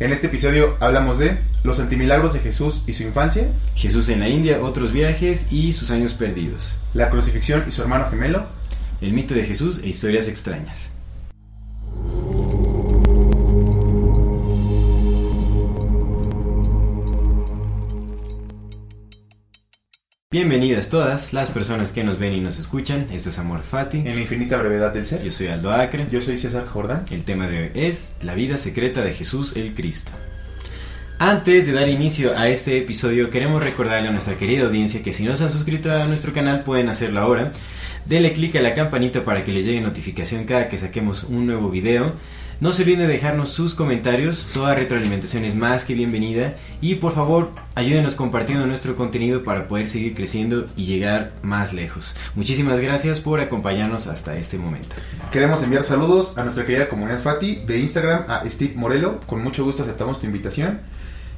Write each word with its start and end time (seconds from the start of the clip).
En 0.00 0.12
este 0.12 0.28
episodio 0.28 0.76
hablamos 0.78 1.18
de 1.18 1.38
los 1.64 1.80
antimilagros 1.80 2.32
de 2.32 2.38
Jesús 2.38 2.84
y 2.86 2.92
su 2.92 3.02
infancia, 3.02 3.48
Jesús 3.74 4.08
en 4.10 4.20
la 4.20 4.28
India, 4.28 4.62
otros 4.62 4.92
viajes 4.92 5.50
y 5.50 5.72
sus 5.72 5.90
años 5.90 6.14
perdidos. 6.14 6.76
la 6.94 7.10
crucifixión 7.10 7.64
y 7.66 7.72
su 7.72 7.82
hermano 7.82 8.08
gemelo, 8.08 8.46
El 9.00 9.12
mito 9.12 9.34
de 9.34 9.44
Jesús 9.44 9.80
e 9.82 9.88
historias 9.88 10.28
extrañas. 10.28 10.92
Bienvenidas 20.30 20.90
todas 20.90 21.32
las 21.32 21.50
personas 21.50 21.90
que 21.90 22.04
nos 22.04 22.18
ven 22.18 22.34
y 22.34 22.40
nos 22.42 22.58
escuchan. 22.58 23.06
Esto 23.10 23.30
es 23.30 23.38
Amor 23.38 23.62
Fati. 23.62 24.00
en 24.00 24.14
la 24.14 24.20
infinita 24.20 24.58
brevedad 24.58 24.92
del 24.92 25.06
ser. 25.06 25.22
Yo 25.22 25.30
soy 25.30 25.46
Aldo 25.46 25.72
Acre. 25.72 26.06
Yo 26.10 26.20
soy 26.20 26.36
César 26.36 26.66
Jordán. 26.66 27.06
El 27.10 27.24
tema 27.24 27.48
de 27.48 27.62
hoy 27.62 27.70
es 27.72 28.10
la 28.20 28.34
vida 28.34 28.58
secreta 28.58 29.00
de 29.00 29.14
Jesús 29.14 29.56
el 29.56 29.72
Cristo. 29.72 30.10
Antes 31.18 31.64
de 31.64 31.72
dar 31.72 31.88
inicio 31.88 32.36
a 32.36 32.50
este 32.50 32.76
episodio, 32.76 33.30
queremos 33.30 33.64
recordarle 33.64 34.08
a 34.08 34.12
nuestra 34.12 34.36
querida 34.36 34.66
audiencia 34.66 35.02
que 35.02 35.14
si 35.14 35.24
no 35.24 35.34
se 35.34 35.44
han 35.44 35.50
suscrito 35.50 35.90
a 35.90 36.04
nuestro 36.04 36.34
canal 36.34 36.62
pueden 36.62 36.90
hacerlo 36.90 37.20
ahora. 37.20 37.50
Denle 38.04 38.34
clic 38.34 38.54
a 38.56 38.60
la 38.60 38.74
campanita 38.74 39.22
para 39.22 39.44
que 39.44 39.52
les 39.52 39.64
llegue 39.64 39.80
notificación 39.80 40.44
cada 40.44 40.68
que 40.68 40.76
saquemos 40.76 41.24
un 41.24 41.46
nuevo 41.46 41.70
video. 41.70 42.16
No 42.60 42.72
se 42.72 42.82
olviden 42.82 43.06
de 43.06 43.12
dejarnos 43.12 43.50
sus 43.50 43.72
comentarios, 43.72 44.48
toda 44.52 44.74
retroalimentación 44.74 45.44
es 45.44 45.54
más 45.54 45.84
que 45.84 45.94
bienvenida 45.94 46.56
y 46.80 46.96
por 46.96 47.12
favor 47.12 47.50
ayúdenos 47.76 48.16
compartiendo 48.16 48.66
nuestro 48.66 48.96
contenido 48.96 49.44
para 49.44 49.68
poder 49.68 49.86
seguir 49.86 50.16
creciendo 50.16 50.64
y 50.74 50.84
llegar 50.84 51.30
más 51.42 51.72
lejos. 51.72 52.16
Muchísimas 52.34 52.80
gracias 52.80 53.20
por 53.20 53.38
acompañarnos 53.38 54.08
hasta 54.08 54.36
este 54.36 54.58
momento. 54.58 54.96
Queremos 55.30 55.62
enviar 55.62 55.84
saludos 55.84 56.36
a 56.36 56.42
nuestra 56.42 56.66
querida 56.66 56.88
comunidad 56.88 57.20
Fati 57.20 57.62
de 57.64 57.78
Instagram 57.78 58.24
a 58.26 58.42
Steve 58.50 58.72
Morelo. 58.74 59.20
Con 59.20 59.40
mucho 59.40 59.62
gusto 59.62 59.84
aceptamos 59.84 60.18
tu 60.18 60.26
invitación. 60.26 60.80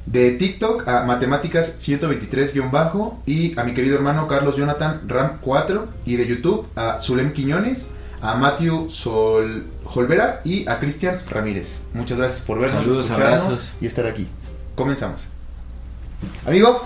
De 0.07 0.31
TikTok 0.31 0.87
a 0.87 1.03
Matemáticas 1.03 1.77
123- 1.87 3.13
y 3.27 3.59
a 3.59 3.63
mi 3.63 3.75
querido 3.75 3.95
hermano 3.95 4.27
Carlos 4.27 4.57
Jonathan 4.57 5.01
Ram 5.07 5.37
4. 5.39 5.87
Y 6.03 6.15
de 6.15 6.25
YouTube 6.25 6.65
a 6.75 6.99
Zulem 6.99 7.31
Quiñones, 7.31 7.91
a 8.23 8.33
Matthew 8.33 8.89
Sol 8.89 9.67
Holvera 9.93 10.41
y 10.43 10.67
a 10.69 10.79
Cristian 10.79 11.17
Ramírez. 11.29 11.87
Muchas 11.93 12.17
gracias 12.17 12.41
por 12.45 12.59
vernos, 12.59 12.83
Saludos, 12.85 13.05
escucharnos 13.05 13.41
abrazos. 13.43 13.73
y 13.81 13.85
estar 13.85 14.05
aquí. 14.05 14.27
Comenzamos. 14.75 15.27
Amigo, 16.45 16.83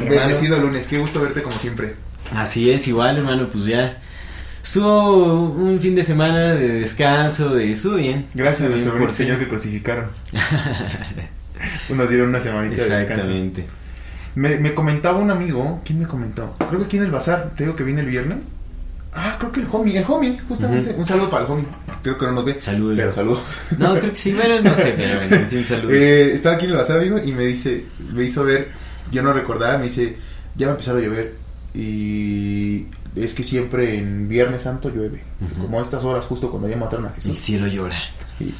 Hermano. 0.00 0.20
bendecido 0.20 0.58
lunes, 0.58 0.86
qué 0.88 0.98
gusto 0.98 1.20
verte 1.20 1.42
como 1.42 1.56
siempre. 1.58 1.96
Así 2.34 2.70
es, 2.70 2.86
igual 2.88 3.16
hermano, 3.18 3.48
pues 3.50 3.64
ya 3.64 3.98
estuvo 4.62 5.50
un 5.50 5.80
fin 5.80 5.94
de 5.94 6.04
semana 6.04 6.52
de 6.54 6.68
descanso, 6.80 7.54
de 7.54 7.72
estuvo 7.72 7.96
bien. 7.96 8.26
Gracias 8.34 8.62
a 8.62 8.74
Estuvo 8.74 8.78
nuestro 8.84 8.98
bien, 8.98 9.12
Señor 9.12 9.38
que 9.38 9.48
crucificaron. 9.48 10.10
Nos 11.90 12.08
dieron 12.08 12.28
una 12.30 12.40
semanita 12.40 12.82
de 12.82 12.88
descanso. 12.90 13.12
Exactamente. 13.14 13.66
Me, 14.34 14.56
me 14.58 14.74
comentaba 14.74 15.18
un 15.18 15.30
amigo, 15.30 15.80
¿quién 15.84 15.98
me 15.98 16.06
comentó? 16.06 16.54
Creo 16.68 16.80
que 16.80 16.86
aquí 16.86 16.96
en 16.96 17.04
el 17.04 17.10
bazar, 17.10 17.52
te 17.56 17.64
digo 17.64 17.76
que 17.76 17.84
viene 17.84 18.00
el 18.00 18.06
viernes. 18.06 18.38
Ah, 19.14 19.36
creo 19.38 19.52
que 19.52 19.60
el 19.60 19.66
homie, 19.70 19.98
el 19.98 20.04
homie, 20.08 20.38
justamente. 20.48 20.94
Un 20.96 21.04
saludo 21.04 21.28
para 21.30 21.44
el 21.44 21.50
homie. 21.52 21.66
Creo 22.02 22.16
que 22.16 22.24
no 22.26 22.32
nos 22.32 22.44
ve. 22.46 22.60
Saludos. 22.60 22.96
Pero 22.96 23.12
saludos. 23.12 23.56
No, 23.78 23.98
creo 23.98 24.10
que 24.10 24.16
sí, 24.16 24.32
bueno, 24.32 24.60
no 24.62 24.74
sé, 24.74 24.94
pero 24.96 25.64
salud. 25.64 25.90
Eh, 25.92 26.30
estaba 26.32 26.54
aquí 26.56 26.64
en 26.64 26.70
el 26.72 26.76
bazar, 26.78 26.98
amigo, 26.98 27.18
y 27.18 27.32
me 27.32 27.44
dice, 27.44 27.84
me 28.12 28.24
hizo 28.24 28.42
ver, 28.44 28.70
yo 29.10 29.22
no 29.22 29.32
recordaba, 29.32 29.76
me 29.78 29.84
dice, 29.84 30.16
ya 30.56 30.66
va 30.66 30.72
a 30.72 30.74
empezar 30.76 30.96
a 30.96 31.00
llover. 31.00 31.34
Y 31.74 32.86
es 33.16 33.34
que 33.34 33.42
siempre 33.42 33.98
en 33.98 34.28
Viernes 34.28 34.62
Santo 34.62 34.88
llueve. 34.88 35.22
Como 35.60 35.78
a 35.78 35.82
estas 35.82 36.04
horas, 36.04 36.24
justo 36.24 36.50
cuando 36.50 36.68
ya 36.68 36.76
mataron 36.76 37.06
a 37.06 37.08
El 37.08 37.14
Jesús. 37.16 37.38
cielo 37.38 37.66
llora. 37.66 37.98
Y, 38.40 38.54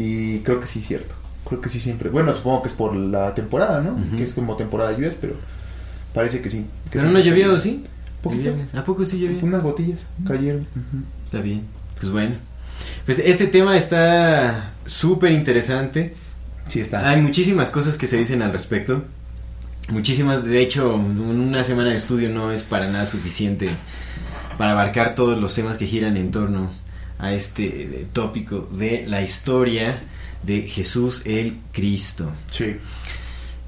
y 0.00 0.38
creo 0.40 0.60
que 0.60 0.66
sí, 0.66 0.82
cierto. 0.82 1.14
Creo 1.48 1.60
que 1.60 1.68
sí, 1.68 1.80
siempre. 1.80 2.10
Bueno, 2.10 2.32
supongo 2.32 2.62
que 2.62 2.68
es 2.68 2.74
por 2.74 2.94
la 2.94 3.34
temporada, 3.34 3.80
¿no? 3.80 3.96
Que 4.16 4.22
es 4.24 4.34
como 4.34 4.56
temporada 4.56 4.90
de 4.90 4.96
lluvias, 4.96 5.16
pero 5.20 5.34
parece 6.14 6.40
que 6.40 6.50
sí. 6.50 6.66
que 6.90 6.98
Pero 6.98 7.10
no 7.10 7.18
llovió, 7.20 7.58
¿sí? 7.58 7.84
Poquito. 8.22 8.54
¿A 8.74 8.84
poco 8.84 9.04
sí 9.04 9.18
llovió? 9.18 9.38
Unas 9.42 9.62
gotillas 9.62 10.06
cayeron. 10.26 10.62
Ujú. 10.62 11.04
Está 11.26 11.40
bien. 11.40 11.62
Pues 12.00 12.10
bueno. 12.12 12.34
Pues 13.04 13.18
este 13.20 13.46
tema 13.46 13.76
está 13.76 14.72
súper 14.84 15.32
interesante. 15.32 16.14
Sí, 16.68 16.80
está. 16.80 17.08
Hay 17.08 17.20
muchísimas 17.20 17.70
cosas 17.70 17.96
que 17.96 18.06
se 18.06 18.16
dicen 18.18 18.42
al 18.42 18.52
respecto. 18.52 19.04
Muchísimas, 19.88 20.44
de 20.44 20.60
hecho, 20.60 20.94
un- 20.96 21.20
una 21.20 21.62
semana 21.62 21.90
de 21.90 21.96
estudio 21.96 22.28
no 22.30 22.50
es 22.50 22.64
para 22.64 22.88
nada 22.90 23.06
suficiente 23.06 23.68
para 24.58 24.72
abarcar 24.72 25.14
todos 25.14 25.40
los 25.40 25.54
temas 25.54 25.78
que 25.78 25.86
giran 25.86 26.16
en 26.16 26.30
torno 26.32 26.72
a 27.18 27.32
este 27.32 27.66
eh, 28.02 28.06
tópico 28.12 28.68
de 28.72 29.04
la 29.06 29.22
historia 29.22 30.02
de 30.42 30.62
Jesús 30.62 31.22
el 31.24 31.58
Cristo. 31.72 32.32
Sí. 32.50 32.76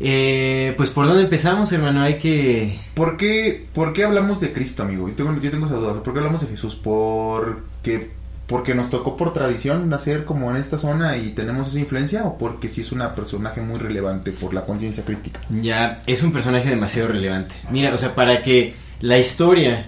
Eh, 0.00 0.75
pues 0.76 0.91
por 0.91 1.06
dónde 1.06 1.25
empezamos, 1.25 1.72
hermano, 1.72 2.03
hay 2.03 2.19
que... 2.19 2.78
¿Por 2.94 3.16
qué, 3.16 3.66
¿Por 3.75 3.92
qué 3.92 4.04
hablamos 4.04 4.41
de 4.41 4.53
Cristo, 4.53 4.82
amigo? 4.82 5.09
Yo 5.09 5.14
tengo, 5.14 5.41
yo 5.41 5.50
tengo 5.50 5.66
esa 5.66 5.76
duda. 5.76 6.03
¿Por 6.03 6.12
qué 6.12 6.19
hablamos 6.20 6.41
de 6.42 6.47
Jesús? 6.47 6.76
¿Porque, 6.76 8.10
¿Porque 8.47 8.75
nos 8.75 8.91
tocó 8.91 9.16
por 9.16 9.32
tradición 9.32 9.88
nacer 9.88 10.25
como 10.25 10.50
en 10.50 10.56
esta 10.56 10.78
zona 10.78 11.16
y 11.16 11.31
tenemos 11.31 11.69
esa 11.69 11.81
influencia? 11.81 12.25
¿O 12.25 12.38
porque 12.38 12.69
sí 12.69 12.82
es 12.82 12.92
un 12.92 13.03
personaje 13.14 13.60
muy 13.60 13.78
relevante 13.78 14.31
por 14.31 14.54
la 14.54 14.64
conciencia 14.64 15.04
crística? 15.04 15.41
Ya, 15.50 16.00
es 16.06 16.22
un 16.22 16.32
personaje 16.32 16.69
demasiado 16.69 17.08
relevante. 17.08 17.54
Mira, 17.70 17.92
o 17.92 17.98
sea, 17.98 18.14
para 18.14 18.42
que 18.42 18.75
la 19.00 19.19
historia 19.19 19.87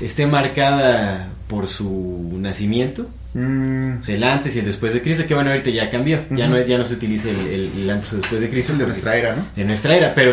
esté 0.00 0.26
marcada 0.26 1.28
por 1.46 1.66
su 1.66 2.36
nacimiento, 2.38 3.06
Mm, 3.34 4.00
o 4.00 4.02
sea, 4.02 4.14
el 4.14 4.24
antes 4.24 4.54
y 4.56 4.58
el 4.58 4.66
después 4.66 4.92
de 4.92 5.00
Cristo, 5.00 5.24
que 5.26 5.34
bueno, 5.34 5.50
ahorita 5.50 5.70
ya 5.70 5.88
cambió, 5.88 6.24
ya 6.30 6.46
no 6.48 6.56
es, 6.58 6.66
ya 6.68 6.76
no 6.76 6.84
se 6.84 6.94
utiliza 6.94 7.30
el, 7.30 7.40
el- 7.46 7.70
el 7.82 7.90
antes 7.90 8.12
o 8.12 8.16
después 8.18 8.40
de 8.42 8.50
Cristo. 8.50 8.72
el 8.72 8.78
de 8.78 8.86
nuestra 8.86 9.16
era, 9.16 9.34
¿no? 9.36 9.46
de 9.56 9.64
nuestra 9.64 9.96
era, 9.96 10.14
pero 10.14 10.32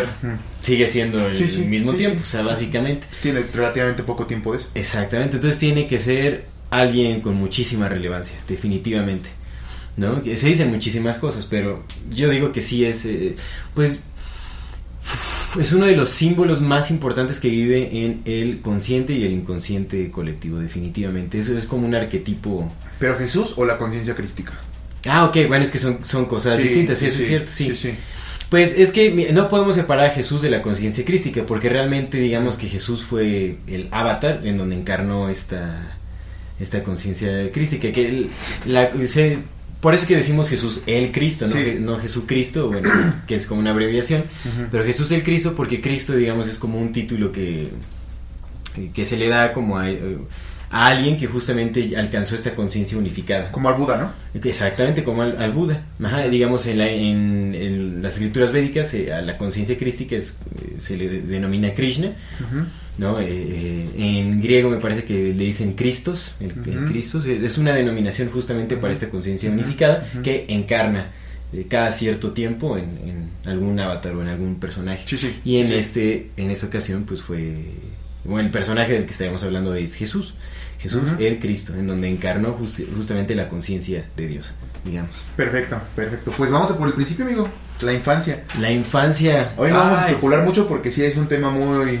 sigue 0.60 0.86
siendo 0.86 1.26
el, 1.26 1.34
Sí, 1.34 1.48
sí, 1.48 1.62
el 1.62 1.68
mismo 1.68 1.92
sí, 1.92 1.98
tiempo, 1.98 2.20
o 2.22 2.26
sea, 2.26 2.42
básicamente. 2.42 3.06
Tiene 3.22 3.42
relativamente 3.54 4.02
poco 4.02 4.26
tiempo 4.26 4.52
de 4.52 4.58
eso. 4.58 4.68
Exactamente, 4.74 5.36
entonces 5.36 5.58
tiene 5.58 5.86
que 5.86 5.98
ser 5.98 6.44
alguien 6.68 7.20
con 7.22 7.34
muchísima 7.36 7.88
relevancia, 7.88 8.36
definitivamente. 8.48 9.30
¿No? 9.96 10.22
Se 10.24 10.46
dicen 10.46 10.70
muchísimas 10.70 11.18
cosas, 11.18 11.46
pero 11.46 11.82
yo 12.10 12.30
digo 12.30 12.52
que 12.52 12.60
sí 12.62 12.84
es, 12.84 13.04
eh, 13.06 13.34
pues, 13.74 14.00
es 15.58 15.72
uno 15.72 15.86
de 15.86 15.96
los 15.96 16.10
símbolos 16.10 16.60
más 16.60 16.90
importantes 16.90 17.40
que 17.40 17.48
vive 17.48 17.88
en 18.04 18.20
el 18.24 18.60
consciente 18.60 19.12
y 19.14 19.24
el 19.24 19.32
inconsciente 19.32 20.10
colectivo, 20.10 20.58
definitivamente. 20.58 21.38
Eso 21.38 21.56
es 21.56 21.64
como 21.64 21.86
un 21.86 21.94
arquetipo. 21.94 22.70
¿Pero 22.98 23.16
Jesús 23.18 23.54
o 23.56 23.64
la 23.64 23.78
conciencia 23.78 24.14
crística? 24.14 24.52
Ah, 25.08 25.24
ok, 25.24 25.36
bueno, 25.48 25.64
es 25.64 25.70
que 25.70 25.78
son, 25.78 26.04
son 26.04 26.26
cosas 26.26 26.58
distintas, 26.58 26.98
sí, 26.98 27.06
eso 27.06 27.20
es 27.20 27.26
cierto, 27.26 27.50
sí. 27.50 27.94
Pues 28.50 28.74
es 28.76 28.90
que 28.90 29.32
no 29.32 29.48
podemos 29.48 29.76
separar 29.76 30.06
a 30.06 30.10
Jesús 30.10 30.42
de 30.42 30.50
la 30.50 30.60
conciencia 30.60 31.04
crística, 31.04 31.46
porque 31.46 31.68
realmente 31.68 32.18
digamos 32.18 32.56
que 32.56 32.68
Jesús 32.68 33.04
fue 33.04 33.58
el 33.68 33.88
avatar 33.92 34.40
en 34.44 34.58
donde 34.58 34.74
encarnó 34.74 35.28
esta, 35.28 35.96
esta 36.58 36.82
conciencia 36.82 37.50
crística. 37.52 37.92
Que 37.92 38.28
la, 38.66 38.90
se- 39.06 39.38
por 39.80 39.94
eso 39.94 40.02
es 40.02 40.08
que 40.08 40.16
decimos 40.16 40.48
Jesús 40.48 40.82
el 40.86 41.10
Cristo, 41.12 41.46
no, 41.46 41.52
Sí. 41.52 41.76
No 41.80 41.98
Jesucristo, 41.98 42.68
bueno, 42.68 42.90
que 43.26 43.34
es 43.34 43.46
como 43.46 43.60
una 43.60 43.70
abreviación, 43.70 44.24
pero 44.70 44.84
Jesús 44.84 45.10
el 45.10 45.22
Cristo 45.22 45.54
porque 45.54 45.80
Cristo, 45.80 46.14
digamos, 46.14 46.48
es 46.48 46.58
como 46.58 46.78
un 46.78 46.92
título 46.92 47.32
que, 47.32 47.70
que 48.92 49.04
se 49.04 49.16
le 49.16 49.28
da 49.28 49.52
como 49.52 49.78
a, 49.78 49.86
a 50.72 50.86
alguien 50.86 51.16
que 51.16 51.26
justamente 51.26 51.96
alcanzó 51.96 52.36
esta 52.36 52.54
conciencia 52.54 52.96
unificada. 52.96 53.50
Como 53.50 53.68
al 53.68 53.74
Buda, 53.74 53.96
¿no? 53.96 54.40
Exactamente 54.48 55.02
como 55.02 55.22
al, 55.22 55.36
al 55.42 55.52
Buda. 55.52 55.82
Ajá, 56.02 56.28
digamos, 56.28 56.64
en, 56.66 56.78
la- 56.78 56.88
en- 56.88 57.54
en 57.56 58.02
las 58.02 58.14
escrituras 58.14 58.52
védicas, 58.52 58.94
eh, 58.94 59.12
a 59.12 59.20
la 59.20 59.36
conciencia 59.36 59.76
crística 59.76 60.14
es- 60.16 60.36
eh, 60.62 60.76
se 60.78 60.96
le 60.96 61.08
de- 61.08 61.22
denomina 61.22 61.74
Krishna. 61.74 62.12
¿no? 62.98 63.18
Eh, 63.18 63.26
eh, 63.30 63.88
en 63.96 64.40
griego 64.42 64.68
me 64.70 64.76
parece 64.76 65.04
que 65.04 65.32
le 65.34 65.44
dicen 65.44 65.72
Cristos, 65.72 66.36
el, 66.38 66.52
Ujú. 66.52 66.84
Christos, 66.90 67.24
es 67.26 67.56
una 67.58 67.72
denominación 67.72 68.28
justamente 68.30 68.76
para 68.76 68.92
esta 68.92 69.08
conciencia 69.08 69.50
unificada 69.50 70.06
que 70.22 70.44
encarna 70.48 71.06
eh, 71.52 71.66
cada 71.68 71.90
cierto 71.92 72.32
tiempo 72.32 72.76
en, 72.76 72.84
en 73.08 73.30
algún 73.50 73.80
avatar 73.80 74.12
o 74.14 74.22
en 74.22 74.28
algún 74.28 74.60
personaje. 74.60 75.04
Sí, 75.08 75.16
sí. 75.18 75.34
Y 75.44 75.56
en 75.56 75.68
Sí. 75.68 75.74
este, 75.74 76.30
en 76.36 76.50
esta 76.50 76.66
ocasión, 76.66 77.04
pues 77.04 77.22
fue 77.22 77.54
bueno, 78.22 78.44
el 78.46 78.52
personaje 78.52 78.92
del 78.92 79.06
que 79.06 79.12
estaremos 79.12 79.42
hablando 79.42 79.74
es 79.74 79.94
Jesús. 79.94 80.34
Jesús, 80.80 81.10
el 81.18 81.38
Cristo, 81.38 81.74
en 81.74 81.86
donde 81.86 82.08
encarnó 82.08 82.56
justamente 82.96 83.34
la 83.34 83.48
conciencia 83.48 84.06
de 84.16 84.26
Dios, 84.26 84.54
digamos. 84.82 85.26
Perfecto, 85.36 85.78
perfecto. 85.94 86.32
Pues 86.36 86.50
vamos 86.50 86.70
a 86.70 86.78
por 86.78 86.88
el 86.88 86.94
principio, 86.94 87.26
amigo. 87.26 87.48
La 87.82 87.92
infancia. 87.92 88.44
La 88.58 88.70
infancia. 88.70 89.52
Hoy 89.58 89.70
no 89.70 89.76
vamos 89.76 89.98
a 89.98 90.08
especular 90.08 90.42
mucho 90.42 90.66
porque 90.66 90.90
sí 90.90 91.04
es 91.04 91.16
un 91.18 91.28
tema 91.28 91.50
muy... 91.50 92.00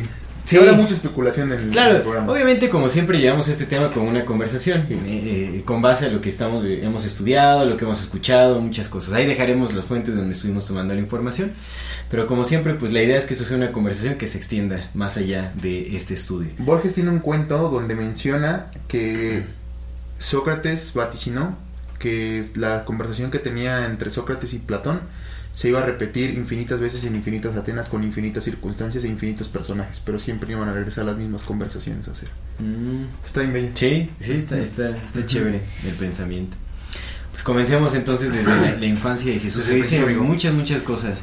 Sí. 0.50 0.56
Habrá 0.56 0.72
mucha 0.72 0.94
especulación 0.94 1.52
en 1.52 1.60
el, 1.60 2.02
programa. 2.02 2.32
obviamente 2.32 2.68
como 2.68 2.88
siempre 2.88 3.20
llevamos 3.20 3.46
este 3.46 3.66
tema 3.66 3.92
con 3.92 4.02
una 4.02 4.24
conversación, 4.24 4.80
eh, 4.90 4.98
eh, 5.58 5.62
con 5.64 5.80
base 5.80 6.06
a 6.06 6.08
lo 6.08 6.20
que 6.20 6.28
estamos, 6.28 6.64
hemos 6.66 7.04
estudiado, 7.04 7.64
lo 7.66 7.76
que 7.76 7.84
hemos 7.84 8.02
escuchado, 8.02 8.60
muchas 8.60 8.88
cosas. 8.88 9.14
Ahí 9.14 9.26
dejaremos 9.26 9.72
las 9.74 9.84
fuentes 9.84 10.16
donde 10.16 10.32
estuvimos 10.32 10.66
tomando 10.66 10.92
la 10.92 10.98
información, 10.98 11.52
pero 12.10 12.26
como 12.26 12.42
siempre, 12.42 12.74
pues 12.74 12.92
la 12.92 13.00
idea 13.00 13.16
es 13.16 13.26
que 13.26 13.34
eso 13.34 13.44
sea 13.44 13.58
una 13.58 13.70
conversación 13.70 14.16
que 14.16 14.26
se 14.26 14.38
extienda 14.38 14.90
más 14.92 15.16
allá 15.16 15.52
de 15.54 15.94
este 15.94 16.14
estudio. 16.14 16.50
Borges 16.58 16.94
tiene 16.94 17.10
un 17.10 17.20
cuento 17.20 17.70
donde 17.70 17.94
menciona 17.94 18.72
que 18.88 19.44
Sócrates 20.18 20.94
vaticinó 20.94 21.56
que 22.00 22.44
la 22.56 22.84
conversación 22.84 23.30
que 23.30 23.38
tenía 23.38 23.86
entre 23.86 24.10
Sócrates 24.10 24.52
y 24.54 24.58
Platón 24.58 25.02
se 25.52 25.68
iba 25.68 25.80
a 25.82 25.86
repetir 25.86 26.30
infinitas 26.34 26.78
veces 26.80 27.04
en 27.04 27.16
infinitas 27.16 27.56
Atenas 27.56 27.88
con 27.88 28.04
infinitas 28.04 28.44
circunstancias 28.44 29.02
e 29.04 29.08
infinitos 29.08 29.48
personajes, 29.48 30.00
pero 30.04 30.18
siempre 30.18 30.52
iban 30.52 30.68
a 30.68 30.72
regresar 30.72 31.04
las 31.04 31.16
mismas 31.16 31.42
conversaciones 31.42 32.06
a 32.08 32.12
hacer. 32.12 32.28
Mm, 32.58 33.04
Está 33.24 33.40
bien 33.40 33.52
bello. 33.52 33.70
Sí, 33.74 34.10
sí, 34.18 34.32
está, 34.32 34.58
está, 34.60 34.96
está 34.96 35.26
chévere 35.26 35.60
el 35.86 35.94
pensamiento. 35.94 36.56
Pues 37.32 37.42
comencemos 37.42 37.94
entonces 37.94 38.32
desde 38.32 38.50
la, 38.50 38.76
la 38.76 38.86
infancia 38.86 39.32
de 39.32 39.38
Jesús. 39.38 39.64
Se 39.64 39.74
dicen 39.74 40.02
amigo. 40.04 40.22
muchas, 40.24 40.52
muchas 40.54 40.82
cosas. 40.82 41.20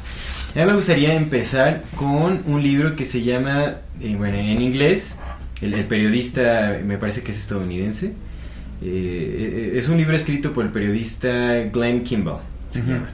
A 0.54 0.58
mí 0.60 0.64
me 0.66 0.74
gustaría 0.74 1.14
empezar 1.14 1.84
con 1.94 2.42
un 2.46 2.62
libro 2.62 2.96
que 2.96 3.04
se 3.04 3.22
llama, 3.22 3.76
eh, 4.00 4.14
bueno, 4.16 4.36
en 4.38 4.60
inglés, 4.60 5.14
el, 5.60 5.74
el 5.74 5.84
periodista, 5.86 6.78
me 6.84 6.96
parece 6.98 7.22
que 7.22 7.30
es 7.32 7.38
estadounidense. 7.38 8.06
Eh, 8.06 9.72
eh, 9.74 9.78
es 9.78 9.88
un 9.88 9.96
libro 9.96 10.14
escrito 10.16 10.52
por 10.52 10.64
el 10.64 10.70
periodista 10.70 11.64
Glenn 11.72 12.02
Kimball, 12.04 12.40
se 12.70 12.80
Ujú. 12.80 12.90
llama. 12.92 13.10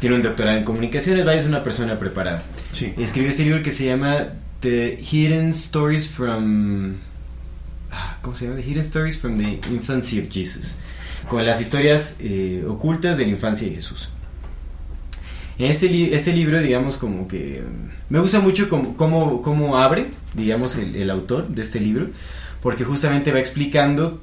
Tiene 0.00 0.16
un 0.16 0.22
doctorado 0.22 0.56
en 0.58 0.64
comunicaciones, 0.64 1.24
vaya, 1.24 1.40
es 1.40 1.46
una 1.46 1.62
persona 1.64 1.98
preparada. 1.98 2.42
Sí. 2.72 2.94
Escribió 2.98 3.30
este 3.30 3.44
libro 3.44 3.62
que 3.62 3.72
se 3.72 3.84
llama 3.86 4.28
The 4.60 4.98
Hidden 5.02 5.50
Stories 5.50 6.08
from. 6.08 6.94
ah, 7.90 8.18
¿Cómo 8.22 8.36
se 8.36 8.44
llama? 8.46 8.56
The 8.58 8.62
Hidden 8.62 8.82
Stories 8.84 9.18
from 9.18 9.38
the 9.38 9.58
Infancy 9.70 10.20
of 10.20 10.28
Jesus. 10.30 10.78
Con 11.28 11.44
las 11.44 11.60
historias 11.60 12.16
eh, 12.20 12.64
ocultas 12.68 13.18
de 13.18 13.24
la 13.24 13.30
infancia 13.30 13.68
de 13.68 13.74
Jesús. 13.74 14.08
En 15.58 15.66
este, 15.70 15.88
li- 15.88 16.14
este 16.14 16.32
libro, 16.32 16.60
digamos, 16.60 16.96
como 16.96 17.26
que. 17.26 17.62
mm, 17.66 18.12
Me 18.12 18.20
gusta 18.20 18.38
mucho 18.40 18.68
cómo, 18.68 18.96
cómo, 18.96 19.42
cómo 19.42 19.76
abre, 19.78 20.06
digamos, 20.34 20.76
el, 20.76 20.94
el 20.94 21.10
autor 21.10 21.48
de 21.48 21.62
este 21.62 21.80
libro, 21.80 22.08
porque 22.62 22.84
justamente 22.84 23.32
va 23.32 23.40
explicando. 23.40 24.20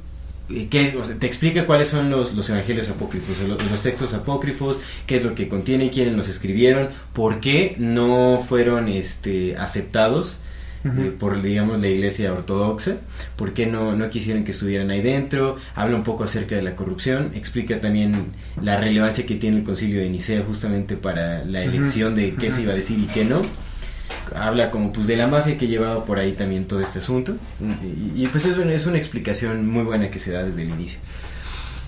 Eh, 0.49 0.67
qué- 0.69 0.95
o 0.99 1.03
sea, 1.03 1.15
te 1.17 1.25
explica 1.27 1.65
cuáles 1.65 1.87
son 1.89 2.09
los, 2.09 2.33
los 2.33 2.49
evangelios 2.49 2.89
apócrifos, 2.89 3.39
los, 3.39 3.81
textos 3.81 4.13
apócrifos, 4.13 4.79
qué 5.07 5.17
es 5.17 5.23
lo 5.23 5.33
que 5.35 5.47
contienen, 5.47 5.89
quiénes 5.89 6.15
los 6.15 6.27
escribieron, 6.27 6.89
por 7.13 7.39
qué 7.39 7.75
no 7.79 8.43
fueron 8.47 8.87
este, 8.87 9.57
aceptados 9.57 10.39
eh, 10.85 11.11
por, 11.19 11.41
digamos, 11.41 11.81
la 11.81 11.87
iglesia 11.87 12.31
ortodoxa, 12.31 12.97
por 13.37 13.53
qué 13.53 13.65
no, 13.65 13.95
no 13.95 14.07
quisieron 14.11 14.43
que 14.43 14.51
estuvieran 14.51 14.91
ahí 14.91 15.01
dentro, 15.01 15.55
habla 15.73 15.95
un 15.95 16.03
poco 16.03 16.25
acerca 16.25 16.55
de 16.55 16.61
la 16.61 16.75
corrupción, 16.75 17.31
explica 17.33 17.79
también 17.81 18.27
la 18.61 18.79
relevancia 18.79 19.25
que 19.25 19.33
tiene 19.33 19.57
el 19.57 19.63
concilio 19.63 19.99
de 20.01 20.09
Nicea 20.11 20.43
justamente 20.45 20.95
para 20.95 21.43
la 21.43 21.63
elección 21.63 22.13
de 22.13 22.35
qué 22.35 22.51
se 22.51 22.61
iba 22.61 22.73
a 22.73 22.75
decir 22.75 22.99
y 22.99 23.07
qué 23.07 23.25
no. 23.25 23.41
Habla 24.35 24.71
como 24.71 24.91
pues 24.91 25.07
de 25.07 25.15
la 25.15 25.27
mafia 25.27 25.57
que 25.57 25.67
llevaba 25.67 26.03
por 26.05 26.19
ahí 26.19 26.33
también 26.33 26.67
todo 26.67 26.81
este 26.81 26.99
asunto 26.99 27.35
y, 27.59 28.23
y, 28.23 28.27
pues 28.27 28.45
es 28.45 28.57
es 28.57 28.85
una 28.85 28.97
explicación 28.97 29.67
muy 29.67 29.83
buena 29.83 30.09
que 30.09 30.19
se 30.19 30.31
da 30.31 30.43
desde 30.43 30.63
el 30.63 30.69
inicio. 30.69 30.99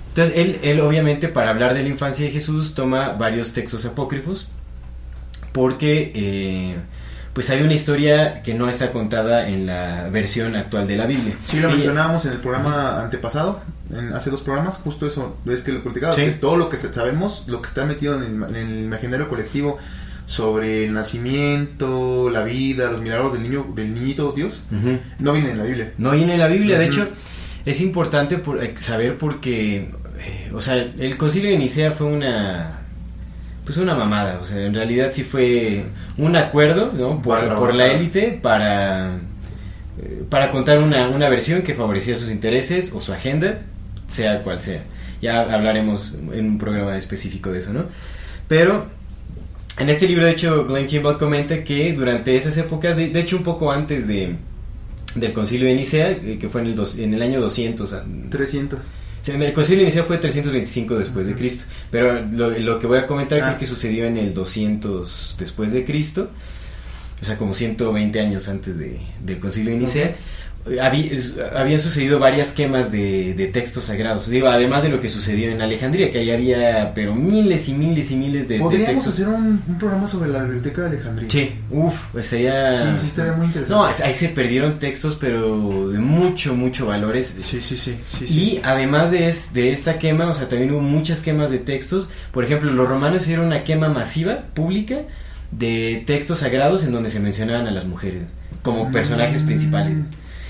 Entonces 0.10 0.34
él, 0.36 0.60
él 0.64 0.80
obviamente 0.81 1.28
para 1.28 1.50
hablar 1.50 1.74
de 1.74 1.84
la 1.84 1.90
infancia 1.90 2.25
de 2.25 2.31
Jesús 2.31 2.74
toma 2.74 3.14
varios 3.14 3.54
textos 3.54 3.86
apócrifos 3.86 4.48
porque 5.52 6.12
eh, 6.16 6.78
pues 7.34 7.52
hay 7.52 7.62
una 7.62 7.74
historia 7.75 8.42
que 8.42 8.56
no 8.56 8.68
está 8.68 8.92
contada 8.92 9.48
en 9.48 9.68
la 9.68 10.10
versión 10.10 10.56
actual 10.56 10.88
de 10.88 10.98
la 10.98 11.06
Biblia. 11.06 11.36
Sí, 11.46 11.60
lo 11.60 11.70
mencionábamos 11.70 12.25
en 12.25 12.31
el 12.31 12.40
programa 12.40 13.00
antepasado, 13.00 13.62
en, 13.92 14.12
hace 14.13 14.31
dos 14.31 14.42
programas, 14.42 14.78
justo 14.78 15.06
eso, 15.06 15.38
es 15.46 15.62
que 15.62 15.72
lo 15.72 15.84
platicaba, 15.84 16.13
Sí. 16.13 16.25
que 16.25 16.31
todo 16.31 16.58
lo 16.58 16.70
que 16.70 16.78
sabemos, 16.78 17.44
lo 17.48 17.62
que 17.62 17.68
está 17.68 17.86
metido 17.86 18.16
en 18.16 18.24
el, 18.24 18.56
en 18.56 18.56
el 18.56 18.84
imaginario 18.86 19.30
colectivo 19.30 19.78
sobre 20.27 20.85
el 20.85 20.94
nacimiento, 20.94 22.29
la 22.29 22.44
vida, 22.44 22.91
los 22.91 23.01
milagros 23.01 23.33
del 23.33 23.44
niño, 23.44 23.65
del 23.74 23.94
niñito 23.94 24.33
Dios, 24.33 24.68
no 25.19 25.31
viene 25.31 25.51
en 25.51 25.57
la 25.57 25.63
Biblia. 25.63 25.94
No 25.97 26.12
viene 26.12 26.33
en 26.33 26.39
la 26.39 26.47
Biblia, 26.47 26.77
de 26.77 26.85
hecho 26.85 27.07
es 27.65 27.79
importante 27.79 28.38
por, 28.38 28.62
eh, 28.62 28.74
saber 28.77 29.18
porque, 29.18 29.89
eh, 30.19 30.51
o 30.53 30.59
sea, 30.59 30.75
el 30.75 31.18
concilio 31.18 31.50
de 31.50 31.57
Nicea 31.57 31.94
fue 31.94 32.07
una, 32.07 32.81
pues 33.63 33.77
una 33.77 33.95
mamada, 33.95 34.39
o 34.41 34.44
sea, 34.44 34.65
en 34.65 34.75
realidad 34.75 35.12
sí 35.13 35.24
fue 35.24 35.83
un 36.18 36.35
acuerdo, 36.35 36.91
¿no? 36.94 37.21
Por, 37.21 37.56
por 37.56 37.74
la 37.74 37.88
élite 37.88 38.38
para, 38.41 39.15
eh, 40.01 40.24
para 40.29 40.51
contar 40.51 40.79
una, 40.79 41.07
una 41.07 41.29
versión 41.29 41.62
que 41.62 41.74
favorecía 41.74 42.18
sus 42.18 42.31
intereses 42.31 42.91
o 42.94 43.00
su 43.00 43.13
agenda, 43.13 43.62
sea 44.09 44.44
cual 44.44 44.59
sea. 44.59 44.83
Ya 45.21 45.41
hablaremos 45.41 46.15
en 46.33 46.45
un 46.50 46.57
programa 46.57 46.97
específico 46.97 47.51
de 47.51 47.59
eso, 47.59 47.71
¿no? 47.71 47.85
Pero 48.50 48.97
en 49.79 49.89
este 49.89 50.07
libro, 50.07 50.25
de 50.25 50.31
hecho, 50.31 50.65
Glenn 50.65 50.88
Kimball 50.88 51.18
comenta 51.18 51.63
que 51.63 51.94
durante 51.94 52.35
esas 52.35 52.57
épocas, 52.57 52.97
de, 52.97 53.09
de 53.09 53.19
hecho 53.19 53.38
un 53.38 53.44
poco 53.44 53.71
antes 53.71 54.07
de, 54.07 54.35
del 55.15 55.33
concilio 55.33 55.68
de 55.68 55.75
Nicea, 55.75 56.12
eh, 56.12 56.38
que 56.39 56.50
fue 56.50 56.62
en 56.62 56.68
el, 56.68 56.75
dos- 56.75 56.97
en 56.97 57.13
el 57.13 57.21
año 57.21 57.39
200, 57.41 57.94
ah, 57.94 58.03
300. 58.29 58.79
Sí, 59.21 59.31
El 59.31 59.53
concilio 59.53 59.79
de 59.81 59.85
Nicea 59.85 60.03
fue 60.03 60.18
325 60.18 60.97
después 60.97 61.27
de. 61.27 61.35
Cristo, 61.35 61.65
pero 61.91 62.21
lo, 62.31 62.50
lo 62.51 62.79
que 62.79 62.88
voy 62.88 62.97
a 63.00 63.06
comentar 63.06 63.39
Ah. 63.41 63.45
creo 63.47 63.57
que 63.59 63.65
sucedió 63.65 64.06
en 64.06 64.18
el 64.18 64.33
200 64.33 65.35
después 65.39 65.74
de 65.74 65.83
Cristo, 65.85 66.29
o 67.21 67.25
sea, 67.25 67.38
como 67.38 67.53
120 67.53 68.19
años 68.19 68.47
antes 68.47 68.77
de, 68.77 69.00
del 69.24 69.39
concilio 69.39 69.71
de 69.74 69.79
Nicea. 69.79 70.15
Habían 71.56 71.80
sucedido 71.80 72.19
varias 72.19 72.52
quemas 72.52 72.92
de, 72.92 73.34
de 73.36 73.48
textos 73.48 73.86
sagrados, 73.86 74.28
digo, 74.30 74.48
además 74.48 74.84
de 74.84 74.90
lo 74.90 75.00
que 75.00 75.10
sucedió 75.10 75.50
en 75.52 75.62
Alejandría, 75.62 76.12
que 76.12 76.19
ahí 76.19 76.31
había, 76.31 76.94
pero 76.94 77.16
miles 77.16 77.69
y 77.69 77.74
miles 77.74 78.12
y 78.12 78.16
miles 78.16 78.48
de, 78.48 78.56
de 78.56 78.60
Podríamos 78.60 79.04
textos. 79.06 79.14
hacer 79.16 79.28
un, 79.30 79.62
un 79.68 79.78
programa 79.78 80.08
sobre 80.08 80.30
la 80.30 80.44
biblioteca 80.44 80.81
de 80.84 80.88
Alejandría. 80.90 81.30
Sí, 81.30 81.56
uff, 81.72 82.16
sería... 82.22 82.72
Sí, 82.72 82.84
sí, 83.00 83.06
estaría 83.08 83.34
muy 83.34 83.46
interesante. 83.48 83.74
No, 83.74 84.06
ahí 84.06 84.14
se 84.14 84.30
perdieron 84.30 84.80
textos, 84.80 85.16
pero 85.19 85.90
de 85.90 86.00
mucho, 86.00 86.56
mucho 86.56 86.86
valores. 86.86 87.34
Sí, 87.38 87.62
sí, 87.62 87.78
sí, 87.78 87.98
sí, 88.06 88.28
sí. 88.28 88.40
Y 88.40 88.62
además 88.63 89.12
de, 89.12 89.28
es- 89.28 89.54
de 89.54 89.72
esta 89.72 90.00
quema, 90.00 90.28
o 90.28 90.34
sea, 90.34 90.48
también 90.50 90.72
hubo 90.72 90.81
muchas 90.81 91.22
quemas 91.22 91.50
de 91.52 91.60
textos. 91.60 92.10
Por 92.31 92.44
ejemplo, 92.44 92.72
los 92.72 92.88
romanos 92.88 93.24
hicieron 93.24 93.46
una 93.48 93.63
quema 93.63 93.89
masiva, 93.89 94.44
pública, 94.53 94.98
de 95.51 96.03
textos 96.06 96.39
sagrados 96.39 96.84
en 96.84 96.91
donde 96.91 97.10
se 97.10 97.20
mencionaban 97.22 97.68
a 97.68 97.72
las 97.72 97.86
mujeres 97.86 98.24
como 98.63 98.91
personajes 98.91 99.44
Mm. 99.44 99.46
principales. 99.46 100.00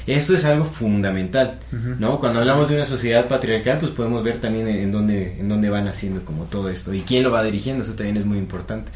Esto 0.07 0.33
es 0.33 0.45
algo 0.45 0.63
fundamental. 0.63 1.59
¿no? 1.99 2.19
Cuando 2.19 2.39
hablamos 2.39 2.69
de 2.69 2.75
una 2.75 2.85
sociedad 2.85 3.27
patriarcal, 3.27 3.77
pues 3.77 3.91
podemos 3.91 4.23
ver 4.23 4.37
también 4.37 4.67
en, 4.67 4.91
dónde, 4.91 5.37
en 5.37 5.49
dónde 5.49 5.69
van 5.69 5.87
haciendo 5.89 6.23
como 6.23 6.45
todo 6.45 6.69
esto 6.69 6.93
y 6.93 7.01
quién 7.01 7.23
lo 7.23 7.31
va 7.31 7.43
dirigiendo, 7.43 7.83
eso 7.83 7.93
también 7.93 8.15
es 8.15 8.25
muy 8.25 8.37
importante. 8.37 8.91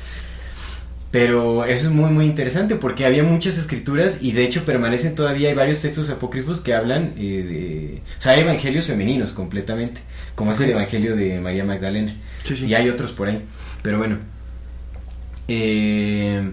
Pero 1.11 1.65
eso 1.65 1.89
es 1.89 1.93
muy 1.93 2.09
muy 2.09 2.23
interesante 2.23 2.77
porque 2.77 3.05
había 3.05 3.23
muchas 3.23 3.57
escrituras 3.57 4.19
y 4.21 4.31
de 4.31 4.45
hecho 4.45 4.63
permanecen 4.63 5.13
todavía, 5.13 5.49
hay 5.49 5.55
varios 5.55 5.81
textos 5.81 6.09
apócrifos 6.09 6.61
que 6.61 6.73
hablan 6.73 7.13
eh, 7.17 7.43
de... 7.43 8.01
O 8.17 8.21
sea, 8.21 8.31
hay 8.31 8.39
evangelios 8.39 8.85
femeninos 8.85 9.33
completamente, 9.33 9.99
como 10.35 10.53
es 10.53 10.59
el 10.61 10.69
evangelio 10.69 11.17
de 11.17 11.41
María 11.41 11.65
Magdalena. 11.65 12.15
Sí, 12.45 12.55
sí. 12.55 12.65
Y 12.65 12.75
hay 12.75 12.87
otros 12.87 13.11
por 13.11 13.27
ahí. 13.27 13.41
Pero 13.83 13.97
bueno. 13.97 14.19
Eh, 15.49 16.49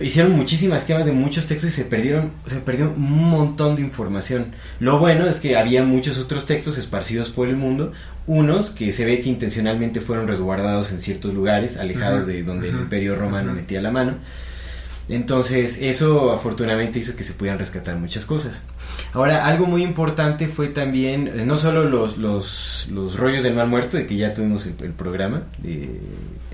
hicieron 0.00 0.32
muchísimas 0.32 0.84
quemas 0.84 1.06
de 1.06 1.12
muchos 1.12 1.46
textos 1.46 1.70
y 1.70 1.72
se 1.74 1.84
perdieron, 1.84 2.32
se 2.46 2.56
perdió 2.56 2.92
un 2.96 3.30
montón 3.30 3.76
de 3.76 3.82
información. 3.82 4.46
Lo 4.80 4.98
bueno 4.98 5.26
es 5.26 5.38
que 5.40 5.56
había 5.56 5.82
muchos 5.84 6.18
otros 6.18 6.46
textos 6.46 6.78
esparcidos 6.78 7.30
por 7.30 7.48
el 7.48 7.56
mundo, 7.56 7.92
unos 8.26 8.70
que 8.70 8.90
se 8.92 9.04
ve 9.04 9.20
que 9.20 9.28
intencionalmente 9.28 10.00
fueron 10.00 10.26
resguardados 10.26 10.90
en 10.92 11.00
ciertos 11.00 11.32
lugares, 11.34 11.76
alejados 11.76 12.26
de 12.26 12.42
donde 12.42 12.68
el 12.70 12.74
imperio 12.76 13.14
romano 13.14 13.52
metía 13.52 13.80
la 13.80 13.90
mano. 13.90 14.14
Entonces, 15.08 15.78
eso 15.82 16.32
afortunadamente 16.32 16.98
hizo 16.98 17.14
que 17.14 17.24
se 17.24 17.34
pudieran 17.34 17.58
rescatar 17.58 17.94
muchas 17.96 18.24
cosas. 18.24 18.62
Ahora, 19.12 19.44
algo 19.44 19.66
muy 19.66 19.82
importante 19.82 20.48
fue 20.48 20.68
también, 20.68 21.28
eh, 21.28 21.44
no 21.44 21.58
solo 21.58 21.84
los, 21.84 22.16
los, 22.16 22.88
los 22.90 23.16
rollos 23.18 23.42
del 23.42 23.54
mal 23.54 23.68
muerto, 23.68 23.98
de 23.98 24.06
que 24.06 24.16
ya 24.16 24.32
tuvimos 24.32 24.64
el, 24.64 24.74
el 24.82 24.92
programa, 24.92 25.42
de- 25.58 26.00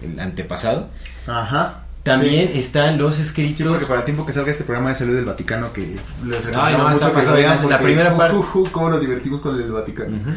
el 0.02 0.18
antepasado, 0.18 0.88
Ajá. 1.28 1.84
También 2.02 2.50
Sí. 2.52 2.58
están 2.60 2.98
los 2.98 3.14
Sí, 3.16 3.22
escritos... 3.22 3.66
porque 3.66 3.86
para 3.86 4.00
el 4.00 4.04
tiempo 4.04 4.24
que 4.26 4.32
salga 4.32 4.50
este 4.52 4.64
programa 4.64 4.90
de 4.90 4.94
salud 4.96 5.14
del 5.14 5.24
Vaticano, 5.24 5.72
que 5.72 5.96
les 6.26 6.46
Ay, 6.56 6.74
no, 6.76 6.88
mucho 6.88 7.12
que 7.12 7.20
vean. 7.32 7.68
La 7.68 7.78
primera 7.78 8.14
uh, 8.14 8.16
parte- 8.16 8.36
uh, 8.36 8.58
uh, 8.60 8.68
cómo 8.70 8.90
nos 8.90 9.00
divertimos 9.00 9.40
con 9.40 9.54
el 9.56 9.62
del 9.62 9.72
Vaticano. 9.72 10.16
Ujú. 10.16 10.30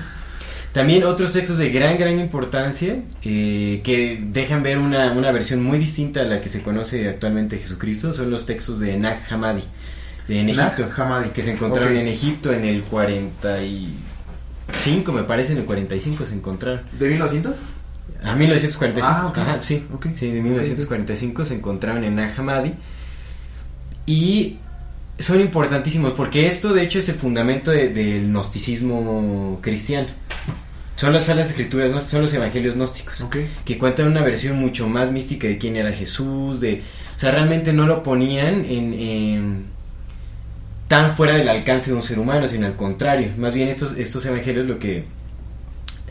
También 0.74 1.03
otros 1.03 1.32
textos 1.34 1.60
de 1.60 1.70
gran, 1.70 1.98
gran 2.00 2.20
importancia 2.20 3.03
eh, 3.24 3.82
que 3.84 4.24
dejan 4.25 4.63
ver 4.63 4.79
una, 4.79 5.12
una 5.12 5.32
versión 5.32 5.62
muy 5.63 5.77
distinta 5.77 6.22
a 6.22 6.24
la 6.24 6.41
que 6.41 6.50
se 6.50 6.63
conoce 6.63 7.08
actualmente 7.08 7.58
de 7.58 7.62
Jesucristo 7.62 8.12
son 8.12 8.32
los 8.32 8.48
textos 8.48 8.79
de 8.79 8.98
Nag 8.98 9.20
Hammadi. 9.29 9.63
en 10.29 10.50
Egipto, 10.50 10.89
Hammadi. 10.98 11.29
que 11.29 11.43
se 11.43 11.51
encontraron 11.51 11.91
Ok. 11.93 12.00
en 12.00 12.08
Egipto 12.08 12.51
en 12.51 12.65
el 12.65 12.82
45, 12.84 15.12
me 15.12 15.24
parece, 15.24 15.51
en 15.53 15.60
el 15.60 15.65
45 15.65 16.25
se 16.25 16.34
encontraron. 16.34 16.82
¿De 16.98 17.08
1900? 17.08 17.55
A 18.24 18.36
1945. 18.36 19.18
Ah, 19.22 19.27
ok. 19.27 19.38
Ajá, 19.38 19.58
sí. 19.62 19.86
Sí, 20.15 20.32
de 20.32 20.39
Ok, 20.39 20.46
1945 20.46 21.46
se 21.46 21.56
encontraron 21.56 22.03
en 22.03 22.15
Nag 22.15 22.34
Hammadi. 22.38 22.74
Y 24.06 24.58
son 25.20 25.39
importantísimos 25.42 26.13
porque 26.13 26.48
esto, 26.48 26.74
de 26.74 26.84
hecho, 26.84 27.00
es 27.00 27.10
el 27.10 27.15
fundamento 27.15 27.72
de- 27.72 27.89
del 27.89 28.27
gnosticismo 28.30 29.60
cristiano. 29.62 30.08
Son 30.96 31.12
las, 31.12 31.24
son 31.25 31.38
las 31.38 31.48
escrituras, 31.50 31.92
¿no? 31.92 32.00
son 32.00 32.22
los 32.22 32.34
evangelios 32.34 32.75
gnósticos. 32.75 33.25
Que 33.65 33.77
cuentan 33.77 34.08
una 34.08 34.22
versión 34.22 34.58
mucho 34.58 34.88
más 34.88 35.12
mística 35.12 35.48
de 35.48 35.58
quién 35.58 35.75
era 35.75 35.92
Jesús. 35.92 36.60
de 36.60 36.82
O 37.15 37.20
sea, 37.20 37.32
realmente 37.32 37.74
no 37.74 37.86
lo 37.88 38.03
ponían 38.03 38.65
en, 38.65 38.94
en- 38.94 39.65
tan 40.88 41.15
fuera 41.15 41.34
del 41.36 41.50
alcance 41.50 41.89
de 41.92 41.98
un 41.98 42.03
ser 42.03 42.20
humano, 42.20 42.48
sino 42.48 42.68
al 42.68 42.75
contrario. 42.75 43.30
Más 43.38 43.53
bien 43.53 43.68
estos, 43.70 43.94
estos 43.98 44.25
evangelios 44.25 44.68
lo 44.68 44.77
que 44.80 45.06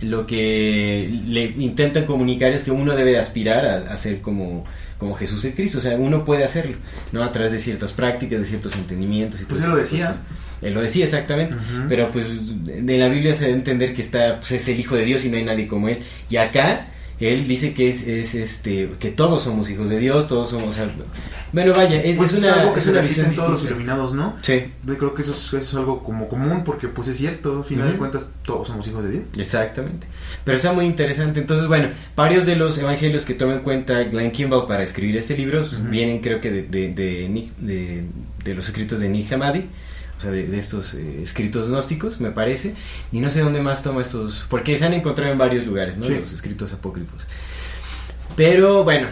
lo 0.02 0.26
que 0.26 1.20
le 1.26 1.44
intentan 1.58 2.04
comunicar 2.04 2.52
es 2.52 2.64
que 2.64 2.70
uno 2.70 2.94
debe 2.94 3.12
de 3.12 3.18
aspirar 3.18 3.64
a, 3.64 3.92
a 3.92 3.96
ser 3.96 4.20
como, 4.20 4.64
como 4.98 5.14
Jesús 5.14 5.44
el 5.44 5.54
Cristo, 5.54 5.78
o 5.78 5.80
sea, 5.80 5.96
uno 5.96 6.24
puede 6.24 6.44
hacerlo, 6.44 6.76
¿no? 7.12 7.22
A 7.22 7.32
través 7.32 7.52
de 7.52 7.58
ciertas 7.58 7.92
prácticas, 7.92 8.40
de 8.40 8.46
ciertos 8.46 8.76
entendimientos 8.76 9.40
y 9.40 9.46
Pues 9.46 9.60
todo 9.60 9.70
él 9.70 9.76
lo 9.76 9.82
decía. 9.82 10.14
Él 10.62 10.74
lo 10.74 10.80
decía 10.80 11.04
exactamente, 11.04 11.56
pero 11.88 12.10
pues 12.12 12.26
de 12.64 12.98
la 12.98 13.08
Biblia 13.08 13.34
se 13.34 13.46
debe 13.46 13.56
entender 13.56 13.92
que 13.92 14.00
está, 14.00 14.38
pues 14.38 14.52
es 14.52 14.68
el 14.68 14.78
Hijo 14.78 14.94
de 14.94 15.04
Dios 15.04 15.24
y 15.24 15.28
no 15.28 15.36
hay 15.36 15.44
nadie 15.44 15.66
como 15.66 15.88
él. 15.88 15.98
Y 16.30 16.36
acá 16.36 16.86
él 17.30 17.46
dice 17.46 17.74
que 17.74 17.88
es, 17.88 18.06
es 18.06 18.34
este, 18.34 18.88
que 18.98 19.10
todos 19.10 19.42
somos 19.42 19.68
hijos 19.70 19.90
de 19.90 19.98
Dios, 19.98 20.26
todos 20.28 20.50
somos, 20.50 20.70
o 20.70 20.72
sea, 20.72 20.90
bueno 21.52 21.72
vaya, 21.74 22.00
es, 22.00 22.16
Pues 22.16 22.32
es 22.32 22.38
es 22.38 22.44
una, 22.44 22.60
algo 22.60 22.72
que 22.72 22.78
es 22.78 22.84
se 22.84 22.90
una 22.92 23.00
visión 23.02 23.26
en 23.26 23.34
todos 23.34 23.50
los 23.50 23.64
iluminados, 23.64 24.14
¿no? 24.14 24.34
Sí, 24.40 24.62
Yo 24.86 24.96
creo 24.96 25.14
que 25.14 25.20
eso 25.22 25.32
es, 25.32 25.38
eso 25.48 25.56
es 25.58 25.74
algo 25.74 26.02
como 26.02 26.28
común 26.28 26.62
porque 26.64 26.88
pues 26.88 27.08
es 27.08 27.18
cierto, 27.18 27.58
al 27.58 27.64
final 27.64 27.92
de 27.92 27.98
cuentas 27.98 28.28
todos 28.42 28.68
somos 28.68 28.86
hijos 28.88 29.04
de 29.04 29.10
Dios. 29.10 29.24
Exactamente. 29.36 30.06
Pero 30.44 30.56
está 30.56 30.72
muy 30.72 30.86
interesante. 30.86 31.40
Entonces, 31.40 31.66
bueno, 31.68 31.88
varios 32.16 32.46
de 32.46 32.56
los 32.56 32.78
evangelios 32.78 33.24
que 33.26 33.34
toma 33.34 33.54
en 33.54 33.60
cuenta 33.60 34.02
Glenn 34.04 34.30
Kimball 34.30 34.66
para 34.66 34.82
escribir 34.82 35.16
este 35.16 35.36
libro 35.36 35.60
Ujú. 35.60 35.76
vienen, 35.90 36.20
creo 36.20 36.40
que, 36.40 36.50
de, 36.50 36.62
de, 36.62 36.88
de, 36.88 38.04
de- 38.44 38.54
los 38.54 38.66
escritos 38.66 39.00
de 39.00 39.08
Nick 39.10 39.30
Hammadi, 39.32 39.60
o 39.60 39.64
sea, 40.22 40.30
de, 40.30 40.46
de 40.46 40.58
estos 40.58 40.94
eh, 40.94 41.20
escritos 41.22 41.68
gnósticos, 41.68 42.20
me 42.20 42.30
parece. 42.30 42.74
Y 43.10 43.20
no 43.20 43.30
sé 43.30 43.40
dónde 43.40 43.60
más 43.60 43.82
toma 43.82 44.00
estos, 44.00 44.46
porque 44.48 44.78
se 44.78 44.84
han 44.84 44.94
encontrado 44.94 45.32
en 45.32 45.38
varios 45.38 45.66
lugares, 45.66 45.96
¿no? 45.96 46.06
Sí. 46.06 46.14
Los 46.14 46.32
escritos 46.32 46.72
apócrifos. 46.72 47.26
Pero 48.36 48.84
bueno, 48.84 49.08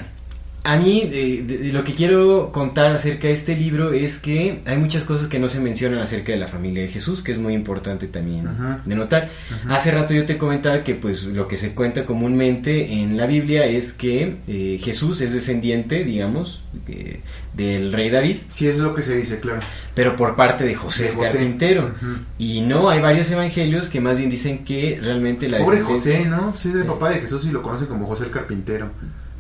a 0.62 0.76
mí 0.76 1.06
de- 1.10 1.42
de- 1.42 1.58
de 1.58 1.72
lo 1.72 1.84
que 1.84 1.94
quiero 1.94 2.52
contar 2.52 2.92
acerca 2.92 3.28
de 3.28 3.32
este 3.32 3.56
libro 3.56 3.92
es 3.92 4.18
que 4.18 4.60
hay 4.66 4.76
muchas 4.76 5.04
cosas 5.04 5.26
que 5.26 5.38
no 5.38 5.48
se 5.48 5.58
mencionan 5.58 6.00
acerca 6.00 6.32
de 6.32 6.38
la 6.38 6.46
familia 6.48 6.82
de 6.82 6.88
Jesús, 6.88 7.22
que 7.22 7.32
es 7.32 7.38
muy 7.38 7.54
importante 7.54 8.06
también 8.08 8.46
de 8.84 8.94
notar. 8.94 9.30
Hace 9.68 9.90
rato 9.90 10.12
yo 10.14 10.26
te 10.26 10.36
comentaba 10.36 10.84
que 10.84 10.94
pues 10.94 11.24
lo 11.24 11.48
que 11.48 11.56
se 11.56 11.72
cuenta 11.72 12.04
comúnmente 12.04 12.92
en 12.92 13.16
la 13.16 13.26
Biblia 13.26 13.64
es 13.64 13.92
que 13.94 14.36
eh, 14.48 14.78
Jesús 14.82 15.20
es 15.22 15.32
descendiente, 15.32 16.04
digamos, 16.04 16.62
eh, 16.88 17.20
del 17.54 17.92
rey 17.92 18.10
David, 18.10 18.36
Sí, 18.48 18.68
eso 18.68 18.78
es 18.78 18.84
lo 18.84 18.94
que 18.94 19.02
se 19.02 19.16
dice, 19.16 19.40
claro. 19.40 19.60
pero 19.94 20.14
por 20.14 20.36
parte 20.36 20.64
de 20.64 20.74
José, 20.74 21.04
De 21.04 21.10
José. 21.10 21.32
carpintero. 21.38 21.90
Y 22.38 22.60
no, 22.60 22.90
hay 22.90 23.00
varios 23.00 23.30
evangelios 23.30 23.88
que 23.88 24.00
más 24.00 24.18
bien 24.18 24.28
dicen 24.30 24.64
que 24.64 25.00
realmente 25.02 25.48
la 25.48 25.58
Pobre 25.58 25.80
José, 25.80 26.26
¿no? 26.26 26.54
Sí, 26.56 26.68
es 26.68 26.74
el 26.76 26.84
papá 26.84 27.10
de 27.10 27.20
Jesús 27.20 27.46
y 27.46 27.50
lo 27.50 27.62
conocen 27.62 27.88
como 27.88 28.06
José 28.06 28.24
el 28.24 28.30
carpintero. 28.30 28.90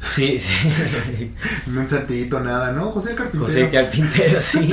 Sí, 0.00 0.38
sí. 0.38 1.30
No 1.66 1.80
un 1.82 1.88
santito, 1.88 2.40
nada, 2.40 2.72
¿no? 2.72 2.90
José 2.90 3.10
el 3.10 3.16
carpintero. 3.16 3.44
José 3.46 3.68
Carpintero, 3.70 4.40
sí. 4.40 4.70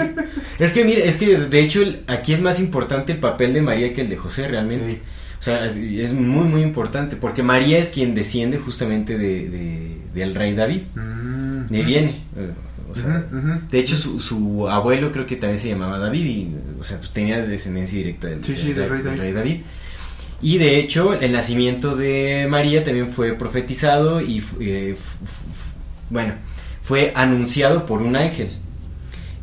Es 0.58 0.72
que 0.72 0.86
mira, 0.86 1.04
es 1.04 1.18
que 1.18 1.38
de 1.38 1.60
hecho 1.60 1.82
el- 1.82 2.04
aquí 2.08 2.34
es 2.34 2.42
más 2.42 2.60
importante 2.60 3.12
el 3.12 3.20
papel 3.20 3.54
de 3.54 3.62
María 3.62 3.94
que 3.94 4.02
el 4.02 4.10
de 4.10 4.18
José 4.18 4.48
realmente. 4.48 4.90
Sí. 4.92 5.00
O 5.40 5.42
sea, 5.42 5.66
es, 5.66 5.76
es 5.76 6.14
muy 6.14 6.46
muy 6.46 6.62
importante 6.64 7.16
porque 7.16 7.44
María 7.44 7.78
es 7.78 7.90
quien 7.90 8.16
desciende 8.16 8.58
justamente 8.58 9.18
de, 9.18 9.50
de- 9.50 9.98
del 10.14 10.34
rey 10.34 10.56
David. 10.56 10.84
Mm. 10.96 11.66
Ni 11.70 11.84
viene. 11.84 12.24
eh, 12.38 12.52
O 12.90 12.96
sea, 12.96 13.26
de 13.70 13.80
hecho 13.80 13.96
su, 13.98 14.20
su 14.22 14.68
abuelo 14.70 15.12
creo 15.12 15.26
que 15.26 15.36
también 15.36 15.60
se 15.60 15.68
llamaba 15.68 16.00
David 16.00 16.26
y 16.26 16.56
o 16.80 16.84
sea, 16.84 16.98
pues 16.98 17.12
tenía 17.12 17.42
descendencia 17.42 17.98
directa 17.98 18.28
del, 18.30 18.44
Sí, 18.44 18.56
sí, 18.56 18.72
del 18.74 18.90
rey 18.90 19.34
David. 19.34 19.58
Y 20.42 20.58
de 20.60 20.78
hecho 20.80 21.14
el 21.14 21.32
nacimiento 21.32 21.96
de 21.96 22.46
María 22.50 22.84
también 22.84 23.08
fue 23.10 23.34
profetizado 23.34 24.22
y 24.22 24.44
eh, 24.60 24.96
bueno, 26.10 26.34
fue 26.82 27.12
anunciado 27.16 27.86
por 27.86 28.02
un 28.02 28.16
ángel. 28.16 28.50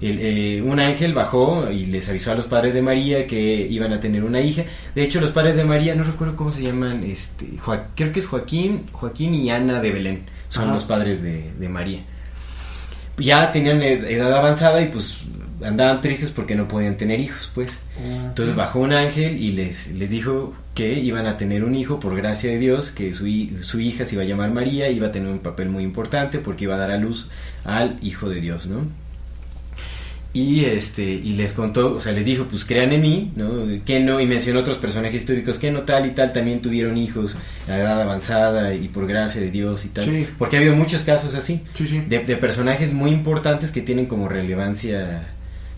El, 0.01 0.19
eh, 0.21 0.63
un 0.63 0.81
ángel 0.81 1.15
bajó 1.15 1.71
y 1.71 1.87
les 1.87 2.09
avisó 2.09 2.33
a 2.33 2.35
los 2.35 2.47
padres 2.47 2.75
de 2.75 2.83
María 2.83 3.27
que 3.27 3.67
iban 3.71 3.93
a 3.93 4.01
tener 4.01 4.23
una 4.23 4.41
hija. 4.41 4.65
De 4.95 5.03
hecho, 5.03 5.21
los 5.21 5.31
padres 5.31 5.57
de 5.57 5.65
María, 5.65 5.95
no 5.95 6.05
recuerdo 6.05 6.37
cómo 6.37 6.53
se 6.53 6.63
llaman, 6.63 7.05
este, 7.05 7.47
Joa- 7.59 7.87
creo 7.97 8.13
que 8.13 8.21
es 8.21 8.27
Joaquín, 8.27 8.85
Joaquín 8.93 9.35
y 9.35 9.51
Ana 9.51 9.81
de 9.81 9.91
Belén, 9.93 10.25
son 10.49 10.65
Ajá. 10.65 10.75
los 10.75 10.85
padres 10.85 11.23
de, 11.23 11.51
de 11.59 11.69
María. 11.69 12.01
Ya 13.19 13.51
tenían 13.53 13.81
ed- 13.83 14.05
edad 14.05 14.33
avanzada 14.37 14.83
y 14.83 14.89
pues 14.89 15.19
andaban 15.63 16.01
tristes 16.01 16.31
porque 16.31 16.55
no 16.55 16.67
podían 16.69 16.97
tener 16.97 17.21
hijos, 17.21 17.51
pues. 17.55 17.81
Entonces 18.29 18.57
bajó 18.57 18.81
un 18.81 18.93
ángel 18.93 19.37
y 19.39 19.53
les, 19.53 19.93
les 19.93 20.11
dijo 20.11 20.53
que 20.75 20.99
iban 20.99 21.27
a 21.27 21.37
tener 21.37 21.63
un 21.65 21.75
hijo 21.75 22.01
por 22.01 22.17
gracia 22.17 22.51
de 22.51 22.59
Dios, 22.59 22.91
que 22.91 23.13
su, 23.15 23.27
su 23.63 23.81
hija 23.81 24.05
se 24.05 24.15
iba 24.17 24.23
a 24.23 24.27
llamar 24.27 24.51
María, 24.51 24.89
iba 24.91 25.09
a 25.09 25.13
tener 25.13 25.29
un 25.29 25.39
papel 25.39 25.69
muy 25.69 25.85
importante 25.85 26.39
porque 26.39 26.65
iba 26.65 26.75
a 26.75 26.79
dar 26.79 26.91
a 26.91 26.97
luz 26.97 27.29
al 27.65 27.97
Hijo 28.03 28.29
de 28.29 28.41
Dios, 28.41 28.67
¿no? 28.67 28.87
Y 30.37 30.65
este 30.65 31.05
y 31.05 31.35
les 31.35 31.53
contó, 31.53 31.95
o 31.95 32.01
sea, 32.01 32.11
les 32.13 32.25
dijo, 32.25 32.47
pues 32.51 32.65
crean 32.65 32.91
en 32.93 33.03
mí, 33.03 33.31
¿no? 33.37 33.69
Que 33.85 34.01
no, 34.01 34.19
y 34.21 34.27
mencionó 34.27 34.59
otros 34.61 34.79
personajes 34.79 35.15
históricos 35.23 35.61
que 35.61 35.71
no 35.71 35.83
tal 35.83 36.07
y 36.07 36.11
tal 36.11 36.33
también 36.33 36.61
tuvieron 36.61 36.99
hijos 36.99 37.37
a 37.69 37.79
edad 37.79 38.03
avanzada 38.03 38.75
y 38.75 38.89
por 38.89 39.07
gracia 39.07 39.41
de 39.41 39.53
Dios 39.53 39.85
y 39.85 39.91
tal. 39.91 40.05
Sí. 40.07 40.27
Porque 40.37 40.57
ha 40.57 40.59
habido 40.59 40.75
muchos 40.75 41.05
casos 41.05 41.37
así 41.37 41.63
Sí, 41.77 41.87
sí. 41.87 42.01
de, 42.09 42.19
de 42.19 42.37
personajes 42.37 42.93
muy 42.93 43.13
importantes 43.13 43.71
que 43.71 43.81
tienen 43.81 44.07
como 44.07 44.29
relevancia 44.29 45.23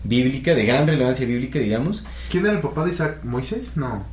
bíblica, 0.03 0.53
de 0.55 0.65
gran 0.65 0.87
relevancia 0.87 1.25
bíblica, 1.25 1.59
digamos. 1.59 2.03
¿Quién 2.29 2.45
era 2.45 2.53
el 2.55 2.61
papá 2.61 2.83
de 2.85 2.91
Isaac? 2.91 3.23
¿Moisés? 3.23 3.77
No. 3.77 4.05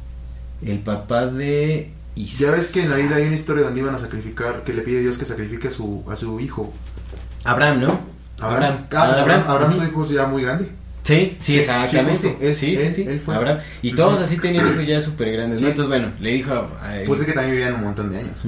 El 0.65 0.79
papá 0.81 1.27
de 1.27 1.91
Is- 2.17 2.39
Ya 2.39 2.51
ves 2.53 2.71
que 2.73 2.83
en 2.83 2.91
la 2.91 2.97
Biblia 2.97 3.17
hay 3.17 3.25
una 3.27 3.35
historia 3.35 3.65
donde 3.65 3.81
iban 3.81 3.95
a 3.95 3.99
sacrificar, 3.99 4.63
que 4.65 4.73
le 4.73 4.83
pide 4.83 4.99
a 4.99 5.01
Dios 5.03 5.19
que 5.19 5.25
sacrifique 5.25 5.69
a 5.69 5.71
su, 5.71 6.05
a 6.11 6.15
su 6.17 6.39
hijo. 6.41 6.73
Abraham, 7.45 7.81
¿no? 7.81 8.01
Abraham. 8.41 8.87
Ah, 8.93 9.07
pues 9.09 9.19
Abraham, 9.19 9.45
Abraham 9.47 9.71
ujú. 9.73 9.81
tu 9.81 9.87
hijo 9.91 10.05
es 10.05 10.11
ya 10.11 10.27
muy 10.27 10.43
grande. 10.43 10.69
Sí, 11.03 11.37
sí, 11.39 11.59
exactamente. 11.59 12.29
sí. 12.41 12.47
Él- 12.47 12.57
sí, 12.57 12.77
sí, 12.77 12.83
él- 12.83 12.93
sí. 12.95 13.03
él 13.07 13.21
fue. 13.21 13.35
Abraham. 13.35 13.59
Y 13.83 13.93
todos 13.93 14.21
así 14.21 14.39
tenían 14.39 14.69
hijos 14.69 14.87
ya 14.87 15.01
súper 15.03 15.33
grandes, 15.33 15.59
Sí. 15.59 15.65
¿no? 15.65 15.71
Entonces, 15.71 15.89
bueno, 15.91 16.13
le 16.21 16.31
dijo 16.31 16.53
a, 16.55 16.87
a 16.87 16.99
él- 17.01 17.05
Pues 17.07 17.21
es 17.21 17.27
que 17.27 17.33
también 17.33 17.57
vivían 17.57 17.75
un 17.75 17.83
montón 17.83 18.11
de 18.11 18.19
años. 18.21 18.43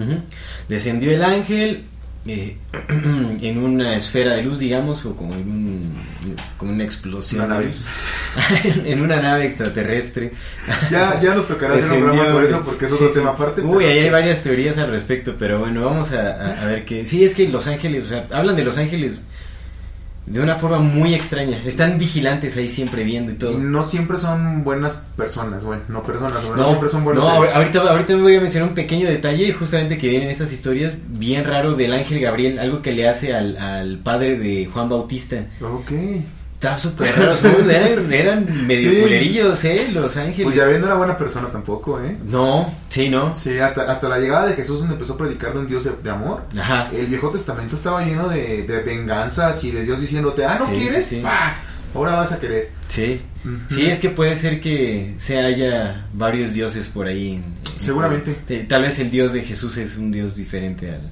Descendió 0.69 1.11
el 1.13 1.23
ángel 1.23 1.85
eh, 2.27 2.57
en 3.41 3.59
una 3.59 3.97
esfera 3.97 4.35
de 4.35 4.43
luz, 4.43 4.59
digamos, 4.59 5.05
o 5.07 5.15
como 5.17 5.35
en 5.35 5.49
un, 5.51 5.93
como 6.57 6.73
una 6.73 6.85
explosión. 6.85 7.45
Una 7.45 7.55
nave. 7.55 7.71
en 8.85 9.01
una 9.01 9.21
nave 9.21 9.45
extraterrestre. 9.47 10.33
Ya, 10.91 11.21
ya 11.21 11.35
nos 11.35 11.47
tocará 11.47 11.75
hacer 11.75 11.93
un 11.93 11.99
programa 12.05 12.27
sobre 12.27 12.47
eso 12.47 12.63
porque 12.65 12.85
es 12.87 12.91
Sí, 12.91 12.97
otro 12.97 13.09
sí. 13.09 13.15
tema 13.15 13.31
aparte. 13.31 13.61
Uy, 13.63 13.85
ahí 13.85 13.99
hay 14.01 14.11
varias 14.11 14.43
teorías 14.43 14.77
al 14.79 14.91
respecto, 14.91 15.35
pero 15.39 15.59
bueno, 15.61 15.85
vamos 15.85 16.13
a, 16.13 16.21
a- 16.33 16.63
a 16.63 16.65
ver 16.67 16.85
qué. 16.85 17.05
Sí, 17.05 17.25
es 17.25 17.35
que 17.35 17.49
los 17.49 17.67
ángeles, 17.69 18.05
o 18.05 18.09
sea, 18.09 18.27
hablan 18.33 18.57
de 18.57 18.65
los 18.65 18.77
ángeles 18.79 19.21
de 20.27 20.41
una 20.41 20.57
forma 20.57 20.79
muy 20.81 21.15
extraña. 21.15 21.63
Están 21.65 21.99
vigilantes 21.99 22.57
ahí 22.57 22.69
siempre 22.69 23.05
viendo 23.05 23.33
y 23.33 23.37
todo. 23.37 23.59
No 23.59 23.83
siempre 23.85 24.19
son 24.19 24.65
buenas 24.65 25.05
personas, 25.17 25.65
bueno, 25.65 25.83
no 25.89 26.03
personas, 26.03 26.43
no, 26.45 26.57
No, 26.57 26.67
siempre 26.67 26.89
son 26.89 27.05
buenos 27.05 27.25
no, 27.25 27.35
seres. 27.37 27.55
ahorita, 27.55 27.81
ahorita 27.81 28.17
me 28.17 28.23
voy 28.23 28.37
a 28.37 28.41
mencionar 28.41 28.69
un 28.69 28.75
pequeño 28.75 29.09
detalle 29.09 29.53
justamente 29.53 29.99
que 29.99 30.09
vienen 30.09 30.29
estas 30.29 30.53
historias 30.53 30.97
bien 31.09 31.45
raro 31.45 31.75
del 31.77 31.93
ángel 31.93 32.21
Gabriel, 32.21 32.59
algo 32.59 32.79
que 32.83 32.93
le 32.93 33.09
hace 33.09 33.35
al, 33.35 33.57
al 33.57 33.99
padre 33.99 34.37
de 34.39 34.67
Juan 34.67 34.89
Bautista. 34.89 35.47
Ok. 35.61 35.93
Está 36.57 36.79
súper 36.79 37.15
raro, 37.15 37.37
son- 37.37 37.71
eran, 37.71 38.11
eran 38.13 38.67
medio 38.67 38.91
Sí. 38.91 39.01
culerillos, 39.03 39.63
¿eh? 39.67 39.89
Los 39.93 40.17
ángeles. 40.17 40.43
Pues 40.45 40.57
ya 40.57 40.65
ven, 40.65 40.81
no 40.81 40.87
era 40.87 40.97
buena 40.97 41.17
persona 41.19 41.49
tampoco, 41.49 42.03
¿eh? 42.03 42.17
No, 42.25 42.73
sí, 42.89 43.11
no. 43.11 43.35
Sí, 43.35 43.59
hasta, 43.59 43.83
hasta 43.91 44.09
la 44.09 44.19
llegada 44.19 44.47
de 44.47 44.55
Jesús 44.55 44.79
donde 44.79 44.95
empezó 44.95 45.13
a 45.15 45.19
predicar 45.19 45.53
de 45.53 45.59
un 45.61 45.67
Dios 45.67 45.85
de, 45.85 45.93
de 46.03 46.11
amor. 46.11 46.45
Ajá. 46.59 46.89
El 46.95 47.07
Viejo 47.07 47.31
Testamento 47.31 47.77
estaba 47.77 48.03
lleno 48.05 48.29
de, 48.29 48.63
de 48.63 48.81
venganzas 48.81 49.63
y 49.65 49.71
de 49.71 49.83
Dios 49.85 50.01
diciéndote, 50.01 50.47
ah, 50.47 50.57
¿no 50.59 50.67
Sí, 50.67 50.73
quieres? 50.73 51.05
sí. 51.07 51.21
¡Paz! 51.23 51.57
Ahora 51.95 52.13
vas 52.17 52.33
a 52.33 52.41
querer. 52.41 52.71
Sí. 52.89 53.21
Sí, 53.69 53.87
es 53.87 53.99
que 54.01 54.09
puede 54.11 54.35
ser 54.37 54.61
que 54.61 55.15
se 55.19 55.39
haya 55.39 56.07
varios 56.15 56.53
dioses 56.55 56.89
por 56.89 57.07
ahí. 57.07 57.35
en- 57.35 57.45
en- 57.75 57.79
Seguramente. 57.81 58.35
Te- 58.47 58.65
Tal 58.65 58.83
vez 58.83 58.99
el 58.99 59.11
dios 59.11 59.33
de 59.35 59.43
Jesús 59.43 59.77
es 59.77 59.97
un 59.99 60.11
dios 60.11 60.35
diferente 60.37 60.91
al... 60.91 61.11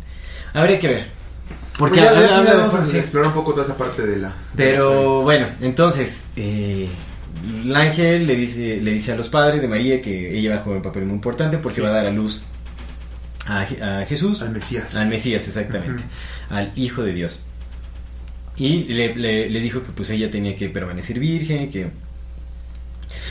Habría 0.55 0.79
que 0.79 0.89
ver. 0.89 1.07
Porque 1.79 2.01
Pues 2.01 2.13
ya, 2.13 2.39
habla- 2.39 2.53
de 2.53 2.57
vamos 2.59 2.75
a 2.75 2.87
sí. 2.87 2.99
explorar 2.99 3.29
un 3.29 3.35
poco 3.35 3.51
toda 3.53 3.65
esa 3.65 3.77
parte 3.77 4.03
de 4.03 4.17
la... 4.19 4.29
de 4.29 4.29
la 4.29 4.35
Pero 4.55 5.23
bueno, 5.23 5.47
entonces, 5.61 6.25
eh, 6.37 6.89
el 7.65 7.75
ángel 7.75 8.27
le 8.29 8.37
dice, 8.37 8.79
le 8.81 8.93
dice 8.93 9.13
a 9.13 9.17
los 9.17 9.29
padres 9.29 9.61
de 9.61 9.67
María 9.69 10.01
que 10.01 10.39
ella 10.39 10.51
va 10.51 10.57
a 10.57 10.61
jugar 10.61 10.77
un 10.79 10.83
papel 10.85 11.05
muy 11.05 11.15
importante 11.15 11.59
porque 11.59 11.77
Sí. 11.77 11.81
va 11.83 11.89
a 11.89 11.93
dar 11.93 12.07
a 12.07 12.11
luz 12.11 12.43
a, 13.47 13.67
Je- 13.67 13.83
a 13.83 14.07
Jesús. 14.07 14.41
Al 14.43 14.51
Mesías. 14.51 14.97
al 14.97 15.09
Mesías, 15.09 15.47
exactamente, 15.49 16.05
al 16.49 16.73
Hijo 16.77 17.03
de 17.03 17.13
Dios. 17.13 17.41
Y 18.57 18.85
le, 18.85 19.15
le- 19.17 19.51
le 19.51 19.61
dijo 19.61 19.83
que 19.83 19.91
pues 19.91 20.11
ella 20.11 20.31
tenía 20.31 20.55
que 20.55 20.69
permanecer 20.69 21.19
virgen, 21.19 21.71
que... 21.71 21.91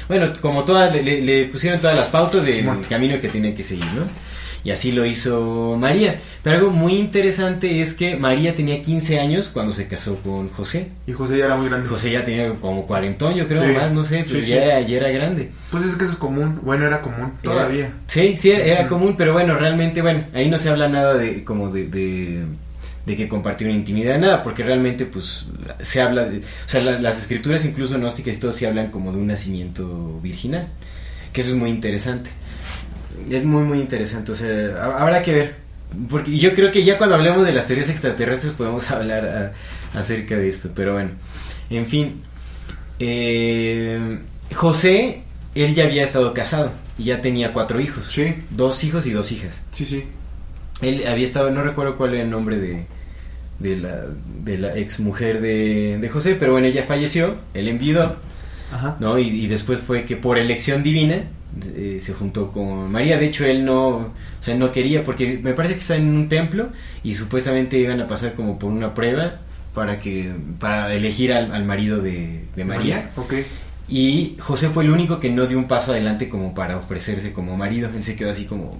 Bueno, 0.10 0.34
como 0.42 0.66
todas, 0.66 0.94
le, 0.94 1.46
pusieron 1.46 1.80
todas 1.80 1.98
las 1.98 2.08
pautas 2.10 2.44
del 2.46 2.66
camino 2.90 3.20
que 3.22 3.30
tenía 3.30 3.56
que 3.56 3.64
seguir, 3.64 3.86
¿no? 3.96 4.04
Y 4.66 4.72
así 4.72 4.94
lo 4.94 5.06
hizo 5.06 5.76
María. 5.78 6.20
Pero 6.42 6.56
algo 6.58 6.72
muy 6.72 6.94
interesante 6.94 7.82
es 7.82 7.94
que 7.94 8.16
María 8.16 8.56
tenía 8.56 8.82
15 8.82 9.20
años 9.20 9.50
cuando 9.50 9.74
se 9.74 9.88
casó 9.88 10.16
con 10.18 10.48
José. 10.50 10.88
Y 11.06 11.12
José 11.12 11.38
ya 11.38 11.46
era 11.48 11.56
muy 11.58 11.68
grande. 11.68 11.90
José 11.90 12.12
ya 12.12 12.24
tenía 12.24 12.50
como 12.62 12.86
cuarentón, 12.88 13.36
yo 13.36 13.46
creo, 13.48 13.62
Sí, 13.66 13.72
más, 13.72 13.92
no 13.92 14.04
sé, 14.06 14.24
pero 14.28 14.42
sí, 14.42 14.48
ya, 14.50 14.56
sí. 14.58 14.64
Era, 14.64 14.82
ya 14.82 14.98
era 14.98 15.10
grande. 15.10 15.52
Pues 15.70 15.84
es 15.84 15.96
que 15.96 16.06
eso 16.06 16.14
es 16.14 16.20
común. 16.20 16.60
Bueno, 16.64 16.86
era 16.88 17.02
común. 17.02 17.34
Era- 17.44 17.54
Todavía. 17.54 17.92
Sí, 18.08 18.38
sí, 18.38 18.52
era, 18.52 18.88
común, 18.88 19.16
pero 19.18 19.34
bueno, 19.34 19.56
realmente, 19.58 20.02
bueno, 20.02 20.24
ahí 20.34 20.50
no 20.50 20.58
se 20.58 20.70
habla 20.70 20.88
nada 20.88 21.16
de 21.16 21.44
como 21.44 21.70
de, 21.70 21.88
de, 21.88 22.44
de 23.06 23.16
que 23.18 23.28
compartieron 23.28 23.76
intimidad, 23.76 24.18
nada, 24.18 24.44
porque 24.44 24.64
realmente, 24.64 25.06
pues, 25.06 25.46
se 25.82 26.00
habla 26.02 26.24
de, 26.24 26.38
o 26.38 26.42
sea, 26.68 26.80
la- 26.82 27.00
las 27.00 27.20
escrituras, 27.20 27.66
incluso 27.66 27.98
gnósticas 27.98 28.38
y 28.38 28.40
todo, 28.40 28.54
sí 28.54 28.64
hablan 28.66 28.92
como 28.92 29.12
de 29.12 29.18
un 29.18 29.28
nacimiento 29.28 30.20
virginal, 30.24 30.70
que 31.34 31.42
eso 31.42 31.50
es 31.52 31.58
muy 31.58 31.70
interesante. 31.70 32.30
Es 33.30 33.44
muy, 33.44 33.64
muy 33.64 33.80
interesante, 33.80 34.32
o 34.32 34.36
sea, 34.36 34.76
ha- 34.82 35.02
habrá 35.02 35.22
que 35.22 35.34
ver, 35.34 35.56
porque 36.10 36.36
yo 36.38 36.54
creo 36.54 36.72
que 36.72 36.84
ya 36.84 36.98
cuando 36.98 37.16
hablemos 37.16 37.46
de 37.46 37.54
las 37.54 37.66
teorías 37.68 37.90
extraterrestres 37.90 38.54
podemos 38.54 38.90
hablar 38.92 39.54
a- 39.96 40.00
acerca 40.00 40.36
de 40.36 40.48
esto, 40.48 40.70
pero 40.76 40.94
bueno, 40.94 41.12
en 41.70 41.86
fin, 41.88 42.22
eh, 43.00 44.20
José, 44.54 45.24
él 45.56 45.74
ya 45.76 45.86
había 45.86 46.04
estado 46.04 46.34
casado 46.34 46.72
y 46.98 47.06
ya 47.06 47.22
tenía 47.22 47.54
cuatro 47.54 47.80
hijos. 47.80 48.06
Sí, 48.12 48.36
Dos 48.50 48.84
hijos 48.84 49.06
y 49.06 49.12
dos 49.12 49.32
hijas. 49.32 49.62
sí, 49.72 49.86
sí. 49.86 50.04
Él 50.82 51.04
había 51.08 51.24
estado, 51.24 51.50
no 51.52 51.62
recuerdo 51.64 51.96
cuál 51.96 52.14
era 52.14 52.24
el 52.24 52.30
nombre 52.30 52.58
de, 52.58 52.86
de 53.60 53.78
la, 53.78 54.02
de 54.44 54.58
la 54.58 54.76
ex 54.78 55.00
mujer 55.00 55.40
de, 55.40 55.98
de 56.02 56.10
José, 56.10 56.36
pero 56.36 56.52
bueno, 56.54 56.68
ella 56.68 56.84
falleció, 56.84 57.36
él 57.54 57.70
enviudó, 57.70 58.18
Ajá. 58.74 58.98
¿no? 59.00 59.20
Y, 59.20 59.28
y 59.28 59.48
después 59.48 59.82
fue 59.82 60.06
que 60.06 60.16
por 60.16 60.38
elección 60.38 60.84
divina 60.84 61.24
eh, 61.76 62.00
se 62.02 62.14
juntó 62.14 62.52
con 62.52 62.92
María. 62.92 63.18
De 63.18 63.26
hecho, 63.26 63.46
él 63.46 63.64
no, 63.64 63.88
o 63.90 64.14
sea, 64.40 64.56
no 64.56 64.72
quería, 64.72 65.04
porque 65.04 65.40
me 65.42 65.54
parece 65.54 65.76
que 65.76 65.82
está 65.82 65.96
en 65.96 66.16
un 66.16 66.28
templo 66.30 66.70
y 67.04 67.16
supuestamente 67.16 67.78
iban 67.78 68.02
a 68.02 68.08
pasar 68.08 68.34
como 68.34 68.58
por 68.58 68.72
una 68.72 68.94
prueba 68.94 69.40
para 69.74 70.00
que 70.00 70.32
para 70.60 70.94
elegir 70.94 71.34
al, 71.34 71.52
al 71.52 71.64
marido 71.64 72.02
de, 72.02 72.46
de 72.56 72.66
María. 72.66 73.12
Ok. 73.16 73.34
Y 73.88 74.38
José 74.40 74.70
fue 74.70 74.84
el 74.84 74.92
único 74.92 75.20
que 75.20 75.30
no 75.30 75.46
dio 75.46 75.58
un 75.58 75.68
paso 75.68 75.92
adelante 75.92 76.30
como 76.30 76.56
para 76.56 76.78
ofrecerse 76.78 77.34
como 77.34 77.58
marido. 77.58 77.90
Él 77.96 78.04
se 78.04 78.16
quedó 78.16 78.32
así 78.32 78.46
como, 78.46 78.80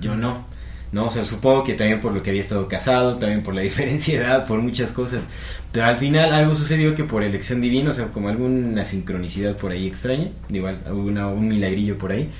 yo 0.00 0.14
no. 0.16 0.46
No, 0.94 1.06
o 1.06 1.10
sea, 1.10 1.24
supongo 1.24 1.64
que 1.64 1.74
también 1.74 2.00
por 2.00 2.12
lo 2.12 2.22
que 2.22 2.30
había 2.30 2.40
estado 2.40 2.68
casado, 2.68 3.16
también 3.18 3.42
por 3.42 3.52
la 3.54 3.62
diferencia 3.70 4.18
de 4.20 4.24
edad, 4.26 4.46
por 4.46 4.60
muchas 4.62 4.92
cosas. 4.92 5.24
Pero 5.72 5.86
al 5.86 5.98
final 5.98 6.32
algo 6.32 6.54
sucedió 6.54 6.94
que 6.94 7.02
por 7.02 7.24
elección 7.24 7.60
divina, 7.60 7.90
o 7.90 7.92
sea, 7.92 8.12
como 8.12 8.28
alguna 8.28 8.84
sincronicidad 8.84 9.56
por 9.56 9.72
ahí 9.72 9.88
extraña, 9.88 10.28
igual, 10.50 10.80
una, 10.92 11.26
un 11.26 11.48
milagrillo 11.48 11.98
por 11.98 12.12
ahí, 12.12 12.30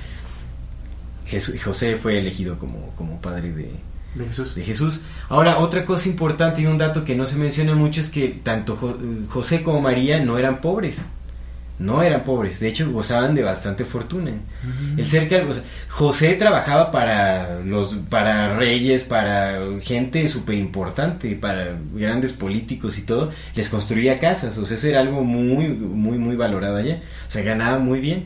Jesús- 1.26 1.61
José 1.62 1.96
fue 1.96 2.18
elegido 2.18 2.58
como, 2.58 2.90
como 2.96 3.20
padre 3.20 3.50
de, 3.52 3.70
De 4.14 4.26
Jesús. 4.26 4.54
de 4.54 4.62
Jesús. 4.62 5.00
Ahora, 5.28 5.58
otra 5.58 5.84
cosa 5.84 6.08
importante 6.08 6.62
y 6.62 6.66
un 6.66 6.78
dato 6.78 7.02
que 7.04 7.16
no 7.16 7.26
se 7.26 7.37
menciona 7.37 7.75
mucho 7.75 8.00
es 8.00 8.08
que 8.11 8.28
tanto 8.28 8.76
Jo- 8.76 8.99
José 9.28 9.62
como 9.62 9.80
María 9.80 10.20
no 10.25 10.38
eran 10.38 10.61
pobres. 10.61 11.02
No 11.78 12.04
eran 12.04 12.23
pobres, 12.23 12.61
de 12.61 12.69
hecho 12.69 12.88
gozaban 12.93 13.35
de 13.35 13.43
bastante 13.43 13.85
fortuna. 13.85 14.31
El 14.97 15.04
cerca, 15.07 15.43
o 15.49 15.52
sea, 15.52 15.62
José 15.88 16.35
trabajaba 16.35 16.93
para 16.93 17.59
los 17.61 17.97
para 18.09 18.57
reyes, 18.57 19.02
para 19.02 19.59
gente 19.83 20.28
súper 20.28 20.54
importante, 20.57 21.35
para 21.35 21.76
grandes 21.93 22.33
políticos 22.33 22.97
y 22.99 23.02
todo, 23.02 23.31
les 23.57 23.69
construía 23.69 24.21
casas, 24.21 24.57
o 24.57 24.64
sea, 24.64 24.76
eso 24.76 24.87
era 24.87 25.00
algo 25.00 25.25
muy 25.25 25.69
muy 25.69 26.16
muy 26.16 26.37
valorado 26.37 26.76
allá. 26.76 27.00
O 27.26 27.31
sea, 27.31 27.43
ganaba 27.43 27.78
muy 27.81 27.99
bien. 27.99 28.25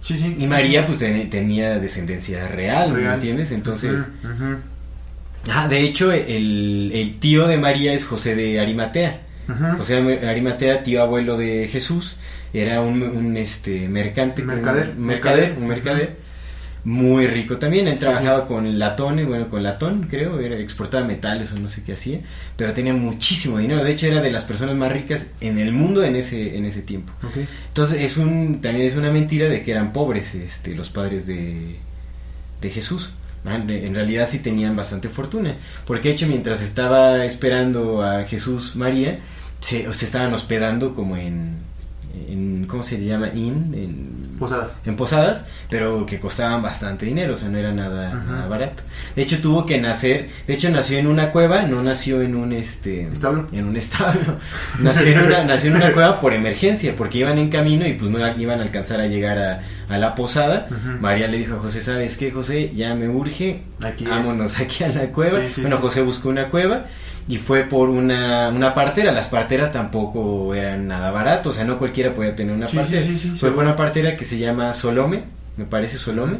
Sí, 0.00 0.16
sí. 0.18 0.34
Y 0.36 0.42
sí, 0.42 0.46
María 0.48 0.84
pues 0.84 0.98
ten- 0.98 1.30
tenía 1.30 1.78
descendencia 1.78 2.48
real, 2.48 2.92
¿me 2.92 3.14
entiendes? 3.14 3.52
Entonces, 3.52 4.00
Ah, 5.50 5.68
de 5.68 5.80
hecho, 5.80 6.10
el, 6.10 6.90
el 6.94 7.18
tío 7.20 7.46
de 7.46 7.56
María 7.58 7.92
es 7.92 8.04
José 8.04 8.34
de 8.34 8.58
Arimatea. 8.60 9.20
José 9.76 10.02
de 10.02 10.26
Arimatea, 10.28 10.82
tío 10.82 11.02
abuelo 11.02 11.36
de 11.36 11.68
Jesús, 11.68 12.16
era 12.54 12.80
un, 12.80 13.02
un, 13.02 13.36
este 13.36 13.88
mercante, 13.88 14.42
Mercader, 14.42 14.94
un 14.96 15.04
mercader, 15.04 15.56
un 15.58 15.66
mercader 15.66 16.16
muy 16.84 17.26
rico 17.26 17.56
también. 17.58 17.88
Él 17.88 17.94
Sí, 17.94 18.00
trabajaba 18.00 18.46
con 18.46 18.78
latón, 18.78 19.26
bueno, 19.26 19.48
con 19.48 19.62
latón, 19.62 20.06
creo, 20.08 20.38
era 20.38 20.56
exportaba 20.56 21.04
metales 21.06 21.50
o 21.52 21.56
no 21.58 21.68
sé 21.68 21.82
qué 21.82 21.94
hacía, 21.94 22.20
pero 22.56 22.72
tenía 22.72 22.92
muchísimo 22.94 23.58
dinero. 23.58 23.82
De 23.82 23.90
hecho, 23.90 24.06
era 24.06 24.20
de 24.20 24.30
las 24.30 24.44
personas 24.44 24.76
más 24.76 24.92
ricas 24.92 25.26
en 25.40 25.58
el 25.58 25.72
mundo 25.72 26.04
en 26.04 26.14
ese 26.16 26.56
en 26.56 26.64
ese 26.64 26.82
tiempo. 26.82 27.12
Entonces 27.68 28.02
es 28.02 28.16
un 28.16 28.60
también 28.60 28.86
es 28.86 28.96
una 28.96 29.10
mentira 29.10 29.48
de 29.48 29.62
que 29.62 29.72
eran 29.72 29.92
pobres 29.92 30.34
este 30.34 30.74
los 30.74 30.90
padres 30.90 31.26
de, 31.26 31.76
de 32.60 32.70
Jesús. 32.70 33.12
En 33.46 33.94
realidad 33.94 34.26
sí 34.30 34.38
tenían 34.38 34.74
bastante 34.74 35.10
fortuna, 35.10 35.56
porque 35.86 36.08
de 36.08 36.14
hecho 36.14 36.26
mientras 36.26 36.62
estaba 36.62 37.26
esperando 37.26 38.02
a 38.02 38.24
Jesús 38.24 38.74
María 38.74 39.18
se, 39.60 39.92
se 39.92 40.04
estaban 40.06 40.32
hospedando 40.32 40.94
como 40.94 41.18
en, 41.18 41.56
en 42.28 42.66
¿cómo 42.68 42.82
se 42.82 43.02
llama? 43.04 43.28
In, 43.28 43.72
en, 43.74 44.24
Posadas. 44.38 44.72
en 44.84 44.96
posadas, 44.96 45.44
pero 45.70 46.04
que 46.06 46.18
costaban 46.18 46.60
bastante 46.60 47.06
dinero, 47.06 47.34
o 47.34 47.36
sea, 47.36 47.48
no 47.48 47.56
era 47.58 47.72
nada, 47.72 48.46
barato. 48.48 48.82
De 49.14 49.22
hecho, 49.22 49.40
tuvo 49.40 49.64
que 49.64 49.80
nacer, 49.80 50.28
de 50.46 50.54
hecho 50.54 50.70
nació 50.70 50.98
en 50.98 51.06
una 51.06 51.30
cueva, 51.30 51.62
no 51.62 51.82
nació 51.84 52.20
en 52.20 52.34
un 52.34 52.52
este 52.52 53.06
¿Establo? 53.08 53.46
en 53.52 53.64
un 53.66 53.76
establo. 53.76 54.36
Nació 54.80 55.06
en 55.12 55.20
una, 55.20 55.44
nació 55.44 55.70
en 55.70 55.76
una 55.76 55.92
cueva 55.92 56.20
por 56.20 56.32
emergencia, 56.34 56.94
porque 56.96 57.18
iban 57.18 57.38
en 57.38 57.48
camino 57.48 57.86
y 57.86 57.92
pues 57.94 58.10
no 58.10 58.18
iban 58.36 58.58
a 58.58 58.62
alcanzar 58.62 59.00
a 59.00 59.06
llegar 59.06 59.38
a, 59.38 59.60
a 59.88 59.98
la 59.98 60.14
posada. 60.16 60.68
María 61.00 61.28
le 61.28 61.38
dijo 61.38 61.54
a 61.54 61.58
José, 61.60 61.80
¿sabes 61.80 62.16
qué, 62.16 62.30
José? 62.32 62.72
Ya 62.74 62.94
me 62.94 63.08
urge, 63.08 63.62
Aquí 63.82 64.04
es. 64.04 64.10
vámonos 64.10 64.58
aquí 64.58 64.82
a 64.84 64.88
la 64.88 65.06
cueva. 65.12 65.40
Sí, 65.46 65.52
sí, 65.52 65.60
bueno, 65.62 65.76
sí. 65.76 65.82
José 65.82 66.02
buscó 66.02 66.28
una 66.28 66.48
cueva 66.48 66.86
y 67.28 67.38
fue 67.38 67.64
por 67.64 67.88
una, 67.88 68.48
una 68.50 68.74
partera. 68.74 69.12
Las 69.12 69.28
parteras 69.28 69.72
tampoco 69.72 70.54
eran 70.54 70.86
nada 70.86 71.10
barato, 71.10 71.50
o 71.50 71.52
sea, 71.52 71.64
no 71.64 71.78
cualquiera 71.78 72.12
podía 72.14 72.36
tener 72.36 72.54
una 72.54 72.68
Sí, 72.68 72.76
partera. 72.76 73.02
sí, 73.02 73.16
sí, 73.18 73.30
sí, 73.32 73.36
fue 73.38 73.50
por 73.52 73.64
una 73.64 73.76
partera 73.76 74.16
que 74.16 74.24
se 74.24 74.38
llama 74.38 74.72
Solome, 74.72 75.22
me 75.56 75.64
parece 75.64 75.96
Solome, 75.98 76.38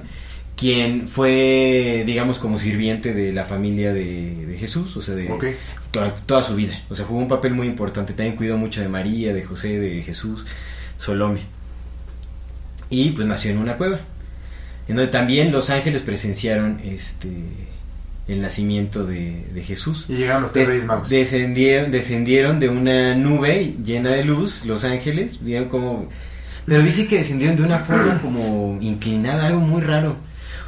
quien 0.57 1.09
fue, 1.09 2.05
digamos, 2.07 2.38
como 2.38 2.59
sirviente 2.59 3.12
de 3.14 3.33
la 3.33 3.44
familia 3.44 3.92
de, 3.92 4.47
de 4.47 4.57
Jesús, 4.59 4.97
o 4.97 5.01
sea, 5.03 5.14
de 5.14 5.57
toda, 5.90 6.14
toda 6.27 6.42
su 6.42 6.55
vida. 6.55 6.81
O 6.90 6.94
sea, 6.94 7.07
jugó 7.07 7.18
un 7.20 7.29
papel 7.29 7.55
muy 7.55 7.66
importante. 7.66 8.12
También 8.12 8.37
cuidó 8.37 8.57
mucho 8.57 8.81
de 8.81 8.88
María, 8.88 9.33
de 9.35 9.42
José, 9.42 9.79
de 9.81 10.03
Jesús, 10.03 10.47
Solome. 10.97 11.40
Y 12.90 13.11
pues 13.12 13.27
nació 13.27 13.51
en 13.51 13.59
una 13.59 13.77
cueva. 13.77 13.99
En 14.87 14.97
donde 14.97 15.11
también 15.11 15.51
los 15.51 15.70
ángeles 15.70 16.03
presenciaron 16.03 16.79
este 16.85 17.29
el 18.29 18.41
nacimiento 18.41 19.05
de, 19.05 19.47
de 19.53 19.63
Jesús. 19.63 20.07
Y 20.09 20.15
llegaron 20.17 20.43
los 20.45 20.53
tres 20.53 20.69
Des- 20.69 20.85
magos. 20.85 21.09
descendieron, 21.11 21.91
descendieron 21.91 22.59
de 22.61 22.69
una 22.71 23.15
nube 23.15 23.75
llena 23.85 24.11
de 24.11 24.25
luz, 24.25 24.65
los 24.65 24.85
ángeles, 24.85 25.43
vieron 25.45 25.69
como... 25.69 26.09
Pero 26.67 26.83
dice 26.83 27.07
que 27.07 27.17
descendieron 27.19 27.57
de 27.57 27.63
una 27.65 27.81
forma 27.81 28.19
como 28.23 28.79
inclinada, 28.81 29.47
algo 29.49 29.61
muy 29.61 29.83
raro. 29.83 30.17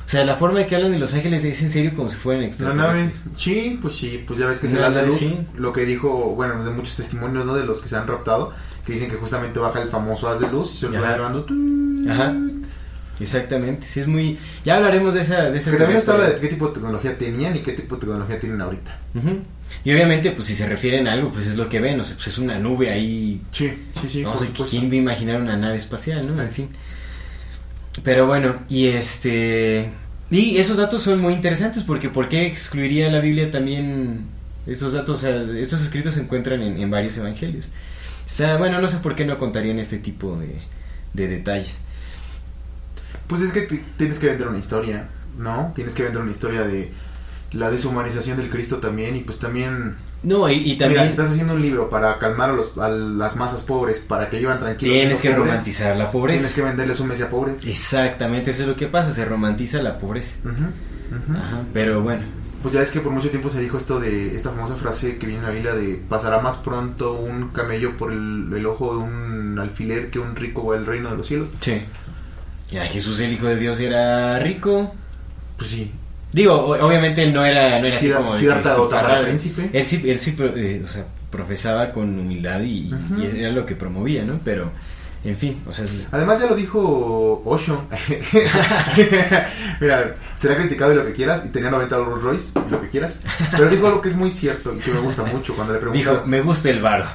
O 0.04 0.08
sea, 0.08 0.24
la 0.24 0.36
forma 0.36 0.60
de 0.60 0.66
que 0.66 0.76
hablan 0.76 0.92
de 0.92 1.00
los 1.00 1.14
ángeles 1.14 1.44
es 1.44 1.60
en 1.62 1.70
serio 1.72 1.92
como 1.96 2.08
si 2.08 2.14
fueran 2.16 2.44
extraterrestres. 2.44 3.24
nave, 3.26 3.34
sí, 3.36 3.78
pues 3.82 3.96
sí, 3.96 4.22
pues 4.24 4.38
ya 4.38 4.46
ves 4.46 4.58
que 4.58 4.68
se 4.68 4.78
las 4.78 4.94
da 4.94 5.02
luz. 5.02 5.16
sí. 5.18 5.36
Lo 5.56 5.72
que 5.72 5.84
dijo, 5.84 6.08
bueno, 6.36 6.62
de 6.62 6.70
muchos 6.70 6.94
testimonios, 6.94 7.44
¿no? 7.44 7.54
De 7.54 7.64
los 7.64 7.80
que 7.80 7.88
se 7.88 7.96
han 7.96 8.06
raptado, 8.06 8.52
que 8.84 8.92
dicen 8.92 9.10
que 9.10 9.16
justamente 9.16 9.58
baja 9.58 9.82
el 9.82 9.88
famoso 9.88 10.28
haz 10.28 10.38
de 10.38 10.48
luz 10.48 10.74
y 10.74 10.76
se 10.76 10.88
lo 10.90 11.00
va 11.00 11.12
llevando. 11.16 11.44
Ajá. 12.08 12.36
Exactamente, 13.18 13.86
sí 13.88 14.00
es 14.00 14.06
muy... 14.06 14.38
Ya 14.64 14.76
hablaremos 14.76 15.14
de 15.14 15.22
esa... 15.22 15.50
De 15.50 15.58
esa 15.58 15.70
Que 15.70 15.78
también 15.78 15.98
nos 15.98 16.08
habla 16.08 16.30
de 16.30 16.40
qué 16.40 16.48
tipo 16.48 16.68
de 16.68 16.74
tecnología 16.74 17.16
tenían 17.16 17.56
y 17.56 17.60
qué 17.60 17.72
tipo 17.72 17.94
de 17.94 18.00
tecnología 18.02 18.38
tienen 18.38 18.60
ahorita. 18.60 18.98
Ujú. 19.14 19.38
Y 19.84 19.92
obviamente, 19.92 20.30
pues 20.32 20.46
si 20.46 20.54
se 20.54 20.66
refieren 20.66 21.06
a 21.08 21.12
algo, 21.12 21.30
pues 21.30 21.46
es 21.46 21.56
lo 21.56 21.68
que 21.68 21.80
ven, 21.80 21.98
o 22.00 22.04
sea, 22.04 22.14
pues 22.16 22.28
es 22.28 22.38
una 22.38 22.58
nube 22.58 22.90
ahí 22.90 23.40
Sí, 23.52 23.72
sí, 24.00 24.08
sí, 24.08 24.22
no 24.22 24.38
sé 24.38 24.48
quién 24.68 24.88
va 24.88 24.94
a 24.94 24.96
imaginar 24.96 25.40
una 25.40 25.56
nave 25.56 25.76
espacial, 25.76 26.26
¿no? 26.26 26.42
En 26.42 26.50
fin. 26.50 26.68
Pero 28.02 28.26
bueno, 28.26 28.56
y 28.68 28.88
este. 28.88 29.90
Y 30.30 30.58
esos 30.58 30.76
datos 30.76 31.02
son 31.02 31.20
muy 31.20 31.32
interesantes 31.32 31.84
porque 31.84 32.08
¿por 32.08 32.28
qué 32.28 32.46
excluiría 32.46 33.10
la 33.10 33.20
Biblia 33.20 33.50
también 33.50 34.26
estos 34.66 34.92
datos? 34.92 35.16
O 35.16 35.18
sea, 35.18 35.40
estos 35.58 35.82
escritos 35.82 36.14
se 36.14 36.20
encuentran 36.20 36.62
en, 36.62 36.80
en 36.80 36.90
varios 36.90 37.16
evangelios. 37.16 37.68
Está, 38.26 38.56
bueno, 38.58 38.80
no 38.80 38.88
sé 38.88 38.98
por 38.98 39.14
qué 39.14 39.24
no 39.24 39.38
contarían 39.38 39.78
este 39.78 39.98
tipo 39.98 40.36
de, 40.36 40.62
de 41.12 41.28
detalles. 41.28 41.80
Pues 43.26 43.42
es 43.42 43.52
que 43.52 43.62
tienes 43.96 44.18
que 44.18 44.26
vender 44.26 44.48
una 44.48 44.58
historia, 44.58 45.08
¿no? 45.38 45.72
Tienes 45.74 45.94
que 45.94 46.02
vender 46.02 46.22
una 46.22 46.30
historia 46.30 46.62
de 46.62 46.92
la 47.52 47.70
deshumanización 47.70 48.36
del 48.36 48.50
Cristo 48.50 48.78
también 48.78 49.16
y 49.16 49.20
pues 49.20 49.38
también... 49.38 49.96
No, 50.22 50.48
y, 50.50 50.54
y 50.54 50.76
también 50.76 51.02
Mira, 51.02 51.04
si 51.04 51.10
estás 51.10 51.30
haciendo 51.30 51.54
un 51.54 51.62
libro 51.62 51.88
para 51.88 52.18
calmar 52.18 52.50
a, 52.50 52.52
los, 52.54 52.76
a 52.78 52.88
las 52.88 53.36
masas 53.36 53.62
pobres, 53.62 54.00
para 54.00 54.28
que 54.28 54.38
vivan 54.38 54.58
tranquilos... 54.58 54.92
tienes 54.94 55.20
que 55.20 55.30
pobres, 55.30 55.46
romantizar 55.46 55.96
la 55.96 56.10
pobreza. 56.10 56.38
Tienes 56.38 56.54
que 56.54 56.62
venderles 56.62 57.00
un 57.00 57.08
Mesías 57.08 57.28
pobre. 57.28 57.54
Exactamente, 57.64 58.50
eso 58.50 58.62
es 58.62 58.68
lo 58.68 58.76
que 58.76 58.88
pasa, 58.88 59.12
se 59.12 59.24
romantiza 59.24 59.80
la 59.82 59.98
pobreza. 59.98 60.36
Ajá, 60.44 61.62
pero 61.72 62.02
bueno, 62.02 62.22
Pues 62.62 62.74
ya 62.74 62.82
es 62.82 62.90
que 62.90 63.00
por 63.00 63.12
mucho 63.12 63.30
tiempo 63.30 63.48
se 63.48 63.60
dijo 63.60 63.76
esto 63.76 64.00
de 64.00 64.34
esta 64.34 64.50
famosa 64.50 64.74
frase 64.76 65.18
que 65.18 65.26
viene 65.26 65.40
en 65.42 65.46
la 65.46 65.52
Biblia 65.52 65.74
de 65.74 65.94
pasará 66.08 66.40
más 66.40 66.56
pronto 66.56 67.12
un 67.12 67.50
camello 67.50 67.96
por 67.96 68.12
el, 68.12 68.52
el 68.52 68.66
ojo 68.66 68.96
de 68.96 69.04
un 69.04 69.58
alfiler 69.60 70.10
que 70.10 70.18
un 70.18 70.34
rico 70.34 70.66
va 70.66 70.76
al 70.76 70.86
reino 70.86 71.10
de 71.10 71.16
los 71.16 71.26
cielos. 71.28 71.48
Sí. 71.60 71.82
Ya, 72.70 72.84
Jesús, 72.86 73.20
el 73.20 73.32
Hijo 73.32 73.46
de 73.46 73.56
Dios, 73.56 73.78
era 73.80 74.38
rico. 74.38 74.94
Pues 75.56 75.70
sí. 75.70 75.92
Digo, 76.32 76.54
obviamente 76.54 77.22
él 77.22 77.32
no 77.32 77.44
era, 77.44 77.78
no 77.78 77.86
era 77.86 77.96
así 77.96 78.08
Siddhartha- 78.08 78.74
como... 78.74 78.88
Gautama, 78.88 79.02
raro. 79.02 79.20
el 79.20 79.26
príncipe. 79.28 79.70
Él 79.72 79.84
sí, 79.86 80.02
él 80.10 80.18
sí 80.18 80.36
eh, 80.38 80.82
o 80.84 80.88
sea, 80.88 81.04
profesaba 81.30 81.92
con 81.92 82.18
humildad 82.18 82.60
y, 82.60 82.92
Ujú. 82.92 83.22
y 83.22 83.40
era 83.40 83.50
lo 83.50 83.64
que 83.64 83.74
promovía, 83.76 84.24
¿no? 84.24 84.40
Pero, 84.44 84.70
en 85.28 85.36
fin, 85.36 85.62
o 85.66 85.72
sea... 85.72 85.84
es- 85.84 85.92
Además 86.12 86.38
ya 86.40 86.46
lo 86.46 86.54
dijo 86.54 87.42
Osho. 87.44 87.84
Mira, 89.80 90.16
será 90.36 90.56
criticado 90.56 90.92
y 90.92 90.96
lo 90.96 91.04
que 91.06 91.12
quieras 91.12 91.42
y 91.44 91.48
tenía 91.48 91.70
90 91.70 91.96
Rolls 91.96 92.22
Royce, 92.22 92.50
lo 92.70 92.80
que 92.80 92.88
quieras. 92.88 93.20
Pero 93.50 93.68
dijo 93.68 93.86
algo 93.86 94.00
que 94.00 94.08
es 94.08 94.16
muy 94.16 94.30
cierto 94.30 94.74
y 94.74 94.78
que 94.78 94.90
me 94.92 95.00
gusta 95.00 95.24
mucho 95.24 95.54
cuando 95.54 95.72
le 95.74 95.78
preguntan. 95.80 96.14
Dijo, 96.14 96.26
me 96.26 96.40
gusta 96.40 96.70
el 96.70 96.80
varo. 96.80 97.04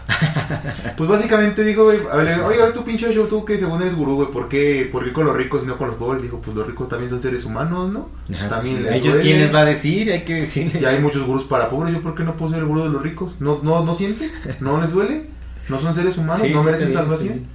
Pues 0.97 1.10
básicamente 1.10 1.63
dijo, 1.63 1.84
güey, 1.86 2.00
a 2.12 2.15
ver, 2.17 2.39
oiga, 2.41 2.71
tú 2.74 2.84
pinche 2.84 3.08
Osho, 3.08 3.24
tú 3.24 3.43
que 3.45 3.58
según 3.58 3.82
eres 3.82 3.95
gurú, 3.95 4.15
güey, 4.15 4.32
¿por 4.32 4.47
qué, 4.47 4.88
¿por 4.91 5.04
qué 5.04 5.12
con 5.13 5.26
los 5.26 5.36
ricos 5.36 5.63
y 5.63 5.65
no 5.67 5.78
con 5.78 5.88
los 5.88 5.95
pobres? 5.95 6.21
Dijo, 6.21 6.39
pues 6.39 6.56
los 6.56 6.67
ricos 6.67 6.89
también 6.89 7.10
son 7.10 7.21
seres 7.21 7.45
humanos, 7.45 7.91
¿no? 7.91 8.10
Ajá, 8.36 8.50
también 8.50 8.76
pues, 8.78 8.86
les 8.86 8.93
¿A 8.93 8.97
ellos 8.97 9.15
quién 9.21 9.39
les 9.39 9.54
va 9.54 9.62
a 9.62 9.65
decir? 9.65 10.12
Hay 10.12 10.24
que 10.24 10.36
decirles. 10.36 10.82
Ya 10.82 10.89
hay 10.89 11.00
muchos 11.00 11.24
gurús 11.26 11.43
para 11.45 11.69
pobres, 11.69 11.93
¿yo 11.93 12.02
por 12.02 12.13
qué 12.15 12.24
no 12.24 12.36
puedo 12.36 12.52
ser 12.52 12.60
el 12.60 12.65
gurú 12.67 12.84
de 12.84 12.89
los 12.89 13.02
ricos? 13.02 13.36
¿No, 13.39 13.60
no, 13.63 13.84
no 13.84 13.95
sienten? 13.95 14.32
¿No 14.60 14.80
les 14.82 14.91
duele? 14.91 15.28
¿No 15.69 15.80
son 15.80 15.93
seres 15.93 16.17
humanos? 16.17 16.41
Sí, 16.45 16.54
¿No 16.54 16.62
merecen 16.63 16.91
salvación? 16.91 17.45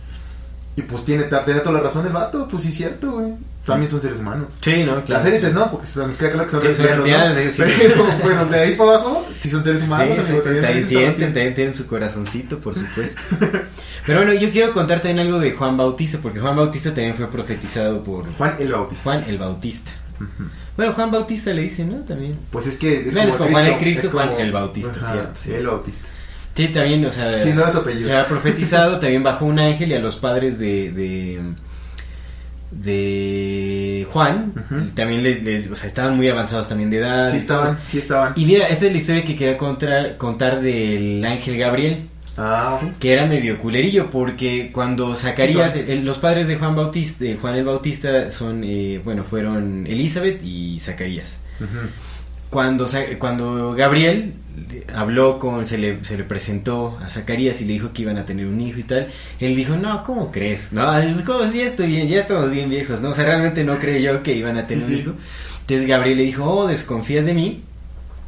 Y 0.76 0.82
pues 0.82 1.04
tiene, 1.06 1.24
tiene 1.24 1.60
toda 1.60 1.72
la 1.72 1.80
razón 1.80 2.06
el 2.06 2.12
vato, 2.12 2.46
pues 2.48 2.62
sí, 2.64 2.70
cierto, 2.70 3.12
güey. 3.12 3.32
También 3.64 3.90
son 3.90 4.00
seres 4.00 4.18
humanos. 4.20 4.48
Sí, 4.60 4.84
no, 4.84 5.02
claro. 5.04 5.04
Las 5.08 5.24
élites 5.24 5.52
no, 5.54 5.70
porque 5.70 5.86
se 5.86 6.06
nos 6.06 6.16
queda 6.18 6.30
claro 6.32 6.44
que 6.46 6.50
son 6.52 6.60
Sí, 6.60 6.74
son 6.74 6.86
reptilianos, 6.86 7.36
¿no? 7.36 7.42
sí, 7.42 7.50
sí. 7.50 7.62
Pero 7.82 8.04
bueno, 8.22 8.44
de 8.44 8.60
ahí 8.60 8.76
para 8.76 8.90
abajo, 8.90 9.26
sí 9.38 9.50
son 9.50 9.64
seres 9.64 9.82
humanos. 9.82 10.18
amigo, 10.18 10.42
también, 10.42 10.62
merecen 10.62 10.88
sienten, 10.88 11.32
también 11.34 11.54
tienen 11.54 11.74
su 11.74 11.86
corazoncito, 11.88 12.58
por 12.60 12.74
supuesto. 12.76 13.20
Pero 14.06 14.18
bueno, 14.22 14.34
yo 14.38 14.50
quiero 14.50 14.72
contar 14.72 15.00
también 15.00 15.26
algo 15.26 15.40
de 15.40 15.52
Juan 15.52 15.76
Bautista, 15.76 16.18
porque 16.22 16.38
Juan 16.38 16.54
Bautista 16.54 16.90
también 16.90 17.14
fue 17.16 17.28
profetizado 17.28 18.04
por 18.04 18.24
Juan 18.36 18.54
el 18.60 18.70
Bautista. 18.70 19.02
Juan 19.02 19.24
el 19.26 19.38
Bautista. 19.38 19.90
Bueno, 20.76 20.92
Juan 20.92 21.10
Bautista 21.10 21.52
le 21.52 21.62
dicen, 21.62 21.90
¿no? 21.90 22.04
También. 22.04 22.38
Pues 22.50 22.66
es 22.66 22.76
que 22.76 23.08
es 23.08 23.14
Bueno, 23.14 23.30
es 23.30 23.36
como 23.36 23.50
Juan 23.50 23.66
el 23.66 23.78
Cristo, 23.78 24.06
es 24.06 24.12
como- 24.12 24.26
Juan 24.26 24.40
el 24.40 24.52
Bautista, 24.52 25.00
cierto, 25.00 25.30
sí. 25.34 25.52
El 25.54 25.66
Bautista. 25.66 26.06
Sí, 26.56 26.68
también, 26.68 27.04
o 27.04 27.10
sea, 27.10 27.38
Sí, 27.42 27.50
no 27.52 27.62
se 27.70 28.16
ha 28.16 28.24
profetizado, 28.26 28.98
también 28.98 29.22
bajó 29.22 29.44
un 29.44 29.58
ángel 29.58 29.90
y 29.90 29.94
a 29.94 29.98
los 30.00 30.16
padres 30.16 30.58
de, 30.58 30.90
de, 30.90 31.40
de 32.70 34.06
Juan, 34.10 34.52
también 34.94 35.22
les, 35.22 35.42
les- 35.42 35.70
o 35.70 35.74
sea, 35.74 35.86
estaban 35.86 36.16
muy 36.16 36.28
avanzados 36.28 36.68
también 36.68 36.90
de 36.90 36.98
edad. 36.98 37.30
Sí 37.30 37.38
estaban, 37.38 37.78
sí 37.84 37.98
estaban. 37.98 38.32
Y 38.36 38.44
mira, 38.44 38.66
esta 38.68 38.86
es 38.86 38.92
la 38.92 38.98
historia 38.98 39.24
que 39.24 39.36
quería 39.36 39.56
contar, 39.56 40.16
contar 40.16 40.60
del 40.60 41.24
ángel 41.24 41.58
Gabriel. 41.58 42.08
Ah, 42.38 42.80
que 43.00 43.14
era 43.14 43.24
medio 43.24 43.58
culerillo 43.58 44.10
porque 44.10 44.70
cuando 44.70 45.14
Zacarías, 45.14 45.72
Sí, 45.72 45.82
el- 45.88 46.04
los 46.04 46.18
padres 46.18 46.46
de 46.48 46.56
Juan 46.56 46.76
Bautista, 46.76 47.24
de 47.24 47.36
Juan 47.36 47.54
el 47.54 47.64
Bautista 47.64 48.30
son, 48.30 48.62
eh, 48.62 49.00
bueno, 49.02 49.24
fueron 49.24 49.86
Elizabeth 49.86 50.42
y 50.44 50.78
Zacarías. 50.78 51.38
Ujú. 51.60 51.68
Cuando, 52.56 52.88
cuando 53.18 53.74
Gabriel 53.74 54.32
habló 54.94 55.38
con, 55.38 55.66
se 55.66 55.76
le, 55.76 56.02
se 56.02 56.16
le 56.16 56.24
presentó 56.24 56.96
a 57.04 57.10
Zacarías 57.10 57.60
y 57.60 57.66
le 57.66 57.74
dijo 57.74 57.92
que 57.92 58.00
iban 58.00 58.16
a 58.16 58.24
tener 58.24 58.46
un 58.46 58.58
hijo 58.62 58.80
y 58.80 58.84
tal, 58.84 59.08
él 59.40 59.54
dijo, 59.54 59.76
no, 59.76 60.02
¿cómo 60.04 60.32
crees? 60.32 60.72
No, 60.72 60.96
es 60.96 61.20
como 61.20 61.46
si 61.52 61.58
ya 61.58 61.66
estoy 61.66 61.88
bien, 61.88 62.08
ya 62.08 62.18
estamos 62.18 62.50
bien 62.50 62.70
viejos, 62.70 63.02
¿no? 63.02 63.10
O 63.10 63.12
sea, 63.12 63.26
realmente 63.26 63.62
no 63.62 63.78
creyó 63.78 64.22
que 64.22 64.32
iban 64.32 64.56
a 64.56 64.64
tener 64.64 64.82
Sí, 64.84 64.92
un 64.94 64.96
sí. 64.96 65.02
hijo. 65.02 65.12
Entonces 65.60 65.86
Gabriel 65.86 66.16
le 66.16 66.22
dijo, 66.24 66.44
oh, 66.50 66.66
desconfías 66.66 67.26
de 67.26 67.34
mí, 67.34 67.62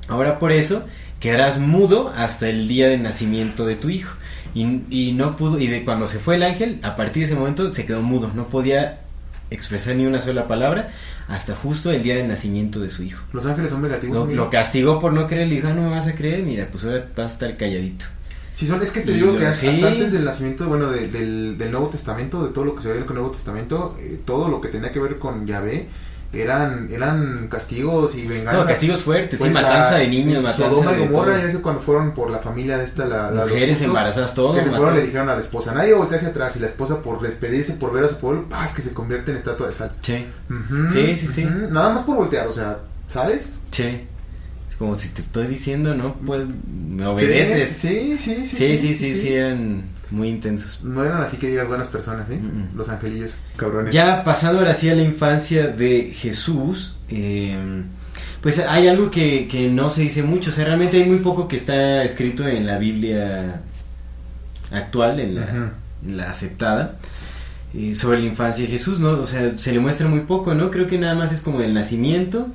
ahora 0.09 0.39
por 0.39 0.53
eso 0.53 0.85
quedarás 1.21 1.59
mudo 1.59 2.13
hasta 2.15 2.51
el 2.51 2.69
día 2.69 2.89
de 2.89 2.99
nacimiento 2.99 3.65
de 3.65 3.77
tu 3.77 3.89
hijo. 3.89 4.15
Y, 4.55 4.83
y 4.91 5.13
no 5.13 5.37
pudo, 5.37 5.59
y 5.59 5.69
de 5.69 5.87
cuando 5.87 6.07
se 6.07 6.19
fue 6.19 6.35
el 6.35 6.43
ángel, 6.43 6.81
a 6.83 6.97
partir 6.97 7.23
de 7.23 7.29
ese 7.33 7.35
momento 7.35 7.73
se 7.73 7.87
quedó 7.87 8.03
mudo, 8.03 8.31
no 8.35 8.51
podía 8.51 9.01
expresar 9.51 9.95
ni 9.97 10.07
una 10.07 10.21
sola 10.21 10.47
palabra 10.47 10.91
hasta 11.29 11.55
justo 11.55 11.91
el 11.91 12.03
día 12.03 12.17
de 12.17 12.25
nacimiento 12.27 12.81
de 12.81 12.91
su 12.91 13.03
hijo. 13.03 13.23
Los 13.33 13.47
ángeles 13.47 13.71
son 13.71 13.83
negativos. 13.83 14.29
Lo, 14.29 14.35
lo 14.35 14.51
castigó 14.51 14.99
por 15.01 15.13
no 15.13 15.27
creer, 15.27 15.49
le 15.49 15.57
dijo, 15.57 15.69
ah, 15.69 15.73
no 15.75 15.83
me 15.83 15.91
vas 15.91 16.07
a 16.07 16.15
creer, 16.15 16.43
mira, 16.43 16.69
pues 16.71 16.85
ahora 16.85 17.07
vas 17.17 17.31
a 17.31 17.33
estar 17.35 17.57
calladito. 17.57 18.05
Sí, 18.55 18.67
son, 18.67 18.83
es 18.83 18.91
que 18.91 19.01
te 19.03 19.13
Y 19.13 19.15
digo 19.15 19.33
lo- 19.33 19.39
que 19.39 19.47
hasta 19.47 19.71
sí. 19.71 19.83
antes 19.85 20.11
del 20.13 20.25
nacimiento, 20.25 20.67
bueno, 20.69 20.91
de- 20.91 21.07
del, 21.09 21.57
del 21.57 21.71
Nuevo 21.71 21.89
Testamento, 21.89 22.45
de 22.45 22.53
todo 22.53 22.65
lo 22.65 22.75
que 22.75 22.83
se 22.83 22.89
ve 22.89 22.97
en 22.99 23.03
el 23.05 23.09
Nuevo 23.15 23.31
Testamento, 23.31 23.97
eh, 24.01 24.19
todo 24.25 24.49
lo 24.49 24.61
que 24.61 24.69
tenía 24.69 24.91
que 24.91 24.99
ver 24.99 25.19
con 25.19 25.47
Yahvé, 25.47 25.87
eran, 26.33 26.89
eran 26.91 27.49
castigos 27.49 28.15
y 28.15 28.27
venganzas. 28.27 28.63
No, 28.63 28.67
castigos 28.69 29.03
fuertes, 29.03 29.39
Pues, 29.39 29.51
sí, 29.51 29.55
matanza 29.63 29.95
a- 29.97 29.99
de 29.99 30.09
niños, 30.09 30.43
matanza 30.45 30.69
Sodoma 30.69 30.93
de 30.93 31.05
y 31.05 31.07
Gomorra, 31.09 31.39
ya 31.41 31.51
sé 31.51 31.59
cuando 31.61 31.81
fueron 31.81 32.13
por 32.13 32.31
la 32.31 32.39
familia 32.39 32.77
de 32.79 32.85
esta, 32.85 33.07
la, 33.07 33.31
la- 33.31 33.47
Mujeres 33.47 33.81
embarazadas, 33.81 34.35
todos 34.35 34.57
Que 34.57 34.63
se 34.65 34.71
fueron 34.71 34.95
le 34.95 35.03
dijeron 35.03 35.29
a 35.31 35.35
la 35.35 35.41
esposa, 35.41 35.73
nadie 35.73 35.95
voltea 35.95 36.17
hacia 36.19 36.29
atrás 36.29 36.55
y 36.57 36.61
la 36.61 36.67
esposa 36.67 37.03
por 37.03 37.21
despedirse, 37.21 37.73
por 37.75 37.93
ver 37.93 38.05
a 38.05 38.09
su 38.09 38.17
pueblo, 38.19 38.49
paz, 38.49 38.75
que 38.75 38.83
se 38.83 38.93
convierte 38.93 39.31
en 39.31 39.39
estatua 39.39 39.69
de 39.69 39.73
sal. 39.73 39.93
Sí, 40.03 40.27
Ujú, 40.51 40.89
Sí, 40.93 41.17
sí, 41.17 41.29
sí. 41.29 41.45
ujú. 41.45 41.71
Nada 41.71 41.91
más 41.91 42.03
por 42.03 42.17
voltear, 42.17 42.47
o 42.47 42.53
sea, 42.53 42.79
¿sabes? 43.07 43.61
sí. 43.71 44.07
Es 44.69 44.77
como 44.77 44.97
si 44.97 45.09
te 45.09 45.23
estoy 45.23 45.47
diciendo, 45.47 45.95
¿no? 45.95 46.15
Pues 46.27 46.45
me 46.69 47.07
obedeces. 47.07 47.71
Sí, 47.71 48.17
sí, 48.19 48.45
sí. 48.45 48.57
Sí, 48.57 48.77
sí, 48.79 48.93
sí, 48.95 49.15
sí, 49.23 49.33
eran 49.33 49.83
muy 50.11 50.29
intensos. 50.29 50.85
No 50.85 51.05
eran 51.05 51.21
así 51.23 51.37
que 51.37 51.49
digas 51.49 51.69
buenas 51.69 51.89
personas, 51.89 52.29
¿eh? 52.31 52.39
Mm, 52.39 52.47
mm. 52.75 52.77
Los 52.77 52.89
angelillos, 52.89 53.33
cabrones. 53.57 53.93
Ya 53.93 54.23
pasando 54.25 54.59
ahora 54.59 54.75
sí 54.75 54.89
a 54.89 54.95
la 54.95 55.03
infancia 55.03 55.69
de 55.69 56.13
Jesús, 56.15 56.95
eh, 57.11 57.57
pues 58.43 58.59
hay 58.61 58.89
algo 58.89 59.11
que, 59.11 59.49
que 59.49 59.69
no 59.69 59.91
se 59.91 60.03
dice 60.03 60.23
mucho, 60.23 60.51
o 60.51 60.53
sea, 60.53 60.65
realmente 60.65 60.97
hay 60.97 61.09
muy 61.09 61.19
poco 61.19 61.49
que 61.49 61.57
está 61.57 62.03
escrito 62.05 62.47
en 62.47 62.67
la 62.67 62.79
Biblia 62.79 63.61
actual, 64.71 65.21
en 65.21 65.35
la, 65.35 65.43
Ujú. 65.43 65.71
en 66.07 66.17
la 66.17 66.31
aceptada, 66.31 66.95
eh, 67.75 67.95
sobre 67.95 68.21
la 68.21 68.27
infancia 68.27 68.65
de 68.65 68.71
Jesús, 68.71 69.01
¿no? 69.01 69.11
O 69.11 69.25
sea, 69.27 69.59
se 69.59 69.73
le 69.73 69.81
muestra 69.81 70.09
muy 70.09 70.21
poco, 70.21 70.55
¿no? 70.55 70.71
Creo 70.71 70.87
que 70.87 70.99
nada 70.99 71.15
más 71.15 71.33
es 71.33 71.41
como 71.41 71.61
el 71.61 71.75
nacimiento 71.75 72.49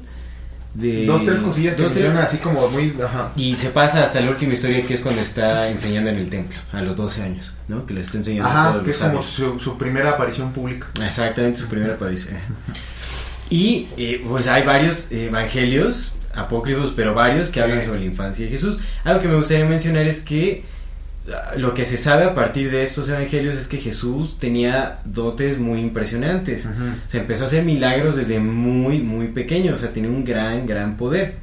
de... 0.73 1.05
Dos, 1.05 1.23
tres 1.25 1.39
cosillas 1.39 1.75
que 1.75 1.83
dos, 1.83 1.93
tres- 1.93 2.09
así 2.15 2.37
como 2.37 2.67
muy. 2.69 2.95
Ajá. 3.03 3.31
Y 3.35 3.55
se 3.55 3.69
pasa 3.69 4.03
hasta 4.03 4.19
la 4.21 4.29
última 4.31 4.53
historia 4.53 4.81
que 4.83 4.93
es 4.95 5.01
cuando 5.01 5.21
está 5.21 5.69
enseñando 5.69 6.09
en 6.09 6.17
el 6.17 6.29
templo, 6.29 6.57
a 6.71 6.81
los 6.81 6.95
12 6.95 7.21
años, 7.23 7.53
¿no? 7.67 7.85
Que 7.85 7.93
le 7.93 8.01
está 8.01 8.17
enseñando 8.17 8.49
a 8.49 8.51
Ajá, 8.51 8.71
todos 8.71 8.81
que 8.83 8.87
los 8.89 8.97
es 9.01 9.01
como 9.07 9.21
su, 9.23 9.59
su 9.59 9.77
primera 9.77 10.11
aparición 10.11 10.51
pública. 10.51 10.87
Exactamente, 11.05 11.59
su 11.59 11.67
primera 11.67 11.93
aparición. 11.93 12.35
Y 13.49 13.87
eh, 13.97 14.23
pues 14.27 14.47
hay 14.47 14.63
varios 14.63 15.11
evangelios 15.11 16.13
apócrifos, 16.33 16.93
pero 16.95 17.13
varios 17.13 17.49
que 17.49 17.61
hablan 17.61 17.83
sobre 17.83 17.99
la 17.99 18.05
infancia 18.05 18.45
de 18.45 18.51
Jesús. 18.51 18.79
Algo 19.03 19.21
que 19.21 19.27
me 19.27 19.35
gustaría 19.35 19.65
mencionar 19.65 20.07
es 20.07 20.19
que 20.21 20.63
lo 21.57 21.73
que 21.73 21.85
se 21.85 21.95
sabe 21.97 22.25
a 22.25 22.35
partir 22.35 22.69
de 22.69 22.83
estos 22.83 23.07
evangelios 23.07 23.55
es 23.55 23.67
que 23.67 23.77
Jesús 23.77 24.37
tenía 24.37 24.99
dotes 25.05 25.57
muy 25.57 25.79
impresionantes. 25.79 26.67
Se 27.07 27.17
empezó 27.19 27.43
a 27.43 27.47
hacer 27.47 27.63
milagros 27.63 28.15
desde 28.17 28.39
muy, 28.39 28.99
muy 28.99 29.27
pequeño, 29.29 29.73
o 29.73 29.75
sea, 29.75 29.89
tenía 29.93 30.09
un 30.09 30.25
gran, 30.25 30.65
gran 30.65 30.97
poder. 30.97 31.35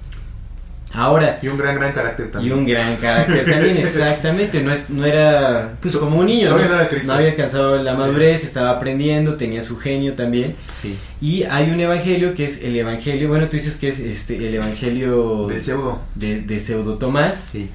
Ahora, 0.93 1.39
Y 1.41 1.47
un 1.47 1.57
gran, 1.57 1.77
gran 1.77 1.93
carácter 1.93 2.27
y 2.27 2.31
también. 2.33 2.53
un 2.59 2.67
gran 2.67 2.97
carácter 2.97 3.49
también, 3.49 3.77
exactamente. 3.79 4.61
No, 4.61 4.73
es, 4.73 4.91
no 4.91 5.05
era 5.07 5.75
pues 5.81 5.97
como 5.97 6.19
un 6.19 6.27
niño, 6.27 6.51
¿no? 6.51 6.59
no 6.59 6.65
era 6.65 6.89
Cristo. 6.89 7.07
No 7.07 7.13
había 7.15 7.29
alcanzado 7.31 7.81
la 7.81 7.95
Sí. 7.95 8.01
madurez, 8.01 8.43
estaba 8.43 8.71
aprendiendo, 8.71 9.37
tenía 9.37 9.63
su 9.63 9.77
genio 9.79 10.15
también. 10.15 10.57
Sí. 10.83 10.97
Y 11.21 11.45
hay 11.45 11.71
un 11.71 11.79
evangelio 11.81 12.35
que 12.35 12.45
es 12.45 12.61
el 12.65 12.75
evangelio, 12.77 13.29
bueno, 13.29 13.47
tú 13.49 13.57
dices 13.57 13.77
que 13.77 13.89
es 13.89 14.01
este 14.01 14.37
el 14.49 14.53
evangelio 14.53 15.47
Del 15.47 15.63
pseudo. 15.63 16.01
de, 16.17 16.41
de 16.43 16.59
Pseudo 16.59 16.99
Tomás. 16.99 17.51
Sí. 17.53 17.69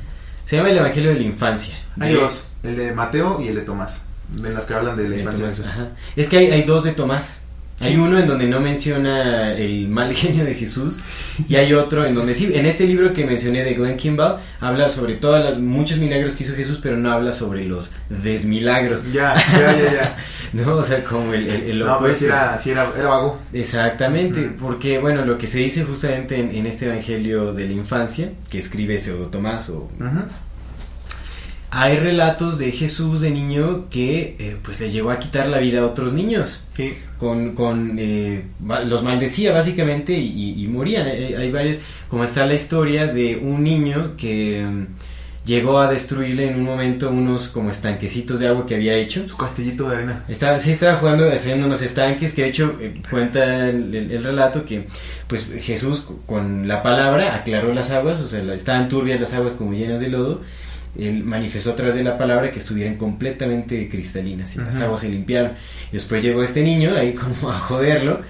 Se 0.45 0.55
llama 0.57 0.69
el 0.69 0.77
evangelio 0.77 1.09
de 1.11 1.15
la 1.17 1.23
infancia. 1.23 1.75
Hay 1.99 2.13
De- 2.13 2.19
dos: 2.21 2.49
el 2.63 2.75
de 2.75 2.91
Mateo 2.93 3.41
y 3.41 3.47
el 3.49 3.55
de 3.55 3.61
Tomás. 3.61 4.01
De 4.29 4.49
los 4.51 4.65
que 4.65 4.73
hablan 4.73 4.95
de 4.97 5.03
la 5.03 5.09
de 5.15 5.21
infancia 5.21 5.47
Tomás, 5.49 5.67
ajá. 5.67 5.87
Es 6.15 6.29
que 6.29 6.37
hay, 6.37 6.51
hay 6.51 6.63
dos 6.63 6.83
de 6.83 6.91
Tomás. 6.93 7.39
Hay 7.81 7.97
uno 7.97 8.17
en 8.17 8.25
donde 8.25 8.47
no 8.47 8.61
menciona 8.61 9.51
el 9.53 9.89
mal 9.89 10.13
genio 10.15 10.45
de 10.45 10.53
Jesús 10.53 11.01
y 11.49 11.55
hay 11.57 11.73
otro 11.73 12.05
en 12.05 12.15
donde 12.15 12.33
sí, 12.33 12.49
en 12.53 12.65
este 12.65 12.85
libro 12.85 13.13
que 13.13 13.25
mencioné 13.25 13.63
de 13.65 13.73
Glenn 13.73 13.97
Kimball 13.97 14.37
habla 14.61 14.87
sobre 14.87 15.15
todos 15.15 15.43
los 15.43 15.59
muchos 15.59 15.97
milagros 15.97 16.35
que 16.35 16.43
hizo 16.43 16.55
Jesús, 16.55 16.79
pero 16.81 16.95
no 16.95 17.11
habla 17.11 17.33
sobre 17.33 17.65
los 17.65 17.91
desmilagros. 18.09 19.11
Ya, 19.11 19.35
ya, 19.51 19.77
ya, 19.77 19.93
ya. 19.93 20.17
No, 20.53 20.75
o 20.77 20.83
sea, 20.83 21.03
como 21.03 21.33
el, 21.33 21.47
el, 21.49 21.63
el 21.71 21.79
no, 21.79 21.85
pero 21.85 21.95
opuesto. 21.97 22.19
sí 22.19 22.25
era, 22.25 22.57
sí 22.57 22.69
era, 22.71 22.89
era 22.97 23.07
vago. 23.09 23.39
Exactamente, 23.51 24.49
porque 24.57 24.99
bueno, 24.99 25.25
lo 25.25 25.37
que 25.37 25.47
se 25.47 25.59
dice 25.59 25.83
justamente 25.83 26.37
en, 26.39 26.55
en 26.55 26.65
este 26.65 26.85
Evangelio 26.85 27.51
de 27.51 27.65
la 27.65 27.73
infancia, 27.73 28.29
que 28.49 28.57
escribe 28.59 28.97
Pseudo 28.97 29.27
Tomás, 29.27 29.67
o. 29.69 29.89
hay 31.77 31.97
relatos 31.97 32.57
de 32.57 32.71
Jesús 32.71 33.19
de 33.21 33.31
niño 33.31 33.87
que 33.89 34.35
eh, 34.39 34.57
pues 34.63 34.79
le 34.79 34.89
llegó 34.89 35.11
a 35.11 35.19
quitar 35.19 35.47
la 35.49 35.59
vida 35.59 35.81
a 35.81 35.85
otros 35.85 36.13
niños, 36.13 36.63
Sí. 36.77 36.93
con, 37.17 37.53
con 37.53 37.97
eh, 37.99 38.43
los 38.87 39.03
maldecía 39.03 39.51
básicamente 39.51 40.13
y, 40.13 40.63
y- 40.63 40.67
morían. 40.67 41.05
Eh, 41.07 41.35
hay 41.37 41.51
varios, 41.51 41.77
como 42.09 42.23
está 42.23 42.45
la 42.45 42.53
historia 42.53 43.07
de 43.07 43.35
un 43.35 43.63
niño 43.63 44.13
que, 44.17 44.65
mm, 44.65 44.85
llegó 45.45 45.77
a 45.79 45.91
destruirle 45.91 46.47
en 46.49 46.55
un 46.55 46.63
momento 46.63 47.09
unos 47.11 47.49
como 47.49 47.69
estanquecitos 47.69 48.39
de 48.39 48.47
agua 48.47 48.65
que 48.65 48.75
había 48.75 48.95
hecho. 48.95 49.27
Su 49.29 49.37
castillito 49.37 49.87
de 49.89 49.95
arena. 49.97 50.23
Estaba, 50.27 50.57
sí, 50.59 50.71
estaba 50.71 50.95
jugando, 50.95 51.29
haciendo 51.31 51.67
unos 51.67 51.81
estanques, 51.83 52.33
que 52.33 52.43
de 52.43 52.47
hecho 52.47 52.77
eh, 52.81 52.93
cuenta 53.09 53.69
el, 53.69 53.93
el- 53.93 54.11
el 54.11 54.23
relato 54.23 54.65
que 54.65 54.87
pues 55.27 55.45
Jesús 55.59 56.03
con 56.25 56.67
la 56.67 56.81
palabra 56.81 57.35
aclaró 57.35 57.73
las 57.73 57.91
aguas, 57.91 58.21
o 58.21 58.27
sea, 58.27 58.41
estaban 58.55 58.87
turbias 58.89 59.19
las 59.19 59.33
aguas 59.33 59.53
como 59.53 59.73
llenas 59.73 59.99
de 59.99 60.07
lodo. 60.07 60.41
Él 60.97 61.23
manifestó 61.23 61.71
a 61.71 61.75
través 61.75 61.95
de 61.95 62.03
la 62.03 62.17
palabra 62.17 62.51
que 62.51 62.59
estuvieran 62.59 62.95
completamente 62.95 63.87
cristalinas 63.89 64.55
y 64.55 64.59
las 64.59 64.75
aguas 64.79 65.01
se 65.01 65.09
limpiaron. 65.09 65.51
Y 65.91 65.93
después 65.93 66.21
llegó 66.23 66.43
este 66.43 66.61
niño 66.61 66.95
ahí 66.95 67.13
como 67.13 67.51
a 67.51 67.59
joderlo. 67.59 68.21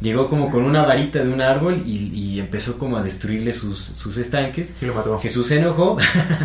Llegó 0.00 0.28
como 0.28 0.50
con 0.50 0.64
una 0.64 0.82
varita 0.82 1.20
de 1.22 1.28
un 1.32 1.40
árbol 1.40 1.80
y, 1.86 2.08
y 2.12 2.40
empezó 2.40 2.78
como 2.78 2.96
a 2.98 3.02
destruirle 3.02 3.52
sus, 3.52 3.80
sus 3.80 4.18
estanques. 4.18 4.74
Y 4.82 4.86
lo 4.86 4.94
mató. 4.94 5.18
Jesús 5.20 5.46
se 5.46 5.58
enojó 5.58 5.96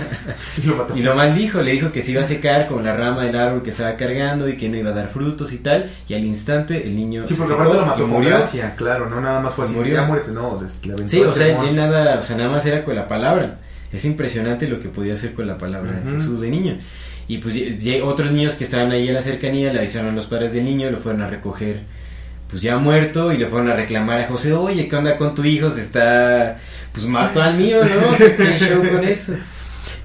Y 0.64 0.68
lo 0.68 0.76
mató. 0.76 0.96
y 0.96 1.02
lo 1.02 1.16
maldijo, 1.16 1.62
le 1.62 1.72
dijo 1.72 1.92
que 1.92 2.02
se 2.02 2.12
iba 2.12 2.22
a 2.22 2.26
secar 2.26 2.68
con 2.68 2.84
la 2.84 2.96
rama 2.96 3.24
del 3.24 3.36
árbol 3.36 3.62
que 3.64 3.72
estaba 3.72 3.96
cargando 3.98 4.48
y 4.48 4.56
que 4.56 4.70
no 4.70 4.78
iba 4.78 4.92
a 4.92 4.94
dar 4.94 5.08
frutos 5.10 5.52
y 5.52 5.58
tal. 5.58 5.92
Y 6.08 6.14
al 6.14 6.24
instante 6.24 6.86
el 6.86 6.96
niño 6.96 7.24
Sí, 7.28 7.34
se 7.34 7.42
porque 7.42 7.56
secó 7.58 7.74
lo 7.74 7.86
mató 7.86 8.08
murió. 8.08 8.30
gracia, 8.30 8.76
claro, 8.76 9.10
no 9.10 9.20
nada 9.20 9.42
más 9.42 9.54
fue 9.54 9.66
así, 9.66 9.74
Murió. 9.74 9.96
ya 9.96 10.08
no, 10.32 10.50
o 10.52 10.60
sea, 10.60 10.68
aventó 10.94 11.10
Sí, 11.10 11.22
o 11.22 11.32
sea, 11.32 11.64
él 11.64 11.76
nada, 11.76 12.20
o 12.20 12.22
sea, 12.22 12.38
nada 12.38 12.50
más 12.52 12.66
era 12.66 12.84
con 12.84 12.96
la 12.96 13.08
palabra. 13.08 13.60
Es 13.92 14.06
impresionante 14.06 14.68
lo 14.68 14.80
que 14.80 14.90
podía 14.90 15.14
hacer 15.14 15.34
con 15.34 15.48
la 15.48 15.58
palabra 15.58 15.94
de. 15.94 16.12
Jesús 16.12 16.42
de 16.42 16.50
niño. 16.50 16.78
Y 17.28 17.38
pues 17.40 17.56
y- 17.56 18.02
otros 18.02 18.32
niños 18.32 18.56
que 18.56 18.64
estaban 18.64 18.92
ahí 18.92 19.08
en 19.08 19.14
la 19.14 19.22
cercanía 19.22 19.72
le 19.74 19.80
avisaron 19.80 20.10
a 20.10 20.16
los 20.16 20.28
padres 20.28 20.54
del 20.54 20.66
niño, 20.66 20.90
lo 20.90 20.98
fueron 21.00 21.22
a 21.22 21.28
recoger 21.28 21.82
pues 22.50 22.64
ya 22.64 22.78
muerto 22.80 23.32
y 23.32 23.38
le 23.38 23.46
fueron 23.46 23.70
a 23.70 23.76
reclamar 23.76 24.20
a 24.22 24.28
José, 24.28 24.54
oye, 24.54 24.88
¿qué 24.88 24.96
onda 24.96 25.16
con 25.18 25.36
tu 25.36 25.44
hijo? 25.46 25.70
Se 25.70 25.82
está, 25.82 26.58
pues 26.92 27.06
mató 27.06 27.42
al 27.44 27.56
mío, 27.58 27.82
¿no? 27.86 28.10
O 28.12 28.16
sea, 28.16 28.36
¿qué 28.36 28.58
show 28.58 28.82
con 28.90 29.04
eso? 29.04 29.34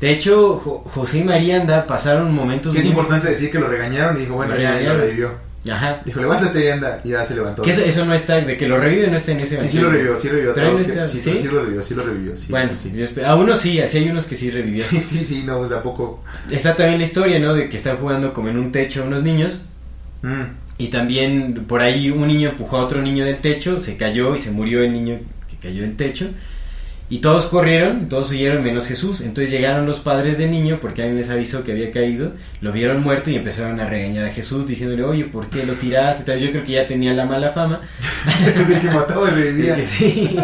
De 0.01 0.11
hecho, 0.11 0.59
Jo- 0.59 0.83
José 0.85 1.19
y 1.21 1.25
María 1.25 1.59
anda, 1.61 1.87
pasaron 1.87 2.35
momentos 2.35 2.75
es 2.77 2.85
muy- 2.85 2.91
importante 2.91 3.29
decir 3.29 3.51
que 3.51 3.59
lo 3.59 3.69
regañaron 3.69 4.17
y 4.19 4.21
dijo, 4.21 4.35
bueno, 4.35 4.55
ya, 4.59 4.79
ya 4.79 4.93
lo 4.93 5.01
revivió. 5.01 5.31
Ajá. 5.71 6.03
Dijo, 6.05 6.21
levántate 6.21 6.63
y 6.65 6.69
anda, 6.69 7.01
y 7.05 7.09
ya 7.11 7.25
se 7.25 7.35
levantó. 7.35 7.63
Que 7.63 7.71
eso, 7.71 7.81
eso 7.83 8.05
no 8.05 8.13
está, 8.13 8.41
de 8.41 8.57
que 8.57 8.69
lo 8.69 8.79
revive 8.79 9.07
no 9.09 9.17
está 9.17 9.33
en 9.33 9.39
ese 9.39 9.47
Sí, 9.47 9.51
sí 9.55 9.57
evangelio. 9.79 9.83
lo 9.87 9.91
revivió, 9.93 10.17
sí 10.19 10.29
revivió. 10.29 10.51
a 10.51 10.55
Pero 10.55 10.67
todos 10.69 10.81
él 10.81 10.87
que- 10.87 10.93
está- 10.93 11.07
sí, 11.07 11.21
¿sí? 11.21 11.31
sí, 11.33 11.39
sí 11.39 11.45
lo 11.49 11.61
revivió, 11.61 11.83
sí 11.83 11.95
lo 11.95 12.05
revivió. 12.05 12.37
Sí, 12.37 12.47
bueno, 12.51 12.71
sí, 12.77 12.93
yo 12.95 13.27
a 13.27 13.35
unos 13.37 13.59
sí, 13.61 13.81
así 13.81 13.99
hay 13.99 14.09
unos 14.11 14.27
que 14.27 14.37
sí 14.37 14.51
revivió. 14.51 14.85
Sí, 14.85 15.01
sí, 15.01 15.25
sí, 15.25 15.43
no, 15.47 15.59
pues 15.59 15.71
de 15.71 15.77
a 15.77 15.83
poco. 15.83 16.23
Está 16.51 16.77
también 16.77 16.99
la 16.99 17.05
historia, 17.05 17.39
¿no? 17.39 17.55
De 17.55 17.69
que 17.71 17.77
están 17.77 17.97
jugando 17.97 18.33
como 18.35 18.49
en 18.51 18.59
un 18.59 18.73
techo 18.73 19.05
unos 19.05 19.23
niños 19.23 19.61
Mm. 20.23 20.43
y 20.79 20.89
también 20.89 21.65
por 21.67 21.81
ahí 21.81 22.11
un 22.11 22.29
niño 22.29 22.51
empujó 22.51 22.77
a 22.79 22.85
otro 22.85 23.01
niño 23.03 23.25
del 23.25 23.39
techo, 23.39 23.79
se 23.79 23.97
cayó 23.97 24.35
y 24.35 24.39
se 24.39 24.51
murió 24.51 24.83
el 24.83 24.93
niño 24.93 25.19
que 25.51 25.57
cayó 25.69 25.83
del 25.83 25.97
techo. 25.97 26.29
Y 27.11 27.19
todos 27.19 27.47
corrieron, 27.47 28.09
todos 28.09 28.31
huyeron 28.31 28.65
menos 28.65 28.87
Jesús. 28.87 29.21
Entonces 29.21 29.51
llegaron 29.51 29.85
los 29.85 30.01
padres 30.01 30.39
del 30.39 30.51
niño 30.51 30.79
porque 30.81 31.03
alguien 31.03 31.19
les 31.19 31.29
avisó 31.29 31.63
que 31.63 31.73
había 31.73 31.91
caído, 31.91 32.33
lo 32.63 32.73
vieron 32.73 33.03
muerto 33.03 33.31
y 33.31 33.37
empezaron 33.37 33.79
a 33.79 33.87
regañar 33.87 34.25
a 34.25 34.31
Jesús 34.31 34.67
diciéndole, 34.67 35.05
oye, 35.05 35.25
¿por 35.25 35.51
qué 35.51 35.67
lo 35.67 35.75
tiraste? 35.75 36.25
Tal, 36.25 36.41
Yo 36.41 36.51
creo 36.51 36.65
que 36.65 36.73
ya 36.73 36.87
tenía 36.87 37.13
la 37.13 37.27
mala 37.27 37.51
fama. 37.51 37.83
de 38.69 38.79
que 38.79 38.91
mataba 38.91 39.29
y 39.29 39.35
revivía. 39.35 39.85
Sí. 39.85 40.37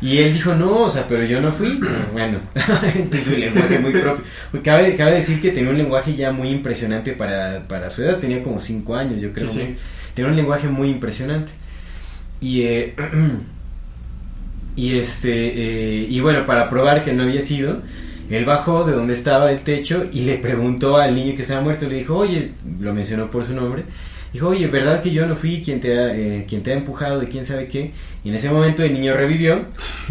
Y 0.00 0.18
él 0.18 0.32
dijo, 0.32 0.54
no, 0.54 0.84
o 0.84 0.88
sea, 0.88 1.06
pero 1.08 1.24
yo 1.24 1.40
no 1.40 1.52
fui. 1.52 1.80
Bueno, 2.12 2.40
en 2.94 3.24
su 3.24 3.32
lenguaje 3.32 3.78
muy 3.80 3.90
propio. 3.90 4.24
Cabe, 4.62 4.94
cabe 4.94 5.14
decir 5.14 5.40
que 5.40 5.50
tenía 5.50 5.70
un 5.70 5.78
lenguaje 5.78 6.14
ya 6.14 6.30
muy 6.30 6.48
impresionante 6.50 7.12
para, 7.12 7.66
para 7.66 7.90
su 7.90 8.02
edad, 8.02 8.18
tenía 8.18 8.40
como 8.40 8.60
5 8.60 8.94
años, 8.94 9.20
yo 9.20 9.32
creo. 9.32 9.48
Sí, 9.50 9.74
Tenía 10.14 10.30
un 10.30 10.36
lenguaje 10.36 10.68
muy 10.68 10.88
impresionante. 10.88 11.50
Y, 12.40 12.62
eh, 12.62 12.94
y 14.78 14.96
este, 14.96 15.32
eh, 15.32 16.06
y 16.08 16.20
bueno, 16.20 16.46
para 16.46 16.70
probar 16.70 17.02
que 17.02 17.12
no 17.12 17.24
había 17.24 17.42
sido, 17.42 17.82
él 18.30 18.44
bajó 18.44 18.84
de 18.84 18.92
donde 18.92 19.12
estaba 19.12 19.48
del 19.48 19.62
techo 19.62 20.04
y 20.12 20.20
le 20.20 20.38
preguntó 20.38 20.98
al 20.98 21.16
niño 21.16 21.34
que 21.34 21.42
estaba 21.42 21.60
muerto, 21.60 21.88
le 21.88 21.96
dijo, 21.96 22.16
oye, 22.16 22.52
lo 22.78 22.94
mencionó 22.94 23.28
por 23.28 23.44
su 23.44 23.54
nombre, 23.54 23.82
dijo, 24.32 24.46
oye, 24.46 24.68
¿verdad 24.68 25.02
que 25.02 25.10
yo 25.10 25.26
no 25.26 25.34
fui 25.34 25.62
quien 25.62 25.80
te 25.80 25.98
ha, 25.98 26.14
eh, 26.14 26.46
te 26.46 26.70
ha 26.70 26.74
empujado 26.74 27.18
de 27.18 27.26
quién 27.26 27.44
sabe 27.44 27.66
qué? 27.66 27.90
Y 28.22 28.28
en 28.28 28.36
ese 28.36 28.50
momento 28.50 28.84
el 28.84 28.92
niño 28.92 29.14
revivió, 29.14 29.64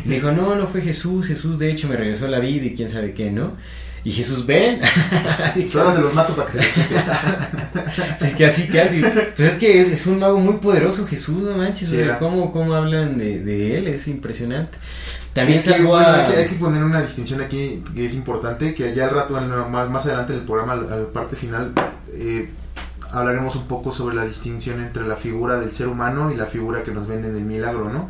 y 0.04 0.10
le 0.10 0.16
dijo, 0.16 0.34
no, 0.34 0.54
no 0.56 0.68
fue 0.68 0.82
Jesús, 0.82 1.28
Jesús 1.28 1.60
de 1.60 1.72
hecho 1.72 1.88
me 1.88 1.96
regresó 1.96 2.28
la 2.28 2.40
vida 2.40 2.66
y 2.66 2.74
quién 2.74 2.90
sabe 2.90 3.14
qué, 3.14 3.32
¿no? 3.32 3.54
Y 4.04 4.12
Jesús, 4.12 4.46
ven, 4.46 4.80
Así 5.44 5.66
que- 5.66 5.78
Ahora 5.80 5.96
se 5.96 6.02
los 6.02 6.14
mato 6.14 6.34
para 6.36 6.46
que 6.48 6.54
se 6.54 6.60
les 6.60 6.68
quite. 6.74 6.96
Sí, 8.20 8.32
casi, 8.38 8.68
casi. 8.68 9.02
Pues 9.02 9.52
es 9.54 9.58
que 9.58 9.82
es, 9.82 9.88
es 9.90 10.06
un 10.08 10.20
mago 10.20 10.40
muy 10.40 10.56
poderoso, 10.58 11.06
Jesús, 11.06 11.38
no 11.38 11.58
manches. 11.58 11.90
Sí. 11.90 11.98
¿cómo, 12.20 12.52
cómo 12.52 12.74
hablan 12.74 13.18
de, 13.18 13.40
de 13.42 13.78
él? 13.78 13.88
Es 13.88 14.08
impresionante. 14.08 14.78
También 15.34 15.60
Que- 15.60 15.66
que, 15.66 15.72
salvó 15.72 15.90
bueno, 15.90 16.08
a... 16.08 16.26
hay, 16.26 16.32
que, 16.32 16.38
hay 16.40 16.48
que 16.48 16.56
poner 16.56 16.84
una 16.84 17.02
distinción 17.02 17.42
aquí 17.42 17.84
que 17.94 18.06
es 18.06 18.14
importante, 18.16 18.74
que 18.74 18.94
ya 18.96 19.06
al 19.06 19.12
rato, 19.12 19.34
más, 19.70 19.90
más 19.90 20.06
adelante 20.06 20.34
en 20.34 20.40
el 20.40 20.46
programa, 20.46 20.74
a 20.74 20.96
la 20.96 21.06
parte 21.14 21.36
final, 21.36 21.72
eh, 22.14 22.50
hablaremos 23.12 23.56
un 23.56 23.68
poco 23.68 23.92
sobre 23.92 24.16
la 24.16 24.26
distinción 24.26 24.80
entre 24.82 25.08
la 25.08 25.16
figura 25.16 25.60
del 25.60 25.72
ser 25.72 25.88
humano 25.88 26.32
y 26.32 26.36
la 26.36 26.46
figura 26.46 26.84
que 26.84 26.92
nos 26.92 27.08
venden 27.08 27.34
del 27.34 27.44
milagro, 27.46 27.90
¿no? 27.92 28.10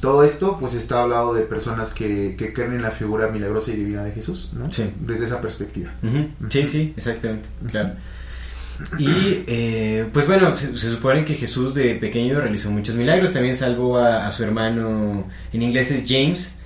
Todo 0.00 0.24
esto 0.24 0.56
pues 0.58 0.74
está 0.74 1.02
hablado 1.02 1.34
de 1.34 1.42
personas 1.42 1.92
que, 1.94 2.34
que 2.36 2.52
creen 2.52 2.72
en 2.74 2.82
la 2.82 2.90
figura 2.90 3.28
milagrosa 3.28 3.70
y 3.72 3.76
divina 3.76 4.02
de 4.04 4.12
Jesús, 4.12 4.50
¿no? 4.52 4.70
Sí. 4.72 4.90
Desde 5.00 5.26
esa 5.26 5.40
perspectiva. 5.40 5.90
Sí, 6.48 6.66
sí, 6.66 6.94
exactamente, 6.96 7.48
claro. 7.70 7.90
Y 8.98 9.44
eh, 9.46 10.08
pues 10.12 10.26
bueno, 10.26 10.54
se, 10.56 10.76
se 10.76 10.90
supone 10.90 11.24
que 11.24 11.34
Jesús 11.34 11.74
de 11.74 11.94
pequeño 11.94 12.40
realizó 12.40 12.70
muchos 12.72 12.96
milagros. 12.96 13.32
También 13.32 13.54
salvó 13.54 13.98
a, 13.98 14.26
a 14.26 14.32
su 14.32 14.42
hermano, 14.42 15.28
en 15.52 15.62
inglés 15.62 15.92
es 15.92 16.02
James. 16.08 16.56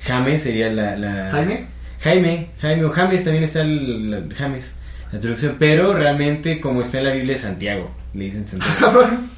James 0.00 0.42
sería 0.42 0.72
la... 0.72 0.96
la- 0.96 1.30
Jaime, 1.32 1.66
Jaime, 2.00 2.50
Jaime 2.60 2.84
o 2.86 2.90
James 2.90 3.22
también 3.24 3.44
está 3.44 3.60
el, 3.62 4.14
el- 4.14 4.34
James, 4.34 4.74
la 5.12 5.20
traducción, 5.20 5.56
pero 5.58 5.94
realmente 5.94 6.60
como 6.60 6.80
está 6.80 6.98
en 6.98 7.04
la 7.04 7.12
Biblia 7.12 7.34
es 7.34 7.40
Santiago, 7.42 7.90
le 8.14 8.24
dicen 8.24 8.46
Santiago. 8.46 8.74
cabrón. 8.80 9.30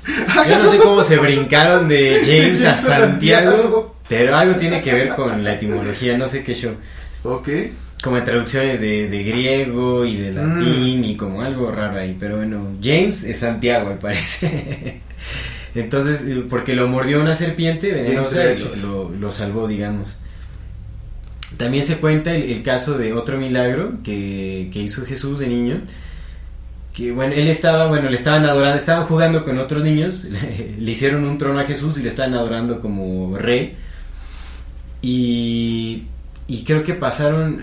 Yo 0.48 0.58
no 0.58 0.70
sé 0.70 0.78
cómo 0.78 1.04
se 1.04 1.16
brincaron 1.18 1.88
de 1.88 2.20
James 2.26 2.64
a 2.64 2.76
Santiago. 2.76 3.96
Pero 4.08 4.34
algo 4.36 4.56
tiene 4.56 4.80
que 4.80 4.94
ver 4.94 5.10
con 5.10 5.44
la 5.44 5.54
etimología, 5.54 6.16
no 6.16 6.26
sé 6.26 6.42
qué 6.42 6.54
show. 6.54 6.72
Ok. 7.24 7.48
Como 8.02 8.22
traducciones 8.22 8.80
de, 8.80 9.08
de 9.08 9.22
griego 9.24 10.04
y 10.06 10.16
de 10.16 10.32
latín 10.32 11.04
y 11.04 11.16
como 11.16 11.42
algo 11.42 11.70
raro 11.72 11.98
ahí, 11.98 12.16
pero 12.18 12.36
bueno, 12.36 12.76
James 12.82 13.24
es 13.24 13.38
Santiago 13.38 13.90
al 13.90 13.98
parecer. 13.98 15.00
Entonces, 15.74 16.22
eh, 16.26 16.44
porque 16.48 16.74
lo 16.74 16.88
mordió 16.88 17.20
una 17.20 17.34
serpiente 17.34 17.92
venenosa 17.92 18.44
lo 19.18 19.30
salvó, 19.30 19.68
digamos. 19.68 20.16
También 21.56 21.86
se 21.86 21.96
cuenta 21.98 22.34
el, 22.34 22.62
caso 22.62 22.98
de 22.98 23.14
otro 23.14 23.38
milagro 23.38 23.94
que, 24.04 24.68
que 24.72 24.80
hizo 24.82 25.04
Jesús 25.06 25.38
de 25.38 25.46
niño. 25.48 25.82
Que 26.92 27.12
bueno, 27.12 27.32
él 27.34 27.48
estaba, 27.48 27.86
bueno, 27.86 28.08
le 28.10 28.16
estaban 28.16 28.44
adorando, 28.44 28.76
estaban 28.76 29.06
jugando 29.06 29.44
con 29.44 29.58
otros 29.58 29.82
niños, 29.84 30.24
le, 30.78 30.90
hicieron 30.90 31.24
un 31.24 31.38
trono 31.38 31.60
a 31.60 31.64
Jesús 31.64 31.96
y 31.98 32.02
le 32.02 32.08
estaban 32.10 32.34
adorando 32.34 32.80
como 32.80 33.36
rey. 33.38 33.76
Y, 35.02 36.04
y 36.48 36.64
creo 36.64 36.82
que 36.82 36.94
pasaron, 36.94 37.62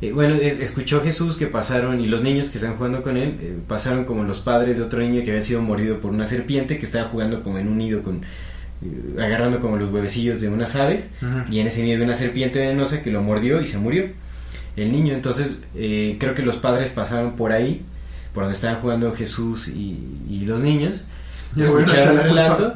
eh, 0.00 0.12
bueno, 0.12 0.34
es- 0.36 0.60
escuchó 0.60 1.02
Jesús 1.02 1.36
que 1.36 1.46
pasaron, 1.46 2.00
y 2.00 2.06
los 2.06 2.22
niños 2.22 2.50
que 2.50 2.58
estaban 2.58 2.76
jugando 2.76 3.02
con 3.02 3.16
él, 3.16 3.38
eh, 3.40 3.58
pasaron 3.66 4.04
como 4.04 4.24
los 4.24 4.40
padres 4.40 4.76
de 4.78 4.84
otro 4.84 5.00
niño 5.00 5.22
que 5.24 5.30
había 5.30 5.42
sido 5.42 5.62
mordido 5.62 6.00
por 6.00 6.12
una 6.12 6.26
serpiente 6.26 6.78
que 6.78 6.86
estaba 6.86 7.08
jugando 7.08 7.42
como 7.42 7.58
en 7.58 7.68
un 7.68 7.78
nido 7.78 8.02
con, 8.02 8.22
agarrando 9.18 9.60
como 9.60 9.76
los 9.76 9.92
huevecillos 9.92 10.40
de 10.40 10.48
unas 10.48 10.74
aves. 10.76 11.10
Y 11.50 11.60
en 11.60 11.66
ese 11.66 11.82
nido 11.82 12.02
una 12.04 12.14
serpiente 12.14 12.58
venenosa 12.58 13.02
que 13.02 13.10
lo 13.10 13.22
mordió 13.22 13.60
y 13.60 13.66
se 13.66 13.78
murió 13.78 14.10
el 14.76 14.92
niño. 14.92 15.14
Entonces, 15.14 15.58
eh, 15.74 16.16
creo 16.18 16.34
que 16.34 16.42
los 16.42 16.56
padres 16.56 16.90
pasaron 16.90 17.36
por 17.36 17.52
ahí, 17.52 17.82
por 18.32 18.44
donde 18.44 18.56
estaban 18.56 18.80
jugando 18.80 19.12
Jesús 19.12 19.68
y, 19.68 19.98
y 20.28 20.44
los 20.46 20.60
niños, 20.60 21.04
Y 21.56 21.62
escucharon 21.62 22.18
el 22.18 22.24
relato. 22.24 22.74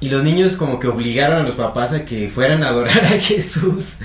Y 0.00 0.08
los 0.08 0.22
niños 0.22 0.56
como 0.56 0.78
que 0.80 0.88
obligaron 0.88 1.38
a 1.38 1.42
los 1.42 1.54
papás 1.54 1.92
a 1.92 2.04
que 2.06 2.28
fueran 2.28 2.62
a 2.62 2.68
adorar 2.68 3.04
a 3.04 3.08
Jesús. 3.18 3.96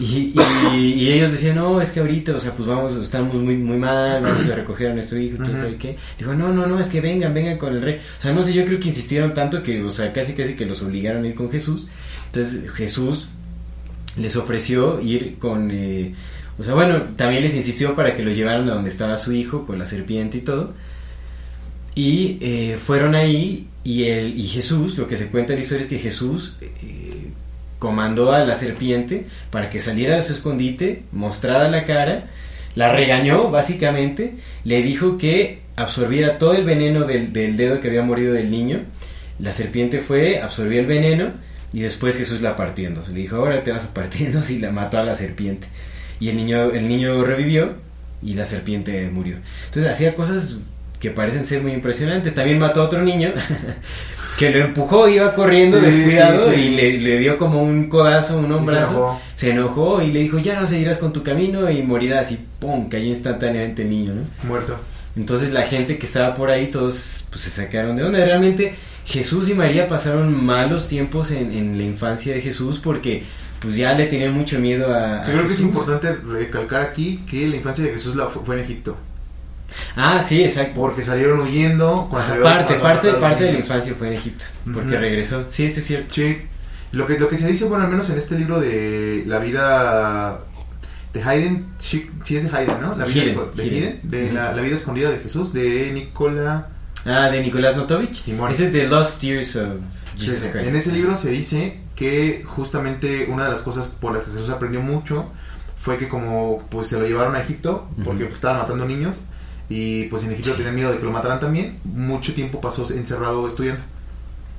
Y, 0.00 0.32
y- 0.74 0.92
y 0.94 1.12
ellos 1.12 1.30
decían, 1.30 1.54
no, 1.56 1.80
es 1.80 1.90
que 1.90 2.00
ahorita, 2.00 2.34
o 2.34 2.40
sea, 2.40 2.52
pues 2.52 2.68
vamos, 2.68 2.94
estamos 2.96 3.34
muy, 3.34 3.56
muy 3.56 3.76
mal, 3.76 4.22
vamos 4.22 4.44
a 4.46 4.54
recoger 4.56 4.88
a 4.90 4.94
nuestro 4.94 5.18
hijo, 5.18 5.36
quién 5.38 5.50
Ujú. 5.50 5.58
sabe 5.58 5.76
qué. 5.76 5.96
Dijo, 6.18 6.34
no, 6.34 6.52
no, 6.52 6.66
no, 6.66 6.80
es 6.80 6.88
que 6.88 7.00
vengan, 7.00 7.32
vengan 7.32 7.58
con 7.58 7.72
el 7.74 7.82
rey. 7.82 8.00
O 8.18 8.20
sea, 8.22 8.32
no 8.32 8.42
sé, 8.42 8.52
yo 8.52 8.64
creo 8.64 8.80
que 8.80 8.88
insistieron 8.88 9.34
tanto 9.34 9.62
que, 9.62 9.82
o 9.84 9.90
sea, 9.90 10.12
casi, 10.12 10.32
casi 10.34 10.54
que 10.54 10.66
los 10.66 10.82
obligaron 10.82 11.22
a 11.24 11.28
ir 11.28 11.34
con 11.34 11.50
Jesús. 11.50 11.86
Entonces 12.26 12.70
Jesús 12.72 13.28
les 14.18 14.34
ofreció 14.36 15.00
ir 15.00 15.36
con, 15.38 15.70
eh, 15.72 16.14
o 16.58 16.62
sea, 16.64 16.74
bueno, 16.74 17.02
también 17.16 17.42
les 17.42 17.54
insistió 17.54 17.94
para 17.94 18.16
que 18.16 18.24
lo 18.24 18.30
llevaran 18.32 18.68
a 18.68 18.74
donde 18.74 18.90
estaba 18.90 19.16
su 19.16 19.32
hijo, 19.32 19.64
con 19.64 19.78
la 19.78 19.86
serpiente 19.86 20.38
y 20.38 20.40
todo. 20.40 20.72
Y 21.94 22.38
eh, 22.40 22.78
fueron 22.82 23.14
ahí 23.14 23.68
y, 23.84 24.04
el, 24.04 24.36
y 24.38 24.48
Jesús, 24.48 24.98
lo 24.98 25.06
que 25.06 25.16
se 25.16 25.28
cuenta 25.28 25.52
en 25.52 25.60
la 25.60 25.62
historia 25.62 25.84
es 25.84 25.88
que 25.88 25.98
Jesús 26.00 26.56
eh, 26.60 27.03
comandó 27.84 28.32
a 28.32 28.38
la 28.46 28.54
serpiente 28.54 29.26
para 29.50 29.68
que 29.68 29.78
saliera 29.78 30.16
de 30.16 30.22
su 30.22 30.32
escondite, 30.32 31.02
mostrara 31.12 31.68
la 31.68 31.84
cara, 31.84 32.30
la 32.74 32.90
regañó 32.90 33.50
básicamente, 33.50 34.36
le 34.64 34.80
dijo 34.80 35.18
que 35.18 35.60
absorbiera 35.76 36.38
todo 36.38 36.54
el 36.54 36.64
veneno 36.64 37.04
del, 37.04 37.34
del 37.34 37.58
dedo 37.58 37.80
que 37.80 37.88
había 37.88 38.00
morido 38.00 38.32
del 38.32 38.50
niño. 38.50 38.84
La 39.38 39.52
serpiente 39.52 39.98
fue, 39.98 40.40
absorbió 40.40 40.80
el 40.80 40.86
veneno 40.86 41.32
y 41.74 41.80
después 41.80 42.16
Jesús 42.16 42.40
la 42.40 42.56
partió 42.56 42.88
en 42.88 42.94
dos. 42.94 43.10
Le 43.10 43.20
dijo, 43.20 43.36
ahora 43.36 43.62
te 43.62 43.70
vas 43.70 43.84
a 43.84 43.92
partir 43.92 44.22
en 44.28 44.32
dos 44.32 44.48
y 44.48 44.60
la 44.60 44.72
mató 44.72 44.96
a 44.96 45.04
la 45.04 45.14
serpiente. 45.14 45.66
y 46.18 46.30
el 46.30 46.36
niño, 46.36 46.70
el 46.70 46.88
niño 46.88 47.22
revivió 47.22 47.74
y 48.22 48.32
la 48.32 48.46
serpiente 48.46 49.10
murió. 49.10 49.36
Entonces 49.66 49.92
hacía 49.92 50.14
cosas 50.14 50.56
que 51.00 51.10
parecen 51.10 51.44
ser 51.44 51.60
muy 51.60 51.72
impresionantes. 51.72 52.34
También 52.34 52.58
mató 52.58 52.80
a 52.80 52.84
otro 52.84 53.02
niño 53.02 53.34
que 54.38 54.50
lo 54.50 54.58
empujó, 54.58 55.08
iba 55.08 55.32
corriendo 55.34 55.78
Sí, 55.80 55.86
descuidado 55.86 56.48
sí, 56.50 56.54
sí. 56.56 56.60
y 56.62 56.68
le, 56.76 56.98
le 56.98 57.18
dio 57.18 57.36
como 57.38 57.62
un 57.62 57.88
codazo, 57.88 58.38
un 58.38 58.48
se 58.48 58.52
hombrazo. 58.52 58.90
enojó. 58.92 59.20
Se 59.36 59.50
enojó 59.50 60.02
y 60.02 60.12
le 60.12 60.20
dijo, 60.20 60.38
ya 60.38 60.60
no 60.60 60.66
seguirás 60.66 60.98
con 60.98 61.12
tu 61.12 61.22
camino 61.22 61.70
y 61.70 61.82
morirás. 61.82 62.32
Y 62.32 62.38
¡pum! 62.58 62.88
cayó 62.88 63.04
instantáneamente 63.06 63.82
el 63.82 63.90
niño, 63.90 64.14
¿no? 64.14 64.48
Muerto. 64.48 64.76
Entonces 65.16 65.52
la 65.52 65.62
gente 65.62 65.96
que 65.98 66.06
estaba 66.06 66.34
por 66.34 66.50
ahí, 66.50 66.66
todos 66.68 67.24
pues, 67.30 67.42
se 67.42 67.50
sacaron 67.50 67.94
de 67.96 68.02
onda. 68.04 68.24
Realmente 68.24 68.74
Jesús 69.04 69.48
y 69.48 69.54
María 69.54 69.86
pasaron 69.86 70.44
malos 70.44 70.88
tiempos 70.88 71.30
en, 71.30 71.52
en 71.52 71.78
la 71.78 71.84
infancia 71.84 72.34
de 72.34 72.40
Jesús 72.40 72.80
porque 72.82 73.22
pues 73.60 73.76
ya 73.76 73.94
le 73.94 74.06
tenían 74.06 74.32
mucho 74.34 74.58
miedo 74.58 74.92
a... 74.92 75.24
Yo 75.26 75.32
creo 75.32 75.46
que 75.46 75.52
es 75.54 75.60
importante 75.60 76.12
recalcar 76.12 76.82
aquí 76.82 77.22
que 77.30 77.46
la 77.48 77.56
infancia 77.56 77.84
de 77.84 77.92
Jesús 77.92 78.14
la 78.16 78.26
fue, 78.26 78.42
fue 78.44 78.56
en 78.56 78.62
Egipto. 78.64 78.96
Ah, 79.96 80.22
sí, 80.24 80.42
exacto. 80.42 80.80
Porque 80.80 81.02
salieron 81.02 81.40
huyendo. 81.40 82.08
Cuando 82.10 82.42
parte, 82.42 82.74
parte, 82.74 83.12
parte 83.14 83.44
de 83.44 83.52
la 83.52 83.58
infancia 83.58 83.94
fue 83.96 84.08
en 84.08 84.12
Egipto, 84.14 84.44
porque 84.72 84.98
regresó. 84.98 85.46
Sí, 85.50 85.66
eso 85.66 85.80
es 85.80 85.86
cierto. 85.86 86.14
Sí. 86.14 86.38
Lo 86.92 87.06
que, 87.06 87.18
lo 87.18 87.28
que 87.28 87.36
se 87.36 87.48
dice, 87.48 87.64
bueno, 87.64 87.84
al 87.84 87.90
menos 87.90 88.08
en 88.10 88.18
este 88.18 88.38
libro 88.38 88.60
de 88.60 89.24
la 89.26 89.40
vida 89.40 90.38
de 91.12 91.22
Haydn, 91.22 91.66
sí, 91.78 92.08
sí 92.22 92.36
es 92.36 92.44
de 92.44 92.56
Haydn, 92.56 92.80
¿no? 92.80 92.96
La 92.96 93.04
vida, 93.04 93.32
de, 93.54 94.00
de 94.02 94.32
la, 94.32 94.52
la 94.52 94.62
escondida 94.62 95.10
de 95.10 95.18
Jesús, 95.18 95.52
de 95.52 95.90
Nicola. 95.92 96.68
Ah, 97.04 97.28
de 97.30 97.42
Nicolás 97.42 97.76
Notovich. 97.76 98.22
Ese 98.50 98.66
es 98.66 98.72
de 98.72 98.86
Lost 98.88 99.22
Years 99.22 99.56
of 99.56 99.68
Jesus 100.16 100.38
Sí, 100.40 100.48
Christ. 100.50 100.68
En 100.68 100.76
ese 100.76 100.92
libro 100.92 101.16
se 101.16 101.30
dice 101.30 101.80
que 101.96 102.42
justamente 102.46 103.26
una 103.30 103.44
de 103.44 103.50
las 103.50 103.60
cosas 103.60 103.88
por 103.88 104.14
las 104.14 104.22
que 104.22 104.32
Jesús 104.32 104.50
aprendió 104.50 104.80
mucho 104.80 105.30
fue 105.78 105.98
que 105.98 106.08
como 106.08 106.62
pues 106.70 106.86
se 106.86 106.98
lo 106.98 107.06
llevaron 107.06 107.36
a 107.36 107.40
Egipto 107.40 107.88
porque 108.04 108.24
pues, 108.24 108.36
estaban 108.36 108.62
matando 108.62 108.86
niños 108.86 109.16
y 109.68 110.04
pues 110.04 110.24
en 110.24 110.32
Egipto 110.32 110.52
tenían 110.52 110.74
miedo 110.74 110.92
de 110.92 110.98
que 110.98 111.04
lo 111.04 111.10
mataran 111.10 111.40
también, 111.40 111.78
mucho 111.84 112.34
tiempo 112.34 112.60
pasó 112.60 112.82
encerrado 112.92 113.46
estudiando. 113.48 113.82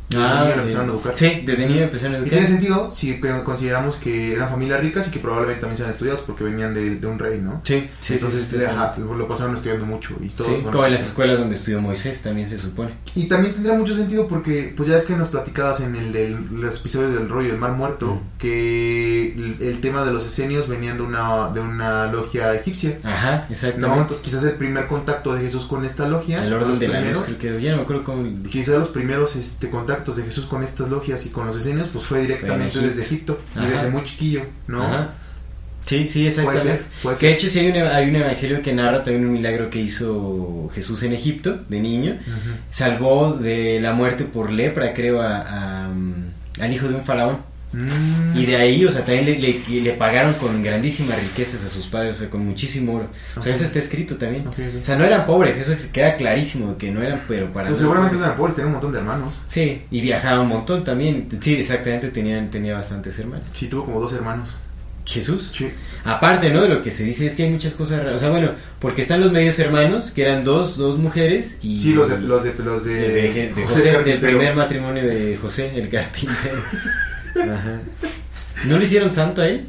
Desde 0.09 0.23
Ah, 0.23 0.43
niño 0.43 0.55
lo 0.55 0.61
empezaron 0.61 0.89
a 0.89 0.93
educar. 0.93 1.17
Sí, 1.17 1.41
desde 1.45 1.67
niño 1.67 1.81
empezaron 1.83 2.13
a 2.13 2.17
Y 2.17 2.21
educar. 2.21 2.33
tiene 2.39 2.47
sentido 2.47 2.89
si 2.93 3.19
consideramos 3.19 3.95
que 3.95 4.33
eran 4.33 4.49
familias 4.49 4.79
ricas 4.81 5.07
y 5.07 5.11
que 5.11 5.19
probablemente 5.19 5.61
también 5.61 5.77
sean 5.77 5.89
estudiados 5.89 6.21
porque 6.21 6.43
venían 6.43 6.73
de, 6.73 6.95
de 6.97 7.07
un 7.07 7.17
rey, 7.19 7.39
¿no? 7.41 7.61
Sí, 7.63 7.89
sí, 7.99 8.13
Entonces 8.13 8.41
sí, 8.45 8.57
sí, 8.57 8.57
sí. 8.59 8.65
ajá, 8.65 8.93
lo 8.97 9.27
pasaron 9.27 9.55
estudiando 9.55 9.85
mucho 9.85 10.15
y 10.21 10.29
todos 10.29 10.57
Sí, 10.57 10.63
como 10.63 10.85
en 10.85 10.91
las 10.93 11.03
escuelas 11.05 11.39
donde 11.39 11.55
estudió 11.55 11.81
Moisés 11.81 12.21
también 12.21 12.47
se 12.47 12.57
supone. 12.57 12.91
Y 13.15 13.27
también 13.27 13.53
tendrá 13.53 13.73
mucho 13.73 13.95
sentido 13.95 14.27
porque, 14.27 14.73
pues 14.77 14.89
ya 14.89 14.95
es 14.95 15.03
que 15.05 15.15
nos 15.15 15.29
platicabas 15.29 15.81
en 15.81 15.95
el 15.95 16.11
de 16.13 16.37
los 16.51 16.79
episodios 16.79 17.13
del 17.13 17.27
rollo 17.27 17.49
del 17.49 17.57
Mar 17.57 17.71
Muerto, 17.73 18.15
Mm. 18.15 18.37
que 18.37 19.33
el, 19.33 19.57
el 19.59 19.81
tema 19.81 20.03
de 20.05 20.13
los 20.13 20.25
esenios 20.25 20.67
venían 20.67 20.97
de 20.97 21.03
una, 21.03 21.49
de 21.49 21.59
una 21.59 22.11
logia 22.11 22.53
egipcia. 22.53 22.99
Ajá, 23.03 23.45
¿no? 23.47 23.53
exactamente. 23.53 24.01
Entonces 24.01 24.23
quizás 24.23 24.43
el 24.43 24.51
primer 24.53 24.87
contacto 24.87 25.33
de 25.33 25.41
Jesús 25.41 25.65
con 25.65 25.83
esta 25.85 26.07
logia, 26.07 26.37
el 26.37 26.53
orden 26.53 26.69
los 26.69 26.79
de 26.79 26.87
la 26.87 26.99
luz, 26.99 27.07
primeros, 27.23 27.37
creo 27.39 27.57
que 27.57 27.63
ya 27.63 27.71
no 27.71 27.77
me 27.77 27.83
acuerdo 27.83 28.03
cómo 28.03 28.27
quizás 28.49 28.77
los 28.77 28.89
primeros 28.89 29.35
este, 29.35 29.69
contactos 29.69 29.94
de 30.03 30.23
Jesús 30.23 30.45
con 30.45 30.63
estas 30.63 30.89
logias 30.89 31.25
y 31.25 31.29
con 31.29 31.47
los 31.47 31.55
esenios, 31.55 31.87
pues 31.89 32.05
fue 32.05 32.21
directamente 32.21 32.67
Egipto. 32.79 32.87
desde 32.87 33.01
Egipto 33.03 33.39
y 33.55 33.65
desde 33.65 33.89
muy 33.89 34.03
chiquillo, 34.03 34.41
¿no? 34.67 34.83
Ajá. 34.83 35.13
Sí, 35.85 36.07
sí, 36.07 36.19
Puede 36.21 36.27
exactamente. 36.29 36.63
ser, 36.83 36.85
puede 37.03 37.17
Que 37.17 37.27
de 37.27 37.33
hecho 37.33 37.47
sí 37.47 37.59
hay 37.59 37.67
un, 37.69 37.77
hay 37.77 38.09
un 38.09 38.15
evangelio 38.15 38.61
que 38.63 38.73
narra 38.73 39.03
también 39.03 39.25
un 39.27 39.33
milagro 39.33 39.69
que 39.69 39.79
hizo 39.79 40.67
Jesús 40.73 41.03
en 41.03 41.13
Egipto, 41.13 41.59
de 41.69 41.79
niño. 41.79 42.17
Salvó 42.71 43.33
de 43.33 43.79
la 43.79 43.93
muerte 43.93 44.23
por 44.23 44.51
lepra, 44.51 44.93
creo, 44.95 45.21
a, 45.21 45.41
a, 45.83 45.89
um, 45.89 46.13
al 46.59 46.73
hijo 46.73 46.87
de 46.87 46.95
un 46.95 47.03
faraón. 47.03 47.37
Mm. 47.75 48.37
Y 48.37 48.45
de 48.45 48.55
ahí, 48.55 48.85
o 48.85 48.89
sea, 48.91 49.03
también 49.03 49.25
le, 49.25 49.37
le- 49.37 49.81
le 49.81 49.93
pagaron 49.93 50.33
con 50.35 50.63
grandísimas 50.63 51.19
riquezas 51.19 51.63
a 51.63 51.69
sus 51.69 51.87
padres, 51.87 52.15
o 52.15 52.19
sea, 52.19 52.29
con 52.29 52.45
muchísimo 52.45 52.95
oro. 52.95 53.07
O 53.35 53.41
sea, 53.41 53.53
eso 53.53 53.65
está 53.65 53.79
escrito 53.79 54.15
también. 54.15 54.47
O 54.47 54.53
sea, 54.85 54.95
no 54.95 55.03
eran 55.03 55.25
pobres, 55.25 55.57
eso 55.57 55.73
queda 55.91 56.15
clarísimo, 56.15 56.77
que 56.77 56.89
no 56.91 57.01
eran, 57.01 57.23
pero 57.27 57.51
para 57.51 57.67
Pues 57.67 57.79
seguramente 57.79 58.13
no 58.13 58.19
pobres. 58.19 58.25
eran 58.27 58.37
pobres, 58.37 58.55
tenían 58.55 58.67
un 58.67 58.73
montón 58.73 58.91
de 58.93 58.97
hermanos. 58.99 59.41
Sí, 59.47 59.81
y 59.91 60.01
viajaba 60.01 60.41
un 60.41 60.47
montón 60.49 60.83
también. 60.83 61.27
Sí, 61.41 61.55
exactamente, 61.55 62.09
tenían, 62.11 62.49
tenía 62.49 62.73
bastantes 62.75 63.19
hermanos. 63.19 63.45
Sí, 63.53 63.67
tuvo 63.67 63.85
como 63.85 63.99
dos 63.99 64.13
hermanos. 64.13 64.55
Jesús. 65.07 65.51
Sí. 65.53 65.69
Aparte, 66.03 66.49
¿no? 66.49 66.63
De 66.63 66.67
lo 66.69 66.81
que 66.81 66.89
se 66.89 67.03
dice 67.03 67.27
es 67.27 67.35
que 67.35 67.43
hay 67.43 67.51
muchas 67.51 67.75
cosas 67.75 67.99
raras. 67.99 68.15
O 68.15 68.19
sea, 68.19 68.29
bueno, 68.31 68.51
porque 68.79 69.03
están 69.03 69.21
los 69.21 69.31
medios 69.31 69.59
hermanos, 69.59 70.09
que 70.09 70.23
eran 70.23 70.43
dos, 70.43 70.77
dos 70.77 70.97
mujeres 70.97 71.59
y... 71.61 71.79
Sí, 71.79 71.93
los 71.93 72.09
de, 72.09 72.17
los 72.19 72.43
de, 72.43 72.53
los 72.63 72.83
de, 72.83 72.93
de, 72.93 73.51
José 73.65 73.91
José, 73.93 74.03
del 74.03 74.19
primer 74.19 74.55
matrimonio 74.55 75.03
de 75.05 75.37
José, 75.37 75.71
el 75.75 75.89
carpintero. 75.89 76.55
Ajá. 77.35 77.79
¿No 78.65 78.77
le 78.77 78.85
hicieron 78.85 79.11
santo 79.13 79.41
a 79.41 79.47
él? 79.47 79.67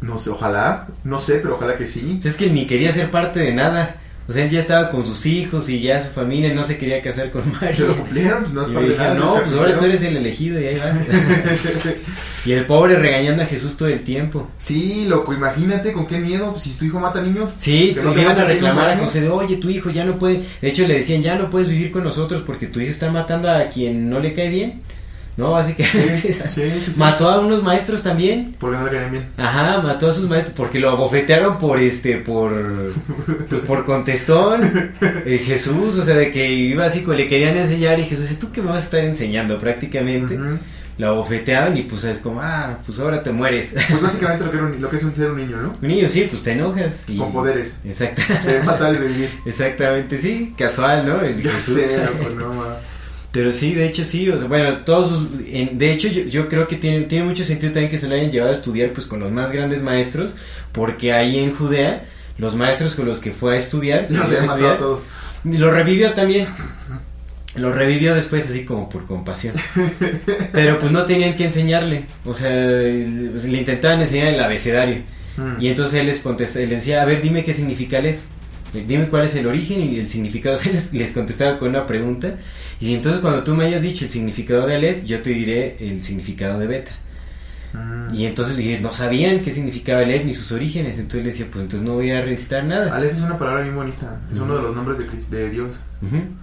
No 0.00 0.18
sé, 0.18 0.30
ojalá, 0.30 0.88
no 1.04 1.18
sé, 1.18 1.36
pero 1.36 1.54
ojalá 1.56 1.76
que 1.76 1.86
sí. 1.86 2.18
Pues 2.20 2.34
es 2.34 2.38
que 2.38 2.50
ni 2.50 2.66
quería 2.66 2.92
ser 2.92 3.10
parte 3.10 3.40
de 3.40 3.52
nada. 3.54 3.96
O 4.28 4.32
sea, 4.32 4.44
él 4.44 4.50
ya 4.50 4.60
estaba 4.60 4.90
con 4.90 5.04
sus 5.04 5.26
hijos 5.26 5.68
y 5.68 5.80
ya 5.80 6.00
su 6.00 6.10
familia 6.12 6.52
y 6.52 6.54
no 6.54 6.62
se 6.62 6.78
quería 6.78 7.02
casar 7.02 7.30
con 7.30 7.42
María. 7.60 7.74
Se 7.74 7.86
lo 7.86 7.96
cumplieron, 7.96 8.40
pues 8.42 8.52
no 8.52 8.62
es 8.62 8.68
Y 8.68 8.72
nada. 8.72 8.86
dijeron, 8.86 9.18
no, 9.18 9.36
es 9.36 9.42
pues 9.42 9.54
ahora 9.54 9.70
tú 9.72 9.80
carpintero". 9.80 9.92
eres 9.92 10.02
el 10.02 10.16
elegido 10.16 10.60
y 10.60 10.66
ahí 10.66 10.78
vas. 10.78 10.98
y 12.46 12.52
el 12.52 12.66
pobre 12.66 12.96
regañando 12.96 13.42
a 13.42 13.46
Jesús 13.46 13.76
todo 13.76 13.88
el 13.88 14.02
tiempo. 14.04 14.48
Sí, 14.58 15.06
loco, 15.08 15.32
imagínate 15.32 15.92
con 15.92 16.06
qué 16.06 16.18
miedo, 16.18 16.50
pues, 16.50 16.62
si 16.62 16.78
tu 16.78 16.84
hijo 16.84 17.00
mata 17.00 17.20
niños. 17.20 17.52
Sí, 17.58 17.94
Que 17.94 18.00
no 18.04 18.16
iban 18.20 18.38
a 18.38 18.44
reclamar 18.44 18.90
a 18.90 18.96
José 18.98 19.22
de, 19.22 19.28
oye, 19.28 19.56
tu 19.56 19.70
hijo 19.70 19.90
ya 19.90 20.04
no 20.04 20.18
puede. 20.18 20.42
De 20.60 20.68
hecho, 20.68 20.86
le 20.86 20.94
decían, 20.94 21.22
ya 21.22 21.36
no 21.36 21.50
puedes 21.50 21.68
vivir 21.68 21.90
con 21.90 22.04
nosotros 22.04 22.42
porque 22.46 22.66
tu 22.68 22.80
hijo 22.80 22.90
está 22.92 23.10
matando 23.10 23.50
a 23.50 23.68
quien 23.68 24.08
no 24.08 24.20
le 24.20 24.34
cae 24.34 24.48
bien. 24.48 24.82
No, 25.36 25.52
básicamente. 25.52 26.16
Sí, 26.16 26.32
sí, 26.32 26.70
sí. 26.92 26.98
Mató 26.98 27.30
a 27.30 27.40
unos 27.40 27.62
maestros 27.62 28.02
también. 28.02 28.54
Porque 28.58 28.76
no 28.76 28.84
le 28.84 28.90
caen 28.90 29.10
bien. 29.12 29.24
Ajá, 29.38 29.80
mató 29.80 30.08
a 30.10 30.12
sus 30.12 30.28
maestros 30.28 30.54
porque 30.56 30.78
lo 30.78 30.90
abofetearon 30.90 31.58
por 31.58 31.78
este, 31.78 32.18
por, 32.18 32.52
pues 33.48 33.62
por 33.62 33.84
contestón. 33.84 34.92
Eh, 35.24 35.38
Jesús, 35.44 35.98
o 35.98 36.04
sea, 36.04 36.16
de 36.16 36.30
que 36.30 36.50
iba 36.52 36.84
así, 36.84 37.04
le 37.06 37.28
querían 37.28 37.56
enseñar 37.56 37.98
y 37.98 38.04
Jesús 38.04 38.28
dice, 38.28 38.40
¿tú 38.40 38.52
qué 38.52 38.60
me 38.60 38.68
vas 38.70 38.82
a 38.82 38.84
estar 38.84 39.00
enseñando 39.04 39.58
prácticamente? 39.58 40.36
Ujú. 40.36 40.58
Lo 40.98 41.08
abofeteaban 41.08 41.74
y 41.78 41.82
pues 41.84 42.04
es 42.04 42.18
como, 42.18 42.42
ah, 42.42 42.78
pues 42.84 43.00
ahora 43.00 43.22
te 43.22 43.32
mueres. 43.32 43.74
Pues 43.88 44.02
básicamente 44.02 44.44
lo 44.44 44.50
que, 44.50 44.56
era 44.58 44.66
un- 44.66 44.80
lo 44.82 44.90
que 44.90 44.96
es 44.96 45.02
un 45.02 45.14
ser 45.14 45.30
un 45.30 45.38
niño, 45.38 45.56
¿no? 45.56 45.76
Un 45.80 45.88
niño, 45.88 46.06
sí, 46.10 46.26
pues 46.30 46.42
te 46.42 46.52
enojas. 46.52 47.04
Y... 47.08 47.16
Con 47.16 47.32
poderes. 47.32 47.76
Exacto. 47.86 48.20
De 48.44 48.62
matar 48.62 48.94
y. 48.94 49.26
Exactamente, 49.48 50.18
sí, 50.18 50.54
casual, 50.56 51.06
¿no? 51.06 51.22
El 51.22 51.42
Ya 51.42 51.50
Jesús. 51.52 51.76
sé, 51.76 51.96
loco, 51.96 52.28
no, 52.34 52.52
ma. 52.52 52.76
Pero 53.32 53.50
sí, 53.52 53.72
de 53.74 53.86
hecho 53.86 54.04
sí, 54.04 54.28
o 54.28 54.38
sea, 54.38 54.46
bueno, 54.46 54.78
todos, 54.84 55.08
sus- 55.08 55.28
en- 55.46 55.78
de 55.78 55.90
hecho 55.90 56.08
yo, 56.08 56.22
yo 56.24 56.48
creo 56.48 56.68
que 56.68 56.76
tiene, 56.76 57.00
tiene 57.06 57.24
mucho 57.24 57.42
sentido 57.44 57.72
también 57.72 57.90
que 57.90 57.98
se 57.98 58.06
lo 58.08 58.14
hayan 58.14 58.30
llevado 58.30 58.50
a 58.52 58.54
estudiar 58.54 58.92
pues 58.92 59.06
con 59.06 59.20
los 59.20 59.32
más 59.32 59.50
grandes 59.50 59.82
maestros, 59.82 60.34
porque 60.72 61.12
ahí 61.14 61.38
en 61.38 61.54
Judea, 61.54 62.04
los 62.38 62.54
maestros 62.54 62.94
con 62.94 63.06
los 63.06 63.20
que 63.20 63.32
fue 63.32 63.54
a 63.54 63.58
estudiar, 63.58 64.06
los 64.10 64.20
a 64.20 64.78
lo 65.44 65.70
revivió 65.70 66.12
también. 66.12 66.46
Lo 67.56 67.70
revivió 67.72 68.14
después 68.14 68.48
así 68.48 68.64
como 68.64 68.88
por 68.88 69.04
compasión. 69.06 69.54
Pero 70.52 70.78
pues 70.78 70.90
no 70.90 71.04
tenían 71.04 71.36
que 71.36 71.44
enseñarle. 71.44 72.04
O 72.24 72.32
sea, 72.32 72.50
le 72.50 73.58
intentaban 73.58 74.00
enseñar 74.00 74.28
el 74.28 74.40
abecedario. 74.40 75.02
Mm. 75.36 75.60
Y 75.60 75.68
entonces 75.68 76.00
él 76.00 76.06
les 76.06 76.20
contesta, 76.20 76.60
él 76.60 76.70
decía, 76.70 77.02
a 77.02 77.04
ver, 77.04 77.20
dime 77.20 77.44
qué 77.44 77.52
significa 77.52 77.98
Aleph. 77.98 78.20
Dime 78.86 79.08
cuál 79.08 79.26
es 79.26 79.34
el 79.34 79.46
origen 79.46 79.80
y 79.82 79.98
el 79.98 80.08
significado. 80.08 80.54
O 80.56 80.58
sea, 80.58 80.72
les, 80.72 80.94
les 80.94 81.12
contestaba 81.12 81.58
con 81.58 81.68
una 81.68 81.86
pregunta. 81.86 82.36
Y 82.82 82.94
entonces 82.94 83.20
cuando 83.20 83.42
tú 83.44 83.54
me 83.54 83.66
hayas 83.66 83.82
dicho 83.82 84.04
el 84.04 84.10
significado 84.10 84.66
de 84.66 84.74
Aleph, 84.76 85.04
yo 85.04 85.22
te 85.22 85.30
diré 85.30 85.76
el 85.80 86.02
significado 86.02 86.58
de 86.58 86.66
Beta. 86.66 86.92
Mm. 87.72 88.14
Y 88.14 88.26
entonces 88.26 88.80
no 88.82 88.92
sabían 88.92 89.40
qué 89.40 89.50
significaba 89.52 90.00
Aleph 90.00 90.24
ni 90.26 90.34
sus 90.34 90.52
orígenes. 90.52 90.98
Entonces 90.98 91.24
les 91.24 91.34
decía, 91.38 91.46
pues 91.50 91.62
entonces 91.64 91.86
no 91.86 91.94
voy 91.94 92.10
a 92.10 92.20
recitar 92.22 92.64
nada. 92.64 92.94
Aleph 92.94 93.14
es 93.14 93.22
una 93.22 93.38
palabra 93.38 93.62
bien 93.62 93.74
bonita. 93.76 94.20
Es 94.30 94.38
uno 94.38 94.56
de 94.56 94.62
los 94.62 94.74
nombres 94.76 94.98
de, 94.98 95.06
Cris- 95.06 95.28
de 95.28 95.48
Dios. 95.50 95.72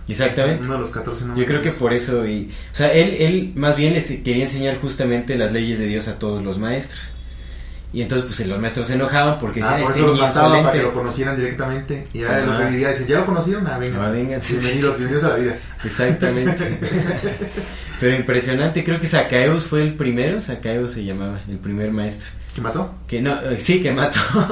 Exactamente. 0.07 0.63
Uno 0.65 0.75
de 0.75 0.79
los 0.79 0.89
14 0.89 1.25
nombres. 1.25 1.45
Yo 1.45 1.51
creo 1.51 1.61
que 1.61 1.71
por 1.77 1.93
eso, 1.93 2.25
y, 2.25 2.49
o 2.71 2.75
sea, 2.75 2.91
él, 2.93 3.15
él 3.19 3.51
más 3.55 3.75
bien 3.75 3.93
les 3.93 4.07
quería 4.07 4.45
enseñar 4.45 4.77
justamente 4.79 5.35
las 5.37 5.51
leyes 5.51 5.77
de 5.77 5.85
Dios 5.87 6.07
a 6.07 6.17
todos 6.17 6.43
los 6.43 6.57
maestros. 6.57 7.13
Y 7.91 8.03
entonces, 8.03 8.27
pues 8.27 8.47
los 8.47 8.59
maestros 8.59 8.85
se 8.85 8.93
enojaban 8.93 9.39
porque 9.39 9.63
Ah, 9.63 9.77
por 9.81 9.91
este 9.91 10.01
eso 10.01 10.13
niño 10.13 10.31
para 10.31 10.71
que 10.71 10.81
lo 10.81 10.93
conocieran 10.93 11.35
directamente. 11.35 12.07
Y 12.13 12.19
ya 12.19 12.39
los 12.45 12.57
revivía. 12.57 12.89
Decían, 12.89 13.07
¿ya 13.07 13.19
lo 13.19 13.25
conocieron? 13.25 13.65
Ah, 13.65 13.79
vengan. 13.79 14.05
Ah. 14.05 14.11
Bienvenidos, 14.11 14.97
bienvenidos 14.97 15.23
a 15.23 15.29
la 15.29 15.35
vida. 15.35 15.57
Exactamente. 15.83 16.79
Pero 17.99 18.15
impresionante, 18.15 18.83
creo 18.83 18.99
que 18.99 19.07
Sacaeus 19.07 19.65
fue 19.65 19.81
el 19.81 19.95
primero, 19.95 20.39
Sacaeus 20.39 20.91
se 20.91 21.03
llamaba, 21.03 21.41
el 21.49 21.57
primer 21.57 21.91
maestro. 21.91 22.31
¿Te 22.53 22.61
mató? 22.61 22.93
Que 23.07 23.21
no, 23.21 23.37
sí, 23.57 23.81
que 23.81 23.91
mató. 23.91 24.19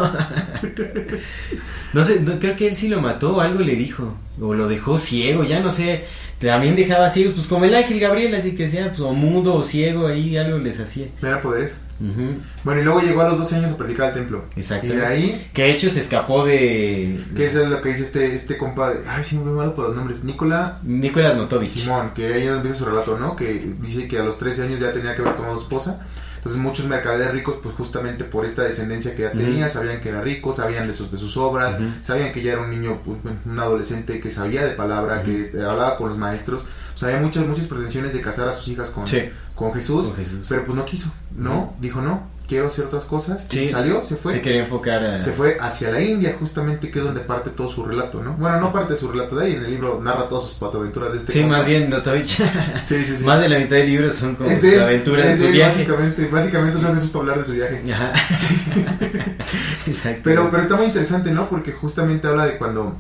no 1.94 2.04
sé, 2.04 2.20
no, 2.20 2.40
creo 2.40 2.56
que 2.56 2.68
él 2.68 2.76
sí 2.76 2.88
lo 2.88 3.02
mató 3.02 3.38
o 3.38 3.42
algo 3.42 3.60
le 3.60 3.76
dijo. 3.76 4.18
O 4.42 4.54
lo 4.54 4.68
dejó 4.68 4.98
ciego, 4.98 5.44
ya 5.44 5.60
no 5.60 5.70
sé. 5.70 6.06
También 6.40 6.76
dejaba 6.76 7.10
ciegos, 7.10 7.34
pues 7.34 7.48
como 7.48 7.66
el 7.66 7.74
ángel 7.74 8.00
Gabriel, 8.00 8.36
así 8.36 8.54
que 8.54 8.68
sea, 8.68 8.90
pues 8.90 9.00
o 9.00 9.14
mudo 9.14 9.56
o 9.56 9.64
ciego, 9.64 10.08
ahí 10.08 10.38
algo 10.38 10.58
les 10.58 10.80
hacía. 10.80 11.08
¿No 11.22 11.28
era 11.28 11.42
poderes? 11.42 11.74
Ujú, 12.00 12.36
Bueno, 12.64 12.82
y 12.82 12.84
luego 12.84 13.02
llegó 13.02 13.22
a 13.22 13.30
los 13.30 13.40
12 13.40 13.56
años 13.56 13.72
a 13.72 13.78
predicar 13.78 14.10
al 14.10 14.14
templo. 14.14 14.46
Exacto. 14.56 14.88
Y 14.88 14.90
de 14.92 15.06
ahí, 15.06 15.50
Que 15.54 15.64
de 15.64 15.72
hecho 15.72 15.90
se 15.90 16.00
escapó 16.00 16.46
de. 16.46 17.24
¿qué 17.36 17.46
es 17.46 17.56
lo 17.56 17.82
que 17.82 17.90
dice 17.90 18.04
este, 18.04 18.36
este 18.36 18.58
compa? 18.58 18.92
de- 18.92 19.08
Ay, 19.10 19.24
sí, 19.24 19.38
me 19.38 19.50
he 19.52 19.54
malo 19.54 19.74
por 19.74 19.88
los 19.88 19.96
nombres. 19.96 20.24
Nicola 20.24 20.80
Nicolás 20.84 21.36
Notovich. 21.36 21.70
Simón, 21.72 22.12
que 22.14 22.34
ahí 22.34 22.48
empieza 22.48 22.78
su 22.78 22.86
relato, 22.86 23.18
¿no? 23.18 23.36
Que 23.36 23.74
dice 23.82 24.08
que 24.08 24.20
a 24.20 24.24
los 24.24 24.38
13 24.38 24.64
años 24.64 24.80
ya 24.80 24.94
tenía 24.94 25.16
que 25.16 25.22
haber 25.22 25.36
tomado 25.36 25.58
esposa. 25.58 26.06
Entonces 26.38 26.62
muchos 26.62 26.86
mercaderes 26.88 27.32
ricos, 27.34 27.56
pues 27.62 27.76
justamente 27.76 28.24
por 28.24 28.46
esta 28.46 28.62
descendencia 28.62 29.16
que 29.16 29.24
ya 29.24 29.32
tenía, 29.32 29.68
sabían 29.68 30.00
que 30.00 30.10
era 30.10 30.22
rico, 30.22 30.54
sabían 30.54 30.88
de 30.88 30.94
sus, 30.94 31.12
de 31.12 31.18
sus 31.18 31.36
obras, 31.36 31.76
sabían 32.04 32.32
que 32.32 32.42
ya 32.42 32.54
era 32.54 32.62
un 32.62 32.70
niño, 32.70 33.02
pues, 33.04 33.18
un 33.46 33.60
adolescente 33.60 34.22
que 34.22 34.32
sabía 34.32 34.64
de 34.64 34.72
palabra, 34.74 35.24
que 35.24 35.50
hablaba 35.56 35.98
con 35.98 36.10
los 36.10 36.18
maestros. 36.18 36.64
O 36.98 37.00
sea, 37.00 37.10
había 37.10 37.22
muchas, 37.22 37.46
muchas 37.46 37.68
pretensiones 37.68 38.12
de 38.12 38.22
casar 38.22 38.48
a 38.48 38.54
sus 38.54 38.68
hijas 38.70 38.90
con, 38.90 39.06
con, 39.54 39.72
Jesús, 39.72 40.12
pero 40.50 40.66
pues 40.66 40.76
no 40.76 40.84
quiso, 40.84 41.14
¿no? 41.38 41.76
Dijo 41.80 42.02
no, 42.02 42.24
quiero 42.48 42.66
hacer 42.66 42.86
otras 42.86 43.06
cosas. 43.06 43.46
Sí, 43.50 43.68
salió, 43.68 44.02
se 44.02 44.16
fue. 44.16 44.34
Se 44.34 44.42
quería 44.42 44.62
enfocar 44.62 45.22
Se 45.22 45.32
fue 45.32 45.60
hacia 45.62 45.92
la 45.92 46.02
India, 46.02 46.36
justamente, 46.40 46.90
que 46.90 46.98
es 46.98 47.06
donde 47.06 47.22
parte 47.22 47.52
todo 47.52 47.70
su 47.70 47.86
relato, 47.86 48.24
¿no? 48.24 48.34
Bueno, 48.34 48.60
no 48.60 48.74
parte 48.74 48.94
de 48.94 49.00
su 49.00 49.12
relato 49.12 49.36
de 49.36 49.46
ahí, 49.46 49.54
en 49.54 49.66
el 49.66 49.70
libro 49.70 50.02
narra 50.04 50.28
todas 50.28 50.46
sus 50.46 50.56
patoaventuras 50.56 51.12
de 51.12 51.20
este 51.20 51.34
Sí, 51.34 51.44
más 51.44 51.64
bien, 51.68 51.88
Notovich. 51.88 52.42
sí, 52.84 53.06
sí, 53.06 53.16
sí. 53.16 53.24
Más 53.24 53.42
de 53.42 53.50
la 53.50 53.60
mitad 53.60 53.76
del 53.76 53.86
libro 53.86 54.10
son 54.10 54.34
como 54.34 54.50
sus 54.50 54.78
aventuras 54.80 55.28
de 55.28 55.38
su 55.38 55.52
viaje. 55.54 55.78
Básicamente, 55.78 56.28
básicamente 56.32 56.80
son 56.80 56.98
esos 56.98 57.12
para 57.12 57.22
hablar 57.22 57.40
de 57.42 57.46
su 57.46 57.52
viaje. 57.52 57.84
Ajá. 57.94 58.12
Exacto. 59.86 60.22
Pero, 60.24 60.50
pero 60.50 60.64
está 60.64 60.78
muy 60.78 60.88
interesante, 60.88 61.30
¿no? 61.30 61.48
Porque 61.48 61.74
justamente 61.74 62.28
habla 62.28 62.48
de 62.48 62.58
cuando... 62.58 62.96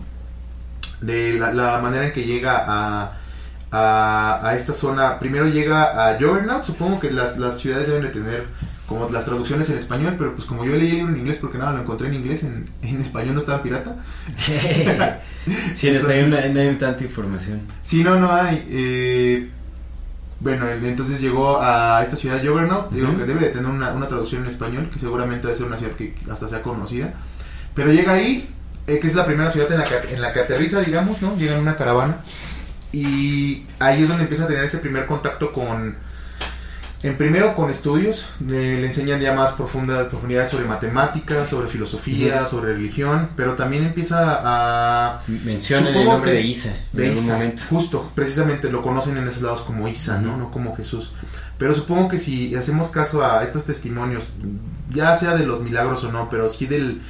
De 1.01 1.33
la, 1.39 1.51
la 1.51 1.79
manera 1.79 2.05
en 2.05 2.13
que 2.13 2.25
llega 2.25 2.63
a... 2.67 3.17
A, 3.69 4.39
a, 4.41 4.55
esta 4.55 4.71
zona. 4.71 5.19
Primero 5.19 5.47
llega 5.47 6.09
a 6.09 6.13
Juggernaut, 6.13 6.63
supongo 6.63 7.01
que 7.01 7.11
las, 7.11 7.37
las 7.37 7.59
ciudades 7.59 7.87
deben 7.87 8.03
de 8.03 8.09
tener 8.09 8.45
como 8.87 9.09
las 9.09 9.25
traducciones 9.25 9.69
en 9.69 9.77
español, 9.77 10.15
pero 10.17 10.33
pues 10.33 10.47
como 10.47 10.63
yo 10.63 10.71
leí 10.71 10.91
el 10.91 10.97
libro 10.97 11.13
en 11.13 11.19
inglés 11.19 11.37
porque 11.41 11.57
nada, 11.57 11.73
lo 11.73 11.81
encontré 11.81 12.07
en 12.07 12.13
inglés, 12.13 12.43
en, 12.43 12.65
en 12.81 13.01
español 13.01 13.35
no 13.35 13.41
estaba 13.41 13.61
pirata. 13.61 13.97
sí, 15.75 15.89
en 15.89 15.95
español 15.95 16.29
no, 16.29 16.59
hay 16.59 16.75
tanta 16.77 17.03
información. 17.03 17.59
Sí, 17.83 18.03
no, 18.03 18.17
no 18.17 18.33
hay. 18.33 18.65
Eh, 18.69 19.49
bueno, 20.39 20.69
entonces 20.69 21.19
llegó 21.19 21.59
a 21.61 22.01
esta 22.03 22.15
ciudad 22.15 22.37
Juggernaut, 22.37 22.91
digo 22.91 23.15
que 23.17 23.25
debe 23.25 23.41
de 23.41 23.49
tener 23.49 23.69
una, 23.69 23.91
una, 23.91 24.07
traducción 24.07 24.43
en 24.43 24.49
español, 24.49 24.89
que 24.91 24.99
seguramente 24.99 25.47
debe 25.47 25.57
ser 25.57 25.67
una 25.67 25.77
ciudad 25.77 25.93
que 25.93 26.15
hasta 26.31 26.47
sea 26.47 26.61
conocida. 26.61 27.13
Pero 27.73 27.91
llega 27.91 28.13
ahí, 28.13 28.47
eh, 28.85 28.99
que 28.99 29.07
es 29.07 29.15
la 29.15 29.25
primera 29.25 29.51
ciudad 29.51 29.69
en 29.71 29.79
la, 29.79 29.83
que, 29.83 30.13
en 30.13 30.21
la 30.21 30.31
que 30.31 30.39
aterriza, 30.39 30.79
digamos, 30.81 31.21
¿no? 31.21 31.35
Llega 31.35 31.55
en 31.55 31.61
una 31.61 31.75
caravana. 31.75 32.19
Y 32.97 33.65
ahí 33.79 34.01
es 34.01 34.07
donde 34.07 34.23
empieza 34.23 34.45
a 34.45 34.47
tener 34.47 34.63
este 34.63 34.79
primer 34.79 35.05
contacto 35.05 35.51
con 35.51 35.95
en 37.03 37.15
primero 37.15 37.55
con 37.55 37.69
estudios, 37.69 38.27
le, 38.45 38.83
enseñan 38.83 39.19
ya 39.19 39.31
más 39.31 39.51
profunda, 39.51 40.09
profundidad 40.09 40.49
sobre 40.49 40.65
matemáticas, 40.65 41.47
sobre 41.47 41.67
filosofía, 41.67 42.47
sobre 42.47 42.73
religión, 42.73 43.29
pero 43.35 43.53
también 43.53 43.83
empieza 43.83 44.41
a... 44.43 45.21
Mencionan 45.27 45.95
el 45.95 46.05
nombre 46.05 46.31
de 46.31 46.41
Isa. 46.41 46.75
De 46.93 47.13
Isa, 47.13 47.39
justo, 47.69 48.11
precisamente 48.15 48.71
lo 48.71 48.81
conocen 48.81 49.15
en 49.17 49.27
esos 49.27 49.43
lados 49.43 49.61
como 49.61 49.87
Isa, 49.87 50.19
¿no? 50.19 50.37
No 50.37 50.49
como 50.49 50.75
Jesús. 50.75 51.11
Pero 51.59 51.75
supongo 51.75 52.07
que 52.07 52.17
si 52.17 52.55
hacemos 52.55 52.87
caso 52.87 53.23
a 53.23 53.43
estos 53.43 53.65
testimonios, 53.65 54.31
ya 54.89 55.13
sea 55.13 55.35
de 55.35 55.45
los 55.45 55.61
milagros 55.61 56.03
o 56.03 56.11
no, 56.11 56.29
pero 56.31 56.49
sí 56.49 56.65
del, 56.65 57.01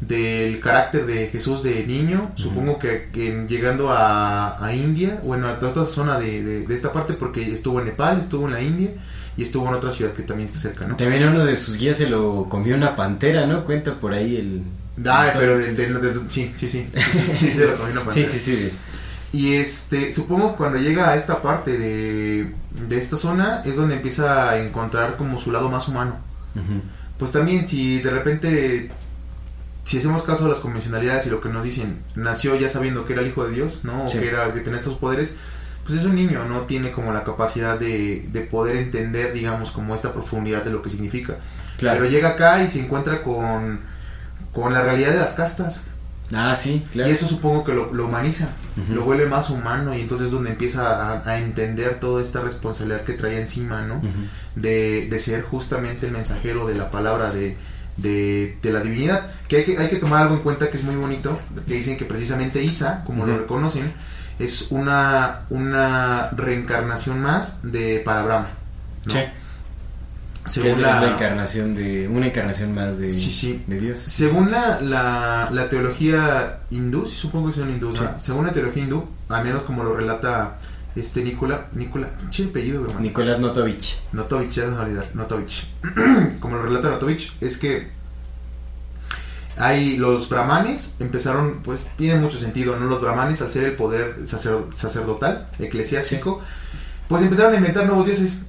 del 0.00 0.60
carácter 0.60 1.06
de 1.06 1.28
Jesús 1.28 1.62
de 1.62 1.84
niño, 1.86 2.32
supongo 2.34 2.78
que, 2.78 3.08
llegando 3.48 3.90
a, 3.90 4.64
a, 4.64 4.74
India, 4.74 5.20
bueno, 5.22 5.48
a 5.48 5.58
toda 5.58 5.72
esta 5.72 5.84
zona 5.84 6.18
de, 6.18 6.64
de, 6.66 6.74
esta 6.74 6.92
parte, 6.92 7.14
porque 7.14 7.52
estuvo 7.52 7.80
en 7.80 7.86
Nepal, 7.86 8.20
estuvo 8.20 8.46
en 8.46 8.52
la 8.54 8.62
India, 8.62 8.90
y 9.36 9.42
estuvo 9.42 9.68
en 9.68 9.74
otra 9.74 9.90
ciudad 9.90 10.12
que 10.12 10.22
también 10.22 10.48
está 10.48 10.58
cerca, 10.58 10.86
¿no? 10.86 10.96
También 10.96 11.28
uno 11.28 11.44
de 11.44 11.56
sus 11.56 11.76
guías 11.76 11.96
se 11.96 12.08
lo 12.08 12.48
comió 12.48 12.74
una 12.76 12.96
pantera, 12.96 13.46
¿no? 13.46 13.64
Cuenta 13.64 13.94
por 13.94 14.12
ahí 14.12 14.36
el... 14.36 14.62
Ah, 15.06 15.30
pero 15.32 15.56
de, 15.56 16.20
sí, 16.28 16.52
sí, 16.56 16.68
sí, 16.68 16.88
sí, 17.36 17.50
se 17.50 17.66
lo 17.66 17.76
comió 17.76 17.92
una 17.92 18.02
pantera. 18.02 18.28
sí, 18.28 18.38
sí, 18.38 18.56
sí. 18.56 18.72
Y 19.32 19.54
este, 19.54 20.12
supongo 20.12 20.52
que 20.52 20.56
cuando 20.56 20.78
llega 20.78 21.10
a 21.10 21.16
esta 21.16 21.40
parte 21.40 21.78
de, 21.78 22.52
de 22.88 22.98
esta 22.98 23.16
zona 23.16 23.62
es 23.64 23.76
donde 23.76 23.96
empieza 23.96 24.50
a 24.50 24.58
encontrar 24.58 25.16
como 25.16 25.38
su 25.38 25.52
lado 25.52 25.68
más 25.68 25.88
humano. 25.88 26.16
Pues 27.16 27.32
también 27.32 27.66
si 27.66 28.00
de 28.00 28.10
repente, 28.10 28.90
si 29.90 29.98
hacemos 29.98 30.22
caso 30.22 30.46
a 30.46 30.48
las 30.48 30.60
convencionalidades 30.60 31.26
y 31.26 31.30
lo 31.30 31.40
que 31.40 31.48
nos 31.48 31.64
dicen, 31.64 31.98
nació 32.14 32.54
ya 32.54 32.68
sabiendo 32.68 33.04
que 33.04 33.14
era 33.14 33.22
el 33.22 33.28
hijo 33.28 33.44
de 33.44 33.56
Dios, 33.56 33.80
¿no? 33.82 34.04
O 34.04 34.06
que 34.06 34.28
era 34.28 34.54
que 34.54 34.60
tenía 34.60 34.78
estos 34.78 34.94
poderes, 34.94 35.34
pues 35.84 35.98
es 35.98 36.04
un 36.04 36.14
niño, 36.14 36.44
no 36.44 36.60
tiene 36.60 36.92
como 36.92 37.12
la 37.12 37.24
capacidad 37.24 37.76
de, 37.76 38.28
de 38.30 38.40
poder 38.42 38.76
entender, 38.76 39.32
digamos, 39.32 39.72
como 39.72 39.96
esta 39.96 40.12
profundidad 40.12 40.62
de 40.62 40.70
lo 40.70 40.80
que 40.80 40.90
significa. 40.90 41.38
Claro. 41.76 41.98
Pero 41.98 42.08
llega 42.12 42.28
acá 42.28 42.62
y 42.62 42.68
se 42.68 42.78
encuentra 42.78 43.24
con, 43.24 43.80
con 44.52 44.72
la 44.72 44.82
realidad 44.82 45.10
de 45.10 45.18
las 45.18 45.32
castas. 45.32 45.82
Ah, 46.32 46.54
sí, 46.54 46.86
claro. 46.92 47.10
Y 47.10 47.12
eso 47.12 47.26
supongo 47.26 47.64
que 47.64 47.72
lo, 47.74 47.90
humaniza, 47.90 48.50
lo 48.94 49.02
vuelve 49.02 49.26
más 49.26 49.50
humano 49.50 49.92
y 49.92 50.02
entonces 50.02 50.26
es 50.26 50.32
donde 50.32 50.50
empieza 50.50 51.20
a, 51.28 51.38
entender 51.40 51.98
toda 51.98 52.22
esta 52.22 52.40
responsabilidad 52.42 53.02
que 53.02 53.14
trae 53.14 53.40
encima, 53.40 53.82
¿no? 53.82 54.00
de, 54.54 55.08
de, 55.10 55.18
ser 55.18 55.42
justamente 55.42 56.06
el 56.06 56.12
mensajero 56.12 56.68
de 56.68 56.76
la 56.76 56.92
palabra 56.92 57.32
de, 57.32 57.56
de, 57.96 58.58
de, 58.62 58.72
la 58.72 58.80
divinidad. 58.80 59.30
Que 59.48 59.58
hay, 59.58 59.64
que 59.64 59.78
hay 59.78 59.88
que 59.88 59.96
tomar 59.96 60.22
algo 60.22 60.34
en 60.34 60.42
cuenta 60.42 60.70
que 60.70 60.76
es 60.76 60.84
muy 60.84 60.96
bonito, 60.96 61.40
que 61.66 61.74
dicen 61.74 61.96
que 61.96 62.04
precisamente 62.04 62.62
Isa, 62.62 63.02
como 63.04 63.26
lo 63.26 63.38
reconocen, 63.38 63.92
es 64.38 64.70
una, 64.70 65.42
una 65.50 66.30
reencarnación 66.30 67.20
más 67.20 67.60
de 67.62 68.00
Parabrahma. 68.04 68.50
¿no? 69.06 69.12
Sí. 69.12 69.20
Según 70.46 70.80
la, 70.80 71.12
encarnación 71.12 71.74
de 71.74 72.08
una 72.08 72.26
encarnación 72.26 72.74
más 72.74 72.98
de, 72.98 73.08
de 73.08 73.80
Dios. 73.80 74.02
Según 74.06 74.50
la, 74.50 74.80
la, 74.80 75.68
teología 75.68 76.60
hindú, 76.70 77.04
supongo 77.06 77.46
que 77.46 77.52
es 77.52 77.58
un 77.58 77.70
hindú, 77.70 77.92
según 78.18 78.46
la 78.46 78.52
teología 78.52 78.82
hindú, 78.82 79.06
al 79.28 79.44
menos 79.44 79.62
como 79.64 79.84
lo 79.84 79.94
relata 79.94 80.56
este 80.96 81.22
Nicola, 81.22 81.68
Nicola, 81.72 82.08
¿qué 82.34 82.44
apellido? 82.44 82.86
Nicolás 82.98 83.38
Notovich. 83.38 83.98
Notovich, 84.12 84.52
ya 84.52 84.66
no 84.66 84.80
olvidar, 84.80 85.10
Notovich. 85.14 85.66
como 86.40 86.56
lo 86.56 86.62
relata 86.62 86.90
Notovich, 86.90 87.32
es 87.40 87.58
que 87.58 87.88
hay 89.56 89.96
los 89.96 90.28
brahmanes 90.28 90.96
empezaron, 91.00 91.60
pues 91.62 91.90
tiene 91.96 92.18
mucho 92.18 92.38
sentido, 92.38 92.76
¿no? 92.76 92.86
Los 92.86 93.00
brahmanes 93.00 93.42
al 93.42 93.50
ser 93.50 93.64
el 93.64 93.76
poder 93.76 94.22
sacerdotal, 94.26 95.48
eclesiástico, 95.58 96.40
pues 97.08 97.22
empezaron 97.22 97.54
a 97.54 97.56
inventar 97.56 97.86
nuevos 97.86 98.06
dioses 98.06 98.40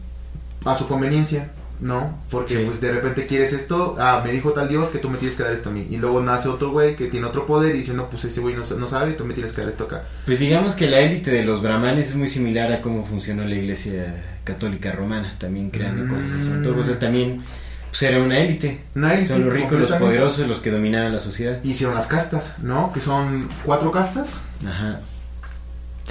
a 0.64 0.76
su 0.76 0.88
conveniencia, 0.88 1.52
¿no? 1.82 2.20
Porque 2.30 2.60
pues 2.60 2.80
de 2.80 2.92
repente 2.92 3.26
quieres 3.26 3.54
esto, 3.54 3.96
ah, 4.00 4.22
me 4.24 4.32
dijo 4.32 4.52
tal 4.52 4.70
dios 4.70 4.90
que 4.90 5.00
tú 5.00 5.10
me 5.10 5.18
tienes 5.18 5.36
que 5.36 5.44
dar 5.44 5.52
esto 5.52 5.70
a 5.70 5.72
mí. 5.74 5.88
Y 5.90 5.98
luego 5.98 6.22
nace 6.22 6.48
otro 6.48 6.70
güey 6.70 6.96
que 6.96 7.08
tiene 7.08 7.26
otro 7.26 7.48
poder 7.48 7.76
y 7.76 7.80
dice, 7.80 7.94
no, 7.94 8.10
pues 8.10 8.24
ese 8.24 8.40
güey 8.40 8.56
no, 8.56 8.62
no 8.78 8.88
sabe, 8.88 9.14
tú 9.14 9.26
me 9.26 9.34
tienes 9.34 9.52
que 9.52 9.62
dar 9.62 9.70
esto 9.70 9.86
acá. 9.86 10.04
Pues 10.26 10.40
digamos 10.40 10.76
que 10.76 10.88
la 10.88 11.00
élite 11.00 11.32
de 11.32 11.44
los 11.44 11.62
brahmanes 11.62 12.10
es 12.10 12.16
muy 12.16 12.30
similar 12.30 12.72
a 12.72 12.82
cómo 12.82 13.04
funcionó 13.04 13.44
la 13.46 13.56
iglesia 13.56 14.40
católica 14.44 14.92
romana, 14.92 15.36
también 15.40 15.72
creando 15.72 16.08
cosas 16.08 16.32
así. 16.40 16.52
Entonces, 16.52 16.84
o 16.84 16.86
sea, 16.86 17.00
también 17.00 17.42
pues 17.90 18.04
era 18.04 18.22
una 18.22 18.38
élite. 18.38 18.80
Son 19.28 19.44
los 19.44 19.54
ricos, 19.54 19.80
los 19.80 19.92
poderosos, 19.92 20.48
los 20.48 20.60
que 20.60 20.70
dominaban 20.70 21.12
la 21.12 21.20
sociedad. 21.20 21.62
Hicieron 21.64 21.96
las 21.96 22.08
castas, 22.08 22.60
¿no? 22.60 22.94
Que 22.94 23.02
son 23.02 23.50
cuatro 23.66 23.92
castas. 23.92 24.42
Ajá. 24.66 25.02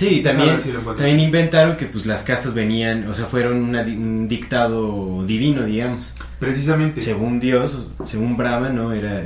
Sí, 0.01 0.23
también, 0.23 0.59
también 0.97 1.21
inventaron 1.21 1.77
que 1.77 1.85
pues 1.85 2.07
las 2.07 2.23
castas 2.23 2.55
venían, 2.55 3.07
o 3.07 3.13
sea, 3.13 3.27
fueron 3.27 3.75
un 3.75 4.29
dictado 4.29 5.27
divino, 5.27 5.65
digamos. 5.65 6.15
Precisamente. 6.39 7.03
Según 7.03 7.39
Dios, 7.39 7.91
según 8.07 8.35
Brahma, 8.39 8.71
¿no? 8.71 8.95
Era, 8.95 9.23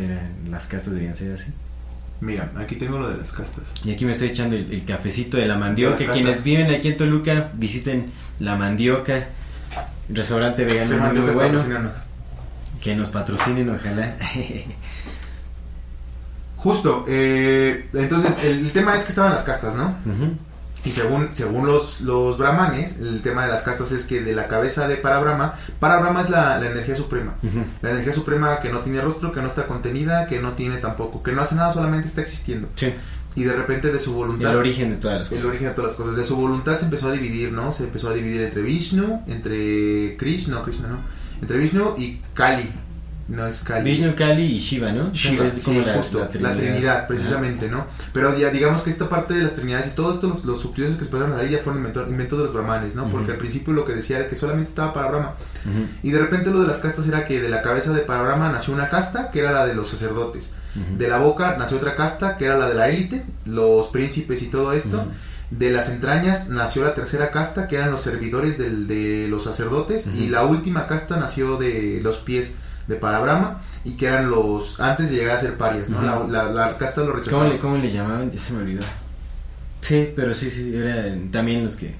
las 0.50 0.66
castas 0.66 0.92
debían 0.92 1.14
ser 1.14 1.34
así. 1.34 1.52
Mira, 2.20 2.50
aquí 2.56 2.74
tengo 2.74 2.98
lo 2.98 3.08
de 3.08 3.18
las 3.18 3.30
castas. 3.30 3.62
Y 3.84 3.92
aquí 3.92 4.04
me 4.04 4.10
estoy 4.10 4.30
echando 4.30 4.56
el, 4.56 4.84
cafecito 4.84 5.36
de 5.36 5.46
la 5.46 5.56
mandioca. 5.56 6.10
Quienes 6.10 6.42
viven 6.42 6.68
aquí 6.74 6.88
en 6.88 6.96
Toluca, 6.96 7.52
visiten 7.54 8.10
la 8.40 8.56
mandioca. 8.56 9.28
Restaurante 10.08 10.64
vegano 10.64 10.96
muy 11.12 11.34
bueno. 11.34 11.62
Que 12.80 12.96
nos 12.96 13.10
patrocinen, 13.10 13.70
ojalá. 13.70 14.16
Justo, 16.56 17.04
eh, 17.06 17.90
entonces 17.92 18.42
el, 18.42 18.72
tema 18.72 18.96
es 18.96 19.04
que 19.04 19.10
estaban 19.10 19.30
las 19.30 19.44
castas, 19.44 19.76
¿no? 19.76 19.94
Y 20.84 20.92
según, 20.92 21.30
según 21.32 21.66
los, 21.66 22.02
los 22.02 22.36
brahmanes, 22.36 22.98
el 22.98 23.22
tema 23.22 23.44
de 23.44 23.48
las 23.48 23.62
castas 23.62 23.90
es 23.92 24.04
que 24.04 24.20
de 24.20 24.34
la 24.34 24.48
cabeza 24.48 24.86
de 24.86 24.96
Parabrahma, 24.96 25.54
Parabrahma 25.80 26.20
es 26.20 26.30
la, 26.30 26.58
la 26.58 26.66
energía 26.66 26.94
suprema. 26.94 27.34
La 27.80 27.90
energía 27.90 28.12
suprema 28.12 28.60
que 28.60 28.68
no 28.68 28.80
tiene 28.80 29.00
rostro, 29.00 29.32
que 29.32 29.40
no 29.40 29.46
está 29.46 29.66
contenida, 29.66 30.26
que 30.26 30.40
no 30.40 30.52
tiene 30.52 30.76
tampoco, 30.76 31.22
que 31.22 31.32
no 31.32 31.42
hace 31.42 31.54
nada, 31.54 31.72
solamente 31.72 32.06
está 32.06 32.20
existiendo. 32.20 32.68
Sí. 32.74 32.92
Y 33.34 33.44
de 33.44 33.52
repente 33.52 33.90
de 33.90 33.98
su 33.98 34.12
voluntad... 34.14 34.52
El 34.52 34.58
origen 34.58 34.90
de 34.90 34.96
todas 34.96 35.18
las 35.18 35.28
cosas. 35.28 35.42
El 35.42 35.50
origen 35.50 35.68
de 35.68 35.74
todas 35.74 35.90
las 35.92 35.96
cosas. 35.96 36.16
De 36.16 36.24
su 36.24 36.36
voluntad 36.36 36.76
se 36.76 36.84
empezó 36.84 37.08
a 37.08 37.12
dividir, 37.12 37.50
¿no? 37.50 37.72
Se 37.72 37.84
empezó 37.84 38.10
a 38.10 38.12
dividir 38.12 38.42
entre 38.42 38.62
Vishnu, 38.62 39.22
entre 39.26 40.16
Krishna, 40.16 40.56
no, 40.56 40.62
Krishna 40.62 40.88
no 40.88 41.24
entre 41.40 41.58
Vishnu 41.58 41.94
y 41.98 42.20
Kali. 42.32 42.70
No 43.26 43.46
es 43.46 43.62
Kali. 43.62 43.90
Vishnu, 43.90 44.14
Kali 44.14 44.42
y 44.42 44.58
Shiva, 44.58 44.92
¿no? 44.92 45.10
Shiva, 45.12 45.46
es 45.46 45.64
como 45.64 45.80
la, 45.80 45.94
justo, 45.94 46.18
la, 46.18 46.54
Trinidad. 46.54 47.06
precisamente, 47.06 47.68
¿no? 47.68 47.86
Pero 48.12 48.36
ya 48.36 48.50
digamos 48.50 48.82
que 48.82 48.90
esta 48.90 49.08
parte 49.08 49.34
de 49.34 49.44
las 49.44 49.54
Trinidades 49.54 49.86
y 49.88 49.90
todo 49.94 50.12
esto, 50.12 50.28
los, 50.28 50.44
los 50.44 50.60
subdioses 50.60 50.96
que 50.96 51.04
se 51.04 51.10
pasaron 51.10 51.32
ahí 51.38 51.50
ya 51.50 51.58
fueron 51.58 51.86
inventos 52.08 52.38
de 52.38 52.44
los 52.44 52.52
brahmanes, 52.52 52.94
¿no? 52.94 53.08
Porque 53.08 53.32
al 53.32 53.38
principio 53.38 53.72
lo 53.72 53.84
que 53.84 53.94
decía 53.94 54.18
era 54.18 54.28
que 54.28 54.36
solamente 54.36 54.68
estaba 54.68 54.92
para 54.92 55.08
Brahma. 55.08 55.34
Y 56.02 56.10
de 56.10 56.18
repente 56.18 56.50
lo 56.50 56.60
de 56.60 56.66
las 56.66 56.78
castas 56.78 57.08
era 57.08 57.24
que 57.24 57.40
de 57.40 57.48
la 57.48 57.62
cabeza 57.62 57.92
de 57.92 58.00
para 58.00 58.22
Brahma 58.22 58.50
nació 58.50 58.74
una 58.74 58.90
casta 58.90 59.30
que 59.30 59.40
era 59.40 59.52
la 59.52 59.66
de 59.66 59.74
los 59.74 59.88
sacerdotes. 59.88 60.50
De 60.98 61.08
la 61.08 61.18
boca 61.18 61.56
nació 61.56 61.78
otra 61.78 61.94
casta 61.94 62.36
que 62.36 62.44
era 62.44 62.58
la 62.58 62.68
de 62.68 62.74
la 62.74 62.88
élite, 62.88 63.24
los 63.46 63.88
príncipes 63.88 64.42
y 64.42 64.46
todo 64.48 64.72
esto 64.72 65.06
de 65.50 65.70
las 65.70 65.88
entrañas 65.88 66.48
nació 66.48 66.84
la 66.84 66.94
tercera 66.94 67.30
casta, 67.30 67.68
que 67.68 67.76
eran 67.76 67.90
los 67.90 68.00
servidores 68.00 68.58
del, 68.58 68.86
de 68.86 69.28
los 69.28 69.44
sacerdotes, 69.44 70.06
y 70.06 70.28
la 70.28 70.44
última 70.44 70.86
casta 70.86 71.16
nació 71.16 71.56
de 71.56 72.00
los 72.02 72.18
pies 72.18 72.54
de 72.86 72.96
Parabrama, 72.96 73.60
y 73.84 73.92
que 73.92 74.06
eran 74.06 74.30
los, 74.30 74.80
antes 74.80 75.10
de 75.10 75.16
llegar 75.16 75.36
a 75.36 75.40
ser 75.40 75.56
parias, 75.56 75.88
¿no? 75.90 76.02
La, 76.02 76.24
la, 76.24 76.50
la 76.50 76.78
casta 76.78 77.02
los 77.02 77.14
rechazados. 77.14 77.42
¿Cómo 77.42 77.52
le, 77.52 77.58
¿Cómo 77.58 77.76
le 77.78 77.90
llamaban? 77.90 78.30
Ya 78.30 78.38
se 78.38 78.52
me 78.52 78.60
olvidó. 78.60 78.82
Sí, 79.80 80.12
pero 80.16 80.32
sí, 80.34 80.50
sí, 80.50 80.72
eran 80.74 81.30
también 81.30 81.62
los 81.62 81.76
que... 81.76 81.94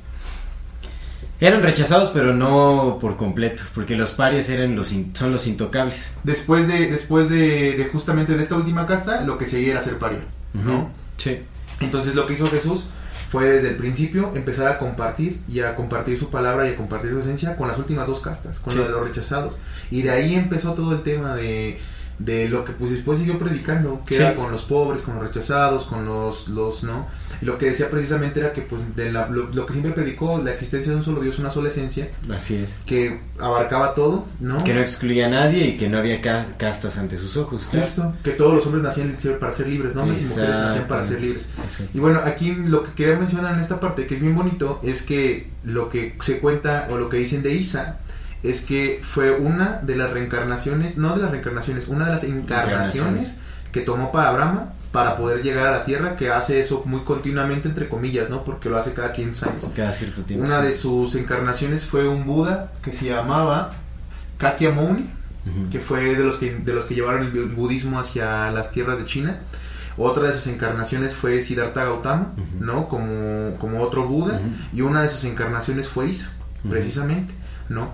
Eran 1.41 1.63
rechazados, 1.63 2.11
pero 2.11 2.33
no 2.33 2.99
por 3.01 3.17
completo, 3.17 3.63
porque 3.75 3.97
los 3.97 4.13
parias 4.13 4.49
eran 4.49 4.77
los 4.77 4.93
in- 4.93 5.15
son 5.15 5.33
los 5.33 5.47
intocables. 5.47 6.13
Después 6.23 6.69
de, 6.69 6.87
después 6.91 7.29
de, 7.29 7.77
de 7.77 7.85
justamente 7.93 8.35
de 8.35 8.43
esta 8.43 8.55
última 8.55 8.87
casta, 8.87 9.21
lo 9.23 9.37
que 9.37 9.45
seguía 9.45 9.73
era 9.73 9.81
ser 9.81 9.99
paria, 9.99 10.21
¿no? 10.55 10.91
Sí. 11.17 11.41
Entonces 11.81 12.15
lo 12.15 12.27
que 12.27 12.35
hizo 12.35 12.47
Jesús 12.47 12.87
fue 13.35 13.51
desde 13.51 13.71
el 13.71 13.75
principio 13.77 14.31
empezar 14.37 14.69
a 14.69 14.79
compartir 14.79 15.41
y 15.49 15.59
a 15.59 15.75
compartir 15.75 16.17
su 16.17 16.31
palabra 16.31 16.69
y 16.69 16.73
a 16.73 16.77
compartir 16.77 17.11
su 17.11 17.19
esencia 17.19 17.57
con 17.57 17.67
las 17.67 17.77
últimas 17.79 18.07
dos 18.07 18.21
castas, 18.21 18.61
con 18.61 18.73
Sí. 18.73 18.79
lo 18.79 18.85
de 18.85 18.91
los 18.91 19.03
rechazados. 19.09 19.57
Y 19.91 20.03
de 20.03 20.11
ahí 20.11 20.37
empezó 20.37 20.75
todo 20.75 20.93
el 20.93 21.03
tema 21.03 21.35
de, 21.35 21.81
de 22.21 22.49
lo 22.49 22.65
que 22.65 22.71
pues 22.73 22.93
después 22.93 23.19
siguió 23.19 23.37
predicando, 23.37 24.03
que 24.07 24.15
Sí. 24.15 24.23
era 24.23 24.37
con 24.37 24.53
los 24.53 24.63
pobres, 24.63 25.03
con 25.03 25.15
los 25.17 25.25
rechazados, 25.25 25.83
con 25.85 26.05
los, 26.05 26.47
los 26.47 26.85
no. 26.85 27.09
Y 27.45 27.47
lo 27.47 27.59
que 27.59 27.67
decía 27.67 27.91
precisamente 27.91 28.41
era 28.41 28.55
que 28.55 28.63
pues 28.63 28.97
de 28.97 29.13
la- 29.13 29.29
lo, 29.29 29.49
lo 29.53 29.67
que 29.67 29.75
siempre 29.75 29.93
predicó, 29.93 30.39
la 30.43 30.51
existencia 30.53 30.93
de 30.93 30.97
un 30.97 31.05
solo 31.05 31.21
Dios, 31.21 31.39
una 31.39 31.51
sola 31.51 31.69
esencia, 31.69 32.09
Así 32.35 32.55
es. 32.57 32.79
que 32.87 33.21
abarcaba 33.39 33.95
todo, 33.95 34.25
¿no? 34.41 34.65
Que 34.65 34.73
no 34.73 34.81
excluía 34.81 35.27
a 35.27 35.31
nadie 35.31 35.67
y 35.67 35.77
que 35.77 35.89
no 35.91 35.99
había 35.99 36.21
ca- 36.23 36.47
castas 36.57 36.97
ante 36.97 37.17
sus 37.19 37.37
ojos. 37.37 37.67
claro. 37.71 37.87
Justo, 37.87 38.15
que 38.25 38.31
todos 38.31 38.55
los 38.55 38.67
hombres 38.67 38.83
nacían 38.85 39.13
para 39.39 39.53
ser 39.53 39.67
libres, 39.69 39.95
¿no? 39.95 40.03
Hombres 40.05 40.23
y 40.23 40.25
mujeres 40.27 40.51
nacían 40.59 40.87
para 40.89 41.03
ser 41.03 41.21
libres. 41.21 41.47
Y 41.93 41.99
bueno, 41.99 42.21
aquí 42.25 42.53
lo 42.55 42.85
que 42.85 42.93
quería 42.93 43.17
mencionar 43.19 43.55
en 43.55 43.61
esta 43.61 43.79
parte, 43.81 44.07
que 44.07 44.15
es 44.15 44.21
bien 44.21 44.35
bonito, 44.35 44.81
es 44.83 45.03
que 45.03 45.49
lo 45.65 45.91
que 45.91 46.17
se 46.23 46.39
cuenta 46.39 46.89
o 46.91 46.97
lo 46.97 47.09
que 47.09 47.17
dicen 47.19 47.43
de 47.43 47.53
Isa 47.55 47.99
es 48.43 48.61
que 48.61 49.01
fue 49.03 49.33
una 49.33 49.81
de 49.83 49.97
las 49.97 50.11
reencarnaciones, 50.11 50.99
no 50.99 51.15
de 51.17 51.23
las 51.23 51.31
reencarnaciones, 51.31 51.89
una 51.89 52.05
de 52.07 52.11
las 52.13 52.25
encarnaciones 52.25 52.95
Encarnaciones. 52.97 53.39
que 53.73 53.81
tomó 53.81 54.13
para 54.13 54.31
Brahma 54.33 54.74
para 54.95 55.17
poder 55.17 55.43
llegar 55.43 55.67
a 55.67 55.71
la 55.73 55.85
Tierra, 55.85 56.15
que 56.15 56.31
hace 56.31 56.61
eso 56.61 56.85
muy 56.87 57.01
continuamente, 57.01 57.67
entre 57.69 57.89
comillas, 57.89 58.31
¿no? 58.31 58.45
Porque 58.45 58.69
lo 58.69 58.77
hace 58.79 58.93
cada 58.93 59.13
500 59.13 59.43
años. 59.43 59.65
Cada 59.75 59.91
cierto 59.93 60.23
tiempo. 60.23 60.47
Una 60.47 60.61
sí. 60.61 60.67
de 60.69 60.73
sus 60.75 61.17
encarnaciones 61.17 61.85
fue 61.85 62.07
un 62.09 62.25
Buda 62.25 62.73
que 62.81 62.93
se 62.93 63.07
llamaba 63.07 63.73
Kakyamuni, 64.39 65.11
Ujú. 65.47 65.69
que 65.71 65.81
fue 65.81 66.15
de 66.15 66.23
los 66.25 66.37
que, 66.37 66.55
de 66.55 66.73
los 66.73 66.85
que 66.85 66.95
llevaron 66.95 67.25
el 67.27 67.33
bu- 67.35 67.55
budismo 67.57 67.99
hacia 67.99 68.51
las 68.53 68.71
tierras 68.71 68.99
de 68.99 69.05
China. 69.05 69.41
Otra 69.97 70.29
de 70.29 70.33
sus 70.33 70.47
encarnaciones 70.47 71.13
fue 71.13 71.41
Siddhartha 71.41 71.85
Gautama. 71.85 72.33
¿no? 72.61 72.89
Como, 72.89 73.57
como 73.59 73.83
otro 73.83 74.07
Buda. 74.07 74.41
Y 74.73 74.81
una 74.83 75.03
de 75.03 75.09
sus 75.09 75.25
encarnaciones 75.25 75.89
fue 75.89 76.09
Isa, 76.09 76.33
precisamente, 76.71 77.35
¿no? 77.69 77.93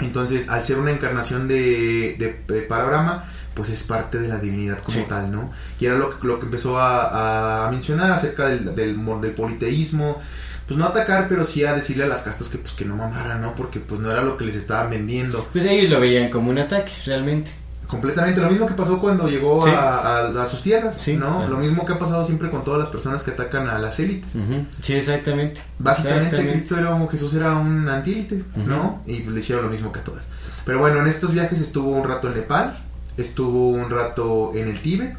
Entonces, 0.00 0.48
al 0.48 0.62
ser 0.64 0.78
una 0.78 0.90
encarnación 0.90 1.48
de, 1.48 2.16
de, 2.18 2.40
de 2.54 2.62
para 2.62 2.84
Brahma, 2.84 3.24
pues 3.54 3.68
es 3.70 3.82
parte 3.84 4.18
de 4.18 4.28
la 4.28 4.38
divinidad 4.38 4.78
como 4.78 4.90
Sí. 4.98 5.04
tal, 5.08 5.30
¿no? 5.30 5.50
Y 5.78 5.86
era 5.86 5.96
lo 5.96 6.18
que, 6.18 6.26
lo 6.26 6.38
que 6.38 6.46
empezó 6.46 6.78
a, 6.78 7.66
a 7.66 7.70
mencionar 7.70 8.10
acerca 8.10 8.46
del, 8.46 8.74
del, 8.74 8.96
mo- 8.96 9.20
del 9.20 9.32
politeísmo, 9.32 10.20
pues 10.66 10.78
no 10.78 10.86
atacar, 10.86 11.26
pero 11.28 11.44
sí 11.44 11.64
a 11.64 11.74
decirle 11.74 12.04
a 12.04 12.06
las 12.06 12.22
castas 12.22 12.48
que 12.48 12.58
pues 12.58 12.74
que 12.74 12.84
no 12.84 12.96
mamaran, 12.96 13.42
¿no? 13.42 13.54
Porque 13.54 13.80
pues 13.80 14.00
no 14.00 14.10
era 14.10 14.22
lo 14.22 14.36
que 14.36 14.44
les 14.46 14.56
estaban 14.56 14.90
vendiendo. 14.90 15.46
Pues 15.52 15.64
ellos 15.64 15.90
lo 15.90 16.00
veían 16.00 16.30
como 16.30 16.50
un 16.50 16.58
ataque, 16.58 16.92
realmente. 17.04 17.50
Completamente 17.86 18.40
lo 18.40 18.48
mismo 18.48 18.66
que 18.66 18.72
pasó 18.72 18.98
cuando 18.98 19.28
llegó 19.28 19.60
Sí. 19.62 19.68
a, 19.68 19.98
a- 20.28 20.42
a 20.42 20.46
sus 20.46 20.62
tierras, 20.62 20.96
Sí, 20.96 21.14
¿no? 21.14 21.36
claro. 21.40 21.50
Lo 21.50 21.58
mismo 21.58 21.84
que 21.84 21.92
ha 21.92 21.98
pasado 21.98 22.24
siempre 22.24 22.48
con 22.48 22.64
todas 22.64 22.80
las 22.80 22.88
personas 22.88 23.22
que 23.22 23.32
atacan 23.32 23.68
a 23.68 23.78
las 23.78 24.00
élites. 24.00 24.32
Sí, 24.80 24.94
exactamente. 24.94 25.60
Básicamente 25.78 26.28
Exactamente. 26.28 26.52
Cristo 26.58 26.78
era 26.78 26.94
un, 26.94 27.06
Jesús 27.10 27.34
era 27.34 27.52
un 27.54 27.86
antílite. 27.90 28.42
¿no? 28.66 29.02
Y 29.06 29.24
le 29.24 29.40
hicieron 29.40 29.64
lo 29.66 29.70
mismo 29.70 29.92
que 29.92 30.00
a 30.00 30.04
todas. 30.04 30.24
Pero 30.64 30.78
bueno, 30.78 31.00
en 31.00 31.06
estos 31.08 31.34
viajes 31.34 31.60
estuvo 31.60 31.90
un 31.90 32.08
rato 32.08 32.28
en 32.28 32.34
Nepal, 32.36 32.78
estuvo 33.16 33.68
un 33.70 33.90
rato 33.90 34.52
en 34.54 34.68
el 34.68 34.80
Tíbet, 34.80 35.14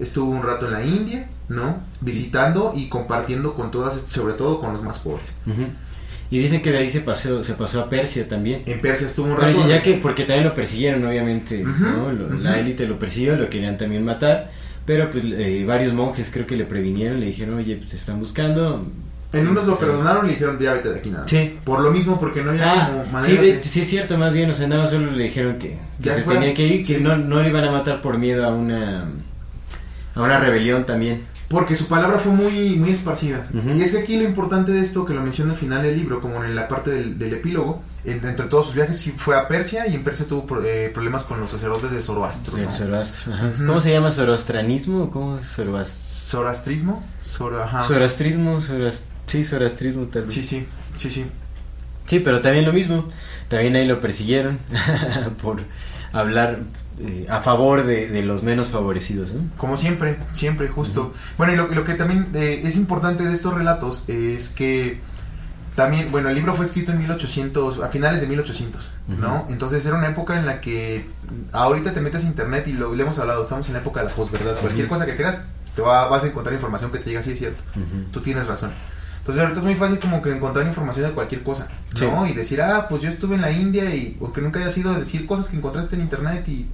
estuvo 0.00 0.30
un 0.30 0.42
rato 0.42 0.66
en 0.66 0.72
la 0.72 0.84
India, 0.84 1.28
¿no? 1.48 1.80
Visitando 2.00 2.72
y 2.76 2.88
compartiendo 2.88 3.54
con 3.54 3.70
todas, 3.70 4.00
sobre 4.02 4.34
todo 4.34 4.60
con 4.60 4.72
los 4.72 4.82
más 4.82 4.98
pobres. 4.98 5.26
Y 6.28 6.38
dicen 6.40 6.60
que 6.60 6.72
de 6.72 6.78
ahí 6.78 6.88
se 6.90 7.00
pasó, 7.02 7.42
se 7.44 7.52
pasó 7.54 7.80
a 7.82 7.88
Persia 7.88 8.26
también. 8.28 8.62
En 8.66 8.80
Persia 8.80 9.06
estuvo 9.06 9.26
un 9.26 9.36
rato. 9.36 9.46
Pero 9.46 9.68
ya 9.68 9.82
que, 9.82 9.94
porque 9.94 10.24
también 10.24 10.44
lo 10.48 10.54
persiguieron, 10.54 11.04
obviamente, 11.04 11.62
¿no? 11.62 12.10
Lo- 12.10 12.30
La 12.34 12.58
élite 12.58 12.86
lo 12.86 12.98
persiguió, 12.98 13.36
lo 13.36 13.48
querían 13.48 13.76
también 13.76 14.04
matar, 14.04 14.50
pero 14.84 15.08
pues 15.10 15.22
eh, 15.24 15.64
varios 15.66 15.92
monjes 15.92 16.30
creo 16.32 16.44
que 16.46 16.56
le 16.56 16.64
previnieron, 16.64 17.20
le 17.20 17.26
dijeron, 17.26 17.54
oye, 17.58 17.76
pues 17.76 17.90
te 17.90 17.96
están 17.96 18.18
buscando. 18.18 18.86
En 19.38 19.48
unos 19.48 19.66
lo 19.66 19.78
perdonaron 19.78 20.24
y 20.24 20.28
le 20.28 20.34
dijeron, 20.34 20.58
ya 20.58 20.72
vete 20.74 20.90
de 20.92 20.98
aquí 20.98 21.10
nada. 21.10 21.22
más". 21.22 21.30
Sí. 21.30 21.58
Por 21.64 21.80
lo 21.80 21.90
mismo, 21.90 22.18
porque 22.18 22.42
no 22.42 22.50
había 22.50 22.72
Ah, 22.84 22.88
como 22.90 23.04
sí, 23.04 23.10
manera 23.12 23.42
de- 23.42 23.62
sí 23.64 23.80
es 23.80 23.88
cierto, 23.88 24.16
más 24.18 24.32
bien, 24.32 24.50
o 24.50 24.54
sea, 24.54 24.66
nada 24.66 24.82
más 24.82 24.90
solo 24.90 25.10
le 25.10 25.24
dijeron 25.24 25.58
que, 25.58 25.70
que 25.70 25.78
Ya 26.00 26.14
se 26.14 26.22
fuera. 26.22 26.40
tenía 26.40 26.54
que 26.54 26.66
ir, 26.66 26.86
que 26.86 26.96
Sí. 26.98 27.02
no, 27.02 27.16
no 27.16 27.42
le 27.42 27.48
iban 27.48 27.64
a 27.64 27.70
matar 27.70 28.02
por 28.02 28.18
miedo 28.18 28.44
a 28.44 28.52
una, 28.54 29.06
a 30.14 30.20
una 30.22 30.38
rebelión 30.38 30.84
también. 30.86 31.24
Porque 31.48 31.76
su 31.76 31.86
palabra 31.86 32.18
fue 32.18 32.32
muy, 32.32 32.74
muy 32.74 32.90
esparcida. 32.90 33.46
Y 33.72 33.80
es 33.80 33.92
que 33.92 33.98
aquí 33.98 34.16
lo 34.16 34.24
importante 34.24 34.72
de 34.72 34.80
esto, 34.80 35.04
que 35.06 35.14
lo 35.14 35.22
menciona 35.22 35.52
al 35.52 35.56
final 35.56 35.80
del 35.80 35.96
libro, 35.96 36.20
como 36.20 36.42
en 36.42 36.56
la 36.56 36.66
parte 36.66 36.90
del, 36.90 37.20
del 37.20 37.34
epílogo, 37.34 37.82
en- 38.04 38.26
entre 38.26 38.46
todos 38.46 38.66
sus 38.66 38.74
viajes 38.74 38.98
sí 38.98 39.14
fue 39.16 39.36
a 39.36 39.46
Persia 39.46 39.86
y 39.86 39.94
en 39.94 40.02
Persia 40.02 40.26
tuvo 40.26 40.44
pro- 40.44 40.64
eh, 40.64 40.90
problemas 40.92 41.22
con 41.22 41.38
los 41.38 41.48
sacerdotes 41.52 41.92
de 41.92 42.02
Zoroastro. 42.02 42.52
Zoroastro, 42.68 43.32
ajá. 43.32 43.52
¿Cómo 43.64 43.80
se 43.80 43.92
llama? 43.92 44.10
¿Zoroastranismo 44.10 45.08
cómo 45.12 45.38
es 45.38 45.56
Zoroast- 45.56 46.30
¿Zoroastrismo? 46.30 47.04
Zoro, 47.22 47.62
ajá. 47.62 47.84
Zoroastrismo? 47.84 48.60
Zoras- 48.60 49.04
Sí, 49.26 49.44
Zoroastrismo 49.44 50.04
tal 50.06 50.22
vez. 50.24 50.32
Sí, 50.32 50.44
sí, 50.44 50.66
sí, 50.96 51.10
sí. 51.10 51.26
Sí, 52.06 52.20
pero 52.20 52.40
también 52.40 52.64
lo 52.64 52.72
mismo. 52.72 53.06
También 53.48 53.74
ahí 53.76 53.86
lo 53.86 54.00
persiguieron 54.00 54.58
por 55.42 55.58
hablar 56.12 56.60
eh, 57.00 57.26
a 57.28 57.40
favor 57.40 57.84
de, 57.84 58.08
de 58.08 58.22
los 58.22 58.42
menos 58.42 58.68
favorecidos. 58.68 59.32
¿no? 59.32 59.40
Como 59.56 59.76
siempre, 59.76 60.18
siempre, 60.30 60.68
justo. 60.68 61.12
Bueno, 61.36 61.52
y 61.52 61.56
lo, 61.56 61.66
lo 61.68 61.84
que 61.84 61.94
también 61.94 62.28
eh, 62.34 62.62
es 62.64 62.76
importante 62.76 63.24
de 63.24 63.34
estos 63.34 63.54
relatos 63.54 64.04
es 64.08 64.48
que 64.48 65.00
también, 65.74 66.10
bueno, 66.10 66.28
el 66.30 66.34
libro 66.36 66.54
fue 66.54 66.64
escrito 66.64 66.92
en 66.92 66.98
1800, 67.00 67.80
a 67.82 67.88
finales 67.88 68.20
de 68.22 68.26
1800, 68.28 68.88
¿no? 69.20 69.42
Ujú. 69.42 69.52
Entonces 69.52 69.84
era 69.84 69.96
una 69.96 70.08
época 70.08 70.38
en 70.38 70.46
la 70.46 70.60
que 70.60 71.06
ahorita 71.52 71.92
te 71.92 72.00
metes 72.00 72.24
a 72.24 72.26
internet 72.28 72.66
y 72.68 72.72
lo 72.72 72.94
le 72.94 73.02
hemos 73.02 73.18
hablado, 73.18 73.42
estamos 73.42 73.66
en 73.66 73.74
la 73.74 73.80
época 73.80 74.00
de 74.02 74.08
la 74.08 74.14
posverdad. 74.14 74.56
Cualquier 74.60 74.86
Ujú. 74.86 74.94
cosa 74.94 75.04
que 75.04 75.16
creas, 75.16 75.38
te 75.74 75.82
va- 75.82 76.08
vas 76.08 76.24
a 76.24 76.28
encontrar 76.28 76.54
información 76.54 76.90
que 76.92 76.98
te 76.98 77.10
diga, 77.10 77.20
sí, 77.22 77.32
es 77.32 77.38
cierto, 77.40 77.62
tú 78.10 78.20
tienes 78.22 78.46
razón. 78.46 78.70
Entonces 79.26 79.42
ahorita 79.42 79.58
es 79.58 79.66
muy 79.66 79.74
fácil 79.74 79.98
como 79.98 80.22
que 80.22 80.30
encontrar 80.30 80.64
información 80.64 81.06
de 81.06 81.12
cualquier 81.12 81.42
cosa, 81.42 81.66
¿no? 82.00 82.26
Sí. 82.26 82.30
Y 82.30 82.34
decir, 82.34 82.62
ah, 82.62 82.86
pues 82.88 83.02
yo 83.02 83.08
estuve 83.08 83.34
en 83.34 83.40
la 83.40 83.50
India 83.50 83.92
y, 83.92 84.16
o 84.20 84.30
que 84.30 84.40
nunca 84.40 84.60
haya 84.60 84.70
sido 84.70 84.94
decir 84.94 85.26
cosas 85.26 85.48
que 85.48 85.56
encontraste 85.56 85.96
en 85.96 86.02
internet 86.02 86.48
y 86.48 86.66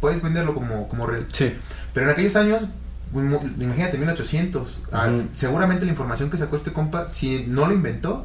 puedes 0.00 0.22
venderlo 0.22 0.54
como, 0.54 0.86
como 0.86 1.04
real. 1.08 1.26
Sí. 1.32 1.52
Pero 1.92 2.06
en 2.06 2.12
aquellos 2.12 2.36
años, 2.36 2.64
imagínate, 3.12 3.98
1800, 3.98 4.82
ah, 4.92 5.08
Ujú. 5.08 5.22
seguramente 5.32 5.84
la 5.84 5.90
información 5.90 6.30
que 6.30 6.36
sacó 6.36 6.54
este 6.54 6.72
compa, 6.72 7.08
si 7.08 7.44
no 7.48 7.66
lo 7.66 7.74
inventó, 7.74 8.24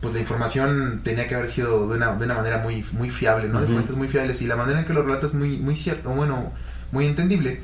pues 0.00 0.14
la 0.14 0.20
información 0.20 1.00
tenía 1.02 1.26
que 1.26 1.34
haber 1.34 1.48
sido 1.48 1.88
de 1.88 1.96
una, 1.96 2.14
de 2.14 2.24
una 2.24 2.34
manera 2.34 2.58
muy, 2.58 2.84
muy 2.92 3.10
fiable, 3.10 3.48
¿no? 3.48 3.60
De 3.60 3.66
fuentes 3.66 3.96
muy 3.96 4.06
fiables 4.06 4.40
y 4.42 4.46
la 4.46 4.54
manera 4.54 4.78
en 4.78 4.86
que 4.86 4.92
lo 4.92 5.02
relata 5.02 5.26
es 5.26 5.34
muy, 5.34 5.56
muy 5.56 5.74
cierto, 5.74 6.10
bueno, 6.10 6.52
muy 6.92 7.04
entendible, 7.06 7.62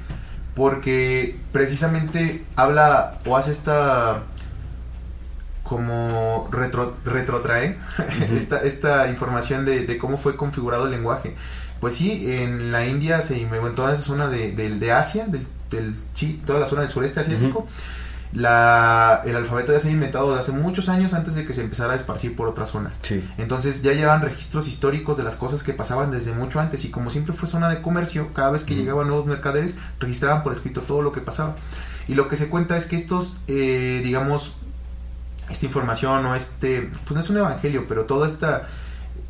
porque 0.56 1.36
precisamente 1.52 2.44
habla 2.56 3.18
o 3.24 3.36
hace 3.36 3.52
esta 3.52 4.24
como 5.64 6.48
retro, 6.52 6.94
retrotrae 7.04 7.78
esta, 8.32 8.58
esta 8.62 9.08
información 9.08 9.64
de, 9.64 9.84
de 9.86 9.98
cómo 9.98 10.18
fue 10.18 10.36
configurado 10.36 10.84
el 10.84 10.92
lenguaje. 10.92 11.34
Pues 11.80 11.94
sí, 11.94 12.32
en 12.32 12.70
la 12.70 12.86
India, 12.86 13.20
se, 13.22 13.40
en 13.40 13.74
toda 13.74 13.94
esa 13.94 14.02
zona 14.02 14.28
de, 14.28 14.52
del- 14.52 14.78
de 14.78 14.92
Asia, 14.92 15.26
del, 15.26 15.44
del 15.70 15.94
sí, 16.14 16.40
toda 16.46 16.60
la 16.60 16.66
zona 16.66 16.82
del 16.82 16.90
sureste 16.90 17.20
asiático, 17.20 17.66
la, 18.32 19.22
el 19.24 19.36
alfabeto 19.36 19.72
ya 19.72 19.80
se 19.80 19.88
ha 19.88 19.92
inventado 19.92 20.28
desde 20.30 20.40
hace 20.40 20.52
muchos 20.52 20.88
años 20.88 21.14
antes 21.14 21.34
de 21.34 21.44
que 21.46 21.54
se 21.54 21.62
empezara 21.62 21.92
a 21.92 21.96
esparcir 21.96 22.34
por 22.34 22.48
otras 22.48 22.70
zonas. 22.70 22.94
Sí. 23.02 23.22
Entonces 23.38 23.82
ya 23.82 23.92
llevan 23.92 24.22
registros 24.22 24.66
históricos 24.66 25.16
de 25.16 25.22
las 25.24 25.36
cosas 25.36 25.62
que 25.62 25.72
pasaban 25.72 26.10
desde 26.10 26.32
mucho 26.32 26.58
antes 26.60 26.84
y 26.84 26.90
como 26.90 27.10
siempre 27.10 27.32
fue 27.34 27.48
zona 27.48 27.68
de 27.68 27.80
comercio, 27.80 28.32
cada 28.34 28.50
vez 28.50 28.64
que 28.64 28.74
llegaban 28.74 29.06
nuevos 29.06 29.26
mercaderes 29.26 29.76
registraban 30.00 30.42
por 30.42 30.52
escrito 30.52 30.82
todo 30.82 31.00
lo 31.02 31.12
que 31.12 31.20
pasaba. 31.20 31.56
Y 32.08 32.14
lo 32.16 32.28
que 32.28 32.36
se 32.36 32.48
cuenta 32.48 32.76
es 32.76 32.86
que 32.86 32.96
estos, 32.96 33.40
eh, 33.46 34.00
digamos, 34.04 34.56
esta 35.50 35.66
información 35.66 36.24
o 36.26 36.34
este, 36.34 36.90
pues 37.04 37.14
no 37.14 37.20
es 37.20 37.30
un 37.30 37.36
evangelio, 37.38 37.84
pero 37.88 38.04
toda 38.04 38.26
esta, 38.26 38.68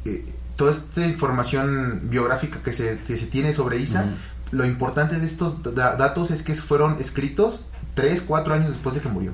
eh, 0.04 0.24
toda 0.56 0.70
esta 0.70 1.04
información 1.06 2.02
biográfica 2.04 2.60
que 2.62 2.72
se, 2.72 2.98
que 3.06 3.16
se 3.16 3.26
tiene 3.26 3.52
sobre 3.54 3.78
Isa, 3.78 4.06
lo 4.52 4.64
importante 4.64 5.18
de 5.18 5.26
estos 5.26 5.62
da- 5.74 5.96
datos 5.96 6.30
es 6.30 6.42
que 6.42 6.54
fueron 6.54 6.98
escritos 7.00 7.66
3, 7.94 8.22
4 8.22 8.54
años 8.54 8.70
después 8.70 8.94
de 8.94 9.00
que 9.00 9.08
murió. 9.08 9.32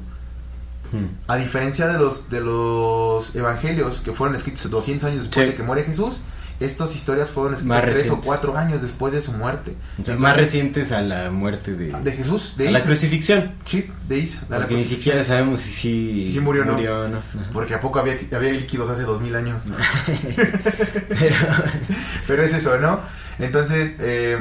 A 1.28 1.36
diferencia 1.36 1.86
de 1.86 1.98
los, 1.98 2.30
de 2.30 2.40
los 2.40 3.36
evangelios 3.36 4.00
que 4.00 4.12
fueron 4.12 4.34
escritos 4.34 4.68
200 4.68 5.04
años 5.08 5.22
después 5.24 5.46
Sí. 5.46 5.50
de 5.52 5.56
que 5.56 5.62
muere 5.62 5.84
Jesús, 5.84 6.18
estas 6.60 6.94
historias 6.94 7.30
fueron 7.30 7.54
escritas 7.54 7.84
tres 7.84 8.10
o 8.10 8.20
cuatro 8.20 8.56
años 8.56 8.82
después 8.82 9.12
de 9.14 9.22
su 9.22 9.32
muerte. 9.32 9.74
O 10.00 10.04
sea, 10.04 10.16
más 10.16 10.36
recientes 10.36 10.92
a 10.92 11.00
la 11.00 11.30
muerte 11.30 11.74
de, 11.74 11.92
De 12.02 12.12
Jesús, 12.12 12.54
de 12.56 12.68
a 12.68 12.70
la 12.70 12.80
crucifixión. 12.80 13.52
Sí, 13.64 13.90
de 14.08 14.18
Isa. 14.18 14.40
de 14.48 14.56
Porque 14.56 14.74
ni 14.74 14.84
siquiera 14.84 15.24
sabemos 15.24 15.60
si 15.60 15.70
sí, 15.72 16.24
Si 16.24 16.32
sí 16.32 16.40
murió 16.40 16.62
o 16.62 17.08
no. 17.08 17.18
Porque 17.52 17.74
a 17.74 17.80
poco 17.80 17.98
había, 17.98 18.16
había 18.32 18.52
líquidos 18.52 18.90
hace 18.90 19.02
dos 19.02 19.20
mil 19.22 19.34
años. 19.34 19.64
¿no? 19.66 19.74
Pero- 21.08 21.36
Pero 22.26 22.42
es 22.42 22.52
eso, 22.52 22.78
¿no? 22.78 23.00
Entonces, 23.38 23.94
eh, 23.98 24.38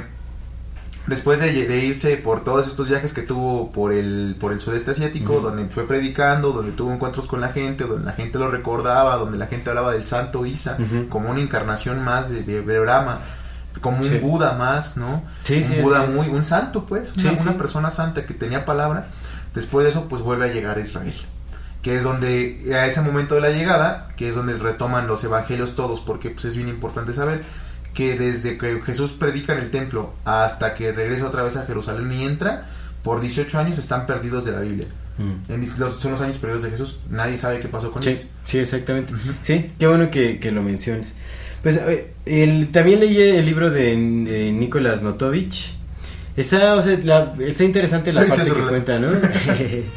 después 1.10 1.40
de, 1.40 1.68
de 1.68 1.86
irse 1.86 2.18
por 2.18 2.44
todos 2.44 2.68
estos 2.68 2.88
viajes 2.88 3.14
que 3.14 3.22
tuvo 3.22 3.72
por 3.72 3.92
el, 3.92 4.36
por 4.40 4.54
el 4.54 4.60
sudeste 4.60 4.92
asiático, 4.92 5.42
donde 5.42 5.66
fue 5.66 5.88
predicando, 5.88 6.52
donde 6.52 6.72
tuvo 6.72 6.94
encuentros 6.94 7.28
con 7.28 7.42
la 7.42 7.50
gente, 7.50 7.86
donde 7.86 8.06
la 8.06 8.14
gente 8.14 8.38
lo 8.38 8.50
recordaba, 8.50 9.18
donde 9.18 9.38
la 9.38 9.48
gente 9.48 9.70
hablaba 9.70 9.92
del 9.92 10.04
santo 10.04 10.46
Isa 10.46 10.78
como 11.10 11.32
una 11.32 11.42
encarnación 11.42 12.04
más 12.04 12.30
de, 12.30 12.44
de 12.44 12.80
Brahma, 12.80 13.20
como 13.82 13.98
un. 13.98 14.22
Buda 14.22 14.54
más, 14.54 14.98
¿no? 14.98 15.24
Sí, 15.44 15.58
un 15.58 15.64
sí, 15.64 15.82
Buda 15.82 16.06
muy, 16.06 16.28
un 16.28 16.46
santo, 16.46 16.86
pues, 16.86 17.14
una, 17.18 17.34
una 17.34 17.58
persona 17.58 17.92
santa 17.92 18.26
que 18.26 18.34
tenía 18.34 18.66
palabra. 18.66 19.08
Después 19.54 19.84
de 19.84 19.90
eso, 19.90 20.08
pues 20.08 20.22
vuelve 20.22 20.46
a 20.46 20.54
llegar 20.54 20.78
a 20.78 20.82
Israel 20.82 21.14
que 21.82 21.96
es 21.96 22.04
donde 22.04 22.74
a 22.74 22.88
ese 22.88 23.02
momento 23.02 23.36
de 23.36 23.42
la 23.42 23.52
llegada, 23.52 24.10
que 24.18 24.28
es 24.28 24.36
donde 24.36 24.54
retoman 24.58 25.08
los 25.08 25.24
evangelios 25.24 25.78
todos, 25.78 26.02
porque 26.02 26.30
pues 26.30 26.44
es 26.44 26.58
bien 26.58 26.68
importante 26.68 27.14
saber 27.14 27.46
que 27.94 28.18
desde 28.18 28.58
que 28.58 28.82
Jesús 28.86 29.12
predica 29.12 29.54
en 29.54 29.60
el 29.60 29.72
templo 29.72 30.14
hasta 30.26 30.74
que 30.76 30.92
regresa 30.92 31.28
otra 31.28 31.44
vez 31.44 31.56
a 31.58 31.66
Jerusalén 31.66 32.12
y 32.12 32.24
entra, 32.24 32.66
por 33.04 33.22
18 33.22 33.60
años 33.60 33.78
están 33.80 34.06
perdidos 34.06 34.46
de 34.46 34.52
la 34.52 34.60
Biblia. 34.62 34.88
Mm. 35.18 35.52
En 35.52 35.80
los- 35.80 35.96
son 36.00 36.12
los 36.12 36.22
años 36.22 36.38
perdidos 36.38 36.64
de 36.64 36.70
Jesús, 36.72 37.00
nadie 37.10 37.38
sabe 37.38 37.60
qué 37.60 37.68
pasó 37.68 37.92
con 37.92 38.02
Sí, 38.04 38.12
ellos. 38.12 38.26
sí, 38.46 38.60
exactamente. 38.60 39.14
Ujú. 39.14 39.32
Sí, 39.42 39.72
qué 39.78 39.88
bueno 39.88 40.10
que, 40.12 40.40
que 40.40 40.52
lo 40.52 40.62
menciones. 40.64 41.14
Pues 41.64 41.80
el, 42.26 42.70
también 42.72 43.02
leí 43.02 43.18
el 43.22 43.46
libro 43.46 43.70
de, 43.70 43.88
de 43.96 44.52
Nicolás 44.54 45.02
Notovich. 45.02 45.74
Está, 46.40 46.76
o 46.76 46.82
sea, 46.82 46.98
la- 47.04 47.34
está 47.40 47.64
interesante 47.64 48.14
la 48.14 48.26
parte 48.26 48.46
que 48.52 48.62
cuenta, 48.62 48.98
¿no? 49.00 49.12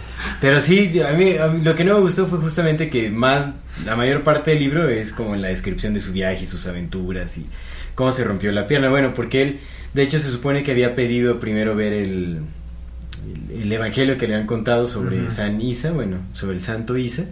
Pero 0.40 0.60
sí, 0.60 1.00
a 1.00 1.12
mí, 1.12 1.36
a 1.36 1.46
mí 1.48 1.62
lo 1.62 1.74
que 1.74 1.84
no 1.84 1.94
me 1.94 2.00
gustó 2.00 2.26
fue 2.26 2.38
justamente 2.38 2.90
que 2.90 3.10
más, 3.10 3.50
la 3.84 3.96
mayor 3.96 4.22
parte 4.22 4.50
del 4.52 4.60
libro 4.60 4.88
es 4.88 5.12
como 5.12 5.36
la 5.36 5.48
descripción 5.48 5.94
de 5.94 6.00
su 6.00 6.12
viaje 6.12 6.42
y 6.44 6.46
sus 6.46 6.66
aventuras 6.66 7.38
y 7.38 7.46
cómo 7.94 8.12
se 8.12 8.24
rompió 8.24 8.50
la 8.52 8.66
pierna. 8.66 8.88
Bueno, 8.88 9.14
porque 9.14 9.42
él, 9.42 9.60
de 9.94 10.02
hecho, 10.02 10.18
se 10.18 10.30
supone 10.30 10.62
que 10.62 10.72
había 10.72 10.94
pedido 10.94 11.38
primero 11.38 11.74
ver 11.76 11.92
el, 11.92 12.40
el, 13.50 13.62
el 13.62 13.72
evangelio 13.72 14.16
que 14.16 14.26
le 14.28 14.34
han 14.34 14.46
contado 14.46 14.86
sobre. 14.86 15.28
San 15.30 15.60
Isa, 15.60 15.92
bueno, 15.92 16.18
sobre 16.32 16.54
el 16.56 16.60
santo 16.60 16.96
Isa, 16.96 17.26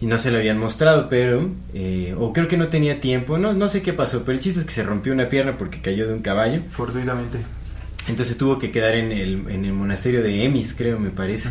y 0.00 0.06
no 0.06 0.18
se 0.18 0.30
lo 0.30 0.38
habían 0.38 0.58
mostrado, 0.58 1.08
pero, 1.08 1.50
eh, 1.74 2.14
o 2.18 2.32
creo 2.32 2.48
que 2.48 2.56
no 2.56 2.68
tenía 2.68 3.00
tiempo, 3.00 3.38
no, 3.38 3.52
no 3.52 3.68
sé 3.68 3.82
qué 3.82 3.92
pasó, 3.92 4.24
pero 4.24 4.32
el 4.36 4.40
chiste 4.42 4.60
es 4.60 4.66
que 4.66 4.72
se 4.72 4.82
rompió 4.82 5.12
una 5.12 5.28
pierna 5.28 5.56
porque 5.56 5.80
cayó 5.80 6.06
de 6.06 6.12
un 6.14 6.22
caballo, 6.22 6.62
Fortuitamente. 6.70 7.38
Entonces 8.08 8.36
tuvo 8.36 8.58
que 8.58 8.70
quedar 8.70 8.94
en 8.94 9.12
el, 9.12 9.44
en 9.48 9.64
el 9.64 9.72
monasterio 9.72 10.22
de 10.22 10.44
Emis, 10.44 10.74
creo, 10.74 10.98
me 10.98 11.10
parece. 11.10 11.50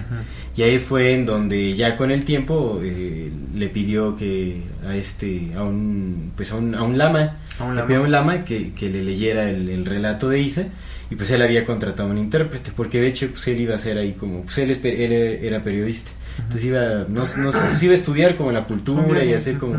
Y 0.56 0.64
ahí 0.64 0.80
fue 0.80 1.14
en 1.14 1.26
donde 1.26 1.74
ya 1.74 1.96
con 1.96 2.12
el 2.12 2.26
tiempo 2.26 2.82
eh, 2.84 3.32
le 3.56 3.70
pidió 3.70 4.18
que 4.18 4.62
a 4.86 4.96
este, 4.96 5.52
a 5.56 5.64
un, 5.64 6.34
pues 6.36 6.52
a 6.52 6.56
un, 6.58 6.76
a 6.76 6.84
un 6.84 6.98
lama, 6.98 7.38
A 7.58 7.64
un 7.64 7.76
le 7.76 7.84
pidió 7.84 8.00
a 8.00 8.04
un 8.04 8.12
lama 8.12 8.44
que, 8.44 8.74
que 8.74 8.90
le 8.90 9.04
leyera 9.04 9.50
el, 9.50 9.70
el 9.70 9.86
relato 9.86 10.28
de 10.28 10.40
Isa 10.40 10.66
y 11.10 11.16
pues 11.16 11.32
él 11.32 11.42
había 11.42 11.66
contratado 11.66 12.10
a 12.10 12.12
un 12.12 12.18
intérprete 12.18 12.72
porque 12.76 13.00
de 13.00 13.08
hecho 13.08 13.28
pues 13.30 13.48
él 13.48 13.62
iba 13.62 13.76
a 13.76 13.78
ser 13.78 13.98
ahí 13.98 14.14
como, 14.14 14.42
pues 14.44 14.58
él, 14.58 14.72
es 14.72 14.84
él 14.84 15.14
era 15.14 15.64
periodista, 15.64 16.12
entonces 16.38 16.66
iba, 16.66 17.06
no, 17.08 17.24
no 17.38 17.52
pues 17.52 17.84
iba 17.84 17.92
a 17.94 17.96
estudiar 17.96 18.36
como 18.36 18.52
la 18.52 18.66
cultura 18.66 19.24
y 19.24 19.34
hacer 19.34 19.58
como... 19.58 19.76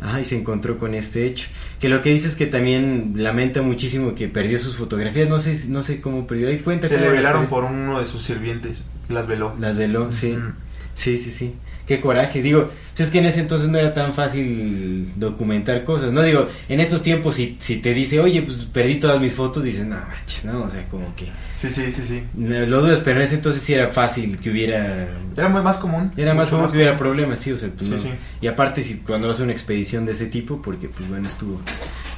Ajá, 0.00 0.20
y 0.20 0.24
se 0.24 0.36
encontró 0.36 0.78
con 0.78 0.94
este 0.94 1.26
hecho. 1.26 1.48
Que 1.80 1.88
lo 1.88 2.00
que 2.02 2.10
dice 2.10 2.28
es 2.28 2.36
que 2.36 2.46
también 2.46 3.14
lamenta 3.16 3.62
muchísimo 3.62 4.14
que 4.14 4.28
perdió 4.28 4.58
sus 4.58 4.76
fotografías. 4.76 5.28
No 5.28 5.40
sé, 5.40 5.58
no 5.68 5.82
sé 5.82 6.00
cómo 6.00 6.26
perdió. 6.26 6.48
Ahí 6.48 6.58
cuenta 6.58 6.86
Se 6.86 6.98
le 6.98 7.10
velaron 7.10 7.48
por 7.48 7.64
uno 7.64 7.98
de 7.98 8.06
sus 8.06 8.22
sirvientes, 8.22 8.84
las 9.08 9.26
veló. 9.26 9.54
Las 9.58 9.76
veló, 9.76 10.12
sí. 10.12 10.36
Sí, 10.94 11.18
sí, 11.18 11.30
sí. 11.30 11.54
Qué 11.86 12.00
coraje. 12.00 12.42
Digo, 12.42 12.70
es 13.04 13.10
que 13.10 13.18
en 13.18 13.26
ese 13.26 13.40
entonces 13.40 13.68
no 13.68 13.78
era 13.78 13.94
tan 13.94 14.12
fácil 14.14 15.12
documentar 15.16 15.84
cosas, 15.84 16.12
¿no? 16.12 16.22
Digo, 16.22 16.48
en 16.68 16.80
estos 16.80 17.02
tiempos 17.02 17.36
si, 17.36 17.56
si 17.60 17.76
te 17.76 17.94
dice, 17.94 18.20
oye, 18.20 18.42
pues 18.42 18.58
perdí 18.72 18.96
todas 18.96 19.20
mis 19.20 19.32
fotos, 19.34 19.64
dices, 19.64 19.86
no 19.86 19.96
manches, 19.96 20.44
¿no? 20.44 20.62
O 20.62 20.70
sea, 20.70 20.86
como 20.88 21.14
que... 21.14 21.26
Sí, 21.56 21.70
sí, 21.70 21.90
sí, 21.92 22.02
sí. 22.04 22.22
Lo 22.38 22.80
dudas, 22.82 23.00
pero 23.04 23.16
en 23.16 23.22
ese 23.24 23.34
entonces 23.36 23.62
sí 23.62 23.74
era 23.74 23.88
fácil 23.88 24.38
que 24.38 24.50
hubiera... 24.50 25.08
Era 25.36 25.48
muy 25.48 25.60
más 25.62 25.76
común. 25.78 26.12
Era 26.16 26.32
más 26.34 26.50
común 26.50 26.66
que 26.66 26.76
hubiera 26.76 26.92
común. 26.96 27.12
problemas, 27.14 27.40
sí, 27.40 27.50
o 27.52 27.58
sea, 27.58 27.68
pues 27.70 27.86
Sí, 27.88 27.94
no. 27.94 27.98
sí. 28.00 28.10
Y 28.40 28.46
aparte, 28.46 28.80
si 28.82 28.98
cuando 28.98 29.26
vas 29.28 29.40
a 29.40 29.42
una 29.42 29.52
expedición 29.52 30.06
de 30.06 30.12
ese 30.12 30.26
tipo, 30.26 30.62
porque, 30.62 30.88
pues 30.88 31.08
bueno, 31.08 31.26
estuvo. 31.26 31.60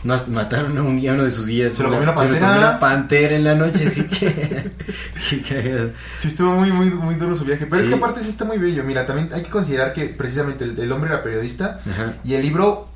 No, 0.02 0.16
mataron 0.28 0.76
a, 0.78 0.82
un, 0.82 0.98
guía- 0.98 1.12
uno 1.12 1.24
de 1.24 1.30
sus 1.30 1.46
guías. 1.46 1.74
Se 1.74 1.82
lo 1.82 1.88
comió 1.90 2.02
una 2.04 2.14
pantera. 2.14 2.46
comió 2.46 2.58
una 2.58 2.80
pantera 2.80 3.36
en 3.36 3.44
la 3.44 3.54
noche, 3.54 3.86
así 3.86 4.02
que. 4.04 4.70
qué 5.30 5.40
cagado. 5.42 5.90
Sí, 6.16 6.28
estuvo 6.28 6.52
muy, 6.52 6.72
muy, 6.72 6.88
muy 6.90 7.14
duro 7.16 7.34
su 7.34 7.44
viaje. 7.44 7.66
Pero 7.66 7.82
es 7.82 7.88
que 7.88 7.94
aparte 7.94 8.22
sí 8.22 8.30
está 8.30 8.44
muy 8.46 8.56
bello. 8.58 8.82
Mira, 8.84 9.04
también 9.06 9.28
hay 9.32 9.42
que 9.42 9.50
considerar 9.50 9.92
que 9.92 10.06
precisamente 10.06 10.64
el, 10.70 10.78
el 10.78 10.92
hombre 10.92 11.10
era 11.12 11.22
periodista 11.22 11.80
Ajá. 11.90 12.14
y 12.24 12.34
el 12.34 12.42
libro, 12.42 12.88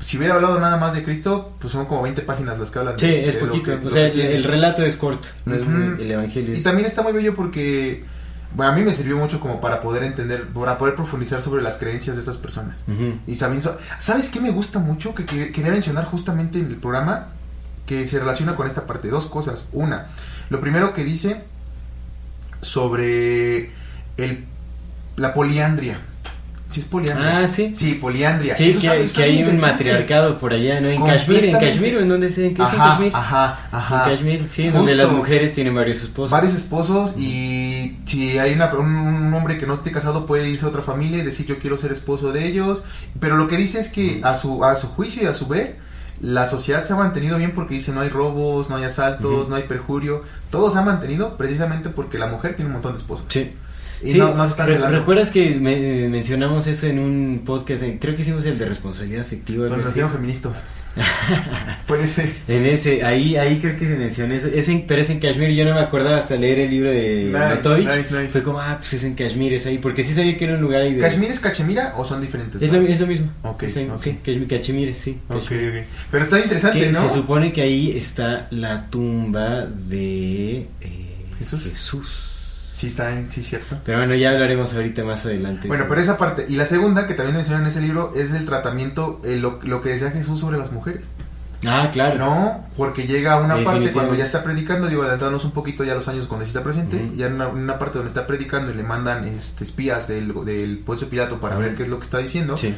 si 0.00 0.18
hubiera 0.18 0.34
hablado 0.34 0.58
nada 0.60 0.76
más 0.76 0.94
de 0.94 1.02
Cristo, 1.04 1.54
pues 1.60 1.72
son 1.72 1.86
como 1.86 2.02
20 2.02 2.22
páginas 2.22 2.58
las 2.58 2.70
que 2.70 2.78
hablan 2.78 2.98
Sí, 2.98 3.06
de, 3.06 3.28
es 3.28 3.34
de 3.34 3.40
poquito. 3.40 3.80
que- 3.80 3.86
o 3.86 3.90
sea, 3.90 4.06
el, 4.06 4.44
relato 4.44 4.82
es 4.84 4.96
corto. 4.96 5.28
no 5.44 5.54
el 5.54 6.10
evangelio 6.10 6.54
Y 6.54 6.58
es. 6.58 6.62
también 6.62 6.86
está 6.86 7.02
muy 7.02 7.12
bello 7.12 7.34
porque, 7.34 8.04
bueno, 8.54 8.72
a 8.72 8.74
mí 8.74 8.82
me 8.82 8.92
sirvió 8.94 9.16
mucho 9.16 9.38
como 9.40 9.60
para 9.60 9.80
poder 9.80 10.02
entender, 10.02 10.44
para 10.48 10.76
poder 10.78 10.94
profundizar 10.96 11.40
sobre 11.42 11.62
las 11.62 11.76
creencias 11.76 12.16
de 12.16 12.20
estas 12.20 12.36
personas. 12.36 12.76
Y 13.26 13.36
también, 13.36 13.62
¿sabes 13.98 14.28
qué 14.30 14.40
me 14.40 14.50
gusta 14.50 14.78
mucho? 14.80 15.14
Que, 15.14 15.24
que- 15.24 15.52
quería 15.52 15.70
mencionar 15.70 16.04
justamente 16.06 16.58
en 16.58 16.66
el 16.66 16.76
programa 16.76 17.28
que 17.86 18.06
se 18.06 18.18
relaciona 18.18 18.54
con 18.56 18.66
esta 18.66 18.86
parte. 18.86 19.08
Dos 19.08 19.26
cosas. 19.26 19.68
Una, 19.72 20.06
lo 20.50 20.60
primero 20.60 20.94
que 20.94 21.04
dice 21.04 21.42
sobre 22.60 23.70
el, 24.16 24.44
la 25.16 25.34
poliandria. 25.34 25.98
¿Sí 26.72 26.80
es 26.80 26.86
poliandria? 26.86 27.38
Ah, 27.40 27.48
sí. 27.48 27.72
Sí, 27.74 27.94
poliandria. 27.94 28.56
Sí, 28.56 28.70
Eso 28.70 28.80
que, 28.80 28.86
está- 28.86 28.98
hay- 28.98 29.04
está 29.06 29.16
que 29.18 29.22
hay 29.24 29.32
bien 29.42 29.48
un 29.50 29.60
matriarcado 29.60 30.38
por 30.38 30.52
allá, 30.54 30.80
¿no? 30.80 30.88
En 30.88 31.04
Kashmir, 31.04 31.44
en. 31.44 31.58
Kashmir, 31.58 31.96
¿o 31.96 32.00
¿en 32.00 32.08
dónde 32.08 32.28
es? 32.28 32.38
¿En 32.38 32.54
qué 32.54 32.62
es 32.62 32.72
en 32.72 32.78
Kashmir? 32.78 33.12
ajá, 33.14 33.68
ajá. 33.70 34.04
En 34.04 34.10
Kashmir, 34.10 34.48
sí, 34.48 34.68
donde 34.70 34.94
las 34.94 35.10
mujeres 35.10 35.54
tienen 35.54 35.74
varios 35.74 36.02
esposos. 36.02 36.30
Varios 36.30 36.54
esposos 36.54 37.14
y 37.18 37.98
si 38.06 38.38
hay 38.38 38.54
una, 38.54 38.72
un, 38.74 38.86
un 38.86 39.34
hombre 39.34 39.58
que 39.58 39.66
no 39.66 39.74
esté 39.74 39.92
casado 39.92 40.24
puede 40.26 40.48
irse 40.48 40.64
a 40.64 40.68
otra 40.68 40.82
familia 40.82 41.18
y 41.18 41.22
decir 41.22 41.44
yo 41.46 41.58
quiero 41.58 41.76
ser 41.76 41.92
esposo 41.92 42.32
de 42.32 42.46
ellos. 42.46 42.84
Pero 43.20 43.36
lo 43.36 43.48
que 43.48 43.56
dice 43.58 43.78
es 43.78 43.88
que 43.88 44.20
a 44.24 44.34
su, 44.34 44.64
a 44.64 44.74
su 44.76 44.88
juicio 44.88 45.22
y 45.22 45.26
a 45.26 45.34
su 45.34 45.46
ver, 45.48 45.76
la 46.20 46.46
sociedad 46.46 46.84
se 46.84 46.92
ha 46.92 46.96
mantenido 46.96 47.36
bien 47.36 47.50
porque 47.52 47.74
dice 47.74 47.92
no 47.92 48.00
hay 48.00 48.08
robos, 48.08 48.70
no 48.70 48.76
hay 48.76 48.84
asaltos, 48.84 49.48
no 49.48 49.56
hay 49.56 49.64
perjurio. 49.64 50.22
Todo 50.50 50.70
se 50.70 50.78
ha 50.78 50.82
mantenido 50.82 51.36
precisamente 51.36 51.88
porque 51.90 52.16
la 52.18 52.28
mujer 52.28 52.54
tiene 52.54 52.68
un 52.68 52.74
montón 52.74 52.92
de 52.92 52.98
esposos. 52.98 53.26
Sí. 53.28 53.52
Y 54.04 54.12
Sí, 54.12 54.18
no, 54.18 54.34
no 54.34 54.44
se 54.44 54.50
están 54.52 54.66
re- 54.66 54.74
celando. 54.74 54.98
¿Recuerdas 54.98 55.30
que 55.30 55.54
me- 55.54 56.08
mencionamos 56.08 56.66
eso 56.66 56.86
en 56.86 56.98
un 56.98 57.42
podcast? 57.44 57.82
creo 58.00 58.14
que 58.16 58.22
hicimos 58.22 58.44
el 58.46 58.58
de 58.58 58.64
responsabilidad 58.66 59.22
afectiva. 59.22 59.64
Donde 59.66 59.76
así. 59.82 59.88
nacieron 59.88 60.10
feministas. 60.10 60.62
Puede 61.86 62.06
ser. 62.06 62.30
En 62.48 62.66
ese, 62.66 63.02
ahí, 63.02 63.36
ahí 63.36 63.58
creo 63.60 63.78
que 63.78 63.86
se 63.86 63.96
menciona 63.96 64.34
eso. 64.34 64.48
Es 64.48 64.68
en, 64.68 64.86
pero 64.86 65.00
es 65.00 65.08
en 65.08 65.20
Kashmir. 65.20 65.50
Yo 65.52 65.64
no 65.64 65.74
me 65.74 65.80
acordaba 65.80 66.18
hasta 66.18 66.36
leer 66.36 66.60
el 66.60 66.70
libro 66.70 66.90
de 66.90 67.30
Nice, 67.32 67.54
Notovich. 67.54 67.86
nice, 67.88 68.14
nice. 68.14 68.28
Fue 68.28 68.42
como, 68.42 68.60
ah, 68.60 68.76
pues 68.78 68.92
es 68.94 69.04
en 69.04 69.14
Kashmir, 69.14 69.54
es 69.54 69.64
ahí. 69.66 69.78
Porque 69.78 70.02
sí 70.02 70.12
sabía 70.12 70.36
que 70.36 70.44
era 70.44 70.54
un 70.54 70.60
lugar 70.60 70.82
ahí 70.82 70.94
de. 70.94 71.00
¿Kashmir 71.00 71.30
es 71.30 71.40
Cachemira 71.40 71.94
o 71.96 72.04
son 72.04 72.20
diferentes? 72.20 72.60
Es 72.60 72.68
lo, 72.70 72.74
lados? 72.76 72.90
es 72.90 73.00
lo 73.00 73.06
mismo. 73.06 73.30
Ok, 73.42 73.62
en- 73.74 73.90
ok. 73.92 73.98
Sí, 73.98 74.18
Kashmir, 74.22 74.48
Cachemire, 74.48 74.94
sí. 74.94 75.18
Ok, 75.30 75.38
ok. 75.38 75.50
Pero 76.10 76.24
está 76.24 76.40
interesante, 76.40 76.80
Que 76.80 76.92
¿no? 76.92 77.08
se 77.08 77.14
supone 77.14 77.52
que 77.54 77.62
ahí 77.62 77.96
está 77.96 78.48
la 78.50 78.90
tumba 78.90 79.64
de 79.64 80.66
eh, 80.82 81.16
Jesús. 81.38 81.64
Jesús. 81.70 82.28
Sí, 82.72 82.86
está 82.86 83.12
en, 83.12 83.26
sí, 83.26 83.42
cierto. 83.42 83.78
Pero 83.84 83.98
bueno, 83.98 84.14
ya 84.14 84.30
hablaremos 84.30 84.72
ahorita 84.74 85.04
más 85.04 85.26
adelante. 85.26 85.68
Bueno, 85.68 85.84
pero 85.88 86.00
esa 86.00 86.16
parte. 86.16 86.46
Y 86.48 86.56
la 86.56 86.64
segunda 86.64 87.06
que 87.06 87.14
también 87.14 87.36
menciona 87.36 87.60
en 87.60 87.66
ese 87.66 87.80
libro 87.80 88.12
es 88.16 88.32
el 88.32 88.46
tratamiento, 88.46 89.20
eh, 89.24 89.36
lo, 89.36 89.60
lo 89.62 89.82
que 89.82 89.90
decía 89.90 90.10
Jesús 90.10 90.40
sobre 90.40 90.58
las 90.58 90.72
mujeres. 90.72 91.04
Ah, 91.64 91.90
claro. 91.92 92.18
No, 92.18 92.66
porque 92.76 93.06
llega 93.06 93.34
a 93.34 93.40
una 93.40 93.62
parte 93.62 93.92
cuando 93.92 94.14
ya 94.16 94.24
está 94.24 94.42
predicando, 94.42 94.88
digo, 94.88 95.02
adelantándonos 95.02 95.44
un 95.44 95.52
poquito 95.52 95.84
ya 95.84 95.94
los 95.94 96.08
años 96.08 96.26
cuando 96.26 96.44
sí 96.44 96.48
está 96.50 96.64
presente, 96.64 97.10
ya 97.14 97.26
en 97.28 97.34
una, 97.34 97.48
una 97.48 97.78
parte 97.78 97.98
donde 97.98 98.08
está 98.08 98.26
predicando 98.26 98.72
y 98.72 98.74
le 98.74 98.82
mandan 98.82 99.24
este, 99.26 99.62
espías 99.62 100.08
del, 100.08 100.34
del 100.44 100.78
Poncio 100.80 101.08
Pilato 101.08 101.38
para 101.40 101.56
ver 101.58 101.76
qué 101.76 101.84
es 101.84 101.88
lo 101.88 101.98
que 101.98 102.04
está 102.04 102.18
diciendo, 102.18 102.56
Sí. 102.58 102.74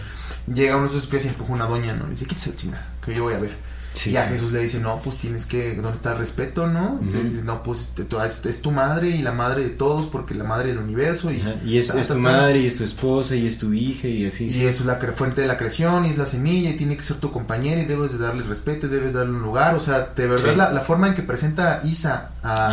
llega 0.53 0.76
uno 0.76 0.84
de 0.84 0.90
esos 0.90 1.05
espías 1.05 1.24
y 1.24 1.28
empuja 1.28 1.53
una 1.55 1.64
doña, 1.66 1.95
¿no? 1.95 2.05
Le 2.05 2.11
dice, 2.11 2.26
quítese 2.26 2.51
la 2.51 2.57
chingada, 2.57 2.86
que 3.03 3.14
yo 3.14 3.22
voy 3.22 3.32
a 3.32 3.38
ver. 3.38 3.53
Sí, 3.95 4.11
y 4.11 4.16
a. 4.16 4.26
Jesús 4.26 4.53
le 4.53 4.61
dice, 4.61 4.80
no, 4.80 5.01
pues 5.03 5.16
tienes 5.16 5.47
que, 5.47 5.74
¿dónde 5.76 5.92
está 5.95 6.12
el 6.12 6.18
respeto, 6.18 6.66
no? 6.66 6.99
Entonces 7.01 7.45
no, 7.45 7.62
pues 7.62 7.92
te- 7.95 8.03
tú- 8.05 8.20
es, 8.20 8.45
es 8.45 8.61
tu 8.61 8.70
madre 8.72 9.09
y 9.09 9.22
la 9.22 9.30
madre 9.32 9.62
de 9.62 9.70
todos, 9.70 10.07
porque 10.07 10.34
la 10.34 10.42
madre 10.45 10.68
del 10.70 10.78
universo. 10.78 11.30
Y, 11.30 11.40
Ajá, 11.40 11.55
Y 11.64 11.78
es, 11.78 11.86
ta, 11.88 12.01
es 12.01 12.09
ta, 12.09 12.14
tu 12.14 12.20
madre, 12.20 12.59
y 12.61 12.66
es 12.66 12.76
tu 12.76 12.82
esposa, 12.84 13.36
y 13.36 13.47
es 13.47 13.59
tu 13.59 13.72
hija, 13.72 14.09
y 14.09 14.26
así. 14.26 14.47
Y 14.47 14.53
sí. 14.53 14.66
eso 14.66 14.80
es 14.82 14.86
la 14.86 14.97
fuente 15.14 15.40
de 15.42 15.47
la 15.47 15.57
creación 15.57 16.05
y 16.07 16.11
es 16.11 16.18
la 16.18 16.26
semilla 16.26 16.70
y 16.70 16.74
tiene 16.76 16.97
que 16.97 17.05
ser 17.05 17.18
tu 17.18 17.30
compañera 17.30 17.80
y 17.80 17.84
debes 17.84 18.12
de 18.12 18.18
darle 18.18 18.42
respeto 18.42 18.86
y 18.86 18.90
debes 18.90 19.12
darle 19.14 19.32
un 19.32 19.42
lugar. 19.42 19.74
O 19.76 19.80
sea, 19.80 20.11
de 20.14 20.26
verdad 20.26 20.51
Sí. 20.51 20.57
la, 20.57 20.70
la 20.72 20.80
forma 20.80 21.07
en 21.09 21.14
que 21.14 21.22
presenta 21.22 21.80
Isa 21.84 22.30
a, 22.42 22.66
a, 22.66 22.68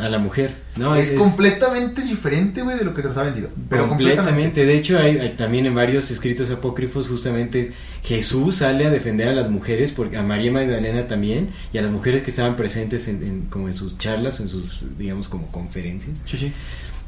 la, 0.00 0.06
a 0.06 0.08
la 0.08 0.18
mujer. 0.18 0.65
No, 0.76 0.94
es, 0.94 1.10
es- 1.12 1.18
completamente 1.18 2.02
diferente, 2.02 2.62
güey, 2.62 2.78
de 2.78 2.84
lo 2.84 2.92
que 2.94 3.02
se 3.02 3.08
nos 3.08 3.16
ha 3.16 3.22
vendido. 3.22 3.48
Pero 3.68 3.88
completamente. 3.88 4.16
completamente. 4.16 4.66
De 4.66 4.76
hecho, 4.76 4.98
hay, 4.98 5.18
hay 5.18 5.30
también 5.36 5.66
en 5.66 5.74
varios 5.74 6.10
escritos 6.10 6.50
apócrifos 6.50 7.08
justamente 7.08 7.72
Jesús 8.02 8.56
sale 8.56 8.86
a 8.86 8.90
defender 8.90 9.28
a 9.28 9.32
las 9.32 9.48
mujeres, 9.50 9.92
porque 9.92 10.16
a 10.16 10.22
María 10.22 10.52
Magdalena 10.52 11.06
también, 11.08 11.50
y 11.72 11.78
a 11.78 11.82
las 11.82 11.90
mujeres 11.90 12.22
que 12.22 12.30
estaban 12.30 12.56
presentes 12.56 13.08
en, 13.08 13.22
en- 13.22 13.42
como 13.46 13.68
en 13.68 13.74
sus 13.74 13.96
charlas 13.98 14.38
en 14.40 14.48
sus, 14.48 14.84
digamos, 14.98 15.28
como 15.28 15.46
conferencias. 15.48 16.18
Sí, 16.26 16.36
sí. 16.38 16.52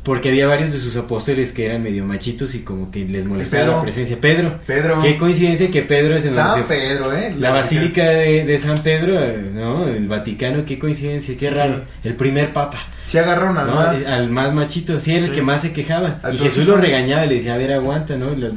Porque 0.08 0.30
había 0.30 0.46
varios 0.46 0.72
de 0.72 0.78
sus 0.78 0.96
apóstoles 0.96 1.52
que 1.52 1.66
eran 1.66 1.82
medio 1.82 2.02
machitos 2.06 2.54
y 2.54 2.60
como 2.60 2.90
que 2.90 3.04
les 3.04 3.26
molestaba 3.26 3.62
Pedro. 3.64 3.76
la 3.76 3.82
presencia. 3.82 4.18
Pedro. 4.18 4.58
Pedro. 4.66 5.02
Qué 5.02 5.18
coincidencia 5.18 5.70
que 5.70 5.82
Pedro 5.82 6.16
es 6.16 6.24
en 6.24 6.32
San 6.34 6.64
Pedro, 6.64 7.12
¿eh? 7.14 7.34
La 7.38 7.50
Basílica 7.50 8.04
de, 8.04 8.46
de 8.46 8.58
San 8.58 8.82
Pedro, 8.82 9.20
¿no? 9.52 9.86
El 9.86 10.08
Vaticano, 10.08 10.64
qué 10.64 10.78
coincidencia, 10.78 11.36
qué 11.36 11.50
Sí, 11.50 11.54
raro. 11.54 11.82
sí. 12.02 12.08
El 12.08 12.14
primer 12.16 12.54
papa. 12.54 12.78
Se 13.04 13.18
agarraron 13.20 13.58
al 13.58 13.66
¿no? 13.66 13.74
más. 13.74 14.06
Al 14.06 14.30
más 14.30 14.54
machito, 14.54 14.98
sí, 14.98 15.12
era 15.14 15.24
el 15.26 15.28
Sí. 15.30 15.34
que 15.36 15.42
más 15.42 15.60
se 15.60 15.72
quejaba. 15.74 16.20
Al 16.22 16.34
y 16.34 16.38
Jesús 16.38 16.64
lo 16.66 16.76
regañaba 16.78 17.26
y 17.26 17.28
le 17.28 17.34
decía, 17.34 17.52
a 17.52 17.58
ver, 17.58 17.72
aguanta, 17.74 18.16
¿no? 18.16 18.34
Las, 18.34 18.52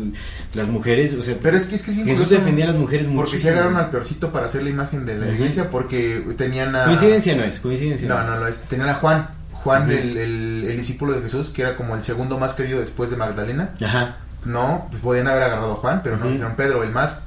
las 0.53 0.67
mujeres, 0.69 1.13
o 1.15 1.21
sea, 1.21 1.35
Pero 1.41 1.57
es 1.57 1.67
que 1.67 1.75
es 1.75 1.81
que 1.83 1.91
es 1.91 1.97
Jesús 1.97 2.11
curioso, 2.13 2.35
defendía 2.35 2.63
a 2.63 2.67
las 2.67 2.77
mujeres 2.77 3.07
Porque 3.07 3.17
muchísimo. 3.31 3.41
se 3.43 3.49
agarraron 3.49 3.77
al 3.77 3.89
peorcito 3.89 4.31
para 4.31 4.45
hacer 4.45 4.63
la 4.63 4.69
imagen 4.69 5.05
de 5.05 5.17
la 5.17 5.27
iglesia 5.33 5.69
porque 5.69 6.21
tenían 6.37 6.73
a... 6.77 6.85
Coincidencia 6.85 7.35
no 7.35 7.43
es, 7.43 7.59
coincidencia 7.59 8.07
No, 8.07 8.21
es. 8.23 8.29
no 8.29 8.37
lo 8.37 8.47
es. 8.47 8.61
Tenían 8.63 8.87
a 8.89 8.93
Juan. 8.95 9.40
Juan, 9.63 9.89
el, 9.91 10.17
el- 10.17 10.65
el 10.69 10.77
discípulo 10.77 11.13
de 11.13 11.21
Jesús, 11.21 11.49
que 11.49 11.61
era 11.61 11.75
como 11.75 11.95
el 11.95 12.03
segundo 12.03 12.37
más 12.39 12.53
querido 12.53 12.79
después 12.79 13.09
de 13.09 13.17
Magdalena. 13.17 13.71
Ajá. 13.83 14.17
No, 14.45 14.87
pues 14.89 15.01
podían 15.03 15.27
haber 15.27 15.43
agarrado 15.43 15.73
a 15.73 15.75
Juan, 15.75 16.01
pero 16.03 16.17
no, 16.17 16.27
dijeron 16.27 16.55
Pedro, 16.55 16.83
el 16.83 16.89
más, 16.91 17.21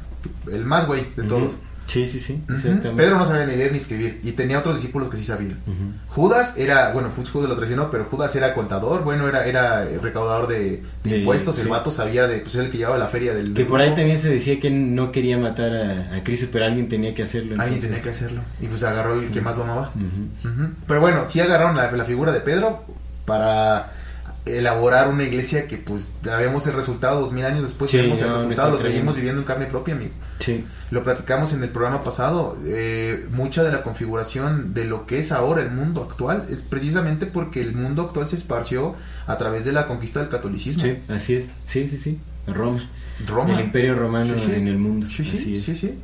el 0.51 0.64
más 0.64 0.87
güey 0.87 1.07
de 1.16 1.22
todos. 1.24 1.55
Sí, 1.87 2.07
sí, 2.07 2.18
sí, 2.18 2.43
exactamente. 2.49 2.91
Pedro 2.91 3.18
no 3.18 3.26
sabía 3.26 3.47
ni 3.47 3.57
leer 3.57 3.70
ni 3.72 3.78
escribir 3.78 4.20
y 4.24 4.32
tenía 4.32 4.59
otros 4.59 4.76
discípulos 4.76 5.09
que 5.11 5.16
sí 5.16 5.24
sabían. 5.24 5.59
Judas 6.09 6.57
era, 6.59 6.93
bueno, 6.93 7.11
pues 7.14 7.30
Judas 7.30 7.49
lo 7.49 7.57
traicionó, 7.57 7.91
pero 7.91 8.05
Judas 8.11 8.35
era 8.37 8.55
contador, 8.55 9.05
bueno, 9.05 9.28
era, 9.28 9.47
era 9.47 9.85
recaudador 10.03 10.49
de, 10.49 10.82
de 11.05 11.11
De- 11.11 11.18
impuestos, 11.18 11.59
el 11.61 11.68
vato 11.68 11.91
sabía 11.91 12.26
de, 12.26 12.39
pues 12.39 12.55
es 12.55 12.62
el 12.64 12.70
que 12.70 12.78
llevaba 12.78 12.99
la 12.99 13.09
feria 13.09 13.35
del... 13.35 13.49
Que 13.49 13.53
del 13.53 13.66
por 13.66 13.80
ahí 13.80 13.95
también 13.95 14.18
se 14.18 14.30
decía 14.30 14.59
que 14.59 14.70
no 14.70 15.12
quería 15.12 15.37
matar 15.39 15.72
a, 15.74 16.16
a 16.16 16.24
Cristo, 16.24 16.47
pero 16.51 16.64
alguien 16.64 16.89
tenía 16.89 17.14
que 17.14 17.22
hacerlo. 17.22 17.53
Alguien 17.61 17.74
entonces- 17.74 17.89
tenía 17.91 18.03
que 18.03 18.11
hacerlo 18.11 18.41
y 18.61 18.66
pues 18.66 18.82
agarró 18.82 19.14
el 19.14 19.26
Sí. 19.26 19.32
que 19.32 19.41
más 19.41 19.57
lo 19.57 19.64
amaba. 19.64 19.93
Pero 20.89 21.01
bueno, 21.01 21.24
sí 21.28 21.41
agarraron 21.41 21.76
la, 21.76 21.91
la 21.93 22.05
figura 22.05 22.32
de 22.32 22.41
Pedro 22.41 22.85
para 23.24 23.93
elaborar 24.47 25.09
una 25.09 25.25
iglesia 25.25 25.67
que 25.67 25.79
pues 25.79 26.13
ya 26.23 26.37
vemos 26.37 26.67
el 26.67 26.75
resultado 26.75 27.21
dos 27.21 27.33
mil 27.33 27.45
años 27.47 27.63
después 27.65 27.91
Sí, 27.91 27.97
vemos 27.97 28.21
el 28.21 28.33
resultado, 28.33 28.73
lo 28.73 28.79
seguimos 28.79 29.17
viviendo 29.17 29.41
en 29.41 29.47
carne 29.47 29.67
propia, 29.67 29.95
amigo. 29.95 30.13
Sí. 30.39 30.65
Lo 30.91 31.03
platicamos 31.03 31.53
en 31.55 31.63
el 31.63 31.71
programa 31.71 32.03
pasado, 32.03 32.59
eh, 32.67 33.27
mucha 33.31 33.63
de 33.65 33.73
la 33.73 33.83
configuración 33.83 34.75
de 34.75 34.85
lo 34.85 35.07
que 35.07 35.19
es 35.19 35.33
ahora 35.33 35.63
el 35.63 35.71
mundo 35.71 36.03
actual 36.03 36.45
es 36.51 36.61
precisamente 36.61 37.25
porque 37.27 37.63
el 37.63 37.75
mundo 37.75 38.03
actual 38.03 38.29
se 38.29 38.37
esparció 38.37 38.95
a 39.27 39.39
través 39.39 39.65
de 39.65 39.73
la 39.73 39.87
conquista 39.87 40.21
del 40.21 40.29
catolicismo. 40.29 40.83
Sí, 40.83 40.99
así 41.09 41.37
es. 41.37 41.49
Sí, 41.67 41.89
sí, 41.89 41.97
sí. 41.99 42.19
Roma. 42.47 42.91
Roma. 43.27 43.55
El 43.55 43.65
imperio 43.67 43.95
romano 43.95 44.35
Sí, 44.35 44.47
sí. 44.47 44.53
en 44.55 44.69
el 44.69 44.77
mundo. 44.77 45.07
Sí, 45.09 45.25
sí, 45.25 45.37
así 45.39 45.55
es. 45.57 45.63
sí, 45.63 45.77
sí. 45.77 45.95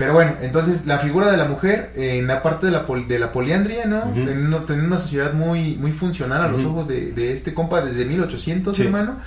Pero 0.00 0.14
bueno, 0.14 0.34
entonces 0.40 0.86
la 0.86 0.98
figura 0.98 1.30
de 1.30 1.36
la 1.36 1.44
mujer 1.44 1.92
en 1.94 2.26
la 2.26 2.42
parte 2.42 2.66
de 2.66 2.72
la, 2.72 2.86
pol- 2.86 3.06
de 3.06 3.18
la 3.18 3.30
poliandria, 3.32 3.84
¿no? 3.84 3.98
Ujú. 3.98 4.24
teniendo, 4.24 4.58
teniendo 4.64 4.88
una 4.88 4.98
sociedad 4.98 5.32
muy, 5.34 5.76
muy 5.76 5.92
funcional 5.92 6.40
a 6.42 6.48
los 6.48 6.64
ojos 6.64 6.88
de, 6.88 7.12
de 7.12 7.34
este 7.34 7.52
compa 7.54 7.82
desde 7.82 8.04
1800, 8.06 8.76
Sí. 8.76 8.82
hermano. 8.84 9.18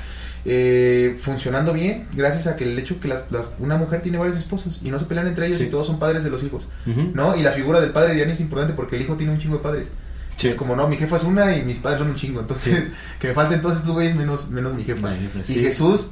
eh, 0.46 1.18
funcionando 1.22 1.72
bien 1.72 2.06
gracias 2.14 2.48
a 2.48 2.58
que 2.58 2.66
el 2.66 2.78
hecho 2.78 3.00
que 3.00 3.08
las- 3.08 3.24
las- 3.32 3.46
una 3.60 3.78
mujer 3.78 4.02
tiene 4.02 4.18
varios 4.18 4.38
esposos 4.38 4.82
y 4.84 4.90
no 4.92 5.00
se 5.00 5.06
pelean 5.06 5.28
entre 5.28 5.46
ellos 5.46 5.58
Sí. 5.60 5.66
y 5.66 5.70
todos 5.70 5.88
son 5.88 6.00
padres 6.00 6.24
de 6.26 6.30
los 6.30 6.44
hijos. 6.44 6.68
¿no? 7.14 7.38
Y 7.38 7.44
la 7.44 7.52
figura 7.52 7.80
del 7.80 7.92
padre 7.92 8.14
de 8.16 8.30
es 8.30 8.42
importante 8.42 8.74
porque 8.74 8.98
el 8.98 9.04
hijo 9.04 9.16
tiene 9.16 9.32
un 9.32 9.40
chingo 9.40 9.56
de 9.58 9.64
padres. 9.64 9.88
Sí. 10.36 10.48
Es 10.48 10.56
como, 10.56 10.76
no, 10.76 10.88
mi 10.90 10.98
jefa 10.98 11.16
es 11.18 11.24
una 11.24 11.56
y 11.56 11.62
mis 11.62 11.78
padres 11.78 12.00
son 12.00 12.10
un 12.10 12.16
chingo. 12.16 12.40
Entonces, 12.42 12.76
Sí. 12.76 12.84
que 13.20 13.28
me 13.30 13.34
falten 13.36 13.62
todos 13.62 13.78
estos 13.78 13.92
güeyes 13.92 14.16
menos, 14.16 14.50
menos 14.50 14.74
mi 14.74 14.84
jefa. 14.84 15.12
La 15.12 15.16
jefa, 15.18 15.40
y. 15.52 15.56
Jesús, 15.62 16.08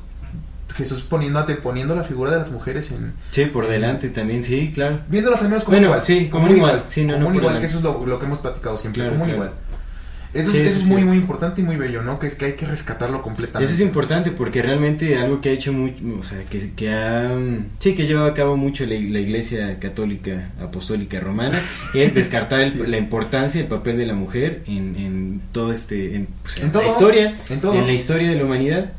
Jesús 0.82 1.02
poniendo, 1.02 1.46
poniendo 1.64 1.96
la 1.96 2.04
figura 2.04 2.32
de 2.32 2.38
las 2.38 2.52
mujeres 2.52 2.92
en, 2.92 3.14
Sí, 3.30 3.46
por 3.46 3.68
delante 3.68 4.10
también, 4.10 4.44
sí, 4.44 4.72
claro. 4.74 5.00
Viéndolas 5.08 5.42
al 5.42 5.50
menos 5.50 5.64
como 5.64 5.76
Bueno, 5.78 5.88
igual. 5.88 6.04
sí, 6.04 6.28
como 6.30 6.46
un 6.48 6.56
igual. 6.58 6.84
Sí, 6.88 7.04
no, 7.04 7.14
como 7.14 7.26
no 7.28 7.34
por 7.34 7.44
igual, 7.44 7.60
que 7.60 7.66
eso 7.66 7.78
es 7.78 7.84
lo, 7.84 8.06
lo 8.06 8.20
que 8.20 8.26
hemos 8.26 8.40
platicado 8.40 8.78
siempre, 8.78 9.02
Claro, 9.04 9.14
como 9.14 9.26
claro. 9.26 9.38
igual. 9.44 9.54
Eso, 10.34 10.50
Sí, 10.54 10.60
es, 10.60 10.68
eso 10.68 10.78
es 10.78 10.84
es 10.84 10.88
muy, 10.90 11.04
muy 11.04 11.18
importante 11.18 11.60
y 11.60 11.64
muy 11.66 11.76
bello, 11.76 12.04
¿no? 12.04 12.18
Que 12.18 12.28
es 12.28 12.36
que 12.36 12.46
hay 12.46 12.54
que 12.54 12.66
rescatarlo 12.66 13.22
completamente. 13.22 13.66
Eso 13.66 13.74
es 13.84 13.86
importante 13.86 14.32
porque 14.32 14.62
realmente 14.62 15.18
algo 15.18 15.42
que 15.42 15.50
ha 15.50 15.52
hecho 15.52 15.74
mucho, 15.74 15.96
o 16.18 16.24
sea, 16.24 16.38
que, 16.50 16.72
que 16.74 16.90
ha, 16.90 17.30
sí, 17.80 17.94
que 17.96 18.04
ha 18.04 18.06
llevado 18.06 18.28
a 18.28 18.34
cabo 18.34 18.56
mucho 18.56 18.86
la, 18.86 18.92
la 18.96 19.20
Iglesia 19.20 19.78
Católica 19.78 20.52
Apostólica 20.62 21.20
Romana 21.20 21.60
es 21.94 22.14
descartar 22.16 22.62
el- 22.62 22.68
es. 22.82 22.88
la 22.88 22.98
importancia 22.98 23.60
del 23.60 23.70
papel 23.70 23.98
de 23.98 24.06
la 24.06 24.14
mujer 24.14 24.64
en, 24.68 24.96
en 24.96 25.42
todo 25.52 25.70
este, 25.74 26.16
en, 26.16 26.28
pues, 26.44 26.60
En 26.60 26.68
en 26.68 26.72
todo, 26.72 26.84
la 26.84 26.88
historia, 26.88 27.36
en 27.50 27.60
todo. 27.60 27.74
la 27.86 27.92
historia 27.92 28.30
de 28.30 28.36
la 28.38 28.46
humanidad, 28.46 28.92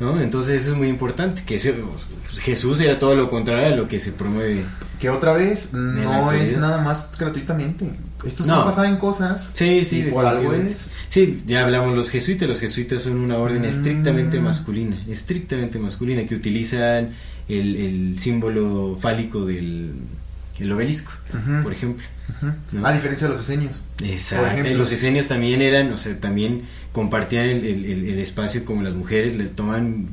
¿no? 0.00 0.20
Entonces 0.20 0.62
eso 0.62 0.72
es 0.72 0.76
muy 0.78 0.88
importante, 0.88 1.42
que 1.44 1.56
ese- 1.56 1.72
pues, 1.72 2.40
Jesús 2.40 2.80
era 2.80 2.98
todo 2.98 3.14
lo 3.16 3.28
contrario 3.28 3.74
a 3.74 3.76
lo 3.76 3.88
que 3.88 3.98
se 3.98 4.12
promueve. 4.12 4.64
Que 5.00 5.10
otra 5.10 5.32
vez 5.32 5.72
no 5.74 6.32
es 6.32 6.58
nada 6.58 6.82
más 6.82 7.12
gratuitamente. 7.18 7.88
Estos 8.24 8.46
No. 8.46 8.64
pasaban 8.64 8.96
cosas. 8.96 9.50
Sí, 9.54 9.84
sí, 9.84 10.00
y 10.00 10.10
por 10.10 10.26
algo 10.26 10.52
es. 10.52 10.90
Sí, 11.08 11.42
ya 11.46 11.62
hablamos 11.62 11.96
los 11.96 12.10
jesuitas. 12.10 12.48
Los 12.48 12.58
jesuitas 12.60 13.02
son 13.02 13.18
una 13.18 13.38
orden 13.38 13.62
Mm. 13.62 13.66
estrictamente 13.66 14.40
masculina, 14.40 15.04
estrictamente 15.08 15.78
masculina, 15.78 16.26
que 16.26 16.34
utilizan 16.34 17.10
el, 17.48 17.76
el 17.76 18.18
símbolo 18.18 18.98
fálico 19.00 19.44
del 19.46 19.92
el 20.60 20.72
obelisco, 20.72 21.12
por 21.62 21.72
ejemplo. 21.72 22.04
A 22.84 22.92
diferencia 22.92 23.26
de 23.26 23.34
los 23.34 23.42
esenios. 23.42 23.80
Exacto. 24.02 24.68
Los 24.74 24.92
esenios 24.92 25.26
también 25.28 25.62
eran, 25.62 25.92
o 25.92 25.96
sea, 25.96 26.18
también 26.20 26.62
compartían 26.92 27.46
el, 27.46 27.64
el- 27.64 27.84
el- 27.84 28.08
el 28.10 28.18
espacio 28.18 28.64
como 28.64 28.82
las 28.82 28.94
mujeres, 28.94 29.34
le 29.36 29.46
toman, 29.46 30.08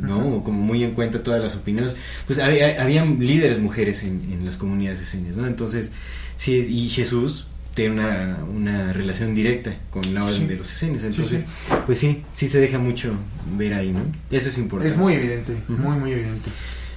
¿no? 0.00 0.18
Ujú. 0.18 0.44
Como 0.44 0.60
muy 0.60 0.84
en 0.84 0.90
cuenta 0.92 1.22
todas 1.22 1.42
las 1.42 1.54
opiniones. 1.54 1.96
Pues 2.26 2.38
había, 2.38 2.82
habían 2.82 3.18
líderes 3.20 3.58
mujeres 3.58 4.02
en, 4.02 4.32
en 4.32 4.44
las 4.44 4.56
comunidades 4.56 5.00
esenias, 5.00 5.36
¿no? 5.36 5.46
Entonces, 5.46 5.92
sí, 6.36 6.54
y 6.56 6.88
Jesús 6.90 7.46
tiene 7.74 7.94
una, 7.94 8.38
una 8.44 8.92
relación 8.92 9.34
directa 9.34 9.76
con 9.90 10.14
la 10.14 10.24
orden 10.24 10.40
sí. 10.42 10.46
de 10.46 10.56
los 10.56 10.70
esenios. 10.72 11.04
Entonces, 11.04 11.42
sí. 11.42 11.74
pues 11.86 11.98
sí, 11.98 12.22
sí 12.34 12.48
se 12.48 12.60
deja 12.60 12.78
mucho 12.78 13.14
ver 13.56 13.72
ahí, 13.74 13.92
¿no? 13.92 14.02
Eso 14.30 14.48
es 14.50 14.58
importante. 14.58 14.92
Es 14.92 14.98
muy 14.98 15.14
evidente, 15.14 15.54
muy, 15.68 15.96
muy 15.96 16.12
evidente. 16.12 16.50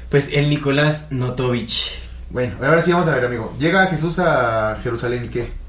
Pues 0.10 0.30
el 0.34 0.50
Nicolás 0.50 1.08
Notovich, 1.12 1.92
Bueno, 2.30 2.56
ahora 2.62 2.82
sí 2.82 2.92
vamos 2.92 3.08
a 3.08 3.16
ver, 3.16 3.26
amigo. 3.26 3.56
Llega 3.60 3.88
Jesús 3.88 4.20
a 4.20 4.78
Jerusalén 4.84 5.26
y 5.26 5.28
qué? 5.30 5.60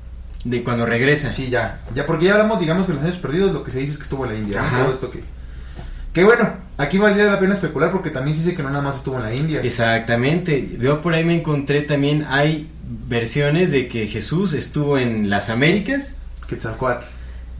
de 0.44 0.62
cuando 0.62 0.86
regresa. 0.86 1.32
Sí, 1.32 1.50
ya. 1.50 1.80
Ya, 1.94 2.06
porque 2.06 2.26
ya 2.26 2.32
hablamos, 2.32 2.60
digamos 2.60 2.86
que 2.86 2.92
en 2.92 2.96
los 2.96 3.04
años 3.04 3.18
perdidos 3.18 3.52
lo 3.52 3.62
que 3.62 3.70
se 3.70 3.80
dice 3.80 3.92
es 3.92 3.98
que 3.98 4.04
estuvo 4.04 4.24
en 4.24 4.32
la 4.32 4.38
India. 4.38 4.62
¿no? 4.62 4.78
Todo 4.84 4.92
esto 4.92 5.10
que. 5.10 5.22
Que 6.12 6.24
bueno, 6.24 6.54
aquí 6.76 6.98
valdría 6.98 7.26
la 7.26 7.38
pena 7.38 7.54
especular 7.54 7.92
porque 7.92 8.10
también 8.10 8.34
se 8.34 8.42
dice 8.42 8.56
que 8.56 8.62
no 8.64 8.70
nada 8.70 8.82
más 8.82 8.96
estuvo 8.96 9.16
en 9.16 9.22
la 9.22 9.34
India. 9.34 9.60
Exactamente. 9.62 10.76
Yo 10.80 11.02
por 11.02 11.14
ahí 11.14 11.24
me 11.24 11.36
encontré 11.36 11.82
también, 11.82 12.26
hay 12.28 12.68
versiones 13.08 13.70
de 13.70 13.86
que 13.86 14.08
Jesús 14.08 14.52
estuvo 14.54 14.98
en 14.98 15.30
las 15.30 15.50
Américas. 15.50 16.16
Quetzalcoatl. 16.48 17.06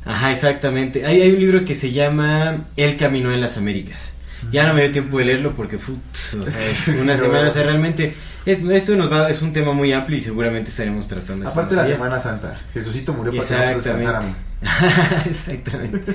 Ajá, 0.05 0.33
exactamente. 0.33 1.07
Hay, 1.07 1.23
hay 1.23 1.33
un 1.33 1.39
libro 1.39 1.65
que 1.65 1.77
se 1.77 1.93
llama 1.93 2.63
El 2.77 2.97
caminó 2.97 3.33
en 3.33 3.41
las 3.41 3.57
Américas. 3.57 4.15
Ya 4.51 4.67
no 4.67 4.75
me 4.75 4.83
dio 4.83 4.93
tiempo 4.93 5.19
de 5.19 5.27
leerlo 5.27 5.53
porque 5.53 5.79
fue 5.79 5.95
pss, 6.13 6.35
o 6.37 6.51
sea, 6.51 6.65
es 6.65 6.89
una 7.01 7.17
semana. 7.17 7.49
O 7.49 7.51
sea, 7.53 7.63
realmente 7.63 8.15
es, 8.47 8.61
esto 8.61 8.97
nos 8.97 9.11
va, 9.13 9.29
es 9.31 9.43
un 9.43 9.53
tema 9.53 9.73
muy 9.73 9.93
amplio 9.93 10.19
y 10.19 10.21
seguramente 10.21 10.71
estaremos 10.71 11.07
tratando 11.09 11.45
eso 11.45 11.53
Aparte 11.53 11.75
de 11.75 11.77
la 11.77 11.83
allá. 11.87 11.95
Semana 11.95 12.21
Santa. 12.21 12.59
Jesucito 12.75 13.13
murió 13.13 13.33
para 13.35 13.47
que 13.49 13.75
nosotros 13.77 13.85
descansáramos. 13.85 14.37
Exactamente. 15.27 16.13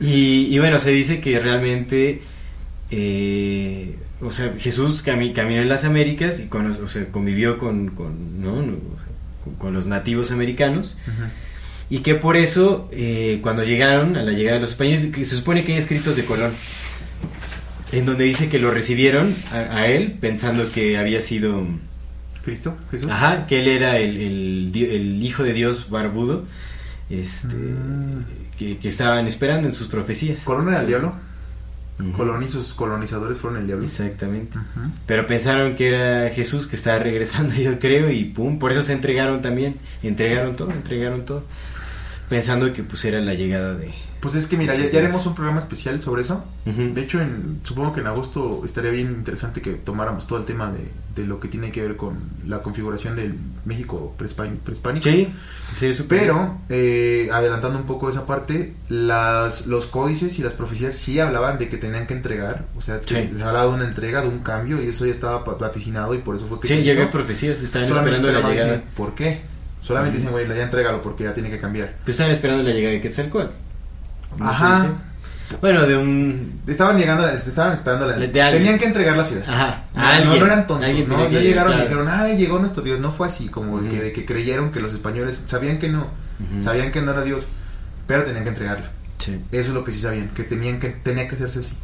Y, 0.00 0.46
y 0.54 0.58
bueno, 0.58 0.78
se 0.78 0.90
dice 0.90 1.20
que 1.20 1.38
realmente, 1.40 2.22
eh, 2.90 3.96
o 4.20 4.30
sea, 4.30 4.52
Jesús 4.58 5.04
cami- 5.04 5.32
caminó 5.32 5.60
en 5.62 5.68
las 5.68 5.84
Américas 5.84 6.40
y 6.40 6.46
con, 6.46 6.66
o 6.70 6.88
sea, 6.88 7.06
convivió 7.10 7.58
con, 7.58 7.88
con, 7.90 8.42
¿no? 8.42 8.54
O 8.54 8.64
sea, 8.98 9.06
con- 9.44 9.54
con 9.54 9.72
los 9.74 9.86
nativos 9.86 10.30
americanos 10.30 10.96
y 11.90 12.00
que 12.00 12.14
por 12.16 12.36
eso, 12.36 12.88
eh, 12.92 13.38
cuando 13.42 13.62
llegaron, 13.64 14.16
a 14.16 14.22
la 14.22 14.32
llegada 14.32 14.56
de 14.56 14.60
los 14.60 14.70
españoles, 14.70 15.06
que 15.14 15.24
se 15.24 15.36
supone 15.36 15.64
que 15.64 15.72
hay 15.72 15.78
escritos 15.78 16.16
de 16.16 16.24
Colón, 16.24 16.52
en 17.92 18.06
donde 18.06 18.24
dice 18.24 18.48
que 18.48 18.58
lo 18.58 18.70
recibieron 18.70 19.34
a, 19.52 19.56
a 19.78 19.86
él 19.86 20.16
pensando 20.20 20.70
que 20.72 20.98
había 20.98 21.20
sido... 21.22 21.66
¿Cristo? 22.44 22.76
¿Jesús? 22.90 23.10
Ajá, 23.10 23.46
que 23.46 23.60
él 23.60 23.68
era 23.68 23.98
el, 23.98 24.16
el 24.16 24.72
di- 24.72 24.84
el 24.86 25.22
hijo 25.22 25.42
de 25.42 25.52
Dios 25.52 25.90
barbudo, 25.90 26.44
este, 27.10 27.54
Mm. 27.56 28.24
que, 28.58 28.78
que 28.78 28.88
estaban 28.88 29.26
esperando 29.26 29.68
en 29.68 29.74
sus 29.74 29.88
profecías. 29.88 30.42
¿Colón 30.44 30.68
era 30.68 30.80
el 30.82 30.86
diablo? 30.86 31.14
Ujú. 32.00 32.12
Colón 32.12 32.42
y 32.44 32.48
sus 32.48 32.74
colonizadores 32.74 33.38
fueron 33.38 33.60
el 33.60 33.66
diablo. 33.66 33.84
Exactamente. 33.84 34.58
Pero 35.06 35.26
pensaron 35.26 35.74
que 35.74 35.88
era 35.88 36.30
Jesús 36.30 36.66
que 36.66 36.76
estaba 36.76 36.98
regresando, 37.00 37.54
yo 37.60 37.78
creo, 37.78 38.10
y 38.10 38.24
pum, 38.24 38.58
por 38.58 38.70
eso 38.72 38.82
se 38.82 38.92
entregaron 38.92 39.42
también, 39.42 39.76
entregaron 40.02 40.54
todo, 40.56 40.70
entregaron 40.70 41.24
todo. 41.26 41.44
pensando 42.28 42.72
que 42.72 42.82
pues 42.82 43.04
era 43.04 43.20
la 43.20 43.34
llegada 43.34 43.74
de... 43.74 43.92
Pues 44.20 44.34
es 44.34 44.46
que 44.48 44.56
mira, 44.56 44.74
Sí, 44.74 44.82
ya, 44.84 44.90
ya 44.90 44.98
haremos 45.00 45.24
un 45.26 45.34
programa 45.34 45.60
especial 45.60 46.00
sobre 46.00 46.22
eso. 46.22 46.44
De 46.64 47.00
hecho, 47.00 47.20
en, 47.20 47.60
supongo 47.62 47.92
que 47.92 48.00
en 48.00 48.06
agosto 48.08 48.62
estaría 48.64 48.90
bien 48.90 49.08
interesante 49.12 49.60
que 49.62 49.72
tomáramos 49.74 50.26
todo 50.26 50.38
el 50.40 50.44
tema 50.44 50.72
de, 50.72 50.88
de 51.20 51.26
lo 51.26 51.38
que 51.40 51.46
tiene 51.48 51.70
que 51.70 51.82
ver 51.82 51.96
con 51.96 52.18
la 52.46 52.60
configuración 52.62 53.14
del 53.16 53.34
México 53.64 54.14
prehispánico. 54.18 55.02
Sí, 55.02 55.28
sí, 55.74 56.04
Pero, 56.08 56.58
eh, 56.68 57.28
adelantando 57.32 57.78
un 57.78 57.86
poco 57.86 58.08
esa 58.08 58.26
parte, 58.26 58.74
las, 58.88 59.66
los 59.66 59.86
códices 59.86 60.38
y 60.38 60.42
las 60.42 60.52
profecías 60.52 60.94
sí 60.96 61.20
hablaban 61.20 61.58
de 61.58 61.68
que 61.68 61.76
tenían 61.76 62.06
que 62.06 62.14
entregar. 62.14 62.64
O 62.76 62.82
sea, 62.82 63.00
Sí. 63.04 63.30
se 63.36 63.42
hablaba 63.42 63.62
de 63.66 63.68
una 63.74 63.84
entrega, 63.84 64.22
de 64.22 64.28
un 64.28 64.40
cambio, 64.40 64.82
y 64.82 64.88
eso 64.88 65.06
ya 65.06 65.12
estaba 65.12 65.38
vaticinado 65.44 66.14
y 66.14 66.18
por 66.18 66.34
eso 66.36 66.46
fue 66.48 66.58
que 66.60 66.66
Sí, 66.68 66.74
hizo. 66.74 67.10
profecías, 67.10 67.60
estaban 67.60 67.86
Solamente 67.88 68.16
esperando 68.16 68.32
la 68.48 68.48
llegada. 68.54 68.72
dicen, 68.78 68.88
¿Por 68.96 69.14
qué? 69.14 69.42
Solamente 69.80 70.18
dicen, 70.18 70.32
güey, 70.32 70.46
ya 70.48 70.62
entrégalo 70.62 71.00
porque 71.02 71.22
ya 71.24 71.32
tiene 71.34 71.50
que 71.50 71.58
cambiar. 71.60 71.94
Pues 72.04 72.10
estaban 72.14 72.32
esperando 72.32 72.64
la 72.64 72.70
llegada 72.70 72.94
de 72.94 73.00
Quetzalcóatl. 73.00 73.54
¿No 74.36 74.48
Ajá. 74.48 74.86
Bueno, 75.62 75.86
de 75.86 75.96
un... 75.96 76.60
Estaban 76.66 76.98
llegando, 76.98 77.22
a 77.24 77.28
la- 77.28 77.34
estaban 77.34 77.72
esperando 77.72 78.04
a 78.04 78.08
la, 78.08 78.16
De. 78.18 78.28
Tenían 78.28 78.78
que 78.78 78.84
entregar 78.84 79.16
la 79.16 79.24
ciudad. 79.24 79.44
Ajá, 79.48 79.84
No, 79.94 80.02
alguien. 80.06 80.28
no, 80.28 80.36
no 80.40 80.44
eran 80.46 80.66
tontos, 80.66 80.88
no, 81.08 81.16
no 81.16 81.28
llegaron 81.30 81.40
llegar, 81.40 81.78
y 81.78 81.82
dijeron, 81.82 82.08
ay, 82.10 82.36
llegó 82.36 82.58
nuestro 82.58 82.82
Dios. 82.82 83.00
No 83.00 83.12
fue 83.12 83.26
así, 83.28 83.48
como 83.48 83.80
de 83.80 83.88
Ujú. 83.88 83.96
que, 83.96 84.02
de 84.02 84.12
que 84.12 84.26
creyeron 84.26 84.70
que 84.72 84.80
los 84.80 84.92
españoles 84.92 85.42
sabían 85.46 85.78
que 85.78 85.88
no, 85.88 86.08
sabían 86.58 86.92
que 86.92 87.00
no 87.00 87.12
era 87.12 87.22
Dios, 87.22 87.46
pero 88.06 88.24
tenían 88.24 88.44
que 88.44 88.50
entregarla. 88.50 88.90
Sí. 89.16 89.40
Eso 89.50 89.68
es 89.70 89.74
lo 89.74 89.84
que 89.84 89.92
sí 89.92 90.00
sabían, 90.00 90.28
que 90.28 90.44
tenían 90.44 90.78
que 90.80 90.90
tenía 90.90 91.26
que 91.26 91.34
hacerse 91.34 91.60
así. 91.60 91.74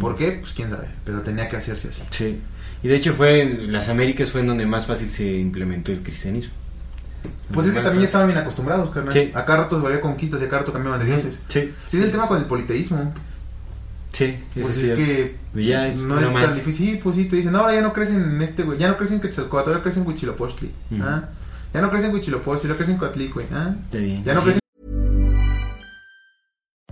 ¿Por 0.00 0.16
qué? 0.16 0.32
Pues 0.40 0.54
quién 0.54 0.70
sabe, 0.70 0.88
pero 1.04 1.20
tenía 1.20 1.46
que 1.48 1.56
hacerse 1.58 1.88
así. 1.88 2.02
Sí. 2.10 2.40
Y 2.82 2.88
de 2.88 2.94
hecho 2.96 3.12
fue 3.12 3.42
en 3.42 3.70
las 3.72 3.88
Américas 3.90 4.30
fue 4.30 4.40
en 4.40 4.46
donde 4.48 4.64
más 4.66 4.86
fácil 4.86 5.08
se 5.10 5.24
implementó 5.26 5.92
el 5.92 6.02
cristianismo. 6.02 6.52
Pues 7.52 7.66
es 7.66 7.72
que 7.72 7.80
también 7.80 8.00
ya 8.00 8.06
estaban 8.06 8.26
bien 8.26 8.38
acostumbrados, 8.38 8.90
carnal. 8.90 9.12
Sí. 9.12 9.30
A 9.34 9.44
cada 9.44 9.64
rato 9.64 9.76
había 9.86 10.00
conquistas 10.00 10.40
y 10.42 10.44
a 10.44 10.48
cada 10.48 10.60
rato 10.62 10.72
cambiaban 10.72 10.98
de 11.00 11.06
dioses. 11.06 11.40
Sí. 11.48 11.72
Sí, 11.88 11.98
es 11.98 12.04
el 12.04 12.10
tema 12.10 12.26
con 12.26 12.38
el 12.38 12.46
politeísmo. 12.46 13.12
Sí, 14.12 14.36
Pues 14.60 14.78
es 14.78 14.92
que 14.92 15.36
Ya 15.54 15.88
es 15.88 15.96
no 15.98 16.20
es 16.20 16.32
más. 16.32 16.46
tan 16.46 16.54
difícil. 16.54 16.92
Sí, 16.92 17.00
pues 17.02 17.16
sí, 17.16 17.24
te 17.24 17.36
dicen, 17.36 17.52
no, 17.52 17.58
ahora 17.60 17.74
ya 17.74 17.80
no 17.82 17.92
crecen 17.92 18.22
en 18.22 18.40
este, 18.42 18.62
güey. 18.62 18.78
Ya 18.78 18.88
no 18.88 18.96
crecen 18.96 19.16
en 19.16 19.22
Quetzalcóatl, 19.22 19.70
ahora 19.70 19.82
crecen 19.82 20.02
en 20.02 20.08
Huitzilopochtli. 20.08 20.70
¿Ah? 21.00 21.24
Ya 21.72 21.80
no 21.80 21.90
crecen 21.90 22.10
en 22.10 22.14
Huitzilopochtli, 22.14 22.68
ahora 22.68 22.76
crecen 22.76 22.94
en 22.94 23.00
Coatlic, 23.00 23.34
güey. 23.34 23.46
¿Ah? 23.52 23.74
Ya 23.92 24.34
no 24.34 24.40
Sí. 24.40 24.44
crecen 24.46 24.60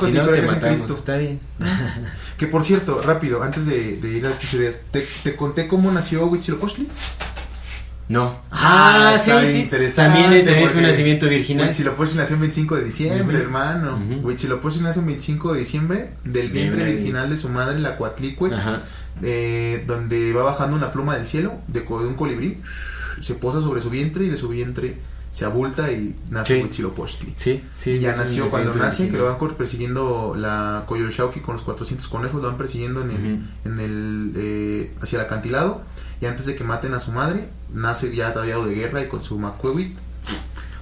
Si 0.00 0.12
no, 0.12 0.28
te 0.28 0.42
matamos. 0.42 0.90
Está 0.90 1.16
bien. 1.18 1.40
Que 2.38 2.46
por 2.46 2.64
cierto, 2.64 3.02
rápido, 3.02 3.42
antes 3.42 3.66
de, 3.66 3.98
de 3.98 4.16
ir 4.16 4.24
a 4.26 4.30
estas 4.30 4.54
ideas, 4.54 4.80
¿te, 4.90 5.06
te 5.22 5.36
conté 5.36 5.68
cómo 5.68 5.92
nació 5.92 6.24
Huitzilopochtli? 6.26 6.88
No. 8.08 8.40
Ah, 8.50 9.12
Ah, 9.14 9.18
sí, 9.18 9.30
sí. 9.46 9.58
interesante, 9.58 10.18
También 10.22 10.44
tenés 10.46 10.74
un 10.74 10.82
nacimiento 10.84 11.28
virginal. 11.28 11.66
Huitzilopochtli 11.66 12.16
nació 12.16 12.36
el 12.36 12.40
25 12.40 12.76
de 12.76 12.84
diciembre, 12.84 13.38
hermano. 13.38 13.96
Ujú. 13.98 14.26
Huitzilopochtli 14.28 14.82
nació 14.82 15.00
el 15.00 15.06
25 15.08 15.52
de 15.52 15.58
diciembre 15.58 16.10
del 16.24 16.48
De 16.48 16.48
vientre 16.48 16.84
virginal 16.94 17.28
de 17.28 17.36
su 17.36 17.50
madre, 17.50 17.78
la 17.78 17.98
Coatlicue, 17.98 18.54
Ajá. 18.54 18.82
eh, 19.22 19.84
donde 19.86 20.32
va 20.32 20.42
bajando 20.42 20.76
una 20.76 20.92
pluma 20.92 21.16
del 21.16 21.26
cielo 21.26 21.58
de 21.68 21.80
un 21.90 22.14
colibrí, 22.14 22.58
se 23.20 23.34
posa 23.34 23.60
sobre 23.60 23.82
su 23.82 23.90
vientre 23.90 24.24
y 24.24 24.30
de 24.30 24.38
su 24.38 24.48
vientre 24.48 24.96
se 25.30 25.44
abulta 25.44 25.90
y 25.92 26.16
nace 26.30 26.56
Sí. 26.56 26.62
Huitzilopochtli. 26.62 27.32
Sí, 27.36 27.62
sí. 27.76 27.92
Y 27.92 27.98
ya 28.00 28.14
nació 28.16 28.48
cuando 28.48 28.74
nace, 28.74 29.08
que 29.08 29.16
lo 29.16 29.24
van 29.26 29.38
persiguiendo 29.56 30.34
la 30.36 30.84
Coyolxauhqui 30.86 31.40
con 31.40 31.54
los 31.54 31.62
400 31.62 32.08
conejos, 32.08 32.40
lo 32.42 32.48
van 32.48 32.56
persiguiendo 32.56 33.02
en 33.02 33.10
el, 33.12 33.46
en 33.64 33.78
el 33.80 34.32
eh, 34.36 34.94
hacia 35.00 35.20
el 35.20 35.26
acantilado. 35.26 35.82
Y 36.20 36.26
antes 36.26 36.46
de 36.46 36.54
que 36.54 36.64
maten 36.64 36.92
a 36.94 37.00
su 37.00 37.12
madre, 37.12 37.48
nace 37.72 38.14
ya 38.14 38.28
ataviado 38.28 38.64
de 38.66 38.74
guerra 38.74 39.02
y 39.02 39.08
con 39.08 39.22
su 39.24 39.38
Macuevit. 39.38 39.96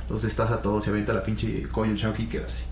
Entonces 0.03 0.30
estás 0.30 0.51
a 0.51 0.62
todo, 0.62 0.80
se 0.80 0.90
avienta 0.90 1.12
la 1.12 1.22
pinche 1.22 1.68
Coyolxauhqui 1.70 2.22
y 2.24 2.26
queda 2.26 2.46
así. 2.46 2.64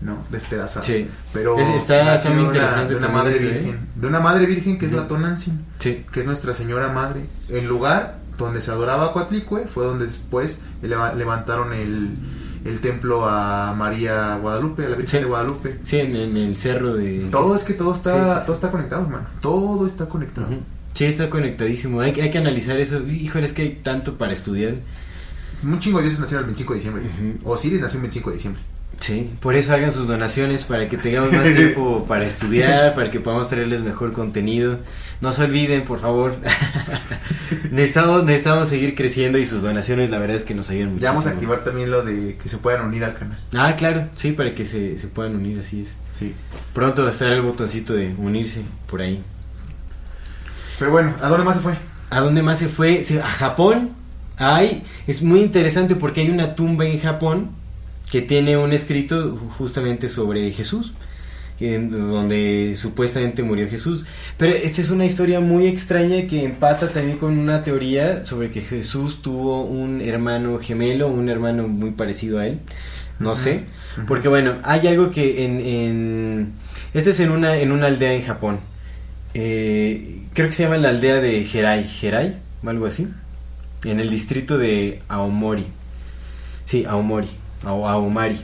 No, 0.00 0.18
despedazado. 0.30 0.84
Sí. 0.84 1.08
Pero 1.32 1.58
Es- 1.58 1.68
está- 1.70 2.16
muy 2.28 2.34
de 2.34 2.40
una- 2.40 2.46
interesante 2.48 2.92
de 2.92 2.98
una 2.98 3.08
madre 3.08 3.36
¿eh? 3.36 3.40
virgen. 3.40 3.88
De 3.94 4.06
una 4.06 4.20
madre 4.20 4.44
virgen 4.46 4.78
que 4.78 4.86
es 4.86 4.92
la 4.92 5.08
Tonantzin 5.08 5.64
Sí. 5.78 6.04
que 6.12 6.20
es 6.20 6.26
Nuestra 6.26 6.52
Señora 6.52 6.88
Madre. 6.92 7.24
El 7.48 7.66
lugar 7.66 8.18
donde 8.38 8.60
se 8.60 8.70
adoraba 8.70 9.06
a 9.06 9.12
Coatlicue 9.12 9.66
fue 9.66 9.84
donde 9.86 10.06
después 10.06 10.58
leva- 10.82 11.12
levantaron 11.14 11.72
el, 11.72 12.14
el 12.64 12.80
templo 12.80 13.28
a 13.28 13.74
María 13.76 14.36
Guadalupe, 14.36 14.86
a 14.86 14.88
la 14.88 14.96
Virgen 14.96 15.08
Sí. 15.08 15.18
de 15.18 15.24
Guadalupe. 15.24 15.78
Sí, 15.84 15.98
en, 15.98 16.16
en 16.16 16.36
el 16.36 16.56
cerro 16.56 16.94
de... 16.94 17.28
Todo 17.30 17.54
es 17.54 17.64
que 17.64 17.74
todo 17.74 17.92
está, 17.92 18.12
Sí, 18.34 18.40
sí, 18.40 18.46
todo 18.46 18.54
está 18.54 18.70
conectado, 18.70 19.02
hermano. 19.02 19.26
Todo 19.40 19.86
está 19.86 20.06
conectado. 20.08 20.46
Ujú. 20.48 20.60
Sí, 20.94 21.04
está 21.06 21.28
conectadísimo. 21.30 22.00
Hay, 22.00 22.12
que- 22.12 22.22
hay 22.22 22.30
que 22.30 22.38
analizar 22.38 22.78
eso. 22.78 23.00
Híjole, 23.06 23.46
es 23.46 23.52
que 23.52 23.62
hay 23.62 23.80
tanto 23.82 24.14
para 24.18 24.32
estudiar. 24.32 24.74
Un 25.62 25.78
chingo 25.78 25.98
de 25.98 26.04
dioses 26.04 26.20
nacieron 26.20 26.44
el 26.44 26.46
25 26.48 26.72
de 26.72 26.78
diciembre. 26.78 27.02
Ujú. 27.04 27.50
Osiris 27.50 27.80
nació 27.80 27.96
el 27.98 28.02
25 28.02 28.30
de 28.30 28.36
diciembre. 28.36 28.62
Sí, 29.00 29.30
por 29.40 29.54
eso 29.56 29.74
hagan 29.74 29.92
sus 29.92 30.06
donaciones 30.08 30.64
para 30.64 30.88
que 30.88 30.96
tengamos 30.96 31.32
más 31.32 31.44
tiempo 31.54 32.04
para 32.06 32.26
estudiar, 32.26 32.94
para 32.94 33.10
que 33.10 33.20
podamos 33.20 33.48
traerles 33.48 33.80
mejor 33.80 34.12
contenido. 34.12 34.78
No 35.20 35.32
se 35.32 35.44
olviden, 35.44 35.84
por 35.84 36.00
favor. 36.00 36.34
necesitamos, 37.70 38.24
necesitamos 38.24 38.68
seguir 38.68 38.94
creciendo 38.94 39.38
y 39.38 39.46
sus 39.46 39.62
donaciones, 39.62 40.10
la 40.10 40.18
verdad 40.18 40.36
es 40.36 40.44
que 40.44 40.54
nos 40.54 40.70
ayudan 40.70 40.88
muchísimo. 40.94 41.06
Ya 41.06 41.12
vamos 41.12 41.26
a 41.26 41.30
activar 41.30 41.64
también 41.64 41.90
lo 41.90 42.02
de 42.02 42.36
que 42.36 42.48
se 42.48 42.58
puedan 42.58 42.86
unir 42.86 43.04
al 43.04 43.14
canal. 43.14 43.38
Ah, 43.54 43.74
claro, 43.76 44.08
sí, 44.16 44.32
para 44.32 44.54
que 44.54 44.64
se, 44.64 44.98
se 44.98 45.08
puedan 45.08 45.34
unir, 45.36 45.58
así 45.60 45.82
es. 45.82 45.96
Sí. 46.18 46.32
Pronto 46.72 47.02
va 47.02 47.08
a 47.08 47.10
estar 47.12 47.28
el 47.32 47.42
botoncito 47.42 47.94
de 47.94 48.14
unirse 48.16 48.62
por 48.86 49.00
ahí. 49.00 49.22
Pero 50.78 50.90
bueno, 50.90 51.14
¿a 51.22 51.28
dónde 51.28 51.44
más 51.44 51.56
se 51.56 51.62
fue? 51.62 51.74
¿A 52.10 52.20
dónde 52.20 52.42
más 52.42 52.58
se 52.58 52.68
fue? 52.68 53.02
Se- 53.02 53.20
a 53.20 53.30
Japón. 53.30 53.90
Hay, 54.36 54.82
es 55.06 55.22
muy 55.22 55.40
interesante 55.40 55.94
porque 55.94 56.20
hay 56.20 56.30
una 56.30 56.54
tumba 56.56 56.84
en 56.86 56.98
Japón 57.00 57.50
que 58.14 58.22
tiene 58.22 58.56
un 58.56 58.72
escrito 58.72 59.34
ju- 59.34 59.50
justamente 59.58 60.08
sobre 60.08 60.48
Jesús, 60.52 60.92
donde 61.58 62.74
supuestamente 62.76 63.42
murió 63.42 63.68
Jesús. 63.68 64.04
Pero 64.38 64.52
esta 64.52 64.80
es 64.80 64.90
una 64.90 65.04
historia 65.04 65.40
muy 65.40 65.66
extraña 65.66 66.28
que 66.28 66.44
empata 66.44 66.90
también 66.90 67.18
con 67.18 67.36
una 67.36 67.64
teoría 67.64 68.24
sobre 68.24 68.52
que 68.52 68.60
Jesús 68.60 69.20
tuvo 69.20 69.64
un 69.64 70.00
hermano 70.00 70.60
gemelo, 70.60 71.08
un 71.08 71.28
hermano 71.28 71.66
muy 71.66 71.90
parecido 71.90 72.38
a 72.38 72.46
él. 72.46 72.60
No 73.18 73.34
sé, 73.34 73.64
porque 74.06 74.28
bueno, 74.28 74.58
hay 74.62 74.86
algo 74.86 75.10
que 75.10 75.44
en, 75.44 75.60
en 75.60 76.52
este 76.92 77.10
es 77.10 77.18
en 77.18 77.30
una 77.32 77.56
en 77.56 77.72
una 77.72 77.86
aldea 77.88 78.12
en 78.14 78.22
Japón. 78.22 78.60
Eh, 79.34 80.20
creo 80.34 80.46
que 80.46 80.52
se 80.54 80.62
llama 80.62 80.76
la 80.76 80.90
aldea 80.90 81.16
de 81.20 81.42
Jerai, 81.44 82.36
o 82.64 82.70
algo 82.70 82.86
así, 82.86 83.08
en 83.84 83.98
el 83.98 84.08
distrito 84.08 84.56
de 84.56 85.00
Aomori. 85.08 85.66
Sí, 86.66 86.84
Aomori, 86.84 87.28
o 87.66 87.88
Aomari. 87.88 88.40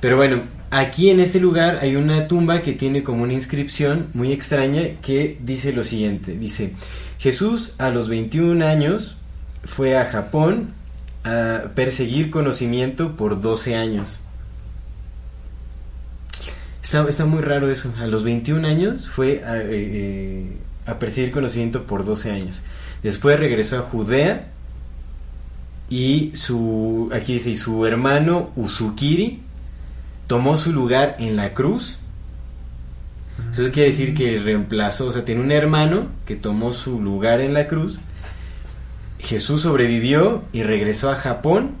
Pero 0.00 0.16
bueno, 0.16 0.42
aquí 0.70 1.10
en 1.10 1.20
este 1.20 1.40
lugar 1.40 1.78
hay 1.82 1.96
una 1.96 2.28
tumba 2.28 2.62
que 2.62 2.72
tiene 2.72 3.02
como 3.02 3.22
una 3.22 3.32
inscripción 3.32 4.08
muy 4.14 4.32
extraña 4.32 5.00
que 5.02 5.38
dice 5.40 5.72
lo 5.72 5.84
siguiente, 5.84 6.36
dice, 6.36 6.74
Jesús 7.18 7.74
a 7.78 7.90
los 7.90 8.08
21 8.08 8.64
años 8.64 9.18
fue 9.64 9.98
a 9.98 10.06
Japón 10.06 10.72
a 11.24 11.64
perseguir 11.74 12.30
conocimiento 12.30 13.16
por 13.16 13.40
12 13.40 13.76
años. 13.76 14.20
Está, 16.82 17.06
está 17.08 17.26
muy 17.26 17.42
raro 17.42 17.70
eso. 17.70 17.92
A 18.00 18.06
los 18.06 18.24
21 18.24 18.66
años 18.66 19.08
fue 19.08 19.44
a, 19.44 19.58
eh, 19.58 19.66
eh, 19.70 20.56
a 20.86 20.98
perseguir 20.98 21.30
conocimiento 21.30 21.84
por 21.86 22.06
12 22.06 22.30
años. 22.30 22.62
Después 23.02 23.38
regresó 23.38 23.78
a 23.78 23.82
Judea 23.82 24.48
y 25.90 26.30
su, 26.34 27.10
aquí 27.12 27.34
dice, 27.34 27.50
y 27.50 27.56
su 27.56 27.84
hermano 27.84 28.50
Usukiri 28.54 29.40
tomó 30.28 30.56
su 30.56 30.72
lugar 30.72 31.16
en 31.18 31.36
la 31.36 31.52
cruz. 31.52 31.98
Eso 33.52 33.72
quiere 33.72 33.90
decir 33.90 34.14
que 34.14 34.38
reemplazó, 34.38 35.06
o 35.06 35.12
sea, 35.12 35.24
tiene 35.24 35.40
un 35.40 35.50
hermano 35.50 36.06
que 36.26 36.36
tomó 36.36 36.72
su 36.72 37.02
lugar 37.02 37.40
en 37.40 37.54
la 37.54 37.66
cruz. 37.66 37.98
Jesús 39.18 39.62
sobrevivió 39.62 40.44
y 40.52 40.62
regresó 40.62 41.10
a 41.10 41.16
Japón 41.16 41.72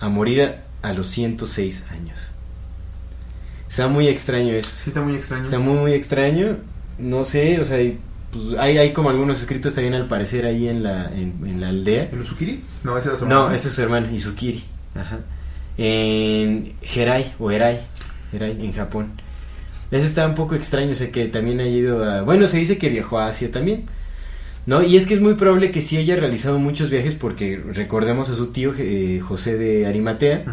a 0.00 0.08
morir 0.08 0.42
a, 0.42 0.88
a 0.88 0.92
los 0.92 1.06
106 1.06 1.84
años. 1.92 2.32
Está 3.68 3.86
muy 3.88 4.08
extraño 4.08 4.52
eso. 4.54 4.82
Sí, 4.82 4.90
está 4.90 5.00
muy 5.00 5.14
extraño. 5.14 5.44
Está 5.44 5.58
muy, 5.58 5.78
muy 5.78 5.92
extraño. 5.92 6.56
No 6.98 7.24
sé, 7.24 7.60
o 7.60 7.64
sea, 7.64 7.78
pues, 8.32 8.58
hay, 8.58 8.78
hay 8.78 8.92
como 8.92 9.10
algunos 9.10 9.38
escritos 9.40 9.74
también 9.74 9.94
al 9.94 10.08
parecer 10.08 10.44
ahí 10.46 10.68
en 10.68 10.82
la, 10.82 11.04
en, 11.12 11.34
en 11.46 11.60
la 11.60 11.68
aldea. 11.68 12.08
¿En 12.12 12.20
Usukiri? 12.20 12.62
No, 12.82 12.98
ese 12.98 13.08
era 13.10 13.18
su 13.18 13.26
No, 13.26 13.34
hermano. 13.42 13.54
ese 13.54 13.68
es 13.68 13.74
su 13.74 13.82
hermano, 13.82 14.10
Izukiri. 14.12 14.64
Ajá. 14.94 15.20
En 15.78 16.74
Herai, 16.82 17.32
o 17.38 17.50
Erai, 17.50 17.78
Herai, 18.32 18.52
en 18.64 18.72
Japón. 18.72 19.12
Ese 19.90 20.06
está 20.06 20.26
un 20.26 20.34
poco 20.34 20.54
extraño, 20.54 20.92
o 20.92 20.94
sea, 20.94 21.10
que 21.10 21.26
también 21.28 21.60
ha 21.60 21.66
ido 21.66 22.02
a... 22.04 22.22
Bueno, 22.22 22.46
se 22.46 22.58
dice 22.58 22.78
que 22.78 22.88
viajó 22.88 23.18
a 23.18 23.26
Asia 23.26 23.50
también. 23.50 23.84
¿No? 24.64 24.82
Y 24.82 24.96
es 24.96 25.06
que 25.06 25.14
es 25.14 25.20
muy 25.20 25.34
probable 25.34 25.70
que 25.72 25.80
sí 25.80 25.96
haya 25.96 26.14
realizado 26.16 26.58
muchos 26.58 26.88
viajes 26.88 27.14
porque 27.16 27.60
recordemos 27.72 28.30
a 28.30 28.34
su 28.36 28.52
tío 28.52 28.72
eh, 28.78 29.18
José 29.20 29.56
de 29.58 29.86
Arimatea, 29.86 30.44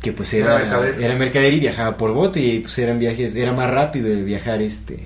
que 0.00 0.12
pues 0.12 0.32
Era 0.32 0.54
era, 0.56 0.64
mercader. 0.64 1.02
era 1.02 1.14
mercader 1.16 1.52
y 1.52 1.60
viajaba 1.60 1.96
por 1.98 2.12
bote 2.14 2.40
y 2.40 2.60
pues 2.60 2.78
eran 2.78 2.98
viajes, 2.98 3.34
era 3.36 3.52
más 3.52 3.70
rápido 3.70 4.08
el 4.08 4.24
viajar 4.24 4.62
este 4.62 5.00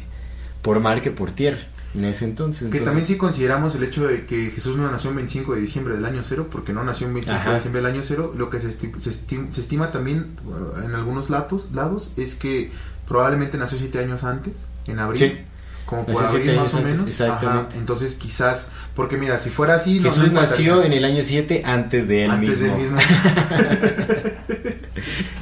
por 0.62 0.78
mar 0.78 1.02
que 1.02 1.10
por 1.10 1.32
tierra 1.32 1.58
en 1.94 2.04
ese 2.04 2.24
entonces. 2.26 2.60
Que 2.62 2.66
entonces- 2.78 2.84
también 2.86 3.06
si 3.06 3.16
consideramos 3.16 3.74
el 3.74 3.82
hecho 3.82 4.06
de 4.06 4.26
que 4.26 4.50
Jesús 4.50 4.76
no 4.76 4.90
nació 4.90 5.10
el 5.10 5.16
25 5.16 5.54
de 5.54 5.60
diciembre 5.60 5.94
del 5.94 6.04
año 6.04 6.22
cero, 6.22 6.48
porque 6.50 6.72
no 6.72 6.84
nació 6.84 7.06
el 7.06 7.12
25 7.14 7.40
Ajá. 7.40 7.50
de 7.50 7.56
diciembre 7.56 7.82
del 7.82 7.90
año 7.92 8.02
cero, 8.02 8.34
lo 8.36 8.50
que 8.50 8.60
se, 8.60 8.68
esti- 8.68 8.98
se, 9.00 9.10
esti- 9.10 9.50
se 9.50 9.60
estima 9.60 9.90
también 9.90 10.36
uh, 10.46 10.84
en 10.84 10.94
algunos 10.94 11.30
lados, 11.30 11.68
lados 11.72 12.12
es 12.16 12.34
que 12.34 12.70
probablemente 13.06 13.56
nació 13.58 13.78
siete 13.78 13.98
años 13.98 14.22
antes, 14.24 14.52
en 14.86 14.98
abril. 14.98 15.18
Sí. 15.18 15.38
Como 15.86 16.04
por 16.04 16.20
Nació 16.22 16.38
abril 16.40 16.56
más 16.56 16.74
o 16.74 16.76
antes, 16.76 16.92
menos. 16.92 17.08
exactamente. 17.08 17.68
Ajá, 17.70 17.78
Entonces 17.78 18.14
quizás, 18.16 18.68
porque 18.94 19.16
mira, 19.16 19.38
si 19.38 19.48
fuera 19.48 19.76
así... 19.76 20.00
no 20.00 20.10
Jesús 20.10 20.30
nació 20.32 20.82
en 20.82 20.92
el 20.92 21.02
año 21.02 21.22
7 21.24 21.62
antes 21.64 22.06
de 22.06 22.26
él 22.26 22.30
antes 22.30 22.60
mismo. 22.60 22.76
del 22.76 22.82
mismo. 22.82 22.98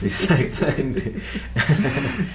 Exactamente. 0.04 1.14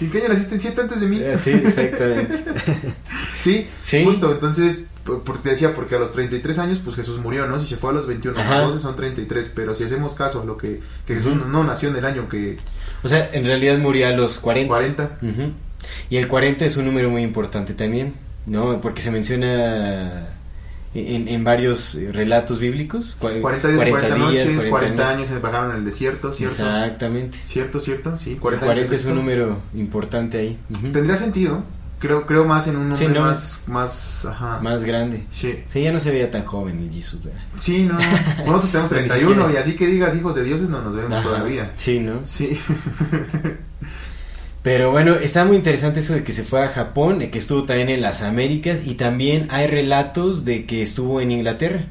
¿En 0.01 0.09
qué 0.11 0.17
año 0.19 0.29
naciste? 0.29 0.55
¿En 0.55 0.59
siete 0.59 0.81
antes 0.81 0.99
de 0.99 1.07
mí? 1.07 1.21
Eh, 1.21 1.37
sí, 1.41 1.51
exactamente. 1.51 2.43
Sí, 3.41 3.67
Sí. 3.83 4.03
justo, 4.05 4.31
entonces, 4.31 4.85
por- 5.03 5.23
porque 5.23 5.41
te 5.43 5.49
decía, 5.49 5.73
porque 5.75 5.95
a 5.95 5.99
los 5.99 6.11
33 6.13 6.59
años, 6.59 6.79
pues 6.83 6.95
Jesús 6.95 7.19
murió, 7.19 7.47
¿no? 7.47 7.59
Si 7.59 7.65
se 7.67 7.75
fue 7.77 7.89
a 7.89 7.93
los 7.93 8.05
21, 8.07 8.39
Ajá. 8.39 8.59
12 8.61 8.79
son 8.79 8.95
33, 8.95 9.51
pero 9.55 9.73
si 9.75 9.83
hacemos 9.83 10.13
caso 10.13 10.41
a 10.41 10.45
lo 10.45 10.57
que, 10.57 10.79
que 11.05 11.15
Jesús 11.15 11.33
Ujú. 11.35 11.45
no, 11.45 11.47
no 11.47 11.63
nació 11.63 11.89
en 11.89 11.95
el 11.95 12.05
año 12.05 12.29
que 12.29 12.57
O 13.03 13.07
sea, 13.07 13.29
en 13.33 13.45
realidad 13.45 13.77
murió 13.79 14.07
a 14.07 14.11
los 14.11 14.39
40. 14.39 14.67
40, 14.69 15.17
Ujú. 15.21 15.51
Y 16.11 16.17
el 16.17 16.27
40 16.27 16.65
es 16.65 16.77
un 16.77 16.85
número 16.85 17.09
muy 17.09 17.23
importante 17.23 17.73
también, 17.73 18.13
¿no? 18.45 18.79
Porque 18.79 19.01
se 19.01 19.09
menciona 19.09 20.27
en, 20.93 21.27
en 21.27 21.43
varios 21.43 21.95
relatos 22.11 22.59
bíblicos. 22.59 23.15
Cua- 23.19 23.41
40 23.41 23.67
días, 23.69 23.79
40, 23.89 24.17
noches, 24.17 24.43
40, 24.43 24.69
40 24.69 25.09
años 25.09 25.29
se 25.29 25.35
pagaron 25.37 25.71
en 25.71 25.77
el 25.77 25.85
desierto, 25.85 26.31
¿cierto? 26.33 26.53
Exactamente. 26.53 27.39
¿Cierto, 27.45 27.79
cierto? 27.79 28.17
Sí, 28.17 28.33
El 28.33 28.37
40, 28.39 28.65
40, 28.67 28.89
años 28.91 29.01
es 29.01 29.07
un 29.07 29.15
número 29.15 29.57
importante 29.73 30.37
ahí. 30.37 30.59
Ujú. 30.69 30.91
Tendría 30.91 31.17
sentido, 31.17 31.63
creo 32.01 32.25
creo 32.27 32.43
más 32.43 32.67
en 32.67 32.75
un 32.75 32.95
Sí, 32.97 33.07
¿no? 33.07 33.21
más, 33.21 33.61
más, 33.67 34.25
ajá. 34.25 34.59
Más 34.61 34.83
grande. 34.83 35.23
Sí. 35.31 35.63
Sí, 35.69 35.81
ya 35.83 35.93
no 35.93 35.99
se 35.99 36.11
veía 36.11 36.29
tan 36.29 36.43
joven 36.43 36.79
el 36.79 36.91
Jesús, 36.91 37.23
¿verdad? 37.23 37.39
Sí, 37.57 37.85
no, 37.85 37.93
nosotros 38.45 38.71
tenemos 38.71 38.91
Ni 38.91 38.97
31 38.97 39.51
y 39.53 39.55
así 39.55 39.75
que 39.77 39.87
digas 39.87 40.13
hijos 40.15 40.35
de 40.35 40.43
dioses 40.43 40.67
no 40.67 40.81
nos 40.81 40.93
vemos 40.95 41.13
Ajá. 41.13 41.23
todavía. 41.23 41.71
Sí, 41.77 41.99
¿no? 41.99 42.19
Sí. 42.25 42.59
Pero 44.63 44.91
bueno, 44.91 45.15
está 45.15 45.43
muy 45.43 45.55
interesante 45.57 46.01
eso 46.01 46.13
de 46.13 46.23
que 46.23 46.33
se 46.33 46.43
fue 46.43 46.63
a 46.63 46.69
Japón, 46.69 47.17
de 47.17 47.31
que 47.31 47.39
estuvo 47.39 47.63
también 47.63 47.89
en 47.89 48.01
las 48.01 48.21
Américas 48.21 48.81
y 48.85 48.93
también 48.93 49.47
hay 49.49 49.65
relatos 49.65 50.45
de 50.45 50.65
que 50.67 50.83
estuvo 50.83 51.19
en 51.19 51.31
Inglaterra. 51.31 51.85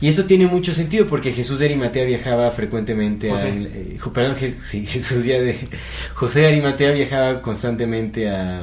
Y 0.00 0.08
eso 0.08 0.24
tiene 0.24 0.46
mucho 0.46 0.72
sentido 0.72 1.06
porque 1.08 1.32
Jesús 1.32 1.58
de 1.58 1.66
Arimatea 1.66 2.04
viajaba 2.04 2.50
frecuentemente 2.52 3.28
a... 3.28 3.32
José. 3.32 3.48
eh, 3.74 3.96
jo- 3.98 4.12
perdón, 4.12 4.36
sí, 4.64 4.86
Jesús 4.86 5.24
ya 5.24 5.40
de... 5.40 5.58
José 6.14 6.40
de 6.40 6.46
Arimatea 6.46 6.92
viajaba 6.92 7.42
constantemente 7.42 8.30
a, 8.30 8.62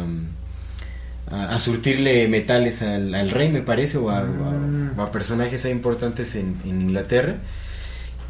a, 1.31 1.55
a 1.55 1.59
surtirle 1.59 2.27
metales 2.27 2.81
al, 2.81 3.13
al 3.13 3.29
rey, 3.31 3.49
me 3.49 3.61
parece, 3.61 3.97
o 3.97 4.09
a, 4.09 4.23
Mm. 4.23 4.99
a 4.99 5.11
personajes 5.11 5.65
importantes 5.65 6.35
en, 6.35 6.55
en 6.65 6.81
Inglaterra. 6.81 7.37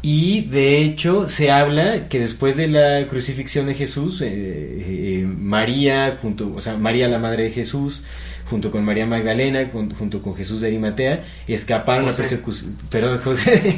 Y 0.00 0.42
de 0.42 0.78
hecho 0.80 1.28
se 1.28 1.50
habla 1.50 2.08
que 2.08 2.20
después 2.20 2.56
de 2.56 2.68
la 2.68 3.06
crucifixión 3.08 3.66
de 3.66 3.74
Jesús, 3.74 4.20
eh, 4.22 4.28
eh, 4.30 5.26
María, 5.26 6.18
junto, 6.22 6.52
o 6.54 6.60
sea, 6.60 6.76
María 6.76 7.08
la 7.08 7.18
madre 7.18 7.44
de 7.44 7.50
Jesús, 7.50 8.02
junto 8.48 8.70
con 8.70 8.84
María 8.84 9.06
Magdalena, 9.06 9.60
jun- 9.72 9.92
junto 9.94 10.22
con 10.22 10.34
Jesús 10.34 10.60
de 10.60 10.68
Arimatea, 10.68 11.24
escaparon 11.46 12.06
José. 12.06 12.22
la 12.22 12.28
persecución, 12.28 12.76
perdón, 12.90 13.18
José, 13.18 13.76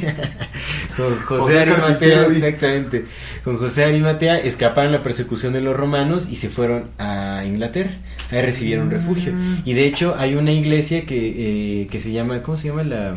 con 0.97 1.15
José, 1.19 1.41
José 1.43 1.59
Arimatea, 1.59 2.25
exactamente, 2.27 3.05
con 3.43 3.57
José 3.57 3.81
de 3.81 3.87
Arimatea 3.87 4.37
escaparon 4.39 4.91
la 4.91 5.03
persecución 5.03 5.53
de 5.53 5.61
los 5.61 5.75
romanos 5.75 6.27
y 6.31 6.35
se 6.37 6.49
fueron 6.49 6.85
a 6.99 7.43
Inglaterra, 7.45 7.91
ahí 8.31 8.41
recibieron 8.41 8.87
Mm. 8.87 8.91
refugio. 8.91 9.33
Y 9.65 9.73
de 9.73 9.85
hecho 9.85 10.15
hay 10.17 10.35
una 10.35 10.51
iglesia 10.51 11.05
que, 11.05 11.81
eh, 11.83 11.87
que 11.87 11.99
se 11.99 12.11
llama, 12.11 12.41
¿cómo 12.41 12.57
se 12.57 12.67
llama 12.69 12.83
la...? 12.83 13.13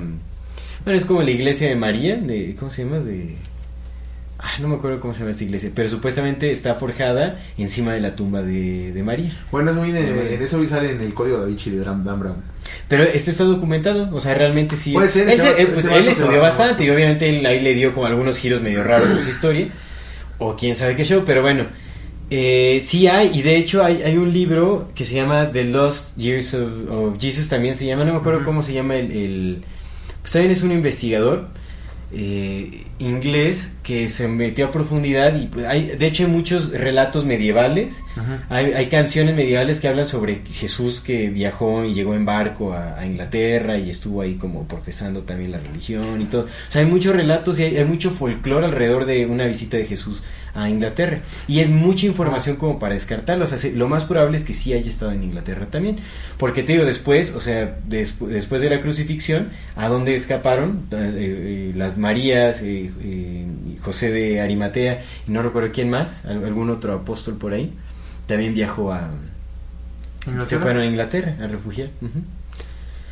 Bueno, 0.84 0.98
es 0.98 1.04
como 1.06 1.22
la 1.22 1.30
iglesia 1.30 1.68
de 1.68 1.76
María, 1.76 2.16
de, 2.16 2.56
¿cómo 2.58 2.70
se 2.70 2.84
llama? 2.84 2.98
De... 2.98 3.36
Ah, 4.46 4.60
no 4.60 4.68
me 4.68 4.74
acuerdo 4.74 5.00
cómo 5.00 5.14
se 5.14 5.20
llama 5.20 5.30
esta 5.30 5.44
iglesia, 5.44 5.70
pero 5.74 5.88
supuestamente 5.88 6.50
está 6.50 6.74
forjada 6.74 7.40
encima 7.56 7.94
de 7.94 8.00
la 8.00 8.14
tumba 8.14 8.42
de, 8.42 8.92
de 8.92 9.02
María. 9.02 9.34
Bueno, 9.50 9.70
eso 9.70 9.80
viene, 9.80 10.02
Bueno. 10.02 10.20
en 10.30 10.42
eso 10.42 10.66
sale 10.66 10.90
en 10.92 11.00
el 11.00 11.14
código 11.14 11.38
da 11.38 11.46
Vinci 11.46 11.70
de 11.70 11.78
Dan, 11.82 12.04
Brown. 12.04 12.36
Pero 12.88 13.04
esto 13.04 13.30
está 13.30 13.44
documentado, 13.44 14.10
o 14.14 14.20
sea, 14.20 14.34
realmente 14.34 14.76
sí. 14.76 14.92
Puede 14.92 15.08
ser, 15.08 15.30
Él, 15.30 15.40
se- 15.40 15.62
eh, 15.62 15.66
pues, 15.68 15.86
él 15.86 16.04
se 16.04 16.10
estudió 16.10 16.42
bastante 16.42 16.84
y 16.84 16.90
obviamente 16.90 17.26
él 17.28 17.46
ahí 17.46 17.60
le 17.60 17.72
dio 17.72 17.94
como 17.94 18.06
algunos 18.06 18.38
giros 18.38 18.60
medio 18.60 18.84
raros 18.84 19.10
a 19.12 19.22
su 19.22 19.30
historia. 19.30 19.68
O 20.38 20.54
quién 20.56 20.76
sabe 20.76 20.94
qué 20.94 21.04
show, 21.06 21.22
pero 21.24 21.40
bueno. 21.40 21.66
Eh, 22.30 22.82
sí 22.84 23.06
hay, 23.06 23.30
y 23.32 23.42
de 23.42 23.56
hecho 23.56 23.84
hay, 23.84 24.02
hay 24.02 24.16
un 24.16 24.32
libro 24.32 24.90
que 24.94 25.04
se 25.04 25.14
llama 25.14 25.52
The 25.52 25.64
Lost 25.64 26.16
Years 26.18 26.54
of, 26.54 26.70
of 26.90 27.16
Jesus, 27.20 27.48
también 27.48 27.76
se 27.76 27.86
llama, 27.86 28.04
no 28.04 28.12
me 28.12 28.18
acuerdo 28.18 28.44
cómo 28.44 28.62
se 28.62 28.72
llama 28.72 28.96
el, 28.96 29.12
el- 29.12 29.64
Pues 30.20 30.32
también 30.32 30.50
es 30.52 30.62
un 30.62 30.72
investigador 30.72 31.48
eh, 32.16 32.84
inglés 32.98 33.70
que 33.82 34.08
se 34.08 34.28
metió 34.28 34.66
a 34.66 34.70
profundidad 34.70 35.34
y 35.36 35.46
pues, 35.46 35.66
hay, 35.66 35.88
de 35.88 36.06
hecho 36.06 36.24
hay 36.24 36.30
muchos 36.30 36.70
relatos 36.70 37.24
medievales 37.24 38.02
hay, 38.48 38.66
hay 38.72 38.86
canciones 38.88 39.34
medievales 39.34 39.80
que 39.80 39.88
hablan 39.88 40.06
sobre 40.06 40.36
Jesús 40.46 41.00
que 41.00 41.28
viajó 41.30 41.84
y 41.84 41.92
llegó 41.92 42.14
en 42.14 42.24
barco 42.24 42.72
a, 42.72 42.98
a 42.98 43.04
Inglaterra 43.06 43.76
y 43.78 43.90
estuvo 43.90 44.22
ahí 44.22 44.34
como 44.36 44.66
profesando 44.68 45.22
también 45.22 45.50
la 45.50 45.58
religión 45.58 46.20
y 46.22 46.26
todo. 46.26 46.42
O 46.42 46.70
sea, 46.70 46.82
hay 46.82 46.88
muchos 46.88 47.14
relatos 47.16 47.58
y 47.58 47.64
hay, 47.64 47.76
hay 47.76 47.84
mucho 47.84 48.10
folclore 48.10 48.66
alrededor 48.66 49.04
de 49.04 49.26
una 49.26 49.46
visita 49.46 49.76
de 49.76 49.84
Jesús 49.84 50.22
a 50.56 50.68
Inglaterra. 50.70 51.18
Y 51.48 51.58
es 51.58 51.68
mucha 51.68 52.06
información 52.06 52.54
como 52.54 52.78
para 52.78 52.94
descartarlo. 52.94 53.44
O 53.44 53.48
sea, 53.48 53.58
se- 53.58 53.72
lo 53.72 53.88
más 53.88 54.04
probable 54.04 54.36
es 54.36 54.44
que 54.44 54.52
sí 54.54 54.72
haya 54.72 54.88
estado 54.88 55.10
en 55.10 55.24
Inglaterra 55.24 55.66
también. 55.68 55.96
Porque 56.38 56.62
te 56.62 56.74
digo, 56.74 56.84
después, 56.84 57.32
o 57.34 57.40
sea, 57.40 57.76
despu- 57.88 58.28
después 58.28 58.62
de 58.62 58.70
la 58.70 58.80
crucifixión, 58.80 59.48
¿a 59.74 59.88
dónde 59.88 60.14
escaparon? 60.14 60.86
Eh, 60.92 60.96
eh, 61.16 61.72
las 61.74 61.98
Marías, 62.04 62.60
eh, 62.62 63.46
José 63.82 64.10
de 64.12 64.40
Arimatea, 64.40 65.02
y 65.26 65.30
no 65.32 65.42
recuerdo 65.42 65.70
quién 65.72 65.90
más, 65.90 66.24
al- 66.24 66.44
algún 66.44 66.70
otro 66.70 66.92
apóstol 66.94 67.34
por 67.36 67.52
ahí 67.52 67.72
también 68.26 68.54
viajó 68.54 68.92
a... 68.92 69.10
Se 70.24 70.30
¿Inglaterra? 70.30 70.62
fueron 70.62 70.82
a 70.82 70.86
Inglaterra 70.86 71.36
a 71.42 71.46
refugiar. 71.48 71.90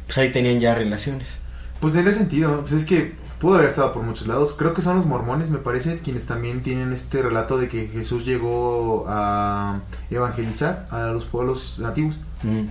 Pues 0.06 0.16
ahí 0.18 0.30
tenían 0.32 0.58
ya 0.60 0.74
relaciones. 0.74 1.38
Pues 1.80 1.92
tiene 1.92 2.12
sentido, 2.12 2.60
pues 2.60 2.72
es 2.72 2.84
que 2.84 3.12
pudo 3.38 3.56
haber 3.56 3.68
estado 3.68 3.92
por 3.92 4.02
muchos 4.04 4.26
lados. 4.28 4.54
Creo 4.56 4.72
que 4.72 4.80
son 4.82 4.96
los 4.96 5.04
mormones, 5.04 5.50
me 5.50 5.58
parece, 5.58 5.98
quienes 5.98 6.24
también 6.26 6.62
tienen 6.62 6.92
este 6.92 7.20
relato 7.20 7.58
de 7.58 7.68
que 7.68 7.88
Jesús 7.88 8.24
llegó 8.24 9.04
a 9.08 9.80
evangelizar 10.10 10.86
a 10.90 11.08
los 11.08 11.24
pueblos 11.26 11.78
nativos. 11.78 12.16
Mm. 12.42 12.68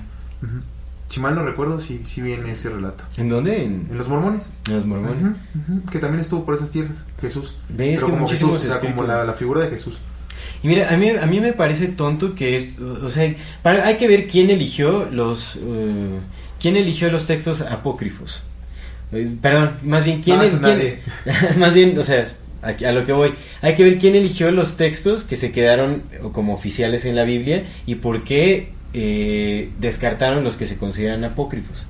Si 1.11 1.19
mal 1.19 1.35
no 1.35 1.43
recuerdo, 1.43 1.81
sí, 1.81 2.01
sí 2.05 2.21
viene 2.21 2.51
ese 2.51 2.69
relato. 2.69 3.03
¿En 3.17 3.27
dónde? 3.29 3.63
En, 3.63 3.87
En 3.91 3.97
los 3.97 4.07
mormones. 4.07 4.45
en 4.69 4.75
los 4.75 4.85
mormones. 4.85 5.33
Que 5.91 5.99
también 5.99 6.21
estuvo 6.21 6.45
por 6.45 6.55
esas 6.55 6.71
tierras, 6.71 7.03
Jesús. 7.19 7.55
Ves 7.69 7.95
Pero 7.95 8.07
que 8.07 8.13
como 8.13 8.27
Jesús, 8.27 8.49
o 8.49 8.59
sea, 8.59 8.79
como 8.79 9.03
la, 9.03 9.23
la 9.25 9.33
figura 9.33 9.61
de 9.61 9.69
Jesús. 9.69 9.99
Y 10.63 10.67
mira, 10.67 10.91
a 10.93 10.97
mí, 10.97 11.09
a 11.09 11.25
mí 11.25 11.39
me 11.41 11.53
parece 11.53 11.87
tonto 11.87 12.33
que 12.33 12.55
es, 12.55 12.79
o 12.79 13.09
sea, 13.09 13.35
para- 13.61 13.85
hay 13.85 13.97
que 13.97 14.07
ver 14.07 14.25
quién 14.27 14.49
eligió 14.49 15.07
los, 15.11 15.57
eh, 15.57 16.19
quién 16.59 16.77
eligió 16.77 17.11
los 17.11 17.25
textos 17.25 17.61
apócrifos. 17.61 18.43
Eh, 19.11 19.29
perdón, 19.41 19.71
más 19.83 20.05
bien 20.05 20.21
quién 20.21 20.37
No, 20.37 20.43
es, 20.43 20.53
eso 20.53 20.61
quién- 20.61 20.77
nadie. 20.77 20.99
más 21.57 21.73
bien, 21.73 21.97
o 21.99 22.03
sea, 22.03 22.25
a 22.61 22.91
lo 22.91 23.03
que 23.05 23.11
voy, 23.11 23.33
hay 23.61 23.75
que 23.75 23.83
ver 23.83 23.97
quién 23.97 24.15
eligió 24.15 24.49
los 24.51 24.77
textos 24.77 25.23
que 25.25 25.35
se 25.35 25.51
quedaron 25.51 26.03
como 26.31 26.53
oficiales 26.53 27.05
en 27.05 27.15
la 27.15 27.23
Biblia 27.23 27.65
y 27.85 27.95
por 27.95 28.23
qué 28.23 28.71
eh, 28.93 29.69
descartaron 29.79 30.43
los 30.43 30.55
que 30.57 30.65
se 30.65 30.77
consideran 30.77 31.23
apócrifos. 31.23 31.87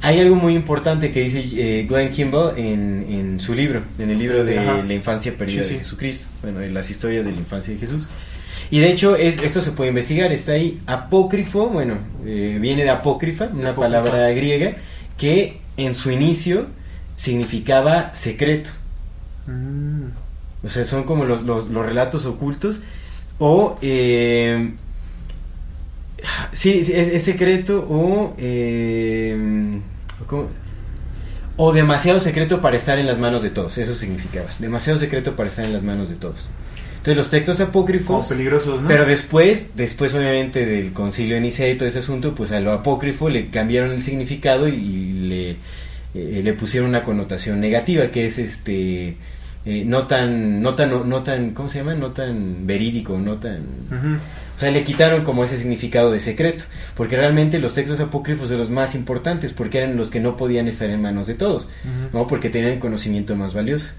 Hay 0.00 0.20
algo 0.20 0.36
muy 0.36 0.54
importante 0.54 1.10
que 1.10 1.20
dice 1.20 1.42
eh, 1.56 1.86
Glenn 1.88 2.10
Kimball 2.10 2.56
en, 2.56 3.04
en 3.08 3.40
su 3.40 3.52
libro, 3.54 3.82
en 3.98 4.10
el 4.10 4.18
libro 4.18 4.44
de 4.44 4.58
Ajá. 4.60 4.82
la 4.86 4.94
infancia 4.94 5.34
perdida 5.36 5.62
Sí, 5.62 5.68
sí. 5.70 5.74
de 5.74 5.78
Jesucristo, 5.80 6.28
bueno, 6.42 6.60
de 6.60 6.70
las 6.70 6.88
historias 6.90 7.24
de 7.26 7.32
la 7.32 7.38
infancia 7.38 7.74
de 7.74 7.80
Jesús. 7.80 8.04
Y 8.70 8.78
de 8.80 8.90
hecho, 8.90 9.16
es, 9.16 9.42
esto 9.42 9.60
se 9.60 9.72
puede 9.72 9.88
investigar, 9.88 10.30
está 10.30 10.52
ahí. 10.52 10.78
Apócrifo, 10.86 11.68
bueno, 11.68 11.94
eh, 12.24 12.58
viene 12.60 12.84
de 12.84 12.90
apócrifa, 12.90 13.46
una 13.46 13.70
apócrifa. 13.70 13.74
palabra 14.02 14.28
griega, 14.30 14.76
que 15.16 15.58
en 15.76 15.94
su 15.96 16.10
inicio 16.12 16.66
significaba 17.16 18.14
secreto. 18.14 18.70
Mm. 19.46 20.10
O 20.64 20.68
sea, 20.68 20.84
son 20.84 21.04
como 21.04 21.24
los, 21.24 21.42
los, 21.42 21.68
los 21.68 21.84
relatos 21.86 22.24
ocultos. 22.26 22.80
O. 23.38 23.78
eh, 23.82 24.72
sí, 26.52 26.78
es, 26.80 26.88
es 26.88 27.22
secreto 27.22 27.86
o. 27.88 28.34
eh, 28.38 29.80
¿cómo? 30.26 30.46
O 31.56 31.72
demasiado 31.72 32.20
secreto 32.20 32.60
para 32.60 32.76
estar 32.76 32.98
en 32.98 33.06
las 33.06 33.18
manos 33.18 33.42
de 33.42 33.50
todos. 33.50 33.78
Eso 33.78 33.92
significaba. 33.94 34.46
Demasiado 34.58 34.98
secreto 34.98 35.34
para 35.34 35.48
estar 35.48 35.64
en 35.64 35.72
las 35.72 35.82
manos 35.82 36.08
de 36.08 36.14
todos. 36.14 36.48
Entonces, 36.98 37.16
los 37.16 37.30
textos 37.30 37.60
apócrifos. 37.60 38.28
peligrosos, 38.28 38.82
¿no? 38.82 38.88
Pero 38.88 39.06
después, 39.06 39.70
después 39.74 40.14
obviamente 40.14 40.64
del 40.66 40.92
concilio 40.92 41.34
de 41.36 41.40
Nicea 41.40 41.68
y 41.70 41.76
todo 41.76 41.88
ese 41.88 42.00
asunto, 42.00 42.34
pues 42.34 42.52
a 42.52 42.60
lo 42.60 42.72
apócrifo 42.72 43.28
le 43.28 43.50
cambiaron 43.50 43.92
el 43.92 44.02
significado 44.02 44.68
y 44.68 45.12
le, 45.12 45.50
eh, 46.14 46.40
le 46.42 46.52
pusieron 46.52 46.88
una 46.90 47.02
connotación 47.02 47.60
negativa, 47.60 48.10
que 48.10 48.26
es 48.26 48.38
este 48.38 49.16
eh, 49.64 49.84
no 49.84 50.06
tan, 50.06 50.62
no 50.62 50.74
tan, 50.74 51.08
no 51.08 51.22
tan, 51.22 51.50
¿cómo 51.50 51.68
se 51.68 51.78
llama? 51.78 51.94
No 51.94 52.12
tan 52.12 52.66
verídico, 52.66 53.18
no 53.18 53.38
tan. 53.38 53.62
O 54.58 54.60
sea, 54.60 54.70
le 54.72 54.82
quitaron 54.84 55.24
como 55.24 55.44
ese 55.44 55.56
significado 55.56 56.10
de 56.10 56.18
secreto, 56.20 56.64
porque 56.96 57.16
realmente 57.16 57.58
los 57.60 57.74
textos 57.74 58.00
apócrifos 58.00 58.48
son 58.48 58.58
los 58.58 58.68
más 58.70 58.94
importantes, 58.96 59.52
porque 59.52 59.78
eran 59.78 59.96
los 59.96 60.10
que 60.10 60.18
no 60.20 60.36
podían 60.36 60.66
estar 60.68 60.90
en 60.90 61.00
manos 61.00 61.26
de 61.28 61.34
todos. 61.34 61.68
¿no? 62.12 62.26
Porque 62.26 62.50
tenían 62.50 62.72
el 62.72 62.78
conocimiento 62.80 63.36
más 63.36 63.54
valioso. 63.54 63.92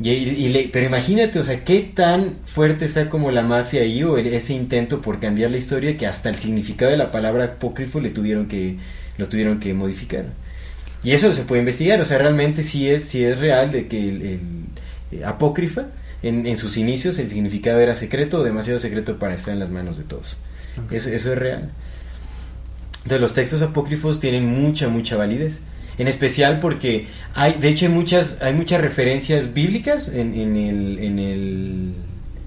Y, 0.00 0.10
y 0.10 0.48
le- 0.48 0.70
pero 0.72 0.86
imagínate, 0.86 1.38
o 1.38 1.42
sea, 1.44 1.62
qué 1.64 1.80
tan 1.94 2.38
fuerte 2.46 2.84
está 2.84 3.08
como 3.08 3.30
la 3.30 3.42
mafia 3.42 3.82
ahí 3.82 4.02
o 4.02 4.16
el- 4.18 4.26
ese 4.28 4.52
intento 4.52 5.00
por 5.00 5.20
cambiar 5.20 5.50
la 5.50 5.56
historia 5.58 5.96
que 5.98 6.06
hasta 6.06 6.28
el 6.30 6.36
significado 6.36 6.90
de 6.90 6.96
la 6.96 7.10
palabra 7.12 7.44
apócrifo 7.44 8.00
le 8.00 8.10
tuvieron 8.10 8.46
que 8.46 8.76
lo 9.18 9.28
tuvieron 9.28 9.60
que 9.60 9.72
modificar. 9.74 10.24
Y 11.04 11.12
eso 11.12 11.32
se 11.32 11.42
puede 11.42 11.60
investigar, 11.62 12.00
o 12.00 12.04
sea, 12.04 12.18
realmente 12.18 12.62
sí 12.62 12.88
es 12.88 13.04
sí 13.04 13.24
es 13.24 13.38
real 13.38 13.70
de 13.70 13.86
que 13.88 14.08
el, 14.08 14.22
el, 14.22 14.40
eh, 15.12 15.24
apócrifa 15.24 15.86
en, 16.28 16.46
en 16.46 16.56
sus 16.56 16.76
inicios 16.76 17.18
el 17.18 17.28
significado 17.28 17.80
era 17.80 17.94
secreto 17.94 18.40
o 18.40 18.44
demasiado 18.44 18.78
secreto 18.78 19.18
para 19.18 19.34
estar 19.34 19.52
en 19.52 19.60
las 19.60 19.70
manos 19.70 19.98
de 19.98 20.04
todos. 20.04 20.38
Eso, 20.90 21.10
eso 21.10 21.32
es 21.32 21.38
real. 21.38 21.70
Entonces 23.04 23.20
los 23.20 23.34
textos 23.34 23.62
apócrifos 23.62 24.18
tienen 24.20 24.46
mucha, 24.46 24.88
mucha 24.88 25.16
validez. 25.16 25.62
En 25.98 26.08
especial 26.08 26.58
porque 26.58 27.06
hay, 27.34 27.54
de 27.54 27.68
hecho 27.68 27.86
hay 27.86 27.92
muchas, 27.92 28.42
hay 28.42 28.52
muchas 28.52 28.80
referencias 28.80 29.54
bíblicas 29.54 30.08
en, 30.08 30.34
en 30.34 30.56
el, 30.56 30.98
en 30.98 31.18
el, 31.18 31.92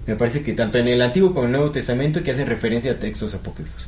me 0.05 0.15
parece 0.15 0.43
que 0.43 0.53
tanto 0.53 0.79
en 0.79 0.87
el 0.87 1.01
Antiguo 1.01 1.29
como 1.29 1.43
en 1.43 1.51
el 1.51 1.51
Nuevo 1.53 1.71
Testamento 1.71 2.23
que 2.23 2.31
hacen 2.31 2.47
referencia 2.47 2.91
a 2.91 2.95
textos 2.95 3.33
apócrifos. 3.33 3.87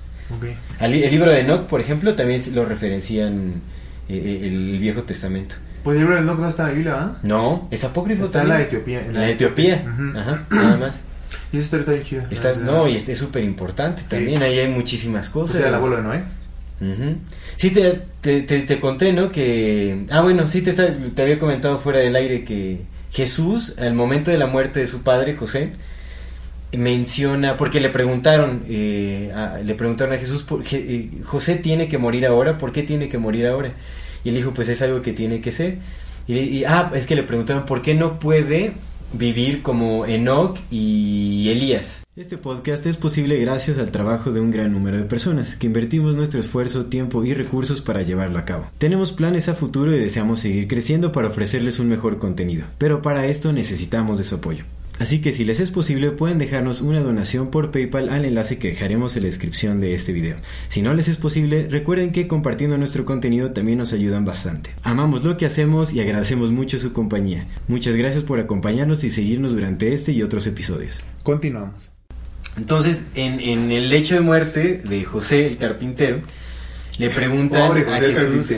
Al 0.79 0.93
El 0.93 1.09
libro 1.11 1.31
de 1.31 1.39
Enoch, 1.39 1.65
por 1.65 1.81
ejemplo, 1.81 2.15
también 2.15 2.41
lo 2.53 2.63
referencian 2.63 3.61
eh, 4.07 4.41
el 4.43 4.77
Viejo 4.79 5.03
Testamento. 5.03 5.55
Pues 5.83 5.95
el 5.95 6.01
libro 6.03 6.15
del 6.15 6.23
Enoch 6.25 6.39
no 6.39 6.47
está 6.47 6.63
en 6.63 6.67
la 6.69 6.73
Biblia, 6.75 6.95
¿ah? 6.99 7.17
No, 7.23 7.67
es 7.71 7.83
apócrifo 7.83 8.25
Está 8.25 8.41
en 8.41 8.49
la 8.49 8.61
Etiopía, 8.61 8.99
En 9.05 9.13
la 9.13 9.29
Etiopía, 9.29 9.85
Ujú. 9.85 10.17
ajá, 10.17 10.45
nada 10.49 10.77
más. 10.77 11.01
Y 11.51 11.57
esa 11.57 11.63
historia 11.65 11.81
está 11.81 11.91
bien 11.93 12.03
chida. 12.03 12.27
Está, 12.31 12.53
no, 12.55 12.87
y 12.87 12.95
este 12.95 13.11
es 13.13 13.17
súper 13.17 13.43
importante 13.43 14.03
también, 14.07 14.41
ahí 14.43 14.59
hay 14.59 14.67
muchísimas 14.67 15.29
Pues 15.29 15.43
cosas. 15.45 15.59
era 15.61 15.69
el 15.69 15.75
abuelo 15.75 15.95
de 15.97 16.01
Noé. 16.03 16.23
Sí, 17.57 17.71
te, 17.71 18.01
te, 18.21 18.41
te- 18.43 18.61
te 18.61 18.79
conté, 18.79 19.11
¿no? 19.13 19.31
Que... 19.31 20.05
Ah, 20.11 20.21
bueno, 20.21 20.47
sí, 20.47 20.61
te, 20.61 20.69
está- 20.69 20.93
te 20.93 21.21
había 21.21 21.37
comentado 21.37 21.77
fuera 21.79 21.99
del 21.99 22.15
aire 22.15 22.45
que 22.45 22.81
Jesús, 23.11 23.75
al 23.79 23.93
momento 23.95 24.31
de 24.31 24.37
la 24.37 24.47
muerte 24.47 24.79
de 24.79 24.87
su 24.87 25.01
padre, 25.03 25.33
José, 25.35 25.71
menciona, 26.77 27.57
porque 27.57 27.79
le 27.79 27.89
preguntaron, 27.89 28.63
eh, 28.69 29.31
a- 29.35 29.57
le 29.57 29.73
preguntaron 29.75 30.13
a 30.13 30.17
Jesús, 30.17 30.43
por, 30.43 30.63
Je- 30.63 30.77
eh, 30.87 31.09
José 31.23 31.55
tiene 31.55 31.87
que 31.87 31.97
morir 31.97 32.25
ahora, 32.27 32.57
¿por 32.57 32.71
qué 32.71 32.83
tiene 32.83 33.09
que 33.09 33.17
morir 33.17 33.47
ahora? 33.47 33.71
Y 34.23 34.29
él 34.29 34.35
dijo, 34.35 34.53
pues 34.53 34.69
es 34.69 34.81
algo 34.81 35.01
que 35.01 35.13
tiene 35.13 35.41
que 35.41 35.51
ser. 35.51 35.77
Y, 36.27 36.37
y- 36.37 36.63
ah, 36.65 36.91
es 36.93 37.05
que 37.07 37.15
le 37.15 37.23
preguntaron, 37.23 37.65
¿por 37.65 37.81
qué 37.81 37.93
no 37.95 38.19
puede 38.19 38.73
vivir 39.13 39.63
como 39.63 40.05
Enoch 40.05 40.59
y 40.69 41.49
Elías? 41.49 42.03
Este 42.15 42.37
podcast 42.37 42.85
es 42.85 42.97
posible 42.97 43.37
gracias 43.37 43.77
al 43.79 43.91
trabajo 43.91 44.31
de 44.31 44.39
un 44.41 44.51
gran 44.51 44.71
número 44.73 44.97
de 44.97 45.03
personas 45.05 45.55
que 45.55 45.67
invertimos 45.67 46.15
nuestro 46.15 46.39
esfuerzo, 46.39 46.85
tiempo 46.85 47.23
y 47.23 47.33
recursos 47.33 47.81
para 47.81 48.01
llevarlo 48.03 48.37
a 48.37 48.45
cabo. 48.45 48.69
Tenemos 48.77 49.11
planes 49.13 49.47
a 49.49 49.55
futuro 49.55 49.95
y 49.95 49.99
deseamos 49.99 50.41
seguir 50.41 50.67
creciendo 50.67 51.11
para 51.11 51.29
ofrecerles 51.29 51.79
un 51.79 51.87
mejor 51.87 52.19
contenido, 52.19 52.65
pero 52.77 53.01
para 53.01 53.25
esto 53.25 53.53
necesitamos 53.53 54.17
de 54.17 54.25
su 54.25 54.35
apoyo. 54.35 54.65
Así 54.99 55.21
que 55.21 55.31
si 55.31 55.45
les 55.45 55.61
es 55.61 55.71
posible 55.71 56.11
pueden 56.11 56.37
dejarnos 56.37 56.81
una 56.81 56.99
donación 56.99 57.49
por 57.49 57.71
PayPal 57.71 58.09
al 58.09 58.25
enlace 58.25 58.57
que 58.57 58.67
dejaremos 58.67 59.15
en 59.15 59.23
la 59.23 59.29
descripción 59.29 59.79
de 59.79 59.93
este 59.93 60.11
video. 60.11 60.35
Si 60.67 60.81
no 60.81 60.93
les 60.93 61.07
es 61.07 61.15
posible, 61.15 61.67
recuerden 61.69 62.11
que 62.11 62.27
compartiendo 62.27 62.77
nuestro 62.77 63.05
contenido 63.05 63.51
también 63.51 63.77
nos 63.77 63.93
ayudan 63.93 64.25
bastante. 64.25 64.71
Amamos 64.83 65.23
lo 65.23 65.37
que 65.37 65.45
hacemos 65.45 65.93
y 65.93 66.01
agradecemos 66.01 66.51
mucho 66.51 66.77
su 66.77 66.91
compañía. 66.91 67.47
Muchas 67.69 67.95
gracias 67.95 68.23
por 68.23 68.39
acompañarnos 68.39 69.03
y 69.05 69.09
seguirnos 69.09 69.53
durante 69.53 69.93
este 69.93 70.11
y 70.11 70.21
otros 70.21 70.45
episodios. 70.47 71.03
Continuamos. 71.23 71.91
Entonces, 72.57 73.03
en, 73.15 73.39
en 73.39 73.71
el 73.71 73.89
lecho 73.89 74.15
de 74.15 74.21
muerte 74.21 74.81
de 74.83 75.05
José 75.05 75.47
el 75.47 75.57
carpintero, 75.57 76.21
le 76.99 77.09
preguntan 77.09 77.67
Pobre 77.69 77.81
a 77.91 77.97
Jesús, 77.99 78.51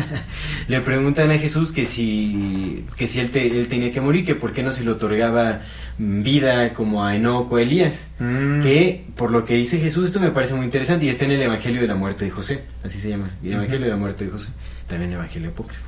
le 0.68 0.80
preguntan 0.80 1.30
a 1.30 1.38
Jesús 1.38 1.72
que 1.72 1.84
si, 1.86 2.84
que 2.96 3.06
si 3.06 3.20
él, 3.20 3.30
te- 3.30 3.46
él 3.46 3.68
tenía 3.68 3.92
que 3.92 4.00
morir, 4.00 4.24
que 4.24 4.34
por 4.34 4.52
qué 4.52 4.62
no 4.62 4.72
se 4.72 4.84
le 4.84 4.90
otorgaba 4.90 5.62
vida 5.98 6.74
como 6.74 7.04
a 7.04 7.14
Enoch 7.16 7.50
o 7.50 7.56
a 7.56 7.62
Elías. 7.62 8.08
Mm. 8.18 8.60
Que 8.62 9.04
por 9.16 9.30
lo 9.30 9.44
que 9.44 9.54
dice 9.54 9.78
Jesús, 9.78 10.06
esto 10.06 10.20
me 10.20 10.30
parece 10.30 10.54
muy 10.54 10.64
interesante 10.64 11.06
y 11.06 11.08
está 11.08 11.24
en 11.24 11.32
el 11.32 11.42
Evangelio 11.42 11.80
de 11.80 11.86
la 11.86 11.94
muerte 11.94 12.24
de 12.24 12.30
José, 12.30 12.64
así 12.84 12.98
se 13.00 13.08
llama, 13.10 13.30
el 13.42 13.52
Evangelio 13.52 13.86
de 13.86 13.90
la 13.92 13.96
muerte 13.96 14.24
de 14.24 14.30
José, 14.30 14.50
también 14.86 15.10
el 15.12 15.16
Evangelio 15.16 15.50
apócrifo. 15.50 15.84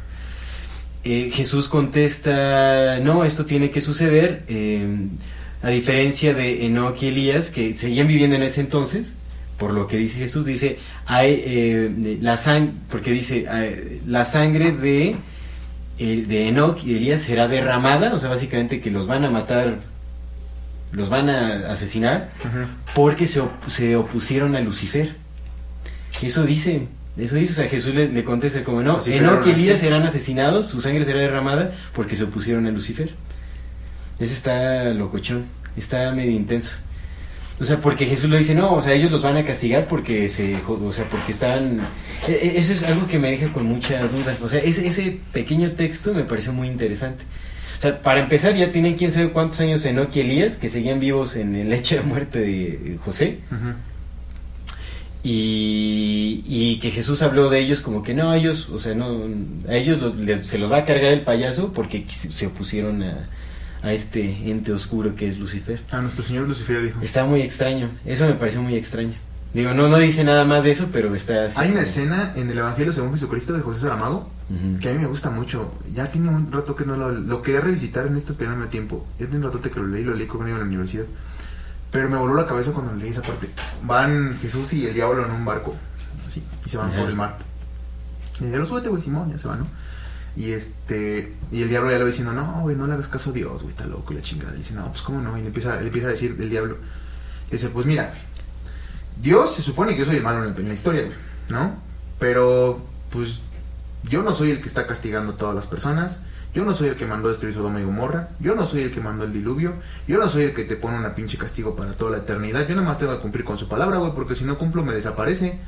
Eh, 1.04 1.30
Jesús 1.32 1.68
contesta, 1.68 2.98
no, 3.00 3.24
esto 3.24 3.46
tiene 3.46 3.70
que 3.70 3.80
suceder, 3.80 4.44
eh, 4.48 4.86
a 5.62 5.70
diferencia 5.70 6.34
de 6.34 6.66
Enoch 6.66 7.02
y 7.02 7.08
Elías, 7.08 7.50
que 7.50 7.76
seguían 7.76 8.06
viviendo 8.06 8.36
en 8.36 8.42
ese 8.42 8.60
entonces, 8.60 9.14
por 9.58 9.72
lo 9.72 9.86
que 9.88 9.96
dice 9.96 10.18
Jesús, 10.18 10.46
dice, 10.46 10.78
hay, 11.06 11.42
eh, 11.44 12.18
la 12.20 12.36
sang 12.36 12.70
porque 12.90 13.10
dice, 13.10 13.44
eh, 13.50 14.00
la 14.06 14.24
sangre 14.24 14.72
de, 14.72 15.16
eh, 15.98 16.24
de 16.28 16.48
Enoch 16.48 16.82
y 16.84 16.94
Elías 16.94 17.20
será 17.22 17.48
derramada, 17.48 18.14
o 18.14 18.18
sea, 18.20 18.28
básicamente 18.30 18.80
que 18.80 18.90
los 18.90 19.06
van 19.08 19.24
a 19.24 19.30
matar, 19.30 19.78
los 20.92 21.10
van 21.10 21.28
a 21.28 21.72
asesinar, 21.72 22.30
porque 22.94 23.26
se, 23.26 23.40
op- 23.40 23.66
se 23.68 23.96
opusieron 23.96 24.54
a 24.56 24.60
Lucifer. 24.60 25.16
Eso 26.22 26.44
dice, 26.44 26.86
eso 27.16 27.34
dice, 27.36 27.52
o 27.52 27.56
sea, 27.56 27.68
Jesús 27.68 27.94
le, 27.94 28.08
le 28.08 28.24
contesta 28.24 28.62
como, 28.64 28.80
no, 28.82 29.00
Lucifer 29.00 29.10
Enoch 29.10 29.46
y 29.46 29.50
Elías 29.50 29.80
serán 29.80 30.04
asesinados, 30.04 30.66
su 30.66 30.80
sangre 30.80 31.04
será 31.04 31.18
derramada 31.20 31.72
porque 31.92 32.14
se 32.16 32.24
opusieron 32.24 32.66
a 32.66 32.70
Lucifer. 32.70 33.10
Ese 34.20 34.34
está 34.34 34.84
locochón, 34.94 35.44
está 35.76 36.10
medio 36.12 36.30
intenso. 36.32 36.76
O 37.60 37.64
sea, 37.64 37.80
porque 37.80 38.06
Jesús 38.06 38.30
lo 38.30 38.36
dice, 38.36 38.54
no, 38.54 38.72
o 38.74 38.80
sea, 38.82 38.92
ellos 38.94 39.10
los 39.10 39.22
van 39.22 39.36
a 39.36 39.44
castigar 39.44 39.86
porque 39.88 40.28
se, 40.28 40.56
o 40.66 40.92
sea, 40.92 41.06
porque 41.08 41.32
están... 41.32 41.80
e- 42.28 42.32
e- 42.32 42.58
Eso 42.58 42.72
es 42.72 42.84
algo 42.84 43.08
que 43.08 43.18
me 43.18 43.30
deja 43.32 43.52
con 43.52 43.66
mucha 43.66 44.00
duda. 44.06 44.36
O 44.42 44.48
sea, 44.48 44.60
ese, 44.60 44.86
ese 44.86 45.18
pequeño 45.32 45.72
texto 45.72 46.14
me 46.14 46.22
pareció 46.22 46.52
muy 46.52 46.68
interesante. 46.68 47.24
O 47.76 47.80
sea, 47.80 48.00
para 48.02 48.20
empezar, 48.20 48.54
ya 48.54 48.70
tienen 48.70 48.94
quién 48.94 49.10
sabe 49.10 49.30
cuántos 49.30 49.60
años 49.60 49.84
Enoch 49.84 50.14
y 50.16 50.20
Elías, 50.20 50.56
que 50.56 50.68
seguían 50.68 51.00
vivos 51.00 51.34
en 51.36 51.56
el 51.56 51.72
hecho 51.72 51.96
de 51.96 52.02
muerte 52.02 52.38
de 52.40 52.96
José. 53.04 53.38
Y, 55.24 56.44
y 56.46 56.78
que 56.80 56.90
Jesús 56.90 57.22
habló 57.22 57.50
de 57.50 57.58
ellos 57.58 57.82
como 57.82 58.02
que 58.04 58.14
no, 58.14 58.32
ellos, 58.34 58.68
o 58.70 58.78
sea, 58.78 58.94
no, 58.94 59.20
a 59.68 59.74
ellos 59.74 60.00
los- 60.00 60.16
les- 60.16 60.46
se 60.46 60.58
los 60.58 60.70
va 60.70 60.78
a 60.78 60.84
cargar 60.84 61.12
el 61.12 61.22
payaso 61.22 61.72
porque 61.72 62.04
se 62.08 62.46
opusieron 62.46 63.02
a, 63.02 63.28
a 63.82 63.92
este 63.92 64.50
ente 64.50 64.72
oscuro 64.72 65.14
que 65.16 65.28
es 65.28 65.38
Lucifer. 65.38 65.80
A 65.90 66.00
nuestro 66.00 66.22
señor 66.24 66.48
Lucifer 66.48 66.82
dijo. 66.82 67.00
Está 67.02 67.24
muy 67.24 67.42
extraño, 67.42 67.90
eso 68.04 68.26
me 68.26 68.34
pareció 68.34 68.62
muy 68.62 68.76
extraño. 68.76 69.14
Digo, 69.54 69.72
no, 69.72 69.88
no 69.88 69.98
dice 69.98 70.24
nada 70.24 70.44
más 70.44 70.62
de 70.64 70.72
eso, 70.72 70.88
pero 70.92 71.14
está 71.14 71.46
así. 71.46 71.58
Hay 71.58 71.68
una 71.68 71.76
como- 71.76 71.86
escena 71.88 72.32
en 72.36 72.50
el 72.50 72.58
Evangelio 72.58 72.92
según 72.92 73.12
Jesucristo 73.12 73.54
de 73.54 73.60
José 73.62 73.80
Saramago 73.80 74.30
que 74.80 74.88
a 74.88 74.92
mí 74.92 74.98
me 74.98 75.06
gusta 75.06 75.30
mucho. 75.30 75.72
Ya 75.94 76.10
tiene 76.10 76.28
un 76.30 76.50
rato 76.52 76.74
que 76.74 76.84
no 76.86 76.96
lo, 76.96 77.10
lo 77.12 77.42
quería 77.42 77.60
revisitar 77.60 78.06
en 78.06 78.16
este 78.16 78.32
primer 78.34 78.66
tiempo. 78.68 79.06
Ya 79.18 79.26
tiene 79.26 79.36
un 79.38 79.42
ratote 79.44 79.70
que 79.70 79.78
lo 79.80 79.86
leí, 79.86 80.04
lo 80.04 80.14
leí 80.14 80.26
conmigo 80.26 80.56
en 80.56 80.62
la 80.62 80.66
universidad. 80.66 81.04
Pero 81.90 82.08
me 82.10 82.16
voló 82.18 82.34
la 82.34 82.46
cabeza 82.46 82.72
cuando 82.72 82.94
leí 82.94 83.10
esa 83.10 83.22
parte. 83.22 83.48
Van 83.82 84.38
Jesús 84.40 84.72
y 84.74 84.86
el 84.86 84.94
diablo 84.94 85.24
en 85.24 85.30
un 85.32 85.44
barco. 85.44 85.74
Así. 86.26 86.42
Y 86.66 86.70
se 86.70 86.76
van 86.76 86.88
Ajá. 86.90 87.00
por 87.00 87.08
el 87.10 87.14
mar. 87.16 87.38
Y 88.40 88.44
el 88.44 88.50
diablo, 88.50 88.66
súbete, 88.66 88.88
güey, 88.90 89.02
Simón, 89.02 89.30
ya 89.32 89.38
se 89.38 89.48
va, 89.48 89.56
¿no? 89.56 89.66
Y 90.38 90.52
este. 90.52 91.34
Y 91.50 91.62
el 91.62 91.68
diablo 91.68 91.90
ya 91.90 91.98
lo 91.98 92.04
va 92.04 92.06
diciendo, 92.06 92.32
no, 92.32 92.60
güey, 92.62 92.76
no 92.76 92.86
le 92.86 92.92
hagas 92.92 93.08
caso 93.08 93.30
a 93.30 93.32
Dios, 93.32 93.62
güey, 93.62 93.74
está 93.74 93.86
loco 93.88 94.12
y 94.12 94.16
la 94.16 94.22
chingada. 94.22 94.54
Y 94.54 94.58
dice, 94.58 94.72
no, 94.72 94.86
pues 94.92 95.02
cómo 95.02 95.20
no. 95.20 95.36
Y 95.36 95.40
le 95.40 95.48
empieza, 95.48 95.80
le 95.80 95.88
empieza 95.88 96.06
a 96.06 96.10
decir 96.10 96.36
el 96.38 96.48
diablo. 96.48 96.76
Le 97.50 97.56
dice, 97.56 97.70
pues 97.70 97.86
mira, 97.86 98.14
Dios 99.20 99.52
se 99.52 99.62
supone 99.62 99.94
que 99.94 99.98
yo 99.98 100.04
soy 100.04 100.16
el 100.16 100.22
malo 100.22 100.44
en 100.44 100.54
la, 100.54 100.56
en 100.56 100.68
la 100.68 100.74
historia, 100.74 101.02
güey, 101.02 101.14
¿no? 101.48 101.76
Pero, 102.20 102.80
pues, 103.10 103.40
Yo 104.04 104.22
no 104.22 104.32
soy 104.32 104.52
el 104.52 104.60
que 104.60 104.68
está 104.68 104.86
castigando 104.86 105.32
a 105.32 105.36
todas 105.36 105.56
las 105.56 105.66
personas. 105.66 106.20
Yo 106.54 106.64
no 106.64 106.72
soy 106.72 106.88
el 106.88 106.96
que 106.96 107.04
mandó 107.04 107.28
destruir 107.28 107.54
Sodoma 107.54 107.80
y 107.80 107.84
Gomorra. 107.84 108.28
Yo 108.38 108.54
no 108.54 108.64
soy 108.64 108.82
el 108.82 108.92
que 108.92 109.00
mandó 109.00 109.24
el 109.24 109.32
diluvio. 109.32 109.74
Yo 110.06 110.18
no 110.18 110.28
soy 110.28 110.44
el 110.44 110.54
que 110.54 110.64
te 110.64 110.76
pone 110.76 110.96
una 110.96 111.16
pinche 111.16 111.36
castigo 111.36 111.74
para 111.74 111.92
toda 111.94 112.12
la 112.12 112.18
eternidad. 112.18 112.66
Yo 112.68 112.76
nada 112.76 112.86
más 112.86 112.98
tengo 112.98 113.12
que 113.16 113.20
cumplir 113.20 113.44
con 113.44 113.58
su 113.58 113.68
palabra, 113.68 113.98
güey, 113.98 114.14
porque 114.14 114.36
si 114.36 114.44
no 114.44 114.56
cumplo 114.56 114.84
me 114.84 114.94
desaparece. 114.94 115.58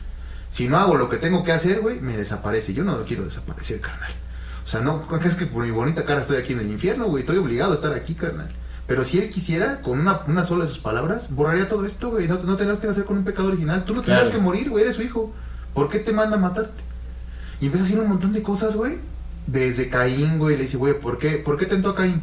Si 0.49 0.69
no 0.69 0.79
hago 0.79 0.97
lo 0.97 1.09
que 1.09 1.17
tengo 1.19 1.43
que 1.43 1.53
hacer, 1.53 1.81
güey, 1.81 2.01
me 2.01 2.17
desaparece. 2.17 2.73
Yo 2.73 2.85
no 2.85 3.05
quiero 3.05 3.25
desaparecer, 3.25 3.81
carnal. 3.81 4.13
O 4.71 4.73
sea, 4.73 4.83
no 4.83 5.03
crees 5.03 5.35
que 5.35 5.47
por 5.47 5.65
mi 5.65 5.73
bonita 5.73 6.05
cara 6.05 6.21
estoy 6.21 6.37
aquí 6.37 6.53
en 6.53 6.61
el 6.61 6.71
infierno, 6.71 7.07
güey. 7.07 7.23
Estoy 7.23 7.39
obligado 7.39 7.73
a 7.73 7.75
estar 7.75 7.93
aquí, 7.93 8.15
carnal. 8.15 8.53
Pero 8.87 9.05
si 9.05 9.19
él 9.19 9.29
quisiera, 9.29 9.81
con 9.83 9.99
una, 9.99 10.21
una 10.29 10.45
sola 10.45 10.63
de 10.65 10.71
sus 10.71 10.79
palabras, 10.79 11.35
borraría 11.35 11.69
todo 11.69 11.85
esto, 11.85 12.11
güey. 12.11 12.29
No, 12.29 12.39
no 12.45 12.57
tendrás 12.57 12.79
que 12.79 12.87
nacer 12.87 13.05
con 13.05 13.17
un 13.19 13.25
pecado 13.25 13.49
original. 13.49 13.85
Tú 13.85 13.95
no 13.97 14.03
tendrás 14.03 14.29
Claro. 14.29 14.39
que 14.39 14.45
morir, 14.45 14.71
güey. 14.71 14.85
Eres 14.85 14.95
su 14.95 15.03
hijo. 15.03 15.33
¿Por 15.75 15.89
qué 15.91 15.99
te 15.99 16.13
manda 16.13 16.37
a 16.37 16.39
matarte? 16.39 16.71
Y 17.61 17.67
empieza 17.67 17.85
a 17.85 17.89
decir 17.89 18.01
un 18.01 18.09
montón 18.11 18.33
de 18.33 18.45
cosas, 18.45 18.77
güey. 18.77 18.99
Desde 19.49 19.89
Caín, 19.89 20.39
güey. 20.39 20.57
Le 20.57 20.63
dice, 20.63 20.77
güey, 20.77 21.01
¿por 21.01 21.19
qué, 21.19 21.31
¿por 21.39 21.57
qué 21.59 21.67
tentó 21.67 21.91
a 21.91 21.97
Caín? 21.97 22.23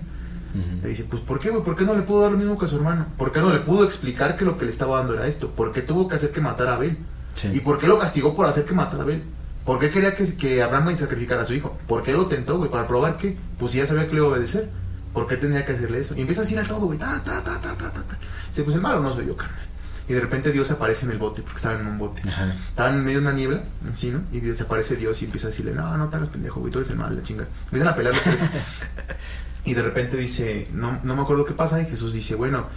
Le 0.82 0.88
dice, 0.88 1.04
pues 1.04 1.22
¿por 1.22 1.40
qué, 1.42 1.50
güey? 1.50 1.64
¿Por 1.64 1.76
qué 1.76 1.84
no 1.84 1.96
le 1.96 2.02
pudo 2.04 2.22
dar 2.22 2.32
lo 2.32 2.38
mismo 2.38 2.58
que 2.58 2.64
a 2.64 2.68
su 2.70 2.78
hermano? 2.78 3.08
¿Por 3.18 3.34
qué 3.34 3.42
no 3.42 3.52
le 3.52 3.60
pudo 3.60 3.84
explicar 3.84 4.38
que 4.38 4.46
lo 4.46 4.58
que 4.58 4.64
le 4.64 4.72
estaba 4.72 4.98
dando 5.00 5.14
era 5.16 5.28
esto? 5.28 5.50
¿Por 5.52 5.74
qué 5.74 5.82
tuvo 5.82 6.08
que 6.08 6.16
hacer 6.16 6.32
que 6.32 6.40
matara 6.42 6.72
a 6.72 6.76
Abel? 6.76 6.98
Sí. 7.36 7.50
¿Y 7.54 7.60
por 7.60 7.78
qué 7.78 7.88
lo 7.88 8.00
castigó 8.00 8.34
por 8.34 8.48
hacer 8.48 8.64
que 8.66 8.74
matara 8.74 9.00
a 9.00 9.04
Abel? 9.04 9.22
¿Por 9.68 9.80
qué 9.80 9.92
quería 9.92 10.16
que, 10.16 10.34
que 10.38 10.64
Abraham 10.64 10.96
sacrificara 10.96 11.42
a 11.42 11.46
su 11.46 11.54
hijo? 11.54 11.78
¿Por 11.88 12.02
qué 12.02 12.14
lo 12.14 12.28
tentó, 12.28 12.58
güey? 12.58 12.72
¿Para 12.72 12.88
probar 12.88 13.18
qué? 13.18 13.36
Pues 13.60 13.74
si 13.74 13.80
ya 13.80 13.86
sabía 13.86 14.08
que 14.08 14.14
le 14.14 14.20
iba 14.20 14.28
a 14.28 14.30
obedecer. 14.30 14.70
¿Por 15.12 15.28
qué 15.28 15.36
tenía 15.36 15.66
que 15.66 15.74
hacerle 15.74 16.00
eso? 16.00 16.16
Y 16.16 16.22
empieza 16.22 16.40
a 16.40 16.46
decir 16.46 16.58
a 16.58 16.64
todo, 16.64 16.86
güey. 16.86 16.98
Ta, 16.98 17.22
ta, 17.22 17.44
ta, 17.44 17.60
ta, 17.60 17.76
ta, 17.76 17.92
ta. 17.92 18.18
Dice, 18.48 18.64
pues 18.64 18.78
el 18.78 18.82
malo 18.82 19.02
no 19.02 19.14
soy 19.14 19.28
yo, 19.28 19.36
carnal. 19.36 19.66
Y 20.08 20.14
de 20.14 20.22
repente 20.22 20.54
Dios 20.54 20.72
aparece 20.72 21.04
en 21.04 21.12
el 21.12 21.18
bote, 21.18 21.42
porque 21.42 21.58
estaba 21.58 21.78
en 21.78 21.86
un 21.86 21.98
bote. 21.98 22.22
Ajá. 22.30 22.56
Estaban 22.70 23.00
en 23.00 23.04
medio 23.04 23.20
de 23.20 23.26
una 23.26 23.34
niebla, 23.34 23.64
así, 23.92 24.10
¿no? 24.10 24.22
Y 24.32 24.40
desaparece 24.40 24.96
Dios 24.96 25.22
y 25.22 25.26
empieza 25.26 25.48
a 25.48 25.50
decirle, 25.50 25.74
no, 25.74 25.98
no 25.98 26.08
te 26.08 26.16
hagas 26.16 26.30
pendejo, 26.30 26.62
güey, 26.62 26.72
tú 26.72 26.80
eres 26.80 26.92
el 26.92 26.98
mal, 26.98 27.14
la 27.14 27.22
chinga. 27.24 27.46
Empiezan 27.66 27.90
a 27.90 27.96
pelear 27.96 28.16
los 28.16 28.24
tres. 28.24 28.38
y 29.66 29.74
de 29.74 29.82
repente 29.82 30.16
dice, 30.16 30.70
no, 30.72 31.02
no 31.04 31.14
me 31.14 31.24
acuerdo 31.24 31.44
qué 31.44 31.54
pasa, 31.54 31.82
y 31.82 31.86
Jesús 31.88 32.14
dice, 32.14 32.36
bueno, 32.36 32.68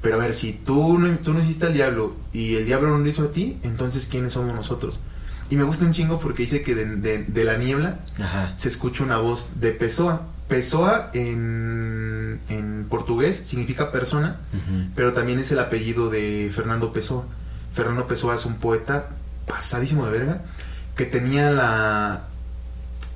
pero 0.00 0.14
a 0.14 0.18
ver, 0.20 0.34
si 0.34 0.52
tú 0.52 1.00
no, 1.00 1.18
tú 1.18 1.32
no 1.32 1.40
hiciste 1.40 1.66
al 1.66 1.74
diablo 1.74 2.14
y 2.32 2.54
el 2.54 2.64
diablo 2.64 2.90
no 2.90 2.98
lo 2.98 3.08
hizo 3.08 3.24
a 3.24 3.32
ti, 3.32 3.58
entonces 3.64 4.06
¿quiénes 4.06 4.34
somos 4.34 4.54
nosotros? 4.54 5.00
Y 5.50 5.56
me 5.56 5.64
gusta 5.64 5.84
un 5.84 5.92
chingo 5.92 6.18
porque 6.18 6.42
dice 6.42 6.62
que 6.62 6.74
de, 6.74 6.84
de- 6.96 7.24
de 7.24 7.44
la 7.44 7.56
niebla 7.56 8.00
Ajá. 8.20 8.52
se 8.56 8.68
escucha 8.68 9.02
una 9.04 9.18
voz 9.18 9.60
de 9.60 9.72
Pessoa. 9.72 10.22
Pessoa 10.48 11.10
en, 11.14 12.40
en 12.48 12.86
portugués 12.88 13.36
significa 13.46 13.90
persona, 13.92 14.36
pero 14.94 15.12
también 15.12 15.38
es 15.38 15.52
el 15.52 15.58
apellido 15.58 16.08
de 16.10 16.50
Fernando 16.54 16.92
Pessoa. 16.92 17.24
Fernando 17.74 18.06
Pessoa 18.06 18.34
es 18.34 18.44
un 18.46 18.54
poeta 18.56 19.08
pasadísimo 19.46 20.04
de 20.06 20.12
verga 20.12 20.42
que 20.96 21.04
tenía 21.06 21.50
la, 21.50 22.22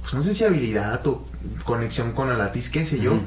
pues 0.03 0.15
no 0.15 0.23
sé 0.23 0.35
si 0.35 0.45
habilidad 0.45 1.07
o 1.07 1.27
conexión 1.65 2.13
con 2.13 2.29
la 2.29 2.37
latiz, 2.37 2.71
qué 2.71 2.85
sé 2.85 3.01
yo. 3.01 3.21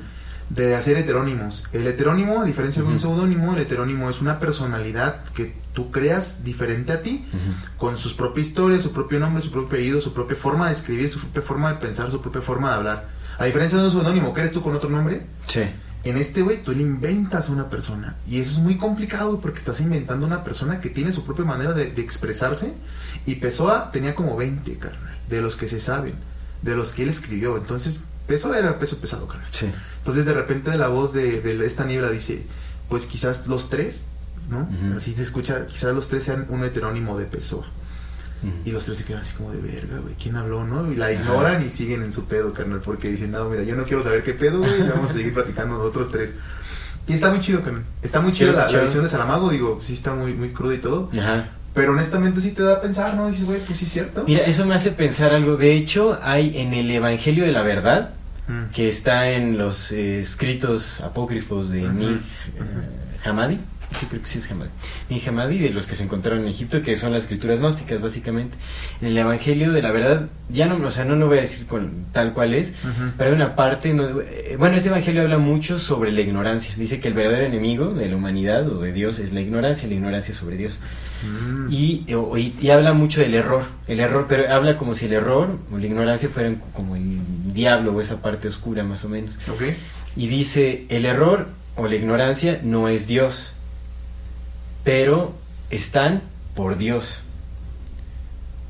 De 0.49 0.75
hacer 0.75 0.97
heterónimos. 0.97 1.65
El 1.73 1.87
heterónimo, 1.87 2.41
a 2.41 2.45
diferencia 2.45 2.81
de 2.83 2.87
un 2.89 2.99
seudónimo, 2.99 3.53
el 3.55 3.61
heterónimo 3.61 4.09
es 4.09 4.21
una 4.21 4.39
personalidad 4.39 5.23
que 5.33 5.53
tú 5.73 5.91
creas 5.91 6.43
diferente 6.43 6.91
a 6.93 7.01
ti, 7.01 7.25
con 7.77 7.97
sus 7.97 8.13
propias 8.13 8.47
historias, 8.47 8.83
su 8.83 8.91
propio 8.93 9.19
nombre, 9.19 9.41
su 9.43 9.51
propio 9.51 9.67
apellido, 9.69 10.01
su 10.01 10.13
propia 10.13 10.37
forma 10.37 10.67
de 10.67 10.73
escribir, 10.73 11.09
su 11.09 11.19
propia 11.19 11.41
forma 11.41 11.73
de 11.73 11.79
pensar, 11.79 12.11
su 12.11 12.21
propia 12.21 12.41
forma 12.41 12.69
de 12.69 12.75
hablar. 12.75 13.09
A 13.37 13.45
diferencia 13.45 13.77
de 13.79 13.85
un 13.85 13.91
seudónimo, 13.91 14.33
que 14.33 14.41
eres 14.41 14.53
tú 14.53 14.61
con 14.61 14.75
otro 14.75 14.89
nombre, 14.89 15.25
Sí. 15.47 15.63
en 16.03 16.17
este, 16.17 16.41
güey, 16.43 16.63
tú 16.63 16.71
le 16.73 16.83
inventas 16.83 17.49
a 17.49 17.51
una 17.51 17.69
persona. 17.69 18.15
Y 18.27 18.39
eso 18.39 18.53
es 18.53 18.59
muy 18.59 18.77
complicado 18.77 19.41
porque 19.41 19.57
estás 19.59 19.81
inventando 19.81 20.25
una 20.27 20.43
persona 20.43 20.79
que 20.79 20.89
tiene 20.89 21.11
su 21.11 21.25
propia 21.25 21.43
manera 21.43 21.73
de, 21.73 21.91
de 21.91 22.01
expresarse. 22.01 22.73
Y 23.25 23.35
Pessoa 23.35 23.91
tenía 23.91 24.13
como 24.15 24.37
20, 24.37 24.77
carnal, 24.77 25.17
de 25.27 25.41
los 25.41 25.55
que 25.55 25.67
se 25.67 25.79
saben, 25.79 26.13
de 26.61 26.75
los 26.75 26.93
que 26.93 27.03
él 27.03 27.09
escribió. 27.09 27.57
Entonces, 27.57 28.01
Pessoa 28.27 28.57
era 28.57 28.79
peso 28.79 28.97
pesado, 28.99 29.27
carnal. 29.27 29.47
Sí. 29.51 29.69
Entonces, 29.99 30.25
de 30.25 30.33
repente, 30.33 30.75
la 30.77 30.87
voz 30.87 31.13
de, 31.13 31.41
de 31.41 31.65
esta 31.65 31.85
niebla 31.85 32.09
dice: 32.09 32.45
Pues 32.89 33.05
quizás 33.05 33.47
los 33.47 33.69
tres, 33.69 34.07
¿no? 34.49 34.67
Así 34.95 35.13
se 35.13 35.21
escucha, 35.21 35.67
quizás 35.67 35.93
los 35.93 36.07
tres 36.07 36.23
sean 36.23 36.47
un 36.49 36.63
heterónimo 36.63 37.17
de 37.17 37.25
Pessoa. 37.25 37.65
Ujú. 38.43 38.53
Y 38.65 38.71
los 38.71 38.85
tres 38.85 38.97
se 38.97 39.03
quedan 39.05 39.21
así 39.21 39.35
como 39.35 39.51
de 39.51 39.59
verga, 39.59 39.99
güey. 39.99 40.15
¿Quién 40.15 40.35
habló, 40.35 40.65
no? 40.65 40.91
Y 40.91 40.95
la 40.95 41.05
Ajá. 41.05 41.13
ignoran 41.13 41.65
y 41.65 41.69
siguen 41.69 42.03
en 42.03 42.11
su 42.11 42.25
pedo, 42.25 42.53
carnal. 42.53 42.81
Porque 42.81 43.09
dicen, 43.09 43.31
no, 43.31 43.49
mira, 43.49 43.63
yo 43.63 43.75
no 43.75 43.85
quiero 43.85 44.03
saber 44.03 44.23
qué 44.23 44.33
pedo, 44.33 44.59
güey. 44.59 44.87
Vamos 44.89 45.11
a 45.11 45.13
seguir 45.13 45.33
platicando 45.33 45.77
nosotros 45.77 46.11
tres. 46.11 46.33
Y 47.07 47.13
está 47.13 47.29
muy 47.29 47.39
chido, 47.39 47.61
carnal. 47.63 47.83
Está 48.01 48.19
muy 48.19 48.31
chida 48.31 48.67
Chido, 48.67 48.79
la, 48.79 48.85
visión 48.85 49.03
de 49.03 49.09
Salamago. 49.09 49.49
Digo, 49.49 49.79
sí 49.83 49.93
está 49.93 50.13
muy, 50.13 50.33
muy 50.33 50.49
crudo 50.51 50.73
y 50.73 50.79
todo. 50.79 51.09
Ajá. 51.13 51.51
Pero 51.75 51.91
honestamente 51.91 52.41
sí 52.41 52.51
te 52.53 52.63
da 52.63 52.73
a 52.75 52.81
pensar, 52.81 53.13
¿no? 53.15 53.27
Dices, 53.27 53.45
güey, 53.45 53.59
pues 53.59 53.77
sí 53.77 53.85
es 53.85 53.91
cierto. 53.91 54.23
Mira, 54.25 54.41
eso 54.45 54.65
me 54.65 54.73
hace 54.73 54.91
pensar 54.91 55.33
algo. 55.33 55.57
De 55.57 55.75
hecho, 55.75 56.17
hay 56.23 56.57
en 56.57 56.73
el 56.73 56.89
Evangelio 56.89 57.45
de 57.45 57.51
la 57.51 57.61
Verdad, 57.61 58.11
Mm. 58.47 58.71
que 58.73 58.87
está 58.87 59.31
en 59.31 59.57
los 59.57 59.91
eh, 59.91 60.19
escritos 60.19 61.01
apócrifos 61.01 61.71
de 61.71 61.87
ujú. 61.87 62.03
eh, 62.13 62.19
Hammadi. 63.25 63.57
Sí, 63.99 64.05
creo 64.07 64.21
que 64.21 64.27
sí 64.27 64.39
es 64.39 64.51
Hammadi. 64.51 64.69
Nij 65.09 65.27
Hammadi, 65.29 65.57
de 65.59 65.69
los 65.69 65.87
que 65.87 65.95
se 65.95 66.03
encontraron 66.03 66.41
en 66.43 66.49
Egipto, 66.49 66.81
que 66.81 66.95
son 66.97 67.13
las 67.13 67.23
escrituras 67.23 67.59
gnósticas, 67.59 68.01
básicamente. 68.01 68.57
En 69.01 69.07
el 69.09 69.17
Evangelio 69.17 69.71
de 69.71 69.81
la 69.81 69.91
Verdad, 69.91 70.27
ya 70.49 70.65
no, 70.67 70.75
o 70.85 70.91
sea, 70.91 71.05
no 71.05 71.15
lo 71.15 71.27
voy 71.27 71.37
a 71.37 71.41
decir 71.41 71.65
con 71.65 72.05
tal 72.11 72.33
cual 72.33 72.53
es, 72.53 72.73
pero 73.17 73.29
hay 73.29 73.35
una 73.35 73.55
parte, 73.55 73.93
no- 73.93 74.21
eh, 74.21 74.55
bueno, 74.59 74.75
este 74.75 74.89
evangelio 74.89 75.21
habla 75.21 75.37
mucho 75.37 75.79
sobre 75.79 76.11
la 76.11 76.21
ignorancia. 76.21 76.73
Dice 76.77 76.99
que 76.99 77.07
el 77.07 77.13
verdadero 77.13 77.45
enemigo 77.45 77.93
de 77.93 78.07
la 78.09 78.15
humanidad 78.15 78.67
o 78.69 78.79
de 78.81 78.91
Dios 78.91 79.19
es 79.19 79.31
la 79.33 79.41
ignorancia, 79.41 79.87
la 79.87 79.95
ignorancia 79.95 80.33
sobre 80.35 80.57
Dios. 80.57 80.79
Mm. 81.23 81.71
Y, 81.71 82.05
y, 82.07 82.53
y 82.61 82.69
habla 82.69 82.93
mucho 82.93 83.21
del 83.21 83.33
error, 83.33 83.63
el 83.87 83.99
error, 83.99 84.25
pero 84.29 84.53
habla 84.53 84.77
como 84.77 84.93
si 84.93 85.05
el 85.05 85.13
error 85.13 85.57
o 85.71 85.77
la 85.77 85.85
ignorancia 85.85 86.29
fueran 86.29 86.61
como 86.73 86.95
el 86.95 87.19
diablo 87.53 87.93
o 87.93 88.01
esa 88.01 88.21
parte 88.21 88.47
oscura 88.49 88.83
más 88.83 89.03
o 89.05 89.09
menos. 89.09 89.39
Ok. 89.49 89.63
Y 90.15 90.27
dice, 90.27 90.85
el 90.89 91.05
error 91.05 91.47
o 91.75 91.87
la 91.87 91.95
ignorancia 91.95 92.59
no 92.63 92.87
es 92.87 93.07
Dios, 93.07 93.54
pero 94.85 95.35
están 95.69 96.21
por 96.55 96.77
Dios. 96.77 97.23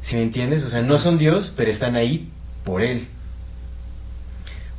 ¿Sí 0.01 0.15
me 0.15 0.23
entiendes? 0.23 0.63
O 0.63 0.69
sea, 0.69 0.81
no 0.81 0.97
son 0.97 1.17
Dios, 1.19 1.53
pero 1.55 1.69
están 1.69 1.95
ahí 1.95 2.29
por 2.63 2.81
Él. 2.81 3.07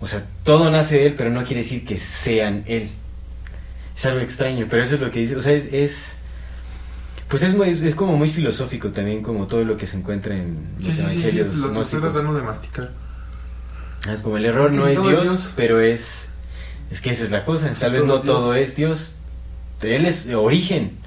O 0.01 0.07
sea, 0.07 0.25
todo 0.45 0.71
nace 0.71 0.97
de 0.97 1.07
Él, 1.07 1.15
pero 1.17 1.31
no 1.31 1.45
quiere 1.45 1.63
decir 1.63 1.85
que 1.87 1.99
sean 1.99 2.65
Él. 2.67 2.91
Es 3.97 4.05
algo 4.07 4.21
extraño, 4.21 4.67
pero 4.69 4.83
eso 4.83 4.97
es 4.97 5.01
lo 5.01 5.11
que 5.11 5.21
dice. 5.21 5.37
O 5.37 5.41
sea, 5.41 5.53
es... 5.53 5.67
es- 5.73 6.17
pues 7.29 7.43
es, 7.43 7.55
muy- 7.55 7.71
es, 7.71 7.95
como 7.97 8.17
muy 8.17 8.31
filosófico 8.31 8.91
también, 8.91 9.21
como 9.21 9.49
todo 9.49 9.65
lo 9.65 9.77
que 9.77 9.89
se 9.89 9.97
encuentra 9.97 10.37
en 10.37 10.69
los 10.79 10.87
Sí, 10.87 10.93
sí, 10.93 10.99
sí, 10.99 11.03
evangelios 11.03 11.35
lo 11.35 11.43
que 11.43 11.47
estoy 11.57 11.71
gnósticos. 11.73 12.13
tratando 12.13 12.35
de 12.35 12.43
masticar. 12.43 12.91
Es 14.13 14.23
como 14.23 14.37
el 14.37 14.45
error 14.45 14.67
Es 14.67 14.71
que 14.71 14.77
no 14.77 14.87
es 14.87 15.03
Dios, 15.03 15.23
Dios. 15.23 15.53
pero 15.57 15.81
es... 15.81 16.29
Es 16.93 17.01
que 17.01 17.11
esa 17.11 17.25
es 17.25 17.33
la 17.33 17.45
cosa. 17.45 17.73
Tal 17.73 17.91
vez 17.91 18.03
todo 18.03 18.07
no 18.19 18.23
Dios. 18.23 18.27
todo 18.27 18.55
es 18.55 18.77
Dios. 18.77 19.17
Él 19.83 20.07
es 20.07 20.29
origen, 20.33 20.99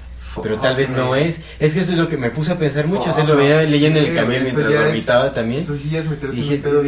pero 0.42 0.58
tal 0.58 0.76
vez 0.76 0.90
no 0.90 1.16
es. 1.16 1.40
Es 1.58 1.74
que 1.74 1.80
eso 1.80 1.92
es 1.92 1.98
lo 1.98 2.08
que 2.08 2.16
me 2.16 2.30
puse 2.30 2.52
a 2.52 2.58
pensar 2.58 2.86
mucho. 2.86 3.04
Fuck, 3.04 3.14
se 3.14 3.24
lo 3.24 3.36
veía 3.36 3.62
leyendo 3.62 3.98
en 3.98 4.06
el 4.06 4.14
camión 4.14 4.42
mientras 4.42 4.72
dormitaba 4.72 5.32
también. 5.32 5.60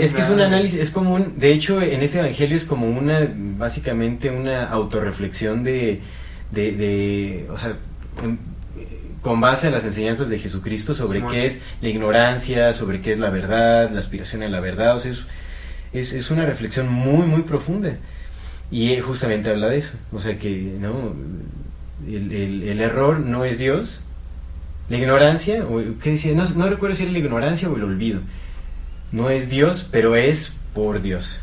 Es 0.05 0.14
que 0.14 0.20
es 0.20 0.28
un 0.28 0.40
análisis, 0.40 0.81
es 0.81 0.90
como 0.90 1.14
un, 1.14 1.39
de 1.39 1.52
hecho 1.52 1.81
en 1.81 2.02
este 2.02 2.19
evangelio 2.19 2.56
es 2.56 2.64
como 2.64 2.89
una, 2.89 3.28
básicamente 3.59 4.31
una 4.31 4.64
autorreflexión 4.64 5.64
de, 5.64 6.01
de, 6.51 6.73
de 6.73 7.47
o 7.51 7.59
sea, 7.59 7.77
con 9.23 9.40
base 9.40 9.69
a 9.69 9.70
las 9.70 9.85
enseñanzas 9.85 10.28
de 10.28 10.39
Jesucristo 10.39 10.94
sobre 10.94 11.24
qué 11.27 11.47
es 11.47 11.60
la 11.81 11.89
ignorancia, 11.89 12.73
sobre 12.73 13.01
qué 13.01 13.12
es 13.12 13.19
la 13.19 13.31
verdad, 13.31 13.90
la 13.90 14.01
aspiración 14.01 14.43
a 14.43 14.48
la 14.48 14.60
verdad, 14.60 14.97
o 14.97 14.98
sea, 14.98 15.12
es, 15.12 15.24
es, 15.93 16.12
es 16.12 16.31
una 16.31 16.44
reflexión 16.44 16.89
muy, 16.89 17.27
muy 17.27 17.43
profunda. 17.43 17.97
Y 18.70 18.94
él 18.94 19.02
justamente 19.02 19.51
habla 19.51 19.69
de 19.69 19.77
eso, 19.77 19.98
o 20.12 20.19
sea 20.19 20.39
que, 20.39 20.74
¿no? 20.81 21.14
El, 22.07 22.33
el- 22.33 22.62
el 22.65 22.81
error 22.81 23.20
no 23.20 23.45
es 23.45 23.59
Dios, 23.59 24.03
la 24.89 24.97
ignorancia, 24.99 25.65
o, 25.65 25.81
¿qué 26.03 26.11
decía? 26.11 26.35
No, 26.35 26.45
no 26.57 26.69
recuerdo 26.69 26.97
si 26.97 27.05
era 27.05 27.12
la 27.12 27.19
ignorancia 27.19 27.69
o 27.69 27.77
el 27.77 27.85
olvido. 27.85 28.20
No 29.12 29.31
es 29.31 29.49
Dios, 29.51 29.87
pero 29.91 30.16
es 30.16 30.53
por 30.74 31.01
Dios. 31.03 31.39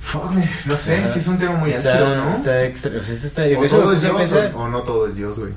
Fuck, 0.00 0.32
no 0.64 0.76
sé, 0.76 0.96
Ajá. 0.96 1.08
sí 1.08 1.18
es 1.18 1.28
un 1.28 1.38
tema 1.38 1.54
muy 1.56 1.70
está, 1.70 1.92
álgido, 1.92 2.16
¿no? 2.16 2.32
Está 2.32 2.64
extra, 2.64 2.96
o 2.96 3.00
sea, 3.00 3.14
eso 3.14 3.26
está, 3.26 3.42
o 3.42 3.46
eso 3.64 3.76
me 3.76 3.82
todo 3.82 3.92
es 3.92 4.02
Dios 4.02 4.16
pensar. 4.16 4.52
o, 4.54 4.60
o 4.62 4.68
no 4.68 4.82
todo 4.82 5.06
es 5.06 5.14
Dios, 5.16 5.38
güey. 5.38 5.52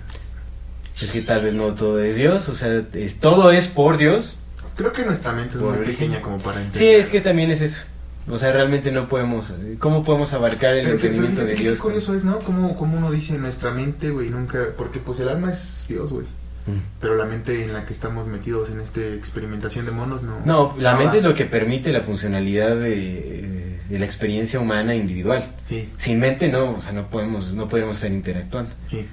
Es 1.01 1.11
que 1.11 1.21
tal 1.21 1.41
vez 1.43 1.53
no 1.55 1.73
todo 1.73 2.01
es 2.03 2.17
Dios, 2.17 2.49
o 2.49 2.55
sea, 2.55 2.84
es- 2.93 3.19
todo 3.19 3.51
es 3.51 3.67
por 3.67 3.97
Dios. 3.97 4.38
Creo 4.75 4.91
que 4.93 5.05
nuestra 5.05 5.31
mente 5.31 5.55
es 5.57 5.61
muy 5.61 5.77
pequeña 5.77 6.21
como 6.21 6.38
para 6.39 6.57
entender. 6.61 6.77
Sí, 6.80 6.88
es 6.88 7.09
que 7.09 7.21
también 7.21 7.51
es 7.51 7.61
eso. 7.61 7.84
O 8.29 8.37
sea, 8.37 8.51
realmente 8.53 8.91
no 8.91 9.07
podemos, 9.09 9.51
¿cómo 9.79 10.03
podemos 10.03 10.31
abarcar 10.33 10.75
el 10.75 10.85
Pero, 10.85 10.97
pero 10.97 11.13
entendimiento 11.13 11.45
de 11.45 11.55
qué 11.55 11.63
Dios? 11.63 11.79
curioso 11.79 12.15
es, 12.15 12.23
¿no? 12.23 12.39
Como, 12.39 12.77
como 12.77 12.97
uno 12.97 13.11
dice 13.11 13.37
nuestra 13.37 13.71
mente, 13.71 14.11
güey, 14.11 14.29
nunca... 14.29 14.67
Porque 14.77 14.99
pues 14.99 15.19
el 15.19 15.27
alma 15.29 15.51
es 15.51 15.85
Dios, 15.89 16.13
güey. 16.13 16.25
Mm. 16.65 16.79
Pero 17.01 17.15
la 17.15 17.25
mente 17.25 17.61
en 17.65 17.73
la 17.73 17.85
que 17.85 17.91
estamos 17.91 18.25
metidos 18.25 18.69
en 18.69 18.79
esta 18.79 19.01
experimentación 19.01 19.85
de 19.85 19.91
monos, 19.91 20.23
no... 20.23 20.39
No, 20.45 20.73
la 20.79 20.95
mente 20.95 21.17
es 21.17 21.23
lo 21.25 21.33
que 21.33 21.43
permite 21.43 21.91
la 21.91 21.99
funcionalidad 22.01 22.77
de, 22.77 23.79
de 23.89 23.99
la 23.99 24.05
experiencia 24.05 24.59
humana 24.59 24.95
individual. 24.95 25.45
Sí, 25.67 25.89
Sin 25.97 26.19
mente 26.21 26.47
no, 26.47 26.71
o 26.77 26.81
sea, 26.81 26.93
no 26.93 27.09
podemos, 27.09 27.53
no 27.53 27.67
podemos 27.67 27.97
estar 27.97 28.11
interactuando. 28.11 28.71
sí. 28.89 29.05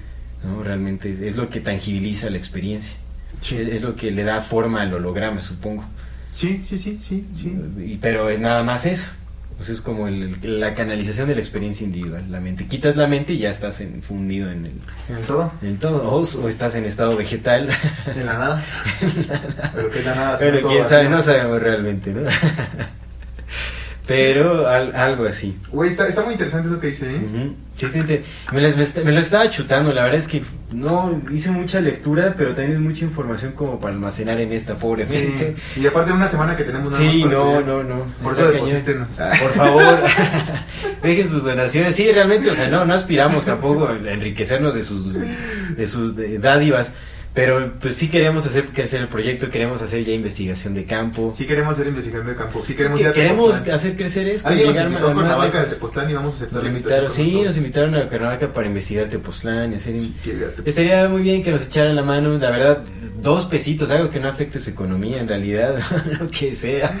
¿no? 0.43 0.63
Realmente 0.63 1.11
es, 1.11 1.19
es 1.21 1.35
lo 1.37 1.49
que 1.51 1.59
tangibiliza 1.59 2.27
la 2.31 2.37
experiencia. 2.37 2.95
Sí. 3.41 3.57
Es, 3.57 3.67
es 3.67 3.81
lo 3.83 3.95
que 3.95 4.09
le 4.09 4.23
da 4.23 4.41
forma 4.41 4.81
al 4.81 4.91
holograma, 4.93 5.39
supongo. 5.41 5.83
Sí, 6.31 6.61
sí, 6.63 6.77
sí, 6.77 6.97
sí, 7.01 7.25
sí. 7.35 7.55
Y- 7.85 7.97
pero 8.01 8.29
es 8.29 8.39
nada 8.39 8.63
más 8.63 8.85
eso. 8.85 9.11
Pues 9.57 9.69
es 9.69 9.81
como 9.81 10.07
el- 10.07 10.37
el- 10.41 10.59
la 10.59 10.73
canalización 10.73 11.27
de 11.27 11.35
la 11.35 11.41
experiencia 11.41 11.85
individual, 11.85 12.25
la 12.31 12.39
mente. 12.39 12.65
Quitas 12.65 12.95
la 12.95 13.05
mente 13.05 13.33
y 13.33 13.37
ya 13.39 13.49
estás 13.51 13.79
en- 13.81 14.01
fundido 14.01 14.49
en 14.51 14.65
el, 14.65 14.71
En 15.09 15.17
el 15.17 15.23
todo. 15.23 15.51
en 15.61 15.67
el 15.67 15.77
todo. 15.77 16.03
O, 16.09 16.21
o 16.21 16.47
estás 16.49 16.73
en 16.73 16.85
estado 16.85 17.15
vegetal. 17.15 17.69
En 18.07 18.25
la 18.25 18.37
nada. 18.39 18.63
Pero 19.75 19.89
que 19.91 19.99
es 19.99 20.05
la 20.05 20.15
nada. 20.15 20.37
Pero 20.39 20.67
quién 20.67 20.87
sabe, 20.89 21.09
no 21.09 21.21
sabemos 21.21 21.61
realmente, 21.61 22.11
¿no? 22.11 22.21
Pero 24.07 24.67
al- 24.67 24.95
algo 24.95 25.25
así. 25.25 25.57
Güey, 25.71 25.89
está, 25.89 26.07
está 26.07 26.23
muy 26.23 26.33
interesante 26.33 26.67
eso 26.67 26.79
que 26.79 26.87
dice, 26.87 27.15
¿eh? 27.15 27.19
Ujú. 27.23 27.55
Sí, 27.89 27.99
sí, 28.01 28.05
te- 28.07 28.23
me, 28.53 28.61
las- 28.61 28.95
me 29.03 29.11
lo 29.11 29.19
estaba 29.19 29.49
chutando, 29.49 29.91
la 29.93 30.03
verdad 30.03 30.19
es 30.19 30.27
que 30.27 30.41
no 30.73 31.21
hice 31.31 31.51
mucha 31.51 31.81
lectura, 31.81 32.35
pero 32.37 32.53
también 32.55 32.73
es 32.73 32.79
mucha 32.79 33.03
información 33.05 33.51
como 33.53 33.79
para 33.79 33.93
almacenar 33.93 34.39
en 34.39 34.53
esta 34.53 34.75
pobre 34.75 35.05
Sí. 35.05 35.17
mente. 35.17 35.55
Y 35.75 35.85
aparte 35.85 36.11
una 36.13 36.27
semana 36.27 36.55
que 36.55 36.63
tenemos 36.63 36.91
nada 36.97 37.11
Sí, 37.11 37.23
más 37.25 37.31
no, 37.33 37.59
estudiar. 37.59 37.63
no, 37.65 37.83
no. 37.83 38.05
Por 38.23 38.33
eso 38.33 38.51
depositen. 38.51 39.05
Por 39.17 39.53
favor, 39.53 39.83
dejen 41.03 41.27
sus 41.27 41.43
donaciones. 41.43 41.95
Sí, 41.95 42.11
realmente, 42.11 42.49
o 42.51 42.55
sea, 42.55 42.67
no, 42.69 42.85
no 42.85 42.93
aspiramos 42.93 43.45
tampoco 43.45 43.87
a 43.87 43.95
enriquecernos 44.11 44.73
de 44.75 44.83
sus, 44.83 45.11
de 45.13 45.87
sus 45.87 46.15
de- 46.15 46.39
dádivas, 46.39 46.91
pero 47.33 47.73
pues 47.79 47.95
sí 47.95 48.09
queremos 48.09 48.45
hacer 48.45 48.65
crecer 48.73 48.99
el 49.01 49.07
proyecto, 49.07 49.49
queremos 49.49 49.81
hacer 49.81 50.03
ya 50.03 50.11
investigación 50.11 50.73
de 50.73 50.85
campo. 50.85 51.33
Sí 51.35 51.45
queremos 51.45 51.75
hacer 51.75 51.87
investigación 51.87 52.27
de 52.27 52.35
campo. 52.35 52.61
Sí 52.65 52.73
queremos 52.75 52.99
Que- 52.99 53.11
queremos 53.13 53.61
hacer 53.69 53.95
crecer 53.95 54.27
esto, 54.27 54.49
Alguien 54.49 54.67
nos 54.67 54.75
llegar 54.75 54.89
invitó 54.91 55.09
a 55.09 55.13
Cuernavaca 55.13 55.63
de. 55.63 55.69
Tepoztlán 55.69 56.09
y 56.09 56.13
vamos 56.13 56.33
a 56.33 56.37
aceptar 56.37 56.53
Nos 56.55 56.63
la 56.63 56.69
invitaron, 56.69 57.09
sí, 57.11 57.41
nos 57.41 57.57
invitaron 57.57 57.95
a 57.95 58.09
Cuernavaca 58.09 58.53
para 58.53 58.67
investigar 58.67 59.07
Tepoztlán 59.07 59.71
y 59.71 59.75
hacer... 59.75 59.97
Sí, 59.99 60.13
Tepoztlán. 60.23 60.67
Estaría 60.67 61.07
muy 61.07 61.21
bien 61.21 61.41
que 61.43 61.51
nos 61.51 61.67
echaran 61.67 61.95
la 61.95 62.03
mano, 62.03 62.37
la 62.37 62.49
verdad, 62.51 62.83
dos 63.21 63.45
pesitos, 63.45 63.89
algo 63.91 64.09
que 64.09 64.19
no 64.19 64.27
afecte 64.27 64.59
su 64.59 64.69
economía 64.71 65.21
en 65.21 65.27
realidad, 65.29 65.75
lo 66.19 66.27
que 66.27 66.53
sea. 66.55 66.91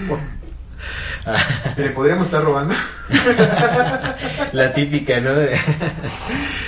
¿Le 1.77 1.89
podríamos 1.91 2.25
estar 2.27 2.43
robando? 2.43 2.73
la 4.53 4.73
típica, 4.73 5.19
¿no? 5.19 5.31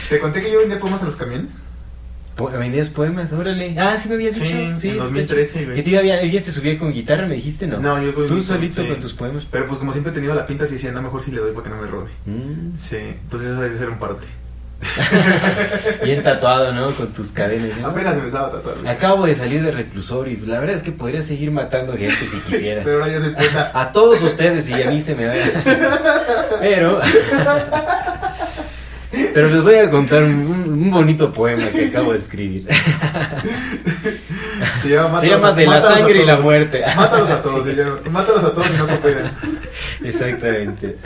¿Te 0.10 0.20
conté 0.20 0.42
que 0.42 0.52
yo 0.52 0.60
vendía 0.60 0.80
poemas 0.80 1.02
a 1.02 1.06
los 1.06 1.16
camiones? 1.16 1.52
¿Vendías 2.60 2.90
poemas? 2.90 3.32
Órale. 3.34 3.76
Ah, 3.80 3.96
sí 3.98 4.10
me 4.10 4.16
habías 4.16 4.36
Sí, 4.36 4.42
dicho. 4.42 4.56
en 4.56 4.80
Sí, 4.80 4.90
está 4.90 5.04
2013, 5.04 5.54
chido. 5.54 5.66
güey. 5.66 5.76
Que 5.78 5.84
te 5.84 5.90
iba 5.92 6.02
bien. 6.02 6.20
¿El 6.20 6.32
día 6.32 6.42
te 6.44 6.52
subía 6.52 6.78
con 6.78 6.92
guitarra, 6.92 7.28
me 7.28 7.36
dijiste, 7.36 7.68
no? 7.68 7.80
No, 7.80 8.02
yo 8.02 8.14
con 8.16 8.28
Tú 8.28 8.42
solito 8.42 8.82
sí. 8.82 8.88
con 8.88 9.00
tus 9.00 9.14
poemas. 9.14 9.48
Pero 9.50 9.68
pues 9.68 9.80
como 9.80 9.92
siempre 9.92 10.12
he 10.12 10.16
tenido 10.16 10.34
la 10.34 10.48
pinta, 10.48 10.64
así 10.66 10.74
decía, 10.74 10.92
no, 10.92 11.02
mejor 11.02 11.22
si 11.24 11.32
le 11.32 11.40
doy 11.40 11.52
para 11.52 11.64
que 11.66 11.70
no 11.70 11.82
me 11.82 11.88
robe. 11.88 12.10
Mm. 12.26 12.76
Sí, 12.76 12.98
entonces 12.98 13.52
eso 13.52 13.62
debe 13.62 13.78
ser 13.78 13.90
un 13.90 14.00
parte. 14.00 14.26
Bien 16.04 16.22
tatuado, 16.24 16.74
¿no? 16.74 16.92
Con 16.92 17.14
tus 17.14 17.28
cadenas. 17.30 17.78
¿no? 17.80 17.88
Apenas 17.88 18.18
me 18.18 18.28
estaba 18.28 18.52
tatuando. 18.52 18.90
Acabo 18.90 19.26
de 19.26 19.36
salir 19.36 19.64
de 19.64 19.72
reclusorio 19.72 20.34
y 20.34 20.46
la 20.46 20.60
verdad 20.60 20.76
es 20.76 20.84
que 20.84 20.92
podría 20.92 21.22
seguir 21.22 21.52
matando 21.52 21.96
gente 21.96 22.26
si 22.26 22.38
quisiera. 22.42 22.82
Pero 22.86 22.98
ahora 23.02 23.14
ya 23.14 23.22
soy 23.22 23.30
poeta. 23.30 23.72
A 23.74 23.92
todos 23.94 24.22
ustedes 24.24 24.70
y 24.70 24.82
a 24.82 24.90
mí 24.92 25.00
se 25.00 25.16
me 25.16 25.26
da. 25.26 25.36
Pero. 26.60 27.00
Pero 29.34 29.50
les 29.50 29.62
voy 29.62 29.76
a 29.76 29.90
contar 29.92 30.24
un, 30.24 30.32
un 30.68 30.92
bonito 30.92 31.32
poema 31.32 31.68
que 31.68 31.88
acabo 31.88 32.14
de 32.14 32.20
escribir. 32.20 32.68
Se 34.82 34.90
llama, 34.90 35.22
Se 35.22 35.28
Mátalos 35.30 35.30
llama 35.30 35.48
a- 35.50 35.54
De 35.54 35.66
la 35.68 35.82
sangre 35.82 36.22
y 36.22 36.26
la 36.26 36.38
muerte. 36.38 36.82
Mátalos 36.96 37.30
a 37.30 37.42
todos, 37.42 37.64
Sí. 37.66 37.72
se 37.72 37.76
llama. 37.76 38.00
Mátalos 38.12 38.44
a 38.44 38.52
todos 38.54 38.68
y 38.70 38.78
no 38.78 38.88
cooperan. 38.88 39.32
Exactamente. 40.04 40.98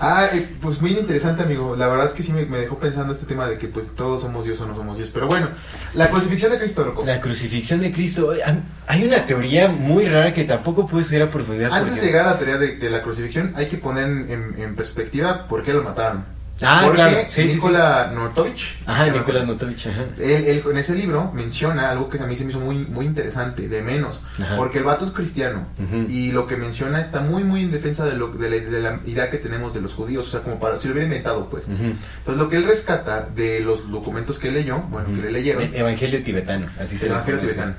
Ah, 0.00 0.28
eh, 0.32 0.48
pues 0.60 0.80
muy 0.80 0.92
interesante, 0.92 1.42
amigo. 1.42 1.74
La 1.76 1.88
verdad 1.88 2.06
es 2.06 2.12
que 2.12 2.22
sí 2.22 2.32
me, 2.32 2.44
me 2.46 2.58
dejó 2.58 2.78
pensando 2.78 3.12
este 3.12 3.26
tema 3.26 3.46
de 3.48 3.58
que 3.58 3.66
pues 3.66 3.94
todos 3.96 4.22
somos 4.22 4.44
Dios 4.46 4.60
o 4.60 4.66
no 4.66 4.74
somos 4.76 4.96
Dios. 4.96 5.10
Pero 5.12 5.26
bueno, 5.26 5.48
la 5.94 6.08
crucifixión 6.10 6.52
de 6.52 6.58
Cristo, 6.58 6.84
loco. 6.84 7.04
La 7.04 7.20
crucifixión 7.20 7.80
de 7.80 7.90
Cristo. 7.92 8.32
Am- 8.46 8.62
Hay 8.86 9.04
una 9.04 9.26
teoría 9.26 9.68
muy 9.68 10.06
rara 10.06 10.32
que 10.32 10.44
tampoco 10.44 10.86
puedo 10.86 11.00
estudiar 11.02 11.26
a 11.28 11.30
profundidad. 11.30 11.72
Antes 11.72 11.88
porque- 11.90 12.00
de 12.00 12.06
llegar 12.06 12.26
a 12.28 12.30
la 12.32 12.38
teoría 12.38 12.58
de, 12.58 12.76
de 12.76 12.90
la 12.90 13.02
crucifixión, 13.02 13.52
hay 13.56 13.66
que 13.66 13.76
poner 13.78 14.04
en, 14.04 14.30
en- 14.30 14.60
en 14.62 14.74
perspectiva 14.76 15.48
por 15.48 15.62
qué 15.64 15.72
lo 15.72 15.82
mataron. 15.82 16.24
Ah, 16.60 16.80
Porque 16.84 16.96
claro. 16.96 17.16
Sí, 17.28 17.42
sí, 17.42 17.48
sí. 17.50 17.54
Nikola 17.54 18.10
Nortovich, 18.12 18.78
Ajá, 18.84 19.06
Notovich. 19.06 19.86
Ajá. 19.86 20.06
Él, 20.18 20.44
él 20.46 20.62
en 20.68 20.76
ese 20.78 20.96
libro 20.96 21.30
menciona 21.32 21.88
algo 21.90 22.08
que 22.08 22.20
a 22.20 22.26
mí 22.26 22.34
se 22.34 22.44
me 22.44 22.50
hizo 22.50 22.58
muy, 22.58 22.78
muy 22.78 23.06
interesante, 23.06 23.68
de 23.68 23.80
menos, 23.80 24.20
Ajá. 24.42 24.56
porque 24.56 24.78
el 24.78 24.84
vato 24.84 25.04
es 25.04 25.12
cristiano 25.12 25.68
y 26.08 26.32
lo 26.32 26.48
que 26.48 26.56
menciona 26.56 27.00
está 27.00 27.20
muy 27.20 27.44
muy 27.44 27.62
en 27.62 27.70
defensa 27.70 28.04
de, 28.06 28.16
lo, 28.16 28.28
de, 28.28 28.50
la, 28.50 28.56
de 28.56 28.80
la 28.80 29.00
idea 29.06 29.30
que 29.30 29.38
tenemos 29.38 29.72
de 29.72 29.80
los 29.80 29.94
judíos, 29.94 30.26
o 30.26 30.30
sea, 30.32 30.40
como 30.40 30.58
para, 30.58 30.78
si 30.78 30.88
lo 30.88 30.94
hubiera 30.94 31.04
inventado, 31.06 31.48
pues. 31.48 31.68
Entonces 31.68 32.36
lo 32.36 32.48
que 32.48 32.56
él 32.56 32.64
rescata 32.64 33.28
de 33.36 33.60
los 33.60 33.88
documentos 33.90 34.40
que 34.40 34.50
leyó, 34.50 34.78
bueno, 34.90 35.14
que 35.14 35.22
le 35.22 35.30
leyeron, 35.30 35.62
E- 35.62 35.78
Evangelio 35.78 36.22
tibetano, 36.24 36.66
así 36.80 36.98
se 36.98 37.06
le 37.06 37.12
Evangelio 37.12 37.40
tibetano, 37.40 37.74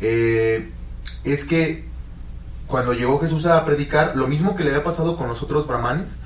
eh, 0.00 0.70
es 1.24 1.44
que 1.44 1.84
cuando 2.66 2.92
llegó 2.92 3.18
Jesús 3.20 3.46
a 3.46 3.64
predicar, 3.64 4.16
lo 4.16 4.26
mismo 4.28 4.56
que 4.56 4.64
le 4.64 4.70
había 4.70 4.84
pasado 4.84 5.16
con 5.16 5.28
los 5.28 5.42
otros 5.42 5.66
brahmanes, 5.66 6.16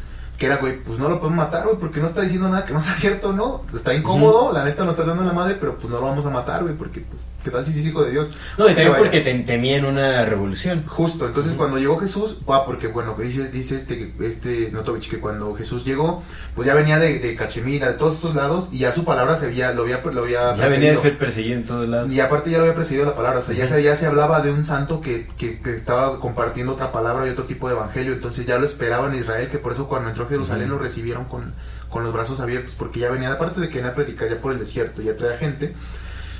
que 0.42 0.46
era, 0.46 0.56
güey, 0.56 0.76
pues 0.82 0.98
no 0.98 1.08
lo 1.08 1.20
podemos 1.20 1.36
matar, 1.44 1.62
güey, 1.66 1.76
porque 1.76 2.00
no 2.00 2.08
está 2.08 2.22
diciendo 2.22 2.48
nada 2.48 2.64
que 2.64 2.72
no 2.72 2.82
sea 2.82 2.94
cierto, 2.96 3.32
¿no? 3.32 3.62
Está 3.72 3.94
incómodo, 3.94 4.52
la 4.52 4.64
neta 4.64 4.82
nos 4.82 4.94
está 4.98 5.04
dando 5.06 5.22
la 5.22 5.32
madre, 5.32 5.56
pero 5.60 5.76
pues 5.76 5.88
no 5.88 6.00
lo 6.00 6.06
vamos 6.06 6.26
a 6.26 6.30
matar, 6.30 6.64
güey, 6.64 6.74
porque, 6.74 6.98
pues, 6.98 7.22
¿qué 7.44 7.50
tal 7.52 7.64
si 7.64 7.70
es 7.78 7.86
hijo 7.86 8.02
de 8.02 8.10
Dios? 8.10 8.28
No, 8.58 8.68
y 8.68 8.74
también 8.74 8.96
porque 8.98 9.20
te- 9.20 9.38
temían 9.44 9.84
una 9.84 10.24
revolución. 10.24 10.82
Justo, 10.88 11.28
entonces 11.28 11.52
cuando 11.52 11.78
llegó 11.78 11.96
Jesús, 12.00 12.38
va, 12.50 12.66
porque 12.66 12.88
bueno, 12.88 13.14
dice, 13.16 13.50
dice 13.50 13.76
este, 13.76 14.12
este 14.20 14.70
Notovich 14.72 15.08
que 15.08 15.20
cuando 15.20 15.54
Jesús 15.54 15.84
llegó, 15.84 16.24
pues 16.56 16.66
ya 16.66 16.74
venía 16.74 16.98
de, 16.98 17.20
de 17.20 17.36
Cachemira, 17.36 17.86
de 17.86 17.94
todos 17.94 18.14
estos 18.16 18.34
lados, 18.34 18.70
y 18.72 18.78
ya 18.78 18.92
su 18.92 19.04
palabra 19.04 19.36
se 19.36 19.46
había, 19.46 19.70
lo 19.72 19.82
había, 19.82 20.00
lo 20.02 20.22
había 20.22 20.56
Ya 20.56 20.66
venía 20.66 20.90
de 20.90 20.96
ser 20.96 21.18
perseguido 21.18 21.54
en 21.58 21.66
todos 21.66 21.88
lados. 21.88 22.10
Y 22.10 22.18
aparte 22.18 22.50
ya 22.50 22.58
lo 22.58 22.64
había 22.64 22.74
precedido 22.74 23.04
la 23.04 23.14
palabra, 23.14 23.38
o 23.38 23.42
sea, 23.42 23.54
ya, 23.54 23.68
se, 23.68 23.80
ya 23.80 23.94
se 23.94 24.06
hablaba 24.06 24.40
de 24.40 24.50
un 24.50 24.64
santo 24.64 25.00
que, 25.00 25.28
que, 25.38 25.60
que 25.60 25.72
estaba 25.76 26.18
compartiendo 26.18 26.72
otra 26.72 26.90
palabra 26.90 27.28
y 27.28 27.30
otro 27.30 27.44
tipo 27.44 27.68
de 27.68 27.74
evangelio, 27.74 28.12
entonces 28.12 28.44
ya 28.44 28.58
lo 28.58 28.66
esperaban 28.66 29.12
en 29.14 29.20
Israel, 29.20 29.46
que 29.48 29.58
por 29.58 29.70
eso 29.72 29.86
cuando 29.86 30.08
entró 30.08 30.26
Jerusalén 30.32 30.68
lo 30.68 30.78
recibieron 30.78 31.24
con, 31.26 31.54
con 31.88 32.04
los 32.04 32.12
brazos 32.12 32.40
abiertos, 32.40 32.74
porque 32.76 33.00
ya 33.00 33.10
venía, 33.10 33.32
aparte 33.32 33.60
de 33.60 33.68
que 33.68 33.76
venía 33.76 33.92
a 33.92 33.94
predicar 33.94 34.28
ya 34.28 34.40
por 34.40 34.52
el 34.52 34.58
desierto, 34.58 35.02
ya 35.02 35.16
traía 35.16 35.38
gente. 35.38 35.74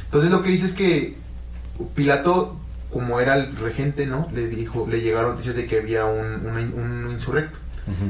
Entonces 0.05 0.31
lo 0.31 0.43
que 0.43 0.51
dice 0.51 0.67
es 0.67 0.75
que 0.75 1.17
Pilato, 1.95 2.57
como 2.93 3.21
era 3.21 3.37
el 3.37 3.57
regente, 3.57 4.07
¿no? 4.07 4.29
Le 4.33 4.47
dijo, 4.49 4.87
le 4.89 5.01
llegaron 5.01 5.33
noticias 5.33 5.57
de 5.57 5.67
que 5.67 5.79
había 5.79 6.05
un, 6.05 6.47
un, 6.47 7.05
un 7.07 7.11
insurrecto 7.11 7.59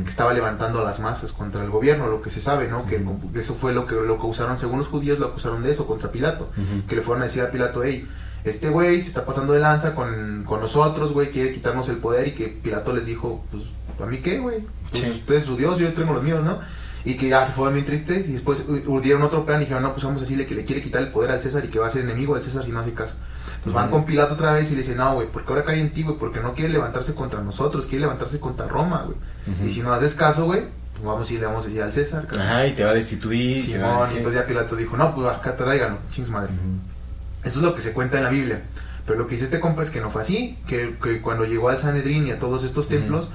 que 0.05 0.11
estaba 0.11 0.35
levantando 0.35 0.83
a 0.83 0.85
las 0.85 1.01
masas 1.01 1.33
contra 1.33 1.65
el 1.65 1.71
gobierno, 1.71 2.07
lo 2.07 2.21
que 2.21 2.29
se 2.29 2.43
sabe, 2.43 2.69
¿no? 2.69 2.85
Que 2.85 3.03
eso 3.39 3.55
fue 3.55 3.73
lo 3.73 3.87
que, 3.87 3.95
lo 3.95 4.21
que 4.21 4.27
usaron, 4.27 4.59
según 4.59 4.79
los 4.79 4.89
judíos, 4.89 5.19
lo 5.19 5.29
acusaron 5.29 5.63
de 5.63 5.71
eso 5.71 5.87
contra 5.87 6.13
Pilato 6.13 6.51
que 6.87 6.97
le 6.97 7.01
fueron 7.01 7.23
a 7.23 7.25
decir 7.25 7.43
a 7.43 7.51
Pilato, 7.51 7.83
hey, 7.83 8.07
este 8.45 8.69
güey 8.69 9.01
se 9.01 9.09
está 9.09 9.25
pasando 9.25 9.55
de 9.55 9.61
lanza 9.61 9.95
con, 9.95 10.45
con 10.45 10.61
nosotros, 10.61 11.13
güey, 11.13 11.31
quiere 11.31 11.55
quitarnos 11.55 11.89
el 11.89 11.97
poder 11.97 12.29
y 12.29 12.33
que 12.33 12.49
Pilato 12.49 12.93
les 12.93 13.07
dijo, 13.07 13.45
pues, 13.51 13.65
¿a 14.03 14.07
mí 14.07 14.19
qué, 14.19 14.39
güey? 14.39 14.65
Pues 14.91 15.03
Sí. 15.03 15.11
usted 15.11 15.35
es 15.37 15.45
su 15.45 15.57
Dios, 15.57 15.79
yo 15.79 15.93
tengo 15.93 16.13
los 16.13 16.23
míos, 16.23 16.45
¿no? 16.45 16.59
Y 17.05 17.15
que 17.17 17.29
ya 17.29 17.45
se 17.45 17.53
fueron 17.53 17.75
bien 17.75 17.85
tristes 17.87 18.29
y 18.29 18.33
después 18.33 18.65
urdieron 18.87 19.23
otro 19.23 19.45
plan 19.45 19.59
y 19.61 19.65
dijeron, 19.65 19.83
no, 19.83 19.93
pues 19.93 20.05
vamos 20.05 20.21
a 20.21 20.25
decirle 20.25 20.47
que 20.47 20.55
le 20.55 20.65
quiere 20.65 20.81
quitar 20.83 21.03
el 21.03 21.09
poder 21.11 21.33
al 21.33 21.41
César 21.41 21.65
y 21.65 21.69
que 21.69 21.79
va 21.81 21.87
a 21.87 21.91
ser 21.91 22.03
enemigo 22.03 22.35
del 22.35 22.43
César 22.43 22.63
si 22.65 22.71
no 22.71 22.79
hace 22.81 22.93
caso. 22.93 23.17
Entonces 23.57 23.73
van 23.75 23.85
Ujú. 23.87 23.93
con 23.97 24.05
Pilato 24.05 24.35
otra 24.35 24.53
vez 24.53 24.71
y 24.71 24.75
le 24.75 24.83
dicen, 24.83 24.99
no, 24.99 25.15
güey, 25.15 25.27
porque 25.33 25.53
ahora 25.53 25.65
cae 25.65 25.81
en 25.81 25.91
ti, 25.91 26.03
güey, 26.05 26.17
porque 26.17 26.41
no 26.41 26.55
quiere 26.55 26.73
levantarse 26.73 27.15
contra 27.15 27.41
nosotros, 27.41 27.87
quiere 27.87 28.03
levantarse 28.03 28.39
contra 28.39 28.69
Roma, 28.69 29.03
güey. 29.05 29.17
Ujú. 29.57 29.67
Y 29.67 29.73
si 29.73 29.81
no 29.83 29.93
haces 29.93 30.15
caso, 30.15 30.45
güey, 30.45 30.63
pues 30.93 31.05
vamos 31.05 31.29
y 31.33 31.39
le 31.39 31.47
vamos 31.47 31.65
a 31.65 31.69
decir 31.69 31.83
al 31.83 31.93
César. 31.93 32.27
cabrón". 32.27 32.47
Ajá, 32.47 32.67
y 32.69 32.75
te 32.75 32.85
va 32.85 32.91
a 32.91 32.95
destituir. 32.95 33.57
va 33.57 33.61
a 33.61 33.63
Simón, 33.65 34.01
decir- 34.03 34.17
entonces 34.19 34.41
ya 34.41 34.47
Pilato 34.47 34.77
dijo, 34.77 34.97
no, 34.97 35.15
pues 35.15 35.29
acá 35.29 35.57
tráiganlo, 35.57 35.99
chings 36.13 36.29
madre. 36.31 36.53
Ujú. 36.53 37.49
Eso 37.49 37.59
es 37.59 37.65
lo 37.65 37.75
que 37.75 37.83
se 37.83 37.93
cuenta 37.93 38.19
en 38.19 38.25
la 38.25 38.31
Biblia. 38.31 38.63
Pero 39.07 39.19
lo 39.19 39.27
que 39.27 39.33
dice 39.33 39.47
este 39.47 39.59
compa 39.59 39.83
es 39.83 39.91
que 39.91 40.01
no 40.01 40.11
fue 40.13 40.23
así, 40.23 40.57
que, 40.69 40.97
que 41.03 41.21
cuando 41.21 41.45
llegó 41.45 41.69
al 41.71 41.79
Sanedrín 41.79 42.29
y 42.29 42.31
a 42.31 42.39
todos 42.39 42.63
estos 42.63 42.87
templos, 42.89 43.31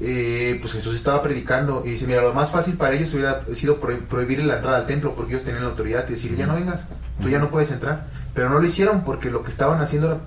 eh, 0.00 0.58
pues 0.60 0.72
Jesús 0.74 0.94
estaba 0.94 1.22
predicando 1.22 1.82
y 1.84 1.90
dice, 1.90 2.06
mira, 2.06 2.22
lo 2.22 2.34
más 2.34 2.50
fácil 2.50 2.74
para 2.74 2.94
ellos 2.94 3.12
hubiera 3.14 3.42
sido 3.54 3.80
pro- 3.80 3.98
prohibirle 4.08 4.44
la 4.44 4.56
entrada 4.56 4.78
al 4.78 4.86
templo 4.86 5.14
porque 5.14 5.32
ellos 5.32 5.44
tenían 5.44 5.62
la 5.64 5.70
autoridad 5.70 6.04
y 6.08 6.12
decir, 6.12 6.36
ya 6.36 6.46
no 6.46 6.54
vengas, 6.54 6.86
tú 7.22 7.28
ya 7.28 7.38
no 7.38 7.50
puedes 7.50 7.70
entrar. 7.70 8.06
Pero 8.34 8.50
no 8.50 8.58
lo 8.58 8.66
hicieron 8.66 9.04
porque 9.04 9.30
lo 9.30 9.42
que 9.42 9.48
estaban 9.50 9.80
haciendo 9.80 10.08
era 10.08 10.18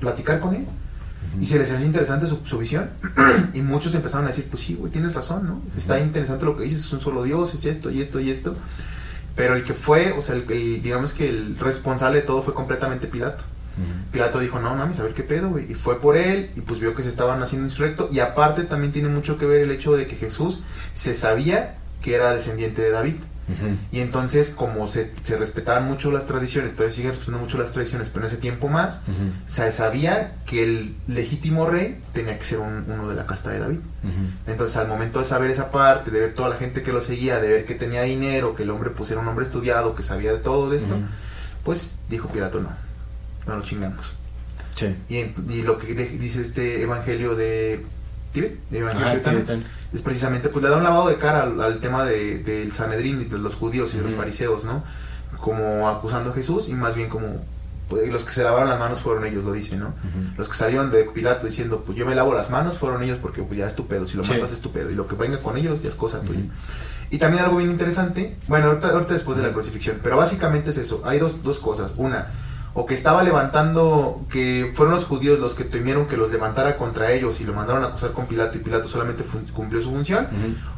platicar 0.00 0.40
con 0.40 0.54
él. 0.54 0.66
Y 1.40 1.46
se 1.46 1.58
les 1.58 1.70
hace 1.70 1.84
interesante 1.84 2.26
su, 2.26 2.38
su 2.44 2.58
visión. 2.58 2.90
y 3.54 3.60
muchos 3.62 3.94
empezaron 3.94 4.26
a 4.26 4.28
decir, 4.28 4.46
pues 4.50 4.62
sí, 4.62 4.74
güey, 4.74 4.90
tienes 4.92 5.14
razón, 5.14 5.46
¿no? 5.46 5.62
Está 5.76 5.98
interesante 6.00 6.44
lo 6.44 6.56
que 6.56 6.62
dices, 6.64 6.80
es 6.80 6.92
un 6.92 7.00
solo 7.00 7.22
Dios, 7.24 7.52
es 7.54 7.64
esto 7.66 7.90
y 7.90 8.00
esto 8.00 8.18
y 8.20 8.30
esto. 8.30 8.54
Pero 9.36 9.54
el 9.54 9.62
que 9.64 9.74
fue, 9.74 10.12
o 10.12 10.22
sea, 10.22 10.34
el, 10.36 10.50
el- 10.50 10.82
digamos 10.82 11.12
que 11.14 11.28
el 11.28 11.56
responsable 11.58 12.20
de 12.20 12.26
todo 12.26 12.42
fue 12.42 12.54
completamente 12.54 13.06
Pilato. 13.08 13.44
Pilato 14.12 14.38
dijo, 14.40 14.58
no 14.58 14.74
mames, 14.74 14.98
a 15.00 15.02
ver 15.04 15.14
qué 15.14 15.22
pedo, 15.22 15.50
güey. 15.50 15.70
Y 15.70 15.74
fue 15.74 16.00
por 16.00 16.16
él, 16.16 16.50
y 16.56 16.60
pues 16.62 16.80
vio 16.80 16.94
que 16.94 17.02
se 17.02 17.08
estaban 17.08 17.42
haciendo 17.42 17.66
insurrecto. 17.66 18.08
Y 18.12 18.20
aparte 18.20 18.64
también 18.64 18.92
tiene 18.92 19.08
mucho 19.08 19.38
que 19.38 19.46
ver 19.46 19.60
el 19.62 19.70
hecho 19.70 19.94
de 19.96 20.06
que 20.06 20.16
Jesús 20.16 20.62
se 20.94 21.14
sabía 21.14 21.76
que 22.02 22.14
era 22.14 22.32
descendiente 22.32 22.82
de 22.82 22.90
David. 22.90 23.14
Y 23.92 24.00
entonces, 24.00 24.50
como 24.50 24.88
se, 24.88 25.10
se 25.22 25.38
respetaban 25.38 25.86
mucho 25.86 26.10
las 26.12 26.26
tradiciones, 26.26 26.72
todavía 26.72 26.94
siguen 26.94 27.12
respetando 27.12 27.38
mucho 27.38 27.56
las 27.56 27.72
tradiciones, 27.72 28.10
pero 28.10 28.26
en 28.26 28.32
ese 28.32 28.36
tiempo 28.40 28.68
más, 28.68 29.00
se 29.46 29.72
sabía 29.72 30.34
que 30.44 30.62
el 30.64 30.94
legítimo 31.06 31.64
rey 31.64 31.98
tenía 32.12 32.36
que 32.38 32.44
ser 32.44 32.58
un- 32.58 32.84
uno 32.88 33.08
de 33.08 33.14
la 33.16 33.24
casta 33.24 33.48
de 33.48 33.58
David. 33.60 33.78
Entonces, 34.46 34.76
al 34.76 34.86
momento 34.86 35.18
de 35.20 35.24
saber 35.24 35.50
esa 35.50 35.70
parte, 35.70 36.10
de 36.10 36.20
ver 36.20 36.34
toda 36.34 36.50
la 36.50 36.56
gente 36.56 36.82
que 36.82 36.92
lo 36.92 37.00
seguía, 37.00 37.40
de 37.40 37.48
ver 37.48 37.64
que 37.64 37.74
tenía 37.74 38.02
dinero, 38.02 38.54
que 38.54 38.64
el 38.64 38.70
hombre 38.70 38.90
pues 38.90 39.10
era 39.10 39.20
un 39.20 39.28
hombre 39.28 39.46
estudiado, 39.46 39.94
que 39.94 40.02
sabía 40.02 40.30
de 40.34 40.40
todo 40.40 40.68
de 40.68 40.76
esto, 40.76 40.96
pues 41.64 41.98
dijo 42.10 42.28
Pilato, 42.28 42.60
no, 42.60 42.68
no 43.48 43.56
lo 43.56 43.62
chingamos. 43.62 44.12
Sí. 44.76 44.94
Y, 45.08 45.62
lo 45.62 45.78
que 45.78 45.94
de- 45.94 46.08
dice 46.18 46.40
este 46.40 46.82
evangelio 46.82 47.34
de 47.34 47.84
de 48.34 48.58
evangelio 48.70 49.08
tibetano, 49.10 49.38
tibetano. 49.38 49.62
es 49.92 50.02
precisamente, 50.02 50.48
pues 50.50 50.62
le 50.62 50.70
da 50.70 50.76
un 50.76 50.84
lavado 50.84 51.08
de 51.08 51.16
cara 51.16 51.42
al, 51.42 51.60
al 51.60 51.80
tema 51.80 52.04
de, 52.04 52.38
del 52.38 52.70
Sanedrín 52.72 53.20
y 53.22 53.24
de 53.24 53.38
los 53.38 53.56
judíos 53.56 53.92
y 53.94 53.96
de 53.98 54.04
los 54.04 54.12
fariseos, 54.14 54.64
¿no? 54.64 54.84
Como 55.40 55.88
acusando 55.88 56.30
a 56.30 56.34
Jesús 56.34 56.68
y 56.68 56.74
más 56.74 56.94
bien 56.94 57.08
como, 57.08 57.44
pues, 57.88 58.08
los 58.12 58.22
que 58.24 58.32
se 58.32 58.44
lavaron 58.44 58.68
las 58.68 58.78
manos 58.78 59.00
fueron 59.00 59.24
ellos, 59.24 59.42
lo 59.44 59.52
dice, 59.52 59.76
¿no? 59.76 59.94
Los 60.36 60.48
que 60.48 60.54
salieron 60.54 60.90
de 60.92 61.04
Pilato 61.04 61.46
diciendo, 61.46 61.82
pues 61.84 61.98
yo 61.98 62.06
me 62.06 62.14
lavo 62.14 62.32
las 62.34 62.50
manos, 62.50 62.78
fueron 62.78 63.02
ellos 63.02 63.18
porque 63.20 63.42
pues 63.42 63.58
ya 63.58 63.66
es 63.66 63.74
tu 63.74 63.86
pedo, 63.88 64.06
si 64.06 64.16
lo 64.16 64.24
Sí. 64.24 64.32
matas 64.34 64.52
es 64.52 64.60
tu 64.60 64.70
pedo, 64.70 64.90
y 64.90 64.94
lo 64.94 65.08
que 65.08 65.16
venga 65.16 65.40
con 65.42 65.56
ellos 65.56 65.82
ya 65.82 65.88
es 65.88 65.94
cosa 65.96 66.20
tuya. 66.20 66.42
Y 67.10 67.18
también 67.18 67.42
algo 67.42 67.56
bien 67.56 67.70
interesante, 67.70 68.36
bueno, 68.46 68.66
ahorita, 68.68 68.90
ahorita 68.90 69.14
después 69.14 69.36
de 69.38 69.42
la 69.42 69.52
crucifixión, 69.52 69.98
pero 70.02 70.16
básicamente 70.16 70.70
es 70.70 70.78
eso, 70.78 71.02
hay 71.04 71.18
dos, 71.18 71.42
dos 71.42 71.58
cosas, 71.58 71.94
una, 71.96 72.28
o 72.80 72.86
que 72.86 72.94
estaba 72.94 73.24
levantando, 73.24 74.24
que 74.30 74.70
fueron 74.72 74.94
los 74.94 75.04
judíos 75.04 75.40
los 75.40 75.54
que 75.54 75.64
temieron 75.64 76.06
que 76.06 76.16
los 76.16 76.30
levantara 76.30 76.76
contra 76.76 77.10
ellos 77.10 77.40
y 77.40 77.44
lo 77.44 77.52
mandaron 77.52 77.82
a 77.82 77.88
acusar 77.88 78.12
con 78.12 78.26
Pilato 78.26 78.56
y 78.56 78.60
Pilato 78.60 78.86
solamente 78.86 79.24
cumplió 79.52 79.82
su 79.82 79.90
función, 79.90 80.28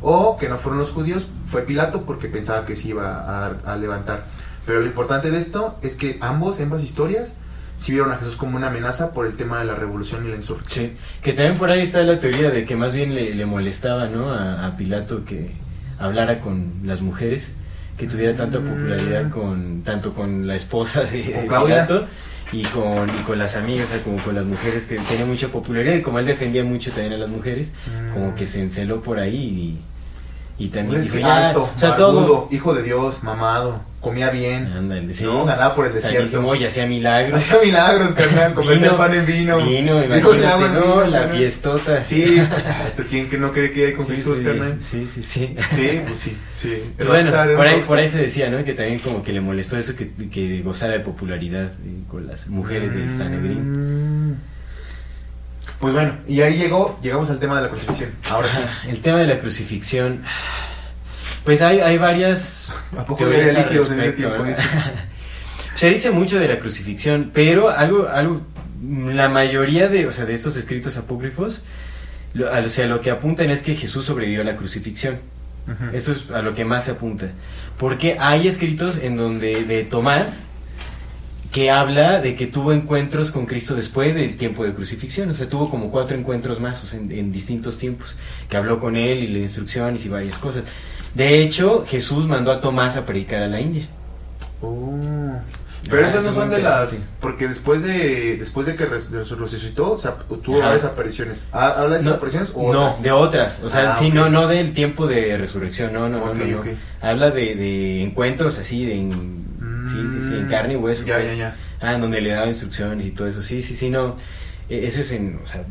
o 0.01 0.39
que 0.39 0.49
no 0.49 0.57
fueron 0.57 0.79
los 0.79 0.93
judíos, 0.93 1.27
fue 1.45 1.61
Pilato 1.61 2.07
porque 2.07 2.29
pensaba 2.29 2.65
que 2.65 2.75
se 2.75 2.89
iba 2.89 3.21
a, 3.21 3.49
a 3.71 3.77
levantar. 3.77 4.25
Pero 4.65 4.81
lo 4.81 4.87
importante 4.87 5.31
de 5.31 5.37
esto 5.37 5.77
es 5.83 5.95
que 5.95 6.17
ambos, 6.23 6.59
ambas 6.61 6.83
historias, 6.83 7.35
sí 7.77 7.93
vieron 7.93 8.11
a 8.13 8.17
Jesús 8.17 8.37
como 8.37 8.57
una 8.57 8.69
amenaza 8.69 9.13
por 9.13 9.27
el 9.27 9.37
tema 9.37 9.59
de 9.59 9.67
la 9.67 9.75
revolución 9.75 10.25
y 10.25 10.31
la 10.31 10.37
insurrección. 10.37 10.87
Sí, 10.87 10.97
que 11.23 11.35
también 11.35 11.59
por 11.59 11.71
ahí 11.71 11.83
está 11.83 12.03
la 12.03 12.19
teoría 12.19 12.51
de 12.51 12.65
que 12.65 12.77
más 12.77 12.95
bien 12.95 13.15
le, 13.15 13.35
le 13.35 13.45
molestaba, 13.45 14.07
¿no? 14.07 14.33
A, 14.33 14.67
a 14.67 14.77
Pilato 14.79 15.27
que 15.27 15.53
hablara 15.99 16.41
con 16.41 16.81
las 16.85 17.03
mujeres, 17.03 17.53
que 18.01 18.07
tuviera 18.07 18.35
tanta 18.35 18.59
Mm. 18.61 18.65
popularidad 18.65 19.31
con 19.31 19.83
tanto 19.83 20.13
con 20.15 20.47
la 20.49 20.57
esposa 20.57 21.03
de. 21.05 21.47
Pilato 21.49 22.07
y 22.53 22.63
con, 22.65 23.09
y 23.11 23.23
con 23.23 23.39
las 23.39 23.55
amigas, 23.57 23.87
o 23.87 23.93
sea, 23.95 24.03
como 24.03 24.17
con 24.25 24.35
las 24.35 24.45
mujeres 24.47 24.85
que 24.87 24.97
tenía 24.97 25.25
mucha 25.27 25.49
popularidad 25.49 25.95
y 25.95 26.03
como 26.03 26.19
él 26.19 26.27
defendía 26.27 26.65
mucho 26.65 26.91
también 26.91 27.13
a 27.13 27.19
las 27.19 27.29
mujeres, 27.29 27.71
Mm. 27.87 28.13
como 28.15 28.35
que 28.35 28.47
se 28.47 28.61
enceló 28.63 29.03
por 29.03 29.19
ahí 29.21 29.79
y, 30.61 30.69
también 30.69 30.97
Pues 30.97 31.07
es 31.07 31.13
dijo, 31.13 31.17
que 31.17 31.23
"Ya", 31.23 31.49
alto, 31.49 31.71
o 31.75 31.79
sea, 31.79 31.91
barbudo, 31.91 32.27
todo. 32.27 32.49
hijo 32.51 32.75
de 32.75 32.83
Dios, 32.83 33.23
mamado, 33.23 33.81
comía 34.01 34.31
bien, 34.31 34.67
Ándale, 34.67 35.13
sí. 35.15 35.25
no, 35.25 35.45
ganaba 35.45 35.75
por 35.75 35.87
el 35.87 35.95
desierto. 35.95 36.55
Y 36.55 36.65
hacía 36.65 36.87
milagros. 36.87 37.43
Hacía 37.43 37.61
milagros, 37.63 38.13
carnal, 38.13 38.55
convertía 38.55 38.97
pan 38.97 39.15
en 39.15 39.27
vino. 39.27 39.59
Vino, 39.59 40.01
Dijo 40.03 40.35
imagínate, 40.35 40.65
en 40.67 40.75
no, 40.75 41.01
la 41.07 41.19
carnal. 41.21 41.37
fiestota. 41.37 42.05
Sí, 42.05 42.43
pues, 42.51 42.65
¿tú 42.97 43.03
quién 43.09 43.29
que 43.31 43.39
no 43.39 43.53
cree 43.53 43.73
que 43.73 43.87
hay 43.87 43.93
con 43.95 44.07
Sí, 44.07 44.17
sí, 44.17 44.45
carnal? 44.45 44.77
Sí, 44.81 45.07
sí, 45.07 45.23
sí. 45.23 45.57
Sí, 45.75 46.01
pues 46.07 46.19
sí, 46.19 46.37
sí. 46.55 46.69
El 46.99 47.07
bueno, 47.07 47.23
rockstar, 47.31 47.57
por 47.57 47.67
ahí, 47.67 47.81
por 47.87 47.99
ahí 47.99 48.09
se 48.09 48.19
decía, 48.19 48.51
¿no? 48.51 48.63
Que 48.65 48.75
también 48.75 48.99
como 49.01 49.23
que 49.23 49.33
le 49.33 49.41
molestó 49.41 49.77
eso 49.79 49.95
que, 49.97 50.11
que 50.31 50.63
gozara 50.63 50.93
de 50.95 51.01
popularidad 51.01 51.65
eh, 51.85 52.03
con 52.09 52.27
las 52.27 52.49
mujeres 52.49 52.93
del 52.95 53.17
Sanedrín. 53.17 54.37
Pues 55.81 55.95
bueno, 55.95 56.19
y 56.29 56.43
ahí 56.43 56.59
llegó, 56.59 56.99
llegamos 57.03 57.31
al 57.31 57.39
tema 57.39 57.57
de 57.57 57.63
la 57.63 57.71
crucifixión. 57.71 58.11
Ahora 58.29 58.51
sí. 58.51 58.61
El 58.89 59.01
tema 59.01 59.19
de 59.19 59.27
la 59.27 59.39
crucifixión. 59.39 60.23
Pues 61.45 61.63
hay, 61.63 61.81
hay 61.81 61.97
varias 61.97 62.73
¿A 62.97 63.05
poco 63.05 63.25
teorías. 63.25 63.57
Se 65.75 65.89
dice 65.89 66.11
mucho 66.11 66.39
de 66.39 66.49
la 66.49 66.59
crucifixión, 66.59 67.31
pero 67.33 67.71
algo, 67.71 68.07
algo, 68.09 68.43
la 68.83 69.31
mayoría 69.31 69.89
de, 69.89 70.07
o 70.07 70.13
sea, 70.13 70.27
de 70.27 70.35
estos 70.35 70.59
escritos 70.59 70.99
apócrifos, 70.99 71.65
lo, 72.35 72.51
o 72.51 72.69
sea, 72.69 72.87
lo 72.87 73.01
que 73.01 73.11
apuntan 73.11 73.49
es 73.51 73.63
que 73.63 73.75
Jesús 73.75 74.05
sobrevivió 74.05 74.43
a 74.43 74.45
la 74.45 74.57
crucifixión. 74.57 75.19
Ujú. 75.67 75.97
Esto 75.97 76.13
es 76.13 76.31
a 76.31 76.43
lo 76.43 76.55
que 76.55 76.67
más 76.67 76.85
se 76.85 76.91
apunta. 76.91 77.31
Porque 77.79 78.19
hay 78.21 78.47
escritos 78.47 78.99
en 78.99 79.17
donde 79.17 79.65
de 79.65 79.85
Tomás 79.85 80.43
que 81.53 81.71
habla 81.71 82.21
de 82.21 82.37
que 82.37 82.47
tuvo 82.47 82.73
encuentros 82.73 83.33
con 83.33 83.45
Cristo 83.47 83.75
después 83.75 84.15
del 84.15 84.37
tiempo 84.37 84.65
de 84.65 84.73
crucifixión. 84.73 85.31
O 85.31 85.35
sea, 85.35 85.49
tuvo 85.49 85.69
como 85.69 85.91
cuatro 85.91 86.17
encuentros 86.17 86.61
más 86.61 86.83
o 86.85 86.87
sea, 86.87 87.01
en, 87.01 87.11
en 87.11 87.33
distintos 87.33 87.79
tiempos. 87.79 88.17
Que 88.49 88.57
habló 88.57 88.79
con 88.79 88.97
él 88.97 89.19
y 89.19 89.27
le 89.27 89.35
dio 89.35 89.43
instrucciones 89.43 90.05
y 90.05 90.09
varias 90.09 90.39
cosas. 90.39 90.65
De 91.15 91.43
hecho, 91.43 91.85
Jesús 91.87 92.27
mandó 92.27 92.53
a 92.53 92.61
Tomás 92.61 92.97
a 92.97 93.05
predicar 93.05 93.43
a 93.43 93.49
la 93.49 93.61
India. 93.61 93.89
Oh. 94.63 95.33
Pero 95.89 96.05
Ah, 96.05 96.09
esas 96.09 96.23
eso 96.25 96.31
no 96.33 96.37
son 96.37 96.51
de 96.51 96.59
las. 96.63 97.01
Porque 97.21 97.49
después 97.49 97.83
de 97.83 98.37
después 98.37 98.67
de 98.67 98.77
que 98.77 98.85
res- 98.87 99.11
resucitó, 99.11 99.93
o 99.93 99.99
sea, 99.99 100.15
tuvo 100.45 100.59
Ajá. 100.59 100.67
varias 100.69 100.85
apariciones. 100.85 101.49
¿Ha- 101.53 101.81
¿Habla 101.81 101.95
de 101.95 102.01
esas 102.01 102.11
No, 102.13 102.17
apariciones 102.19 102.53
o 102.55 102.73
no, 102.73 102.81
otras? 102.83 103.03
de 103.03 103.11
otras. 103.11 103.61
O 103.65 103.69
sea, 103.71 103.93
Ah, 103.93 103.97
sí, 103.99 104.11
no, 104.11 104.29
no 104.31 104.47
del 104.47 104.73
tiempo 104.73 105.07
de 105.09 105.37
resurrección, 105.37 105.93
no, 105.93 106.09
no, 106.09 106.33
no. 106.35 106.63
Habla 107.01 107.31
de, 107.31 107.55
de 107.57 108.03
encuentros 108.05 108.59
así, 108.59 108.85
de 108.85 108.95
en, 108.97 109.11
sí, 109.89 110.09
sí, 110.09 110.21
sí, 110.21 110.35
en 110.35 110.47
carne 110.49 110.75
y 110.75 110.77
hueso. 110.77 111.05
Mm, 111.05 111.07
Ya, 111.07 111.17
pues. 111.19 111.31
ya, 111.33 111.37
ya. 111.37 111.57
Ah, 111.81 111.95
en 111.95 112.01
donde 112.01 112.21
le 112.21 112.31
daba 112.31 112.47
instrucciones 112.47 113.07
y 113.07 113.11
todo 113.11 113.29
eso. 113.29 113.41
Sí, 113.43 113.63
sí, 113.63 113.75
sí, 113.77 113.91
no. 113.91 114.17
Eh, 114.69 114.87
Eso 114.87 115.01
es 115.01 115.13
en, 115.13 115.41
o 115.43 115.47
sea, 115.47 115.65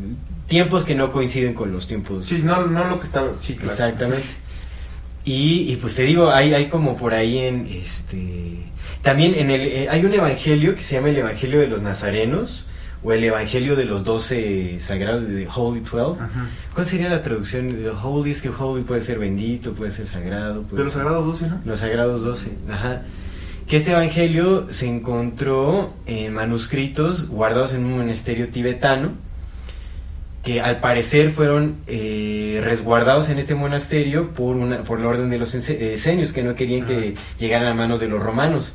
tiempos 0.48 0.86
que 0.86 0.96
no 0.96 1.12
coinciden 1.12 1.54
con 1.54 1.72
los 1.72 1.88
tiempos. 1.88 2.26
Sí, 2.26 2.42
no, 2.44 2.66
no 2.66 2.86
lo 2.88 3.00
que 3.00 3.06
estaba. 3.06 3.30
Sí, 3.40 3.54
claro. 3.56 3.72
Exactamente. 3.72 4.28
Y, 5.26 5.72
y 5.72 5.76
pues 5.78 5.96
te 5.96 6.04
digo, 6.04 6.32
hay, 6.32 6.54
hay 6.54 6.68
como 6.68 6.98
por 6.98 7.14
ahí 7.14 7.38
en 7.40 7.68
este. 7.68 8.66
También 9.04 9.36
en 9.36 9.52
el. 9.52 9.62
eh, 9.62 9.88
hay 9.90 10.04
un 10.06 10.14
evangelio 10.14 10.76
que 10.76 10.84
se 10.84 10.96
llama 10.96 11.10
el 11.10 11.18
Evangelio 11.18 11.60
de 11.60 11.68
los 11.68 11.82
Nazarenos. 11.82 12.66
O 13.02 13.14
el 13.14 13.24
Evangelio 13.24 13.78
de 13.78 13.86
los 13.86 14.04
Doce 14.04 14.78
Sagrados 14.82 15.26
de 15.26 15.48
Holy 15.56 15.80
Twelve. 15.80 16.16
Ajá. 16.20 16.48
¿Cuál 16.74 16.86
sería 16.86 17.08
la 17.08 17.24
traducción? 17.24 17.74
Holy 18.04 18.32
es 18.32 18.42
que 18.42 18.50
Holy 18.50 18.84
puede 18.84 19.00
ser 19.00 19.20
bendito, 19.20 19.72
puede 19.72 19.92
ser 19.92 20.06
sagrado. 20.06 20.64
puede 20.64 20.80
De 20.80 20.84
los 20.84 20.92
ser- 20.94 21.04
sagrados 21.04 21.26
12, 21.26 21.48
¿no? 21.48 21.62
los 21.64 21.80
Sagrados 21.80 22.24
12, 22.26 22.58
ajá. 22.70 23.04
Que 23.70 23.78
este 23.78 23.92
evangelio 23.92 24.66
se 24.72 24.88
encontró 24.88 25.94
en 26.08 26.34
manuscritos 26.34 27.28
guardados 27.30 27.74
en 27.74 27.86
un 27.86 28.00
monasterio 28.00 28.50
tibetano, 28.50 29.12
que 30.44 30.60
al 30.60 30.80
parecer 30.80 31.30
fueron 31.30 31.76
eh, 31.86 32.62
resguardados 32.64 33.30
en 33.30 33.38
este 33.38 33.54
monasterio 33.54 34.32
por, 34.34 34.56
una, 34.56 34.84
por 34.84 35.00
la 35.00 35.08
orden 35.10 35.30
de 35.30 35.38
los 35.38 35.54
ence- 35.54 35.78
eh, 35.80 35.94
esenios, 35.94 36.34
que 36.34 36.42
no 36.42 36.56
querían 36.56 36.86
que 36.88 37.14
llegaran 37.38 37.68
a 37.68 37.74
manos 37.76 38.00
de 38.00 38.08
los 38.08 38.24
romanos. 38.24 38.74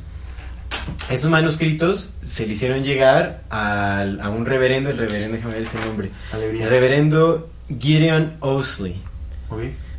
Esos 1.09 1.29
manuscritos 1.29 2.13
se 2.25 2.45
le 2.47 2.53
hicieron 2.53 2.83
llegar 2.85 3.43
al- 3.49 4.21
a 4.21 4.29
un 4.29 4.45
reverendo, 4.45 4.91
el 4.91 4.97
reverendo, 4.97 5.35
déjame 5.35 5.55
ver 5.55 5.63
ese 5.63 5.79
nombre, 5.79 6.09
Alegría. 6.31 6.63
el 6.63 6.69
reverendo 6.69 7.49
Gideon 7.79 8.33
Osley. 8.39 8.95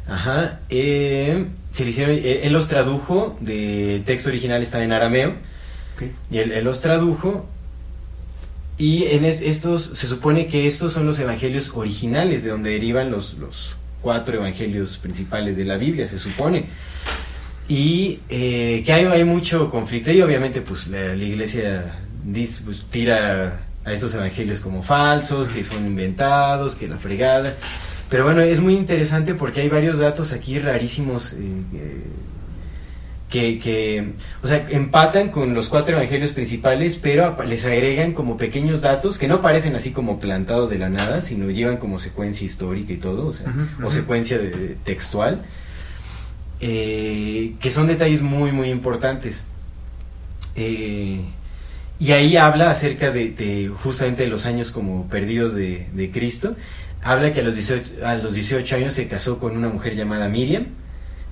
Ajá. 0.08 0.60
eh, 0.70 1.46
se 1.76 1.84
le 1.84 1.90
hicieron, 1.90 2.16
eh, 2.16 2.40
él 2.44 2.54
los 2.54 2.68
tradujo, 2.68 3.36
de 3.40 4.02
texto 4.06 4.30
original 4.30 4.62
estaba 4.62 4.82
en 4.82 4.92
arameo, 4.92 5.34
y 6.30 6.38
él, 6.38 6.52
él 6.52 6.64
los 6.64 6.80
tradujo. 6.80 7.46
Y 8.78 9.04
en 9.06 9.26
es- 9.26 9.42
estos, 9.42 9.82
se 9.94 10.06
supone 10.06 10.46
que 10.46 10.66
estos 10.66 10.94
son 10.94 11.04
los 11.04 11.18
evangelios 11.20 11.72
originales, 11.74 12.44
de 12.44 12.50
donde 12.50 12.70
derivan 12.70 13.10
los, 13.10 13.34
los 13.34 13.76
cuatro 14.00 14.36
evangelios 14.36 14.96
principales 14.96 15.58
de 15.58 15.64
la 15.64 15.76
Biblia, 15.76 16.08
se 16.08 16.18
supone. 16.18 16.64
Y 17.68 18.20
eh, 18.30 18.82
que 18.86 18.92
hay, 18.94 19.04
hay 19.04 19.24
mucho 19.24 19.68
conflicto, 19.68 20.10
y 20.12 20.22
obviamente 20.22 20.62
pues 20.62 20.86
la, 20.88 21.14
la 21.14 21.24
iglesia 21.24 21.98
dice, 22.24 22.62
pues, 22.64 22.84
tira 22.90 23.60
a 23.84 23.92
estos 23.92 24.14
evangelios 24.14 24.60
como 24.60 24.82
falsos, 24.82 25.48
que 25.50 25.62
son 25.62 25.84
inventados, 25.86 26.74
que 26.74 26.88
la 26.88 26.96
fregada. 26.96 27.56
Pero 28.08 28.24
bueno, 28.24 28.40
es 28.42 28.60
muy 28.60 28.74
interesante 28.76 29.34
porque 29.34 29.62
hay 29.62 29.68
varios 29.68 29.98
datos 29.98 30.32
aquí 30.32 30.58
rarísimos 30.58 31.32
eh, 31.32 31.38
eh, 31.74 32.02
que, 33.28 33.58
que, 33.58 34.12
o 34.44 34.46
sea, 34.46 34.64
empatan 34.70 35.30
con 35.30 35.54
los 35.54 35.68
cuatro 35.68 35.96
evangelios 35.96 36.30
principales, 36.32 36.96
pero 36.96 37.36
les 37.48 37.64
agregan 37.64 38.12
como 38.12 38.36
pequeños 38.36 38.80
datos 38.80 39.18
que 39.18 39.26
no 39.26 39.40
parecen 39.42 39.74
así 39.74 39.90
como 39.90 40.20
plantados 40.20 40.70
de 40.70 40.78
la 40.78 40.88
nada, 40.88 41.20
sino 41.22 41.50
llevan 41.50 41.78
como 41.78 41.98
secuencia 41.98 42.46
histórica 42.46 42.92
y 42.92 42.98
todo, 42.98 43.26
o 43.26 43.32
sea, 43.32 43.46
o 43.82 43.90
secuencia 43.90 44.38
de, 44.38 44.50
de- 44.50 44.76
textual, 44.84 45.42
eh, 46.60 47.54
que 47.60 47.70
son 47.72 47.88
detalles 47.88 48.22
muy, 48.22 48.52
muy 48.52 48.70
importantes. 48.70 49.42
Eh, 50.54 51.20
y 51.98 52.12
ahí 52.12 52.36
habla 52.36 52.70
acerca 52.70 53.10
de, 53.10 53.30
de 53.30 53.68
justamente 53.68 54.26
los 54.26 54.46
años 54.46 54.70
como 54.70 55.08
perdidos 55.08 55.54
de, 55.54 55.86
de 55.92 56.10
Cristo. 56.10 56.54
Habla 57.06 57.32
que 57.32 57.40
a 57.40 57.44
los, 57.44 57.54
18, 57.54 58.06
a 58.06 58.14
los 58.16 58.34
18 58.34 58.76
años 58.76 58.94
se 58.94 59.06
casó 59.08 59.38
con 59.38 59.56
una 59.56 59.68
mujer 59.68 59.94
llamada 59.94 60.28
Miriam, 60.28 60.66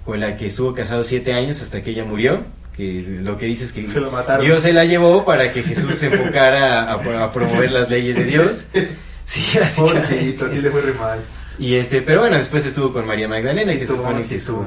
con 0.04 0.20
la 0.20 0.36
que 0.36 0.46
estuvo 0.46 0.74
casado 0.74 1.04
7 1.04 1.32
años 1.34 1.60
hasta 1.62 1.82
que 1.82 1.90
ella 1.90 2.04
murió. 2.04 2.44
Que 2.76 3.20
lo 3.22 3.38
que 3.38 3.46
dice 3.46 3.64
es 3.64 3.72
que 3.72 3.86
Se. 3.86 4.00
Dios 4.40 4.62
se 4.62 4.72
la 4.72 4.84
llevó 4.84 5.24
para 5.24 5.52
que 5.52 5.62
Jesús 5.62 5.94
se 5.96 6.06
enfocara 6.06 6.84
a, 6.84 7.24
a 7.24 7.32
promover 7.32 7.70
las 7.70 7.88
leyes 7.88 8.16
de 8.16 8.24
Dios. 8.24 8.66
Sí, 9.24 9.58
así 9.58 9.80
le 10.60 10.70
fue 10.70 10.82
re 10.82 10.92
mal. 10.92 11.18
Y 11.58 11.74
este, 11.76 12.02
pero 12.02 12.20
bueno, 12.20 12.36
después 12.36 12.66
estuvo 12.66 12.92
con 12.92 13.06
María 13.06 13.28
Magdalena, 13.28 13.72
Sí 13.72 13.78
que 13.78 13.86
se 13.86 13.94
supone 13.94 14.22
sí 14.22 14.28
que 14.28 14.34
estuvo. 14.36 14.66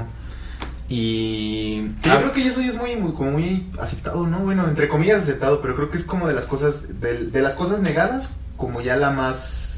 Y. 0.90 1.90
Que 2.02 2.10
yo 2.10 2.16
ah, 2.16 2.20
creo 2.20 2.32
que 2.32 2.48
eso 2.48 2.62
ya 2.62 2.70
es 2.70 2.78
muy, 2.78 2.96
muy, 2.96 3.12
como 3.12 3.32
muy 3.32 3.68
aceptado, 3.80 4.26
¿no? 4.26 4.40
Bueno, 4.40 4.68
entre 4.68 4.88
comillas 4.88 5.24
aceptado, 5.24 5.62
pero 5.62 5.76
creo 5.76 5.92
que 5.92 5.98
es 5.98 6.04
como 6.04 6.28
de 6.28 6.34
las 6.34 6.46
cosas, 6.46 7.00
de, 7.02 7.26
de 7.26 7.42
las 7.42 7.56
cosas 7.56 7.82
negadas, 7.82 8.38
como 8.56 8.82
ya 8.82 8.96
la 8.96 9.12
más, 9.12 9.77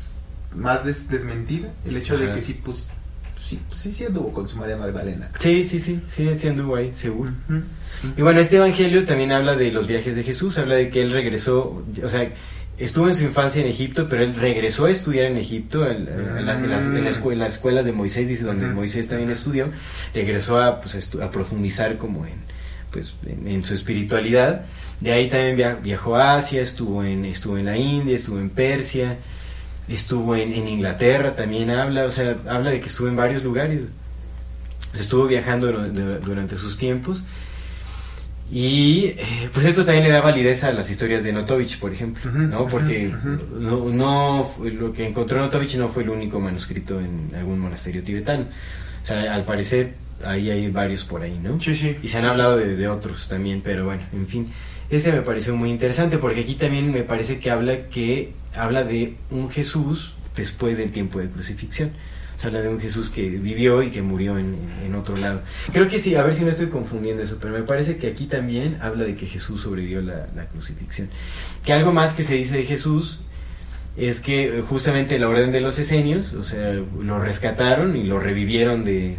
más 0.56 0.84
des- 0.86 1.10
desmentida, 1.10 1.70
el 1.86 1.98
hecho 1.98 2.18
de 2.18 2.32
que 2.34 2.42
sí, 2.42 2.60
pues, 2.64 2.90
sí, 3.42 3.60
pues, 3.68 3.80
sí, 3.80 3.92
sí 3.92 4.06
anduvo 4.06 4.34
con 4.34 4.48
su 4.48 4.58
María 4.58 4.78
Magdalena. 4.78 5.30
Sí, 5.40 5.64
sí, 5.64 5.80
sí, 5.80 6.02
sí, 6.08 6.30
sí 6.36 6.48
anduvo 6.48 6.76
ahí, 6.76 6.92
seguro. 6.96 7.32
Y 8.18 8.22
bueno, 8.22 8.40
este 8.40 8.58
evangelio 8.58 9.06
también 9.06 9.32
habla 9.32 9.56
de 9.56 9.72
los 9.72 9.88
viajes 9.88 10.16
de 10.16 10.24
Jesús, 10.24 10.58
habla 10.58 10.76
de 10.76 10.90
que 10.90 11.02
él 11.02 11.12
regresó, 11.12 11.84
o 12.04 12.10
sea, 12.10 12.32
estuvo 12.78 13.10
en 13.10 13.16
su 13.16 13.24
infancia 13.26 13.62
en 13.62 13.68
Egipto, 13.68 14.08
pero 14.10 14.24
él 14.24 14.34
regresó 14.36 14.86
a 14.86 14.90
estudiar 14.92 15.26
en 15.26 15.38
Egipto, 15.38 15.86
en, 15.90 16.08
en 16.08 16.46
las, 16.46 16.60
en 16.62 16.70
las- 16.70 16.86
en 16.86 17.04
las 17.04 17.20
escue- 17.22 17.34
en 17.34 17.40
las 17.40 17.54
escuelas 17.54 17.86
de 17.86 17.92
Moisés, 17.92 18.28
dice, 18.28 18.44
donde. 18.46 18.68
Moisés 18.68 19.08
también 19.10 19.30
estudió, 19.32 19.70
regresó 20.14 20.62
a, 20.62 20.80
pues, 20.82 21.10
a, 21.22 21.30
profundizar 21.32 21.98
como 21.98 22.26
en, 22.26 22.34
pues, 22.92 23.14
en, 23.26 23.48
en 23.48 23.64
su 23.66 23.74
espiritualidad. 23.74 24.66
De 25.02 25.12
ahí 25.14 25.30
también 25.30 25.56
via- 25.58 25.76
viajó 25.76 26.16
a 26.16 26.36
Asia, 26.38 26.62
estuvo 26.62 27.04
en, 27.04 27.26
estuvo 27.26 27.58
en 27.58 27.66
la 27.66 27.76
India, 27.78 28.16
estuvo 28.16 28.40
en 28.40 28.50
Persia, 28.50 29.18
estuvo 29.90 30.36
en, 30.36 30.54
en 30.54 30.68
Inglaterra, 30.68 31.36
también 31.36 31.70
habla, 31.72 32.06
o 32.06 32.10
sea, 32.12 32.38
habla 32.48 32.72
de 32.72 32.80
que 32.82 32.88
estuvo 32.88 33.08
en 33.08 33.16
varios 33.16 33.44
lugares. 33.44 33.84
Pues, 34.92 35.02
estuvo 35.02 35.28
viajando 35.28 35.72
dur- 35.72 35.92
dur- 35.94 36.20
durante 36.22 36.56
sus 36.56 36.78
tiempos. 36.78 37.24
Y 38.52 39.14
eh, 39.18 39.50
pues 39.54 39.68
esto 39.68 39.86
también 39.86 40.06
le 40.06 40.10
da 40.10 40.22
validez 40.22 40.64
a 40.64 40.72
las 40.72 40.90
historias 40.90 41.24
de 41.24 41.32
Notovich, 41.32 41.78
por 41.78 41.94
ejemplo, 41.94 42.32
¿no? 42.32 42.66
Porque 42.68 43.14
no, 43.60 44.52
lo 44.64 44.92
que 44.94 45.08
encontró 45.08 45.38
Notovich 45.40 45.76
no 45.76 45.90
fue 45.90 46.02
el 46.02 46.10
único 46.10 46.40
manuscrito 46.40 47.00
en 47.00 47.30
algún 47.38 47.60
monasterio 47.60 48.02
tibetano. 48.02 48.46
O 49.04 49.06
sea, 49.06 49.36
al 49.36 49.46
parecer 49.46 49.94
ahí 50.26 50.50
hay 50.50 50.70
varios 50.72 51.06
por 51.06 51.22
ahí, 51.22 51.40
¿no? 51.42 51.62
Sí, 51.62 51.76
sí. 51.76 51.96
Y 52.02 52.08
se 52.08 52.18
han 52.18 52.26
hablado 52.26 52.58
de, 52.58 52.76
de 52.76 52.88
otros 52.88 53.28
también, 53.28 53.62
pero 53.64 53.86
bueno, 53.86 54.02
en 54.14 54.28
fin. 54.28 54.52
Ese 54.90 55.12
me 55.12 55.22
pareció 55.22 55.56
muy 55.56 55.70
interesante 55.70 56.18
porque 56.18 56.42
aquí 56.42 56.56
también 56.56 56.92
me 56.92 57.04
parece 57.04 57.40
que 57.40 57.52
habla 57.52 57.90
que 57.90 58.34
habla 58.56 58.84
de 58.84 59.16
un 59.30 59.50
Jesús 59.50 60.16
después 60.36 60.78
del 60.78 60.92
tiempo 60.92 61.20
de 61.20 61.30
crucifixión. 61.30 61.92
O 62.36 62.40
sea, 62.42 62.48
habla 62.48 62.62
de 62.62 62.70
un 62.70 62.80
Jesús 62.80 63.10
que 63.10 63.30
vivió 63.30 63.84
y 63.84 63.92
que 63.92 64.02
murió 64.02 64.40
en, 64.40 64.56
en 64.84 64.96
otro 64.96 65.18
lado. 65.18 65.42
Creo 65.74 65.90
que 65.90 66.00
sí, 66.00 66.16
a 66.16 66.24
ver 66.24 66.34
si 66.34 66.44
no 66.44 66.50
estoy 66.50 66.68
confundiendo 66.68 67.22
eso, 67.22 67.38
pero 67.40 67.54
me 67.54 67.64
parece 67.64 67.98
que 67.98 68.08
aquí 68.08 68.28
también 68.28 68.78
habla 68.82 69.04
de 69.04 69.16
que 69.16 69.28
Jesús 69.28 69.62
sobrevivió 69.62 70.02
la, 70.02 70.28
la 70.34 70.46
crucifixión. 70.46 71.10
Que 71.66 71.74
algo 71.74 71.92
más 71.92 72.14
que 72.14 72.24
se 72.24 72.36
dice 72.36 72.56
de 72.56 72.64
Jesús 72.64 73.22
es 73.98 74.22
que 74.22 74.60
eh, 74.60 74.62
justamente 74.62 75.20
la 75.20 75.28
orden 75.28 75.52
de 75.52 75.60
los 75.60 75.78
esenios, 75.80 76.34
o 76.34 76.44
sea, 76.44 76.72
lo 76.72 77.20
rescataron 77.20 77.98
y 77.98 78.06
lo 78.06 78.20
revivieron 78.20 78.86
de, 78.86 79.18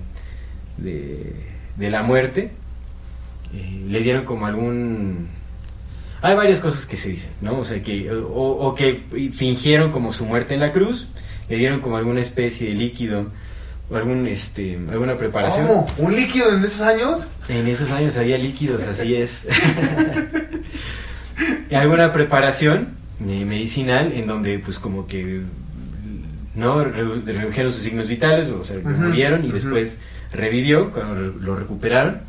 de, 0.79 1.35
de 1.77 1.91
la 1.91 2.03
muerte, 2.03 2.53
eh, 3.53 3.85
le 3.87 4.01
dieron 4.01 4.25
como 4.25 4.47
algún... 4.47 5.29
Hay 6.23 6.35
varias 6.37 6.61
cosas 6.61 6.87
que 6.87 6.97
se 6.97 7.09
dicen, 7.09 7.31
¿no? 7.41 7.59
O 7.59 7.65
sea, 7.65 7.83
que, 7.83 8.11
o, 8.13 8.19
o 8.19 8.75
que 8.75 9.05
fingieron 9.35 9.91
como 9.93 10.13
su 10.13 10.25
muerte 10.27 10.55
en 10.55 10.61
la 10.61 10.73
cruz, 10.73 11.09
le 11.49 11.57
dieron 11.57 11.81
como 11.81 11.97
alguna 11.97 12.21
especie 12.21 12.69
de 12.69 12.75
líquido 12.75 13.27
o 13.91 13.97
algún, 13.97 14.27
este, 14.29 14.79
alguna 14.91 15.17
preparación. 15.17 15.67
¿Cómo? 15.67 15.87
¿Un 15.99 16.15
líquido 16.15 16.55
en 16.55 16.65
esos 16.65 16.83
años? 16.83 17.27
En 17.49 17.67
esos 17.67 17.91
años 17.91 18.17
había 18.17 18.39
líquidos, 18.39 18.83
así 18.83 19.17
es. 19.17 19.47
Alguna 21.75 22.13
preparación 22.13 22.89
eh, 23.27 23.45
medicinal 23.45 24.13
en 24.13 24.27
donde 24.27 24.59
pues 24.59 24.79
como 24.79 25.07
que 25.07 25.43
no 26.55 26.85
Redu- 26.85 27.25
redujeron 27.25 27.73
sus 27.73 27.83
signos 27.83 28.09
vitales, 28.09 28.49
o 28.49 28.65
sea, 28.65 28.79
murieron 28.81 29.45
y 29.45 29.53
después 29.53 29.99
revivió 30.33 30.91
cuando 30.91 31.15
lo 31.41 31.57
recuperaron. 31.57 32.21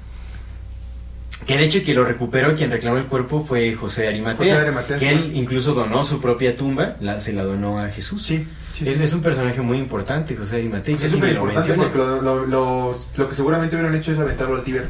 Que 1.46 1.58
de 1.58 1.66
hecho 1.66 1.80
quien 1.84 1.98
lo 1.98 2.06
recuperó, 2.06 2.56
quien 2.56 2.70
reclamó 2.72 2.98
el 2.98 3.06
cuerpo 3.06 3.44
fue 3.44 3.74
José 3.74 4.04
de 4.04 4.08
Arimatea, 4.10 4.38
José 4.54 4.62
Arimatea, 4.68 4.98
que 4.98 5.10
él 5.10 5.32
incluso 5.34 5.74
donó 5.74 6.04
su 6.04 6.22
propia 6.22 6.56
tumba, 6.56 6.98
la, 7.02 7.20
se 7.20 7.34
la 7.34 7.44
donó 7.44 7.80
a 7.80 7.90
Jesús. 7.90 8.22
Sí, 8.24 8.46
sí, 8.74 8.88
es, 8.88 8.98
sí. 8.98 9.04
es 9.04 9.14
un 9.14 9.22
personaje 9.22 9.60
muy 9.62 9.78
importante, 9.80 10.36
José 10.36 10.56
de 10.58 10.62
Arimatea. 10.62 10.96
Es 10.96 11.12
súper 11.12 11.32
importante 11.34 11.74
porque 11.74 11.98
lo, 11.98 12.22
lo, 12.22 12.46
los- 12.46 13.10
lo 13.18 13.28
que 13.30 13.36
seguramente 13.36 13.76
hubieran 13.76 13.96
hecho 13.96 14.12
es 14.14 14.20
aventarlo 14.20 14.56
al 14.56 14.64
Tíber. 14.64 14.86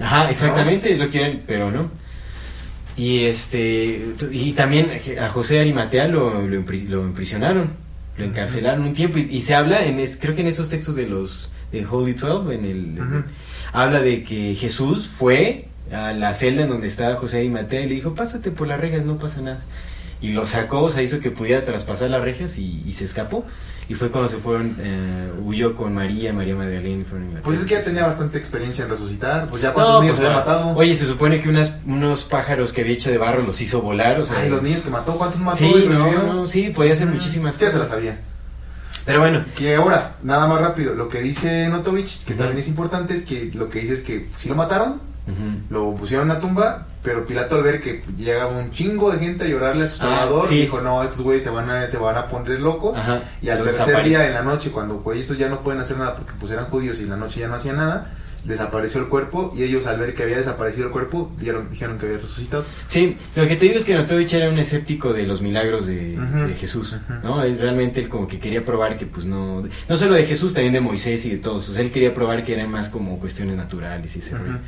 Ajá, 0.00 0.28
exactamente, 0.30 0.92
es 0.92 0.98
lo 0.98 1.08
quieren, 1.08 1.42
pero 1.46 1.70
no. 1.70 1.90
Y 2.96 3.24
este 3.24 4.14
y 4.30 4.52
también 4.52 4.88
a 5.20 5.28
José 5.28 5.58
Arimatea 5.60 6.06
lo, 6.08 6.42
lo, 6.42 6.48
lo 6.48 7.02
imprisionaron, 7.06 7.68
lo 8.16 8.24
encarcelaron 8.24 8.82
un 8.84 8.94
tiempo 8.94 9.18
y, 9.18 9.22
y 9.30 9.42
se 9.42 9.54
habla 9.54 9.84
en 9.84 9.98
es- 10.00 10.16
creo 10.20 10.34
que 10.34 10.42
en 10.42 10.48
esos 10.48 10.68
textos 10.68 10.94
de 10.96 11.06
los 11.08 11.50
de 11.72 11.84
Holy 11.86 12.14
Twelve 12.14 12.54
en 12.54 12.64
el 12.64 13.00
habla 13.72 14.00
de 14.00 14.22
que 14.22 14.54
Jesús 14.54 15.08
fue 15.08 15.66
a 15.92 16.12
la 16.12 16.34
celda 16.34 16.62
en 16.64 16.68
donde 16.70 16.86
estaba 16.88 17.16
José 17.16 17.38
Arimatea 17.38 17.80
y 17.82 17.88
le 17.88 17.94
dijo, 17.96 18.14
"Pásate 18.14 18.50
por 18.50 18.66
las 18.68 18.80
rejas, 18.80 19.04
no 19.04 19.18
pasa 19.18 19.40
nada." 19.40 19.60
Y 20.20 20.32
lo 20.32 20.46
sacó, 20.46 20.82
o 20.84 20.90
sea, 20.90 21.02
hizo 21.02 21.20
que 21.20 21.30
pudiera 21.30 21.64
traspasar 21.64 22.08
las 22.08 22.22
rejas 22.22 22.56
y, 22.58 22.82
y 22.86 22.92
se 22.92 23.04
escapó. 23.04 23.44
Y 23.86 23.92
fue 23.92 24.10
cuando 24.10 24.30
se 24.30 24.38
fueron, 24.38 24.74
eh, 24.80 25.30
huyó 25.44 25.76
con 25.76 25.92
María, 25.92 26.32
María 26.32 26.54
Magdalena 26.56 27.02
y 27.02 27.04
fueron 27.04 27.36
a 27.36 27.40
Pues 27.42 27.58
es 27.58 27.64
que 27.66 27.74
ya 27.74 27.82
tenía 27.82 28.06
bastante 28.06 28.38
experiencia 28.38 28.84
en 28.84 28.90
resucitar. 28.90 29.46
Pues 29.48 29.60
ya 29.60 29.68
No, 29.68 29.74
cuántos 29.74 30.00
niños 30.00 30.16
pues, 30.16 30.26
había 30.26 30.38
ah, 30.38 30.40
matado. 30.40 30.68
Oye, 30.74 30.94
se 30.94 31.04
supone 31.04 31.42
que 31.42 31.50
unas, 31.50 31.72
unos 31.84 32.24
pájaros 32.24 32.72
que 32.72 32.80
había 32.80 32.94
hecho 32.94 33.10
de 33.10 33.18
barro 33.18 33.42
los 33.42 33.60
hizo 33.60 33.82
volar, 33.82 34.18
o 34.18 34.24
sea... 34.24 34.38
Ay, 34.38 34.48
los 34.48 34.62
niños 34.62 34.80
que 34.82 34.88
mató, 34.88 35.18
¿cuántos 35.18 35.38
mató? 35.38 35.58
Sí, 35.58 35.66
y 35.84 35.86
no, 35.86 36.32
no, 36.32 36.46
sí, 36.46 36.70
podía 36.70 36.94
hacer 36.94 37.08
Mm, 37.08 37.12
muchísimas 37.12 37.56
Ya 37.58 37.66
se 37.70 37.74
cosas. 37.76 37.80
la 37.90 37.94
sabía. 37.94 38.18
Pero 39.04 39.20
bueno, 39.20 39.44
Que 39.54 39.74
ahora, 39.74 40.16
nada 40.22 40.46
más 40.46 40.62
rápido, 40.62 40.94
lo 40.94 41.10
que 41.10 41.20
dice 41.20 41.68
Notovich, 41.68 42.24
que 42.24 42.32
Ujú. 42.32 42.38
también 42.40 42.60
es 42.60 42.68
importante, 42.68 43.14
es 43.14 43.24
que 43.24 43.50
lo 43.52 43.68
que 43.68 43.80
dice 43.80 43.92
es 43.92 44.00
que 44.00 44.30
si 44.36 44.48
lo 44.48 44.54
mataron, 44.54 45.02
lo 45.70 45.94
pusieron 45.94 46.30
una 46.30 46.40
tumba, 46.40 46.86
pero 47.02 47.26
Pilato 47.26 47.56
al 47.56 47.62
ver 47.62 47.80
que 47.80 48.02
llegaba 48.16 48.56
un 48.56 48.70
chingo 48.72 49.10
de 49.10 49.18
gente 49.18 49.44
a 49.44 49.48
llorarle 49.48 49.84
a 49.84 49.88
su 49.88 49.96
Ah, 49.96 49.98
salvador, 50.20 50.48
sí. 50.48 50.60
dijo, 50.62 50.80
no, 50.80 51.02
estos 51.02 51.22
güeyes 51.22 51.42
se 51.42 51.50
van 51.50 51.68
a, 51.70 51.86
se 51.86 51.96
van 51.96 52.16
a 52.16 52.26
poner 52.26 52.60
locos. 52.60 52.96
Ajá, 52.98 53.20
Y 53.42 53.48
al 53.48 53.62
tercer 53.62 54.04
día 54.04 54.26
en 54.26 54.34
la 54.34 54.42
noche, 54.42 54.70
cuando 54.70 54.98
pues 54.98 55.20
estos 55.20 55.38
ya 55.38 55.48
no 55.48 55.60
pueden 55.60 55.80
hacer 55.80 55.96
nada 55.98 56.14
porque 56.16 56.32
pues 56.38 56.52
eran 56.52 56.66
judíos 56.66 56.98
y 57.00 57.04
en 57.04 57.10
la 57.10 57.16
noche 57.16 57.40
ya 57.40 57.48
no 57.48 57.54
hacían 57.54 57.76
nada, 57.76 58.10
desapareció 58.44 59.00
el 59.00 59.08
cuerpo 59.08 59.52
y 59.56 59.62
ellos 59.62 59.86
al 59.86 59.98
ver 59.98 60.14
que 60.14 60.22
había 60.22 60.36
desaparecido 60.36 60.86
el 60.86 60.92
cuerpo, 60.92 61.32
dieron, 61.38 61.70
dijeron 61.70 61.98
que 61.98 62.06
había 62.06 62.18
resucitado. 62.18 62.64
Sí, 62.88 63.16
lo 63.34 63.48
que 63.48 63.56
te 63.56 63.66
digo 63.66 63.78
es 63.78 63.84
que 63.84 63.94
Notovich 63.94 64.32
era 64.34 64.48
un 64.48 64.58
escéptico 64.58 65.12
de 65.12 65.24
los 65.24 65.40
milagros 65.40 65.86
de, 65.86 66.16
Jesús. 66.58 66.96
¿no? 67.22 67.42
Él 67.42 67.58
realmente 67.58 68.00
él 68.00 68.08
como 68.08 68.28
que 68.28 68.38
quería 68.38 68.64
probar 68.64 68.98
que 68.98 69.06
pues 69.06 69.26
no... 69.26 69.64
No 69.88 69.96
solo 69.96 70.14
de 70.14 70.24
Jesús, 70.24 70.54
también 70.54 70.74
de 70.74 70.80
Moisés 70.80 71.24
y 71.24 71.30
de 71.30 71.38
todos. 71.38 71.68
O 71.68 71.72
sea, 71.72 71.82
él 71.82 71.90
quería 71.90 72.14
probar 72.14 72.44
que 72.44 72.54
eran 72.54 72.70
más 72.70 72.88
como 72.88 73.18
cuestiones 73.18 73.56
naturales 73.56 74.14
y 74.16 74.18
ese 74.18 74.36
rollo. 74.36 74.58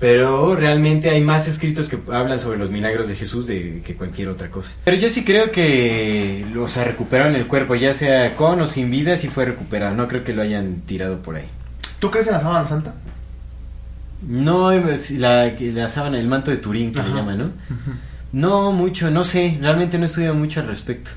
Pero 0.00 0.54
realmente 0.54 1.10
hay 1.10 1.22
más 1.22 1.48
escritos 1.48 1.88
que 1.88 1.98
hablan 2.12 2.38
sobre 2.38 2.58
los 2.58 2.70
milagros 2.70 3.08
de 3.08 3.16
Jesús 3.16 3.46
de 3.46 3.82
que 3.84 3.94
cualquier 3.94 4.28
otra 4.28 4.50
cosa. 4.50 4.72
Pero 4.84 4.96
yo 4.96 5.08
sí 5.08 5.24
creo 5.24 5.50
que, 5.50 6.44
o 6.58 6.68
sea, 6.68 6.84
recuperaron 6.84 7.34
el 7.34 7.46
cuerpo, 7.46 7.74
ya 7.74 7.92
sea 7.92 8.36
con 8.36 8.60
o 8.60 8.66
sin 8.66 8.90
vida, 8.90 9.16
sí 9.16 9.28
fue 9.28 9.46
recuperado. 9.46 9.94
No 9.94 10.08
creo 10.08 10.24
que 10.24 10.32
lo 10.32 10.42
hayan 10.42 10.82
tirado 10.82 11.22
por 11.22 11.36
ahí. 11.36 11.48
¿Tú 11.98 12.10
crees 12.10 12.26
en 12.26 12.34
la 12.34 12.40
sábana 12.40 12.66
santa? 12.66 12.94
No, 14.26 14.72
es 14.72 15.10
la, 15.12 15.54
que- 15.56 15.72
la 15.72 15.88
sábana, 15.88 16.18
el 16.18 16.26
manto 16.28 16.50
de 16.50 16.56
Turín 16.58 16.92
que 16.92 17.02
le 17.02 17.10
llaman, 17.14 17.38
¿no? 17.38 17.50
No, 18.32 18.72
mucho, 18.72 19.10
no 19.10 19.24
sé, 19.24 19.58
realmente 19.60 19.96
no 19.98 20.04
he 20.04 20.06
estudiado 20.06 20.34
mucho 20.34 20.60
al 20.60 20.66
respecto. 20.66 21.12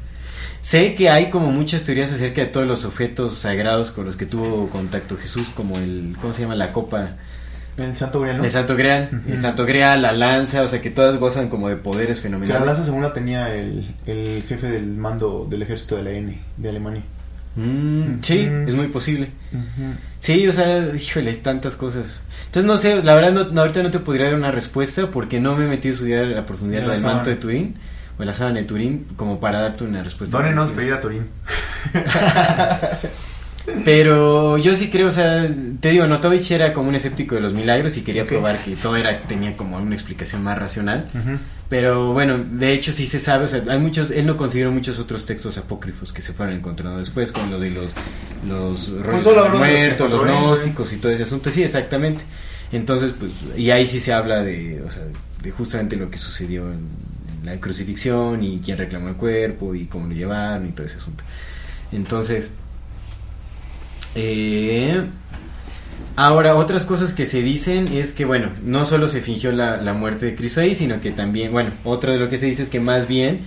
Sé 0.62 0.96
que 0.96 1.10
hay 1.10 1.30
como 1.30 1.52
muchas 1.52 1.84
teorías 1.84 2.12
acerca 2.12 2.42
de 2.42 2.48
todos 2.48 2.68
los 2.68 2.84
objetos 2.86 3.34
sagrados 3.36 3.92
con 3.92 4.06
los 4.06 4.18
que 4.18 4.26
tuvo 4.26 4.70
contacto 4.70 5.16
Jesús, 5.18 5.48
como 5.56 5.78
el, 5.78 6.16
¿cómo 6.22 6.34
se 6.34 6.42
llama? 6.42 6.56
La 6.56 6.72
copa 6.74 7.12
El 7.78 7.96
Santo 7.96 8.20
Grial, 8.20 8.38
¿no? 8.40 8.44
El 8.44 8.52
Santo 8.52 8.76
Grial, 8.76 9.22
el 9.30 9.40
Santo 9.42 9.66
Grial, 9.66 10.02
la 10.02 10.12
lanza, 10.12 10.62
o 10.64 10.68
sea 10.68 10.82
que 10.82 10.90
todas 10.90 11.18
gozan 11.18 11.48
como 11.48 11.70
de 11.70 11.78
poderes 11.78 12.20
Que 12.20 12.30
la 12.30 12.36
fenomenales. 12.38 12.66
lanza 12.66 12.84
según 12.84 13.02
la 13.04 13.14
tenía 13.14 13.54
el, 13.56 13.96
el 14.06 14.44
jefe 14.48 14.68
del 14.70 14.88
mando 14.88 15.48
del 15.50 15.62
ejército 15.62 15.96
de 15.96 16.04
la 16.04 16.12
N 16.12 16.38
de 16.58 16.70
Alemania. 16.70 17.04
Mm, 17.58 18.22
sí, 18.22 18.48
es 18.68 18.74
muy 18.76 18.88
posible. 18.88 19.32
Sí, 20.20 20.48
o 20.48 20.54
sea, 20.54 20.96
híjole, 20.96 21.34
tantas 21.36 21.76
cosas. 21.76 22.22
Entonces 22.46 22.66
no 22.66 22.78
sé, 22.78 23.04
la 23.04 23.16
verdad 23.16 23.32
no, 23.32 23.46
no, 23.46 23.62
ahorita 23.62 23.82
no 23.82 23.90
te 23.92 24.00
podría 24.00 24.28
dar 24.28 24.36
una 24.36 24.52
respuesta 24.52 25.10
porque 25.10 25.40
no 25.40 25.56
me 25.56 25.66
he 25.66 25.68
metido 25.68 25.94
a 25.94 25.96
estudiar 25.96 26.38
a 26.38 26.46
profundidad 26.46 26.82
De 26.82 26.88
la 26.88 26.94
del 26.94 27.04
manto 27.04 27.30
de 27.32 27.36
Turín 27.36 27.76
o 28.20 28.24
la 28.24 28.34
sábana 28.34 28.60
de 28.60 28.66
Turín 28.66 29.08
como 29.16 29.40
para 29.40 29.60
darte 29.60 29.84
una 29.84 30.04
respuesta. 30.04 30.38
Dónenos 30.38 30.72
pedir 30.72 30.94
a 30.94 31.02
Turín. 31.02 31.28
Pero 33.84 34.58
yo 34.58 34.76
sí 34.76 34.90
creo, 34.90 35.08
o 35.08 35.12
sea, 35.12 35.50
te 35.80 35.90
digo, 35.90 36.08
Notovich 36.08 36.52
era 36.52 36.72
como 36.72 36.90
un 36.90 36.96
escéptico 36.96 37.36
de 37.36 37.42
los 37.42 37.54
milagros 37.54 37.98
y 37.98 38.02
quería 38.02 38.26
probar 38.26 38.58
que 38.60 38.76
todo 38.76 38.96
era 38.96 39.20
tenía 39.24 39.58
como 39.58 39.78
una 39.78 39.96
explicación 39.96 40.44
más 40.44 40.58
racional. 40.58 41.10
Pero 41.70 42.14
bueno, 42.14 42.38
de 42.38 42.74
hecho 42.74 42.94
sí 42.94 43.06
se 43.06 43.20
sabe, 43.20 43.46
o 43.46 43.48
sea, 43.48 43.62
hay 43.68 43.78
muchos, 43.78 44.10
él 44.12 44.26
no 44.26 44.38
consideró 44.38 44.72
muchos 44.72 45.00
otros 45.00 45.26
textos 45.26 45.58
apócrifos 45.58 46.14
que 46.14 46.22
se 46.22 46.32
fueron 46.32 46.56
encontrando 46.56 46.98
después, 46.98 47.34
como 47.34 47.52
lo 47.52 47.60
de 47.60 47.72
los, 47.72 47.94
los 48.48 48.90
rollos 49.04 49.26
los 49.26 49.36
los 49.36 49.52
que 49.52 49.58
muertos, 49.58 50.10
los 50.10 50.22
él, 50.22 50.28
gnósticos 50.30 50.94
y 50.94 50.98
todo 50.98 51.12
ese 51.12 51.24
asunto, 51.24 51.52
sí, 51.52 51.64
exactamente. 51.64 52.24
Entonces, 52.72 53.14
pues, 53.20 53.32
y 53.58 53.70
ahí 53.72 53.86
sí 53.86 54.00
se 54.00 54.14
habla 54.14 54.44
de, 54.44 54.82
o 54.82 54.90
sea, 54.90 55.04
de 55.42 55.52
justamente 55.52 55.98
lo 55.98 56.10
que 56.10 56.18
sucedió 56.18 56.72
en, 56.72 56.88
en 57.42 57.46
la 57.46 57.60
crucifixión 57.60 58.42
y 58.44 58.60
quién 58.60 58.78
reclamó 58.78 59.10
el 59.10 59.16
cuerpo 59.16 59.76
y 59.76 59.88
cómo 59.88 60.08
lo 60.08 60.14
llevaron 60.14 60.70
y 60.70 60.72
todo 60.72 60.88
ese 60.88 60.98
asunto. 60.98 61.26
Entonces, 61.92 62.52
eh, 64.16 65.06
Ahora, 66.16 66.56
otras 66.56 66.84
cosas 66.86 67.14
que 67.14 67.26
se 67.28 67.42
dicen 67.44 67.88
es 67.90 68.12
que, 68.14 68.26
bueno, 68.26 68.50
no 68.64 68.86
solo 68.86 69.08
se 69.08 69.22
fingió 69.22 69.52
la, 69.52 69.78
la 69.78 69.94
muerte 69.94 70.26
de 70.26 70.36
Cristo 70.36 70.62
ahí, 70.62 70.74
sino 70.74 71.00
que 71.00 71.12
también, 71.12 71.52
bueno, 71.52 71.72
otro 71.84 72.12
de 72.12 72.18
lo 72.18 72.28
que 72.28 72.38
se 72.38 72.48
dice 72.48 72.64
es 72.64 72.70
que 72.70 72.80
más 72.80 73.08
bien 73.08 73.42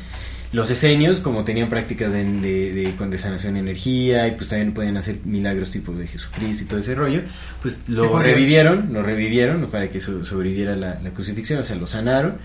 los 0.53 0.71
esenios, 0.71 1.21
como 1.21 1.45
tenían 1.45 1.69
prácticas 1.69 2.13
de, 2.13 2.25
de, 2.25 2.73
de- 2.73 2.97
con 2.97 3.11
de 3.11 3.19
energía 3.49 4.27
y 4.29 4.33
pues 4.33 4.49
también 4.51 4.73
pueden 4.73 4.97
hacer 4.97 5.17
milagros 5.25 5.71
tipo 5.73 5.93
de 5.93 6.07
Jesucristo 6.07 6.65
y 6.65 6.67
todo 6.67 6.79
ese 6.81 6.95
rollo, 6.95 7.23
pues 7.63 7.81
lo 7.89 8.19
revivieron, 8.21 8.93
lo 8.93 9.03
revivieron 9.03 9.67
para 9.69 9.91
que 9.91 9.99
so- 10.01 10.25
sobreviviera 10.25 10.75
la, 10.77 10.99
la 11.03 11.11
crucifixión, 11.11 11.61
o 11.61 11.65
sea, 11.65 11.77
lo 11.77 11.87
sanaron. 11.89 12.37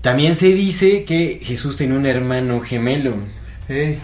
También 0.00 0.36
se 0.36 0.48
dice 0.52 1.04
que 1.04 1.40
Jesús 1.42 1.76
tenía 1.76 1.96
un 1.98 2.06
hermano 2.06 2.60
gemelo. 2.60 3.16
Ey, 3.68 3.98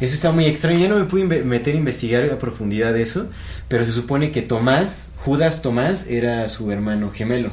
Eso 0.00 0.14
está 0.14 0.32
muy 0.32 0.46
extraño. 0.46 0.78
Ya 0.78 0.88
no 0.88 0.96
me 0.96 1.04
pude 1.04 1.24
meter 1.24 1.74
a 1.74 1.78
investigar 1.78 2.24
a 2.24 2.38
profundidad 2.38 2.92
de 2.92 3.02
eso. 3.02 3.28
Pero 3.68 3.84
se 3.84 3.92
supone 3.92 4.30
que 4.30 4.42
Tomás, 4.42 5.12
Judas 5.16 5.62
Tomás, 5.62 6.06
era 6.08 6.48
su 6.48 6.70
hermano 6.70 7.10
gemelo. 7.10 7.50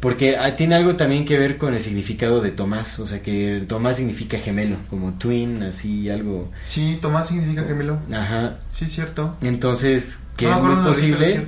Porque 0.00 0.38
ah, 0.38 0.56
tiene 0.56 0.76
algo 0.76 0.96
también 0.96 1.26
que 1.26 1.38
ver 1.38 1.58
con 1.58 1.74
el 1.74 1.80
significado 1.80 2.40
de 2.40 2.50
Tomás. 2.50 2.98
O 3.00 3.06
sea, 3.06 3.22
que 3.22 3.64
Tomás 3.68 3.96
significa 3.96 4.38
gemelo, 4.38 4.76
como 4.88 5.12
twin, 5.14 5.62
así 5.62 6.08
algo. 6.08 6.50
Sí, 6.60 6.98
Tomás 7.02 7.28
significa 7.28 7.64
gemelo. 7.64 7.98
Ajá. 8.10 8.58
Sí, 8.70 8.88
cierto. 8.88 9.36
Entonces, 9.42 10.20
que 10.36 10.46
No 10.46 10.56
es 10.56 10.62
muy 10.62 10.86
posible 10.86 11.46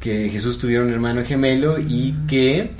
que 0.00 0.28
Jesús 0.28 0.58
tuviera 0.58 0.82
un 0.82 0.92
hermano 0.92 1.22
gemelo 1.24 1.78
y 1.78 2.16
que 2.26 2.72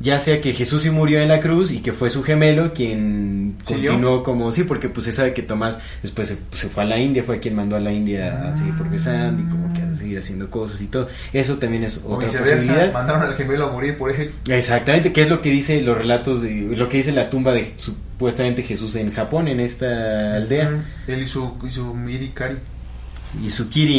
ya 0.00 0.20
sea 0.20 0.40
que 0.40 0.52
Jesús 0.52 0.82
sí 0.82 0.90
murió 0.90 1.20
en 1.20 1.28
la 1.28 1.40
cruz 1.40 1.72
y 1.72 1.80
que 1.80 1.92
fue 1.92 2.08
su 2.08 2.22
gemelo 2.22 2.72
quien 2.72 3.56
¿Siguió? 3.64 3.90
continuó 3.90 4.22
como 4.22 4.52
sí 4.52 4.62
porque 4.64 4.88
pues 4.88 5.06
se 5.06 5.12
sabe 5.12 5.34
que 5.34 5.42
Tomás 5.42 5.78
después 6.02 6.28
se, 6.28 6.38
se 6.52 6.68
fue 6.68 6.84
a 6.84 6.86
la 6.86 6.98
India 6.98 7.24
fue 7.24 7.40
quien 7.40 7.56
mandó 7.56 7.74
a 7.74 7.80
la 7.80 7.90
India 7.92 8.50
a 8.50 8.54
seguir 8.54 8.76
progresando 8.76 9.42
y 9.42 9.46
como 9.46 9.72
que 9.74 9.82
a 9.82 9.94
seguir 9.94 10.18
haciendo 10.18 10.50
cosas 10.50 10.80
y 10.82 10.86
todo 10.86 11.08
eso 11.32 11.56
también 11.56 11.82
es 11.82 12.02
O 12.04 12.14
otra 12.14 12.28
viceversa, 12.28 12.56
posibilidad 12.56 12.92
mandaron 12.92 13.22
al 13.22 13.34
gemelo 13.34 13.66
a 13.66 13.72
morir 13.72 13.98
por 13.98 14.10
él. 14.12 14.30
exactamente 14.48 15.12
que 15.12 15.22
es 15.22 15.28
lo 15.28 15.40
que 15.40 15.50
dice 15.50 15.80
los 15.80 15.98
relatos 15.98 16.42
de, 16.42 16.50
lo 16.76 16.88
que 16.88 16.98
dice 16.98 17.10
la 17.12 17.28
tumba 17.28 17.52
de 17.52 17.72
supuestamente 17.76 18.62
Jesús 18.62 18.94
en 18.94 19.12
Japón 19.12 19.48
en 19.48 19.58
esta 19.58 20.36
aldea 20.36 20.78
Él 21.08 21.22
y 21.22 21.26
su, 21.28 21.54
y 21.66 21.70
su 21.70 21.92
Mirikari. 21.94 22.56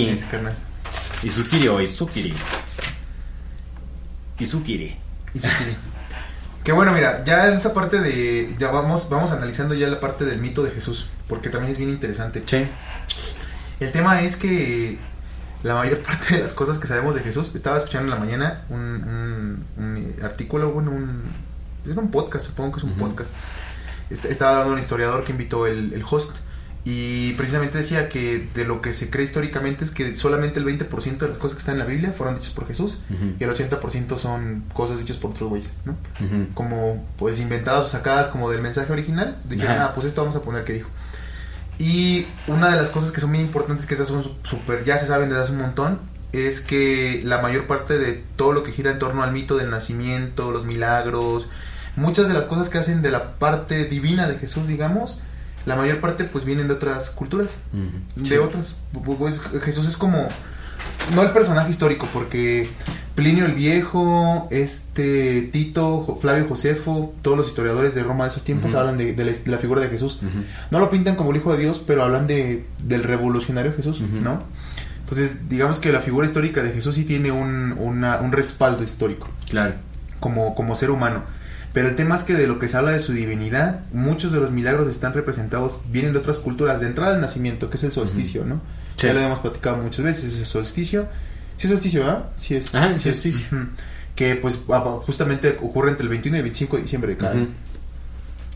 Ese 0.10 0.26
carnal. 0.28 0.56
Izukiri 1.24 1.68
o 1.68 1.82
Izukiri 1.82 2.34
Izukiri 4.40 4.96
Y. 5.34 5.40
Que 6.64 6.72
bueno, 6.74 6.92
mira, 6.92 7.24
ya 7.24 7.48
en 7.48 7.56
esa 7.58 7.74
parte 7.74 8.00
de. 8.00 8.56
Ya 8.60 8.70
vamos, 8.72 9.10
vamos 9.10 9.32
analizando 9.32 9.74
ya 9.74 9.88
la 9.88 10.00
parte 10.00 10.26
del 10.26 10.40
mito 10.40 10.62
de 10.64 10.72
Jesús. 10.72 11.10
Porque 11.28 11.50
también 11.50 11.72
es 11.72 11.78
bien 11.78 11.90
interesante. 11.90 12.42
sí 12.46 12.68
El 13.80 13.92
tema 13.92 14.22
es 14.22 14.36
que 14.36 14.98
la 15.64 15.76
mayor 15.76 16.00
parte 16.04 16.36
de 16.36 16.42
las 16.44 16.54
cosas 16.54 16.80
que 16.80 16.88
sabemos 16.88 17.16
de 17.16 17.22
Jesús, 17.22 17.54
estaba 17.56 17.78
escuchando 17.78 18.12
en 18.14 18.20
la 18.20 18.26
mañana 18.26 18.62
un, 18.70 18.80
un- 18.80 19.66
un 19.78 20.16
artículo, 20.24 20.72
bueno, 20.72 20.92
un, 20.92 21.24
es 21.90 21.96
un 21.96 22.12
podcast, 22.12 22.46
supongo 22.48 22.74
que 22.74 22.78
es 22.80 22.84
un 22.84 22.92
Ujú. 22.92 23.00
podcast. 23.10 23.32
Est- 24.10 24.26
Estaba 24.26 24.52
hablando 24.52 24.74
un 24.74 24.80
historiador 24.80 25.24
que 25.24 25.32
invitó 25.32 25.66
el, 25.68 25.94
el 25.94 26.04
host 26.10 26.36
y 26.92 27.34
precisamente 27.34 27.78
decía 27.78 28.10
que 28.10 28.48
de 28.56 28.66
lo 28.66 28.82
que 28.82 28.94
se 28.94 29.12
cree 29.12 29.24
históricamente 29.24 29.86
es 29.86 29.92
que 29.92 30.12
solamente 30.16 30.60
el 30.60 30.66
20% 30.66 31.18
de 31.20 31.28
las 31.28 31.38
cosas 31.38 31.54
que 31.54 31.60
están 31.60 31.76
en 31.76 31.80
la 31.80 31.86
Biblia 31.86 32.14
fueron 32.14 32.34
dichas 32.34 32.50
por 32.50 32.66
Jesús 32.66 32.98
y 33.40 33.44
el 33.44 33.50
80% 33.52 34.18
son 34.18 34.64
cosas 34.74 34.98
dichas 34.98 35.18
por 35.18 35.30
otros 35.30 35.50
güeyes, 35.50 35.72
¿no? 35.86 35.96
Como 36.56 37.06
pues 37.18 37.40
inventadas 37.40 37.86
o 37.86 37.88
sacadas 37.88 38.30
como 38.30 38.50
del 38.50 38.64
mensaje 38.64 38.92
original 38.92 39.38
de 39.44 39.58
que 39.58 39.68
Ajá. 39.68 39.86
ah, 39.86 39.92
pues 39.94 40.08
esto 40.08 40.22
vamos 40.22 40.36
a 40.36 40.42
poner 40.42 40.64
que 40.64 40.74
dijo 40.74 40.90
y 41.78 42.26
una 42.48 42.70
de 42.72 42.78
las 42.78 42.90
cosas 42.90 43.12
que 43.12 43.22
son 43.22 43.30
muy 43.30 43.40
importantes 43.40 43.86
que 43.86 43.94
esas 43.94 44.08
son 44.08 44.24
súper 44.42 44.84
ya 44.84 44.98
se 44.98 45.06
saben 45.06 45.30
desde 45.30 45.44
hace 45.44 45.52
un 45.52 45.60
montón 45.60 46.00
es 46.34 46.60
que 46.60 47.22
la 47.24 47.40
mayor 47.40 47.68
parte 47.68 48.00
de 48.00 48.24
todo 48.36 48.52
lo 48.52 48.64
que 48.64 48.72
gira 48.72 48.90
en 48.90 48.98
torno 48.98 49.22
al 49.22 49.32
mito 49.32 49.58
del 49.58 49.70
nacimiento 49.70 50.52
los 50.52 50.66
milagros 50.66 51.50
muchas 51.96 52.28
de 52.28 52.34
las 52.34 52.46
cosas 52.46 52.70
que 52.70 52.80
hacen 52.80 53.04
de 53.04 53.12
la 53.12 53.34
parte 53.34 53.86
divina 53.86 54.28
de 54.28 54.40
Jesús 54.40 54.68
digamos 54.68 55.20
la 55.70 55.76
mayor 55.78 56.00
parte 56.02 56.24
pues 56.26 56.44
vienen 56.46 56.68
de 56.68 56.74
otras 56.74 57.10
culturas 57.12 57.56
de 58.16 58.40
otras. 58.40 58.78
Pues 59.18 59.42
Jesús 59.64 59.88
es 59.88 59.96
como 59.98 60.28
no 61.14 61.22
el 61.24 61.32
personaje 61.32 61.70
histórico 61.70 62.08
porque 62.14 62.68
Plinio 63.16 63.46
el 63.46 63.54
Viejo, 63.54 64.48
este 64.52 65.42
Tito, 65.52 66.18
Flavio 66.22 66.46
Josefo, 66.48 67.14
todos 67.22 67.38
los 67.38 67.48
historiadores 67.48 67.94
de 67.96 68.04
Roma 68.04 68.24
de 68.26 68.30
esos 68.30 68.44
tiempos 68.44 68.74
hablan 68.76 68.98
de, 68.98 69.14
de 69.14 69.26
la, 69.26 69.32
de 69.32 69.52
la 69.52 69.58
figura 69.58 69.82
de 69.82 69.90
Jesús. 69.90 70.20
No 70.72 70.80
lo 70.80 70.90
pintan 70.90 71.16
como 71.16 71.32
el 71.32 71.38
hijo 71.38 71.52
de 71.54 71.60
Dios, 71.60 71.84
pero 71.86 72.04
hablan 72.04 72.28
de 72.28 72.66
del 72.84 73.04
revolucionario 73.04 73.74
Jesús. 73.74 74.02
¿no? 74.02 74.44
Entonces, 75.04 75.50
digamos 75.50 75.80
que 75.80 75.92
la 75.92 76.02
figura 76.02 76.28
histórica 76.28 76.62
de 76.64 76.72
Jesús 76.72 76.96
sí 76.96 77.04
tiene 77.04 77.32
un, 77.32 77.74
una- 77.80 78.18
un 78.22 78.32
respaldo 78.32 78.84
histórico 78.84 79.28
Claro. 79.50 79.74
como, 80.20 80.54
como 80.56 80.76
ser 80.76 80.92
humano. 80.92 81.24
Pero 81.74 81.88
el 81.90 81.96
tema 81.96 82.16
es 82.16 82.24
que 82.24 82.34
de 82.34 82.48
lo 82.48 82.58
que 82.58 82.68
se 82.68 82.78
habla 82.78 82.92
de 82.92 83.00
su 83.00 83.14
divinidad, 83.14 83.82
muchos 83.94 84.32
de 84.32 84.40
los 84.40 84.52
milagros 84.52 84.90
están 84.90 85.14
representados, 85.14 85.82
vienen 85.92 86.14
de 86.14 86.20
otras 86.20 86.40
culturas, 86.40 86.82
de 86.82 86.88
entrada 86.88 87.16
al 87.16 87.22
nacimiento, 87.22 87.70
que 87.70 87.78
es 87.78 87.84
el 87.84 87.92
solsticio, 87.92 88.46
¿no? 88.46 88.62
Sí. 88.96 89.08
Ya 89.08 89.14
lo 89.14 89.20
hemos 89.20 89.40
platicado 89.40 89.78
muchas 89.78 90.04
veces, 90.04 90.34
es 90.34 90.40
el 90.40 90.46
solsticio. 90.46 91.08
Sí 91.58 91.68
es 91.68 91.72
solsticio, 91.72 92.02
¿verdad? 92.02 92.26
Sí 92.38 92.56
es. 92.56 92.74
Ajá, 92.74 92.88
sí 92.98 93.10
es, 93.10 93.16
solsticio. 93.16 93.58
ujú. 93.58 93.68
Que 94.16 94.36
pues 94.36 94.62
justamente 95.06 95.58
ocurre 95.62 95.92
entre 95.92 96.04
el 96.04 96.10
21 96.10 96.38
y 96.38 96.40
el 96.40 96.44
25 96.44 96.76
de 96.78 96.82
diciembre 96.82 97.12
de 97.12 97.18
cada 97.18 97.32
año. 97.34 97.48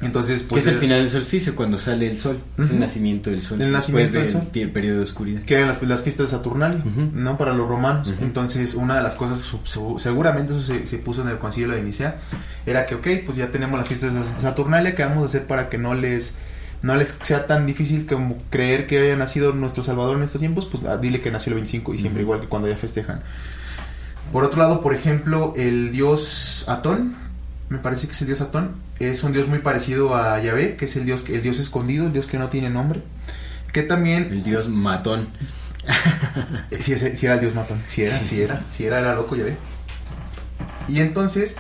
Entonces, 0.06 0.42
que 0.44 0.48
pues... 0.50 0.64
es 0.64 0.68
el 0.68 0.74
el- 0.76 0.80
final 0.80 1.00
del 1.00 1.10
solsticio, 1.10 1.56
cuando 1.56 1.78
sale 1.78 2.08
el 2.10 2.20
sol. 2.20 2.40
Es 2.58 2.70
el 2.70 2.80
nacimiento 2.80 3.30
del 3.30 3.42
sol. 3.42 3.62
El 3.62 3.72
después 3.72 4.12
nacimiento 4.12 4.20
del 4.20 4.30
sol. 4.30 4.42
tie- 4.54 4.72
periodo 4.72 4.98
de 4.98 5.04
oscuridad. 5.04 5.42
que 5.42 5.56
eran 5.56 5.68
las, 5.68 5.82
las 5.84 6.02
fiestas 6.04 6.32
de 6.32 6.38
Saturnalia. 6.38 6.84
¿no? 7.14 7.38
Para 7.38 7.54
los 7.54 7.68
romanos. 7.68 8.14
Entonces, 8.22 8.76
una 8.76 8.96
de 8.98 9.04
las 9.04 9.16
cosas, 9.16 9.40
su- 9.40 9.60
su- 9.64 9.96
seguramente 10.00 10.54
eso 10.54 10.62
se, 10.62 10.86
se 10.88 10.98
puso 10.98 11.22
en 11.22 11.30
el 11.30 11.38
concilio 11.38 11.70
de 11.70 11.82
Nicea, 11.82 12.18
era 12.66 12.86
que, 12.86 12.96
ok, 12.96 13.08
pues 13.26 13.38
ya 13.38 13.48
tenemos 13.52 13.78
las 13.80 13.88
fiestas 13.88 14.14
de 14.14 14.24
Saturnalia, 14.42 14.96
¿qué 14.96 15.04
vamos 15.04 15.24
a 15.24 15.26
hacer 15.26 15.48
para 15.48 15.70
que 15.70 15.78
no 15.78 15.94
les 15.96 16.36
no 16.82 16.98
les 16.98 17.18
sea 17.24 17.48
tan 17.48 17.66
difícil 17.66 18.06
como 18.06 18.38
creer 18.50 18.88
que 18.88 19.00
haya 19.00 19.16
nacido 19.16 19.54
nuestro 19.54 19.84
Salvador 19.84 20.18
en 20.18 20.24
estos 20.24 20.40
tiempos? 20.42 20.66
Pues 20.70 20.84
ah, 20.84 20.98
dile 20.98 21.22
que 21.22 21.32
nació 21.32 21.52
el 21.52 21.56
25 21.56 21.92
de 21.92 21.96
diciembre, 21.96 22.24
igual 22.24 22.42
que 22.42 22.48
cuando 22.48 22.68
ya 22.68 22.76
festejan. 22.76 23.22
Por 24.32 24.44
otro 24.44 24.60
lado, 24.60 24.82
por 24.82 24.94
ejemplo, 24.94 25.54
el 25.56 25.92
dios 25.92 26.66
Atón, 26.68 27.16
me 27.70 27.78
parece 27.78 28.08
que 28.08 28.14
es 28.14 28.22
el 28.22 28.28
dios 28.28 28.42
Atón, 28.42 28.72
es 29.10 29.24
un 29.24 29.34
dios 29.34 29.48
muy 29.48 29.60
parecido 29.60 30.16
a 30.16 30.40
Yahvé, 30.42 30.76
que 30.76 30.86
es 30.86 30.96
el 30.96 31.06
dios, 31.06 31.26
el 31.30 31.42
dios 31.42 31.60
escondido, 31.60 32.06
el 32.08 32.14
dios 32.14 32.28
que 32.28 32.38
no 32.38 32.50
tiene 32.50 32.70
nombre, 32.70 33.02
que 33.72 33.84
también 33.84 34.30
El 34.32 34.44
dios 34.44 34.70
matón. 34.70 35.28
eh, 36.72 36.78
Sí, 36.82 36.96
sí 36.98 37.26
era 37.26 37.36
el 37.36 37.42
dios 37.42 37.56
matón. 37.56 37.82
Sí 37.86 38.04
era, 38.04 38.24
sí, 38.24 38.42
era. 38.42 38.62
Sí 38.70 38.86
era, 38.86 39.00
era 39.00 39.16
loco, 39.16 39.36
ya 39.36 39.44
ve. 39.44 39.56
Y 40.88 41.00
entonces, 41.00 41.56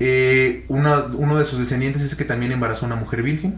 eh, 0.00 0.64
una- 0.68 1.04
uno 1.06 1.38
de 1.38 1.44
sus 1.44 1.58
descendientes 1.58 2.02
es 2.02 2.14
que 2.14 2.24
también 2.24 2.52
embarazó 2.52 2.84
a 2.84 2.88
una 2.88 2.96
mujer 2.96 3.22
virgen. 3.22 3.56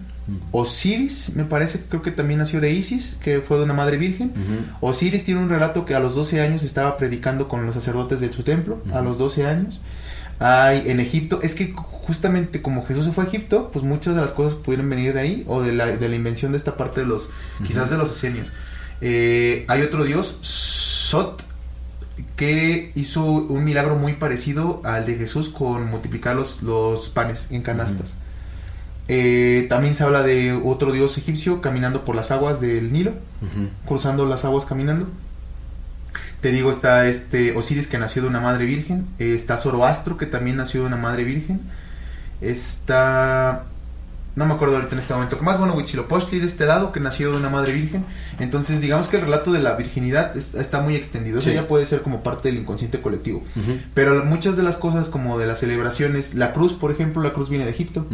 Osiris, 0.52 1.34
me 1.36 1.44
parece, 1.44 1.80
creo 1.88 2.02
que 2.02 2.12
también 2.12 2.38
nació 2.38 2.60
de 2.60 2.70
Isis, 2.70 3.18
que 3.22 3.40
fue 3.40 3.56
de 3.58 3.64
una 3.64 3.74
madre 3.74 3.96
virgen. 3.96 4.32
Osiris 4.80 5.24
tiene 5.24 5.40
un 5.40 5.48
relato 5.48 5.84
que 5.84 5.94
a 5.94 6.00
los 6.00 6.14
12 6.14 6.40
años 6.40 6.62
estaba 6.62 6.96
predicando 6.96 7.48
con 7.48 7.66
los 7.66 7.74
sacerdotes 7.74 8.20
de 8.20 8.32
su 8.32 8.42
templo, 8.44 8.80
a 8.92 9.00
los 9.00 9.18
12 9.18 9.46
años. 9.46 9.80
Hay 10.40 10.90
en 10.90 11.00
Egipto, 11.00 11.40
es 11.42 11.54
que 11.54 11.74
justamente 11.76 12.62
como 12.62 12.84
Jesús 12.84 13.04
se 13.04 13.12
fue 13.12 13.24
a 13.24 13.26
Egipto, 13.26 13.70
pues 13.72 13.84
muchas 13.84 14.16
de 14.16 14.22
las 14.22 14.32
cosas 14.32 14.54
pudieron 14.58 14.88
venir 14.88 15.12
de 15.12 15.20
ahí 15.20 15.44
o 15.46 15.62
de 15.62 15.72
la, 15.72 15.86
de 15.86 16.08
la 16.08 16.14
invención 16.16 16.52
de 16.52 16.58
esta 16.58 16.76
parte 16.76 17.02
de 17.02 17.06
los, 17.06 17.28
quizás 17.64 17.90
de 17.90 17.98
los 17.98 18.10
esenios. 18.10 18.50
Eh, 19.02 19.64
hay 19.68 19.82
otro 19.82 20.02
dios, 20.02 20.38
Sot, 20.40 21.42
que 22.36 22.90
hizo 22.94 23.24
un 23.24 23.64
milagro 23.64 23.96
muy 23.96 24.14
parecido 24.14 24.80
al 24.82 25.04
de 25.04 25.16
Jesús 25.16 25.50
con 25.50 25.86
multiplicar 25.90 26.36
los, 26.36 26.62
los 26.62 27.10
panes 27.10 27.50
en 27.52 27.62
canastas. 27.62 28.16
Eh, 29.08 29.66
también 29.68 29.94
se 29.94 30.04
habla 30.04 30.22
de 30.22 30.52
otro 30.52 30.92
dios 30.92 31.18
egipcio 31.18 31.60
caminando 31.60 32.04
por 32.04 32.14
las 32.14 32.30
aguas 32.30 32.60
del 32.60 32.92
Nilo 32.92 33.14
cruzando 33.84 34.24
las 34.24 34.44
aguas 34.44 34.64
caminando. 34.64 35.08
Te 36.40 36.50
digo, 36.52 36.70
está 36.70 37.06
este 37.06 37.52
Osiris 37.56 37.86
que 37.86 37.98
nació 37.98 38.22
de 38.22 38.28
una 38.28 38.40
madre 38.40 38.64
virgen. 38.64 39.06
eh, 39.18 39.34
está 39.34 39.56
Zoroastro 39.58 40.16
que 40.16 40.26
también 40.26 40.56
nació 40.56 40.80
de 40.82 40.86
una 40.86 40.96
madre 40.96 41.24
virgen. 41.24 41.60
Está. 42.40 43.64
No 44.36 44.46
me 44.46 44.54
acuerdo 44.54 44.76
ahorita 44.76 44.94
en 44.94 45.00
este 45.00 45.12
momento. 45.12 45.36
Más 45.42 45.58
bueno, 45.58 45.74
Huitzilopochtli 45.74 46.38
de 46.38 46.46
este 46.46 46.64
lado 46.64 46.92
que 46.92 47.00
nació 47.00 47.32
de 47.32 47.36
una 47.38 47.50
madre 47.50 47.72
virgen. 47.72 48.04
Entonces, 48.38 48.80
digamos 48.80 49.08
que 49.08 49.16
el 49.16 49.22
relato 49.22 49.50
de 49.50 49.58
la 49.58 49.74
virginidad 49.74 50.36
es- 50.36 50.54
está 50.54 50.80
muy 50.80 50.94
extendido. 50.94 51.40
Eso 51.40 51.48
Sí. 51.48 51.54
ya 51.56 51.66
puede 51.66 51.84
ser 51.84 52.02
como 52.02 52.22
parte 52.22 52.48
del 52.48 52.58
inconsciente 52.58 53.00
colectivo. 53.02 53.42
Pero 53.92 54.24
muchas 54.24 54.56
de 54.56 54.62
las 54.62 54.76
cosas, 54.76 55.08
como 55.08 55.36
de 55.38 55.46
las 55.46 55.58
celebraciones, 55.58 56.34
la 56.34 56.52
cruz, 56.52 56.74
por 56.74 56.92
ejemplo, 56.92 57.20
la 57.22 57.32
cruz 57.32 57.50
viene 57.50 57.64
de 57.64 57.72
Egipto. 57.72 58.06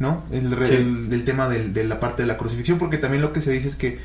¿no? 0.00 0.24
El, 0.32 0.50
Sí. 0.66 0.74
el- 0.74 1.12
el 1.12 1.24
tema 1.24 1.48
del- 1.48 1.72
de 1.72 1.84
la 1.84 2.00
parte 2.00 2.24
de 2.24 2.26
la 2.26 2.36
crucifixión, 2.36 2.78
porque 2.78 2.98
también 2.98 3.22
lo 3.22 3.32
que 3.32 3.40
se 3.40 3.52
dice 3.52 3.68
es 3.68 3.76
que 3.76 4.00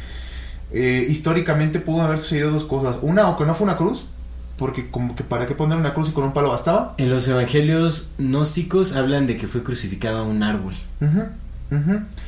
eh, 0.72 1.06
históricamente 1.10 1.80
pudo 1.80 2.02
haber 2.02 2.20
sucedido 2.20 2.52
dos 2.52 2.64
cosas. 2.64 2.98
Una, 3.02 3.30
o 3.30 3.38
que 3.38 3.46
no 3.46 3.56
fue 3.56 3.66
una 3.66 3.78
cruz, 3.78 4.06
porque 4.58 4.90
como 4.90 5.16
que 5.16 5.24
para 5.24 5.46
qué 5.46 5.56
poner 5.56 5.78
una 5.78 5.94
cruz 5.94 6.10
y 6.10 6.12
con 6.12 6.24
un 6.24 6.34
palo 6.34 6.50
bastaba. 6.50 6.96
En 6.98 7.10
los 7.10 7.28
evangelios 7.28 8.10
gnósticos 8.18 8.96
hablan 8.96 9.28
de 9.28 9.38
que 9.38 9.48
fue 9.48 9.64
crucificado 9.64 10.20
a 10.20 10.24
un 10.24 10.44
árbol. 10.44 10.76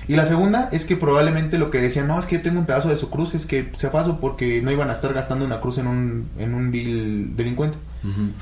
Y 0.07 0.15
la 0.15 0.25
segunda 0.25 0.69
es 0.71 0.85
que 0.85 0.97
probablemente 0.97 1.57
lo 1.57 1.69
que 1.71 1.79
decían, 1.79 2.07
no, 2.07 2.17
es 2.19 2.25
que 2.25 2.37
yo 2.37 2.41
tengo 2.41 2.59
un 2.59 2.65
pedazo 2.65 2.89
de 2.89 2.97
su 2.97 3.09
cruz, 3.09 3.35
es 3.35 3.45
que 3.45 3.69
se 3.73 3.89
pasó 3.89 4.19
porque 4.19 4.61
no 4.61 4.71
iban 4.71 4.89
a 4.89 4.93
estar 4.93 5.13
gastando 5.13 5.45
una 5.45 5.61
cruz 5.61 5.77
en 5.77 5.87
un, 5.87 6.29
en 6.37 6.53
un 6.53 6.71
vil 6.71 7.35
delincuente. 7.35 7.77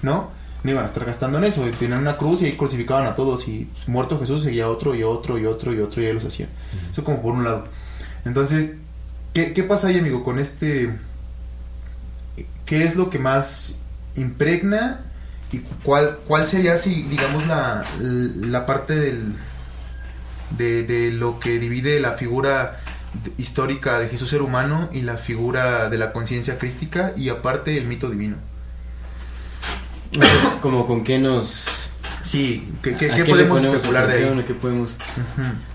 ¿no? 0.02 0.30
No 0.64 0.72
iban 0.72 0.84
a 0.84 0.88
estar 0.88 1.06
gastando 1.06 1.38
en 1.38 1.44
eso, 1.44 1.64
tenían 1.78 2.00
una 2.00 2.18
cruz 2.18 2.42
y 2.42 2.46
ahí 2.46 2.54
crucificaban 2.54 3.06
a 3.06 3.16
todos 3.16 3.48
y 3.48 3.70
muerto 3.88 4.20
Jesús 4.20 4.44
seguía 4.44 4.68
otro 4.68 4.96
y 4.96 5.04
otro 5.04 5.38
y 5.38 5.46
otro 5.46 5.74
y 5.74 5.80
otro 5.80 6.02
y 6.02 6.08
ahí 6.08 6.14
los 6.14 6.26
hacían. 6.26 6.50
Eso 6.92 7.04
como 7.04 7.22
por 7.22 7.34
un 7.34 7.44
lado. 7.44 7.66
Entonces, 8.24 8.72
¿qué, 9.36 9.54
qué 9.54 9.64
pasa 9.64 9.90
ahí, 9.90 10.00
amigo, 10.00 10.24
con 10.24 10.40
este... 10.40 10.98
¿Qué 12.66 12.84
es 12.84 12.96
lo 12.96 13.12
que 13.12 13.20
más 13.20 13.82
impregna 14.16 15.02
y 15.52 15.60
cuál, 15.84 16.18
cuál 16.28 16.48
sería, 16.48 16.78
si 16.78 17.04
digamos, 17.04 17.46
la, 17.46 17.84
la 18.00 18.66
parte 18.66 18.96
del, 18.96 19.36
de, 20.58 20.84
de 20.84 21.12
lo 21.12 21.40
que 21.40 21.60
divide 21.60 22.00
la 22.00 22.14
figura 22.14 22.80
histórica 23.38 24.00
de 24.00 24.08
Jesús 24.08 24.30
ser 24.30 24.42
humano 24.42 24.90
y 24.92 25.02
la 25.02 25.18
figura 25.18 25.90
de 25.90 25.98
la 25.98 26.12
conciencia 26.12 26.58
crística 26.58 27.14
y 27.16 27.30
aparte 27.30 27.78
el 27.78 27.86
mito 27.86 28.10
divino. 28.10 28.38
Como 30.62 30.88
con 30.88 31.04
qué 31.04 31.20
nos... 31.20 31.75
Sí, 32.26 32.68
¿qué, 32.82 32.96
qué- 32.96 33.12
a 33.12 33.16
qué 33.16 33.24
qué 33.24 33.36
le 33.36 33.46
podemos 33.46 33.76
especular 33.76 34.08
de 34.08 34.14
ahí? 34.16 34.56
podemos... 34.60 34.96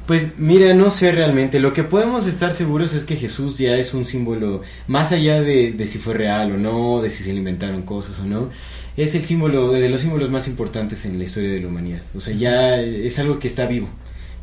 Pues 0.07 0.27
mira, 0.37 0.75
no 0.75 0.91
sé 0.91 1.13
realmente. 1.13 1.61
Lo 1.61 1.73
que 1.73 1.85
podemos 1.85 2.27
estar 2.27 2.53
seguros 2.53 2.93
es 2.93 3.05
que 3.05 3.15
Jesús 3.15 3.57
ya 3.59 3.77
es 3.77 3.95
un 3.95 4.05
símbolo, 4.05 4.63
más 4.89 5.13
allá 5.13 5.41
de, 5.41 5.73
de 5.73 5.87
si 5.87 5.99
fue 5.99 6.15
real 6.15 6.51
o 6.51 6.59
no, 6.59 7.03
de 7.03 7.09
si 7.09 7.23
se 7.23 7.33
le 7.33 7.39
inventaron 7.39 7.83
cosas 7.83 8.19
o 8.19 8.25
no, 8.25 8.51
es 8.97 9.15
el 9.15 9.25
símbolo 9.25 9.71
de 9.73 9.89
los 9.89 10.01
símbolos 10.01 10.29
más 10.31 10.49
importantes 10.49 11.05
en 11.05 11.19
la 11.19 11.25
historia 11.25 11.51
de 11.51 11.61
la 11.61 11.69
humanidad. 11.69 12.03
O 12.17 12.21
sea, 12.21 12.35
ya 12.35 12.81
es 12.81 13.17
algo 13.21 13.39
que 13.39 13.47
está 13.47 13.67
vivo, 13.67 13.89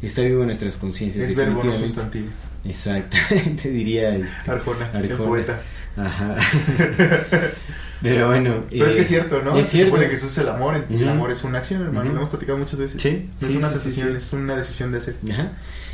está 0.02 0.22
vivo 0.22 0.40
en 0.42 0.46
nuestras 0.48 0.78
conciencias. 0.78 1.30
Es 1.30 1.36
verbo, 1.36 1.62
no 1.62 1.76
sustantivo. 1.76 2.28
Exactamente, 2.64 3.70
diría 3.80 4.16
este, 4.16 4.50
Arjona, 4.50 4.92
el 4.94 5.12
Arjona. 5.12 5.30
poeta. 5.30 5.62
Ajá. 5.98 6.36
Pero 8.02 8.28
bueno. 8.28 8.66
Pero 8.70 8.86
es 8.86 8.92
que 8.92 8.98
eh, 9.00 9.02
es 9.02 9.08
cierto, 9.08 9.42
¿no? 9.42 9.58
Es 9.58 9.66
Se 9.66 9.72
cierto. 9.78 9.90
supone 9.92 10.06
que 10.10 10.16
Jesús 10.16 10.32
es 10.32 10.38
el 10.40 10.50
amor, 10.50 10.86
y 10.90 11.02
el 11.02 11.10
amor 11.10 11.32
es 11.32 11.44
una 11.44 11.58
acción, 11.60 11.82
hermano. 11.82 12.12
Lo 12.12 12.18
hemos 12.18 12.30
platicado 12.30 12.58
muchas 12.58 12.80
veces. 12.80 13.02
Sí, 13.02 13.30
No 13.42 13.48
sí, 13.48 13.54
es 13.54 13.56
una 13.58 13.70
sí, 13.70 13.74
decisión, 13.76 14.10
sí. 14.12 14.18
es 14.18 14.34
una 14.34 14.56
decisión 14.56 14.92
de 14.92 14.98
hacer. 15.00 15.16
Ajá. 15.32 15.52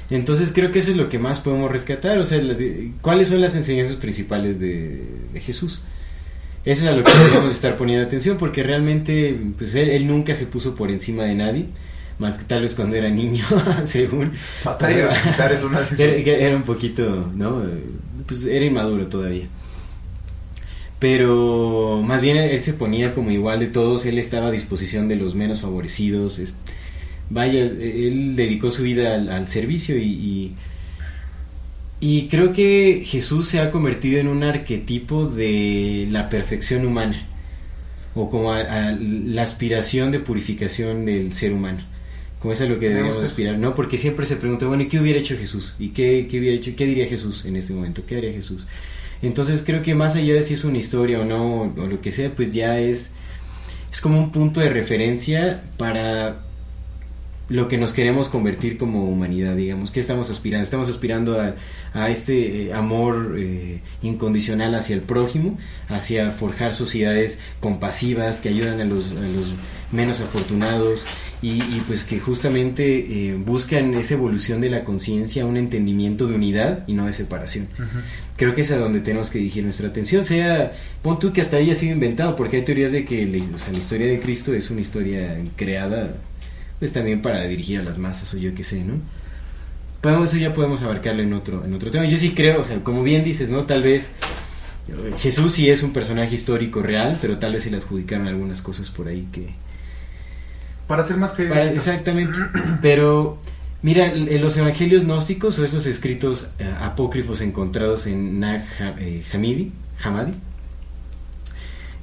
Entonces 0.09 0.51
creo 0.53 0.71
que 0.71 0.79
eso 0.79 0.91
es 0.91 0.97
lo 0.97 1.07
que 1.09 1.17
más 1.17 1.39
podemos 1.39 1.71
rescatar, 1.71 2.17
o 2.17 2.25
sea, 2.25 2.37
las 2.41 2.57
¿cuáles 3.01 3.29
son 3.29 3.39
las 3.39 3.55
enseñanzas 3.55 3.95
principales 3.95 4.59
de, 4.59 5.01
de 5.31 5.39
Jesús? 5.39 5.79
Eso 6.65 6.85
es 6.85 6.91
a 6.91 6.95
lo 6.95 7.03
que 7.03 7.11
debemos 7.11 7.51
estar 7.51 7.77
poniendo 7.77 8.05
atención, 8.05 8.37
porque 8.37 8.63
realmente, 8.63 9.37
pues 9.57 9.73
él, 9.75 9.89
él 9.89 10.05
nunca 10.07 10.35
se 10.35 10.45
puso 10.45 10.75
por 10.75 10.91
encima 10.91 11.23
de 11.23 11.35
nadie, 11.35 11.65
más 12.19 12.37
que 12.37 12.43
tal 12.45 12.61
vez 12.61 12.75
cuando 12.75 12.95
era 12.97 13.09
niño, 13.09 13.43
según. 13.85 14.33
De. 14.87 15.07
Era, 15.97 16.47
era 16.47 16.55
un 16.55 16.63
poquito, 16.63 17.31
¿no? 17.33 17.63
Eh, 17.63 17.83
Pues 18.27 18.45
era 18.45 18.63
inmaduro 18.65 19.07
todavía. 19.07 19.47
Pero 21.03 22.01
más 22.01 22.21
bien 22.21 22.37
él, 22.37 22.49
él 22.51 22.61
se 22.61 22.73
ponía 22.73 23.13
como 23.13 23.29
igual 23.29 23.59
de 23.59 23.67
todos, 23.67 24.05
él 24.05 24.17
estaba 24.17 24.47
a 24.47 24.51
disposición 24.51 25.09
de 25.09 25.17
los 25.17 25.35
menos 25.35 25.59
favorecidos. 25.61 26.39
es- 26.39 26.55
vaya, 27.29 27.59
él 27.63 28.35
dedicó 28.37 28.69
su 28.71 28.83
vida 28.83 29.15
al, 29.15 29.29
al 29.29 29.47
servicio 29.49 29.97
y, 29.97 30.03
y, 30.11 30.55
y 31.99 32.27
creo 32.27 32.51
que 32.51 33.03
Jesús 33.05 33.47
se 33.47 33.59
ha 33.59 33.71
convertido 33.71 34.19
en 34.19 34.27
un 34.27 34.43
arquetipo 34.43 35.25
de 35.25 36.07
la 36.11 36.29
perfección 36.29 36.85
humana 36.85 37.27
o 38.15 38.29
como 38.29 38.53
a- 38.53 38.59
a 38.61 38.91
la 38.93 39.43
aspiración 39.43 40.11
de 40.11 40.19
purificación 40.19 41.05
del 41.05 41.33
ser 41.33 41.53
humano. 41.53 41.79
Como 42.39 42.53
es 42.53 42.61
a 42.61 42.65
lo 42.65 42.79
que 42.79 42.87
deberíamos 42.89 43.17
eso. 43.17 43.25
aspirar, 43.27 43.57
¿no? 43.57 43.75
Porque 43.75 43.97
siempre 43.97 44.25
se 44.25 44.35
pregunta, 44.37 44.67
bueno, 44.67 44.83
¿y 44.83 44.87
qué 44.89 44.99
hubiera 44.99 45.19
hecho 45.19 45.37
Jesús? 45.37 45.75
¿Y 45.79 45.89
qué, 45.89 46.27
qué 46.29 46.39
hubiera 46.39 46.57
hecho? 46.57 46.71
¿Qué 46.75 46.85
diría 46.85 47.07
Jesús 47.07 47.45
en 47.45 47.55
este 47.55 47.73
momento? 47.73 48.03
¿Qué 48.07 48.17
haría 48.17 48.33
Jesús? 48.33 48.67
Entonces 49.23 49.63
creo 49.65 49.81
que 49.81 49.95
más 49.95 50.15
allá 50.15 50.33
de 50.33 50.43
si 50.43 50.53
es 50.53 50.65
una 50.65 50.77
historia 50.77 51.19
o 51.21 51.25
no, 51.25 51.73
o 51.75 51.87
lo 51.87 52.01
que 52.01 52.11
sea, 52.11 52.29
pues 52.35 52.53
ya 52.53 52.79
es, 52.79 53.11
es 53.91 54.01
como 54.01 54.19
un 54.19 54.31
punto 54.31 54.59
de 54.59 54.69
referencia 54.69 55.63
para 55.77 56.43
lo 57.49 57.67
que 57.67 57.77
nos 57.77 57.93
queremos 57.93 58.29
convertir 58.29 58.77
como 58.77 59.09
humanidad, 59.09 59.55
digamos, 59.55 59.91
¿qué 59.91 59.99
estamos 59.99 60.29
aspirando? 60.29 60.63
Estamos 60.63 60.89
aspirando 60.89 61.39
a, 61.39 61.55
a 61.93 62.09
este 62.09 62.67
eh, 62.67 62.73
amor 62.73 63.35
eh, 63.37 63.81
incondicional 64.01 64.73
hacia 64.75 64.95
el 64.95 65.01
prójimo, 65.01 65.57
hacia 65.89 66.31
forjar 66.31 66.73
sociedades 66.73 67.39
compasivas 67.59 68.39
que 68.39 68.49
ayudan 68.49 68.79
a 68.79 68.85
los, 68.85 69.11
a 69.11 69.21
los 69.21 69.53
menos 69.91 70.21
afortunados 70.21 71.05
y, 71.41 71.61
y, 71.61 71.83
pues 71.85 72.05
que 72.05 72.19
justamente 72.19 72.85
eh, 72.99 73.35
buscan 73.35 73.93
esa 73.93 74.13
evolución 74.13 74.61
de 74.61 74.69
la 74.69 74.85
conciencia, 74.85 75.45
un 75.45 75.57
entendimiento 75.57 76.27
de 76.27 76.35
unidad 76.35 76.85
y 76.87 76.93
no 76.93 77.05
de 77.05 77.13
separación. 77.13 77.67
Creo 78.37 78.55
que 78.55 78.61
es 78.61 78.71
a 78.71 78.77
donde 78.77 79.01
tenemos 79.01 79.29
que 79.29 79.37
dirigir 79.37 79.63
nuestra 79.63 79.89
atención. 79.89 80.23
Sea, 80.23 80.71
pon 81.01 81.19
tú 81.19 81.33
que 81.33 81.41
hasta 81.41 81.57
ahí 81.57 81.69
ha 81.69 81.75
sido 81.75 81.93
inventado, 81.93 82.35
porque 82.35 82.57
hay 82.57 82.63
teorías 82.63 82.93
de 82.93 83.03
que 83.03 83.25
la, 83.25 83.37
o 83.55 83.57
sea, 83.59 83.71
la 83.71 83.77
historia 83.77 84.07
de 84.07 84.19
Cristo 84.19 84.53
es 84.53 84.71
una 84.71 84.81
historia 84.81 85.37
creada, 85.57 86.15
pues 86.83 86.91
también 86.91 87.21
para 87.21 87.41
dirigir 87.45 87.79
a 87.79 87.83
las 87.83 87.97
masas 87.97 88.33
o 88.33 88.37
yo 88.37 88.53
qué 88.53 88.65
sé, 88.65 88.83
¿no? 88.83 88.95
Podemos, 90.01 90.27
eso 90.33 90.37
ya 90.37 90.53
podemos 90.53 90.81
abarcarlo 90.81 91.23
en 91.23 91.31
otro, 91.31 91.63
en 91.63 91.73
otro 91.73 91.91
tema. 91.91 92.03
Yo 92.03 92.17
sí 92.17 92.31
creo, 92.31 92.59
o 92.59 92.63
sea, 92.65 92.83
como 92.83 93.03
bien 93.03 93.23
dices, 93.23 93.49
¿no? 93.49 93.63
Tal 93.63 93.83
vez 93.83 94.11
eh, 94.89 95.13
Jesús 95.17 95.53
sí 95.53 95.69
es 95.69 95.81
un 95.81 95.93
personaje 95.93 96.35
histórico 96.35 96.81
real, 96.81 97.17
pero 97.21 97.37
tal 97.39 97.53
vez 97.53 97.63
se 97.63 97.71
le 97.71 97.77
adjudicaron 97.77 98.27
algunas 98.27 98.61
cosas 98.61 98.89
por 98.89 99.07
ahí 99.07 99.29
que, 99.31 99.51
Para 100.85 101.03
ser 101.03 101.15
más 101.15 101.31
creíble. 101.31 101.55
para- 101.55 101.71
exactamente. 101.71 102.37
Pero, 102.81 103.37
mira, 103.81 104.13
los 104.13 104.57
evangelios 104.57 105.05
gnósticos 105.05 105.57
o 105.59 105.63
esos 105.63 105.85
escritos 105.85 106.49
eh, 106.59 106.69
apócrifos 106.81 107.39
encontrados 107.39 108.07
en 108.07 108.41
Nag 108.41 108.65
eh, 108.99 109.23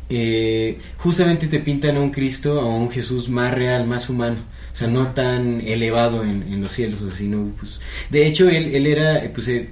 eh, 0.09 0.79
justamente 0.97 1.49
te 1.49 1.61
pintan 1.61 1.97
a 1.97 2.01
un 2.01 2.11
Cristo, 2.11 2.61
a 2.61 2.67
un 2.67 2.91
Jesús 2.91 3.29
más 3.29 3.53
real, 3.53 3.87
más 3.87 4.09
humano. 4.09 4.39
O 4.73 4.77
sea, 4.77 4.89
no 4.89 5.09
tan 5.09 5.61
elevado 5.63 6.23
en, 6.25 6.43
en 6.45 6.63
los 6.63 6.73
cielos, 6.73 7.03
o 7.03 7.11
sino, 7.11 7.53
pues, 7.59 7.81
de 8.11 8.27
hecho, 8.27 8.49
él, 8.49 8.75
él 8.75 8.87
era, 8.87 9.23
pues, 9.35 9.49
eh, 9.49 9.69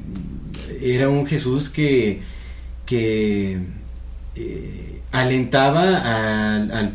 era 0.82 1.08
un 1.08 1.26
Jesús 1.26 1.68
que, 1.68 2.20
que 2.86 3.58
eh, 4.36 5.00
alentaba 5.12 5.98
al- 6.56 6.70
al- 6.72 6.94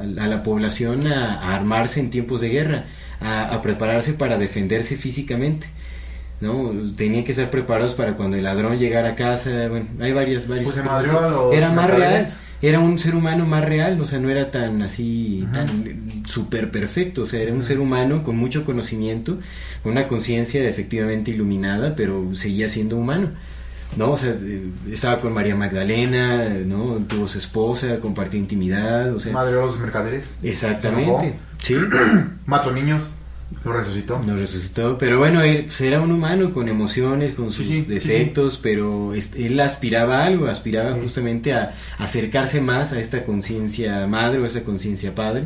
al- 0.00 0.18
a, 0.18 0.26
la 0.26 0.42
población 0.42 1.06
a, 1.06 1.34
a 1.40 1.54
armarse 1.56 2.00
en 2.00 2.10
tiempos 2.10 2.40
de 2.40 2.48
guerra, 2.48 2.84
a, 3.20 3.54
a 3.54 3.62
prepararse 3.62 4.14
para 4.14 4.38
defenderse 4.38 4.96
físicamente. 4.96 5.66
¿no? 6.40 6.72
Tenían 6.96 7.22
que 7.22 7.30
estar 7.30 7.50
preparados 7.50 7.94
para 7.94 8.14
cuando 8.16 8.36
el 8.36 8.42
ladrón 8.42 8.76
llegara 8.78 9.10
a 9.10 9.14
casa. 9.14 9.68
Bueno, 9.68 9.86
hay 10.00 10.12
varias, 10.12 10.48
varias 10.48 10.64
Pues 10.66 10.76
se 10.76 10.82
cosas 10.82 11.06
madrió 11.06 11.18
a 11.20 11.26
así. 11.26 11.34
los 11.34 11.54
Era 11.54 11.70
más 11.72 11.90
real. 11.90 12.28
Era 12.62 12.78
un 12.78 12.98
ser 13.00 13.16
humano 13.16 13.44
más 13.44 13.64
real, 13.64 14.00
o 14.00 14.04
sea, 14.04 14.20
no 14.20 14.30
era 14.30 14.52
tan 14.52 14.82
así, 14.82 15.46
tan 15.52 16.22
súper 16.26 16.70
perfecto, 16.70 17.22
o 17.22 17.26
sea, 17.26 17.40
era 17.42 17.52
un 17.52 17.64
ser 17.64 17.80
humano 17.80 18.22
con 18.22 18.36
mucho 18.36 18.64
conocimiento, 18.64 19.38
con 19.82 19.92
una 19.92 20.06
conciencia 20.06 20.66
efectivamente 20.68 21.32
iluminada, 21.32 21.96
pero 21.96 22.34
seguía 22.34 22.68
siendo 22.68 22.96
humano. 22.96 23.30
¿no? 23.96 24.12
O 24.12 24.16
sea, 24.16 24.30
eh, 24.40 24.70
estaba 24.90 25.20
con 25.20 25.34
María 25.34 25.54
Magdalena, 25.54 26.48
¿no? 26.64 26.96
Tuvo 27.06 27.28
su 27.28 27.38
esposa, 27.38 28.00
compartió 28.00 28.38
intimidad, 28.38 29.14
o 29.14 29.20
sea, 29.20 29.32
Madre 29.32 29.54
de 29.56 29.60
los 29.60 29.78
mercaderes. 29.78 30.30
exactamente, 30.42 31.34
sí, 31.58 31.76
Mató 32.46 32.72
niños. 32.72 33.10
Lo 33.64 33.72
resucitó. 33.72 34.20
nos 34.26 34.38
resucitó, 34.38 34.98
pero 34.98 35.18
bueno, 35.18 35.42
él 35.42 35.64
pues, 35.66 35.80
era 35.80 36.00
un 36.00 36.10
humano 36.12 36.52
con 36.52 36.68
emociones, 36.68 37.32
con 37.32 37.52
sus 37.52 37.66
Sí, 37.66 37.74
sí, 37.74 37.82
sí, 37.82 37.90
defectos, 37.92 38.58
pero 38.62 39.12
él 39.14 39.60
aspiraba 39.60 40.18
a 40.22 40.26
algo, 40.26 40.46
aspiraba 40.46 40.92
justamente 40.92 41.52
a 41.52 41.74
acercarse 41.98 42.60
más 42.60 42.92
a 42.92 43.00
esta 43.00 43.24
conciencia 43.24 44.06
madre 44.06 44.38
o 44.40 44.44
a 44.44 44.46
esta 44.46 44.62
conciencia 44.64 45.14
padre. 45.14 45.44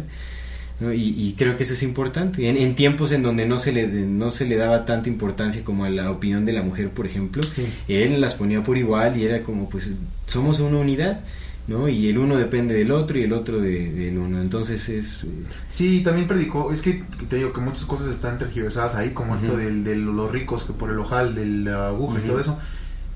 ¿no? 0.80 0.92
Y, 0.92 1.14
y 1.16 1.34
creo 1.38 1.56
que 1.56 1.62
eso 1.62 1.72
es 1.72 1.82
importante. 1.82 2.48
En, 2.48 2.56
en 2.56 2.74
tiempos 2.74 3.10
en 3.12 3.22
donde 3.22 3.46
no 3.46 3.58
se, 3.58 3.72
le, 3.72 3.86
no 3.86 4.30
se 4.30 4.44
le 4.44 4.56
daba 4.56 4.84
tanta 4.84 5.08
importancia 5.08 5.64
como 5.64 5.84
a 5.84 5.90
la 5.90 6.10
opinión 6.10 6.44
de 6.44 6.52
la 6.52 6.62
mujer, 6.62 6.90
por 6.90 7.06
ejemplo, 7.06 7.42
él 7.88 8.20
las 8.20 8.34
ponía 8.34 8.62
por 8.62 8.76
igual 8.76 9.16
y 9.16 9.24
era 9.24 9.42
como, 9.42 9.68
pues, 9.68 9.90
somos 10.26 10.60
una 10.60 10.78
unidad, 10.78 11.20
¿no? 11.68 11.88
Y 11.88 12.08
el 12.08 12.18
uno 12.18 12.36
depende 12.36 12.74
del 12.74 12.90
otro 12.92 13.18
y 13.18 13.24
el 13.24 13.32
otro 13.32 13.58
de- 13.60 13.90
del 13.92 14.18
uno. 14.18 14.40
Entonces 14.40 14.88
es... 14.88 15.24
eh, 15.24 15.28
Sí, 15.68 16.02
también 16.04 16.26
predicó, 16.28 16.72
es 16.72 16.80
que 16.82 17.02
te 17.28 17.36
digo 17.36 17.52
que 17.52 17.60
muchas 17.60 17.84
cosas 17.84 18.08
están 18.08 18.38
tergiversadas 18.38 18.94
ahí, 18.94 19.10
como 19.10 19.34
esto 19.34 19.56
del, 19.56 19.82
de 19.84 19.96
los 19.96 20.30
ricos 20.30 20.64
que 20.64 20.72
por 20.72 20.90
el 20.90 20.98
ojal, 20.98 21.34
de 21.34 21.44
la 21.46 21.88
aguja 21.88 22.20
y 22.22 22.26
todo 22.26 22.38
eso. 22.40 22.58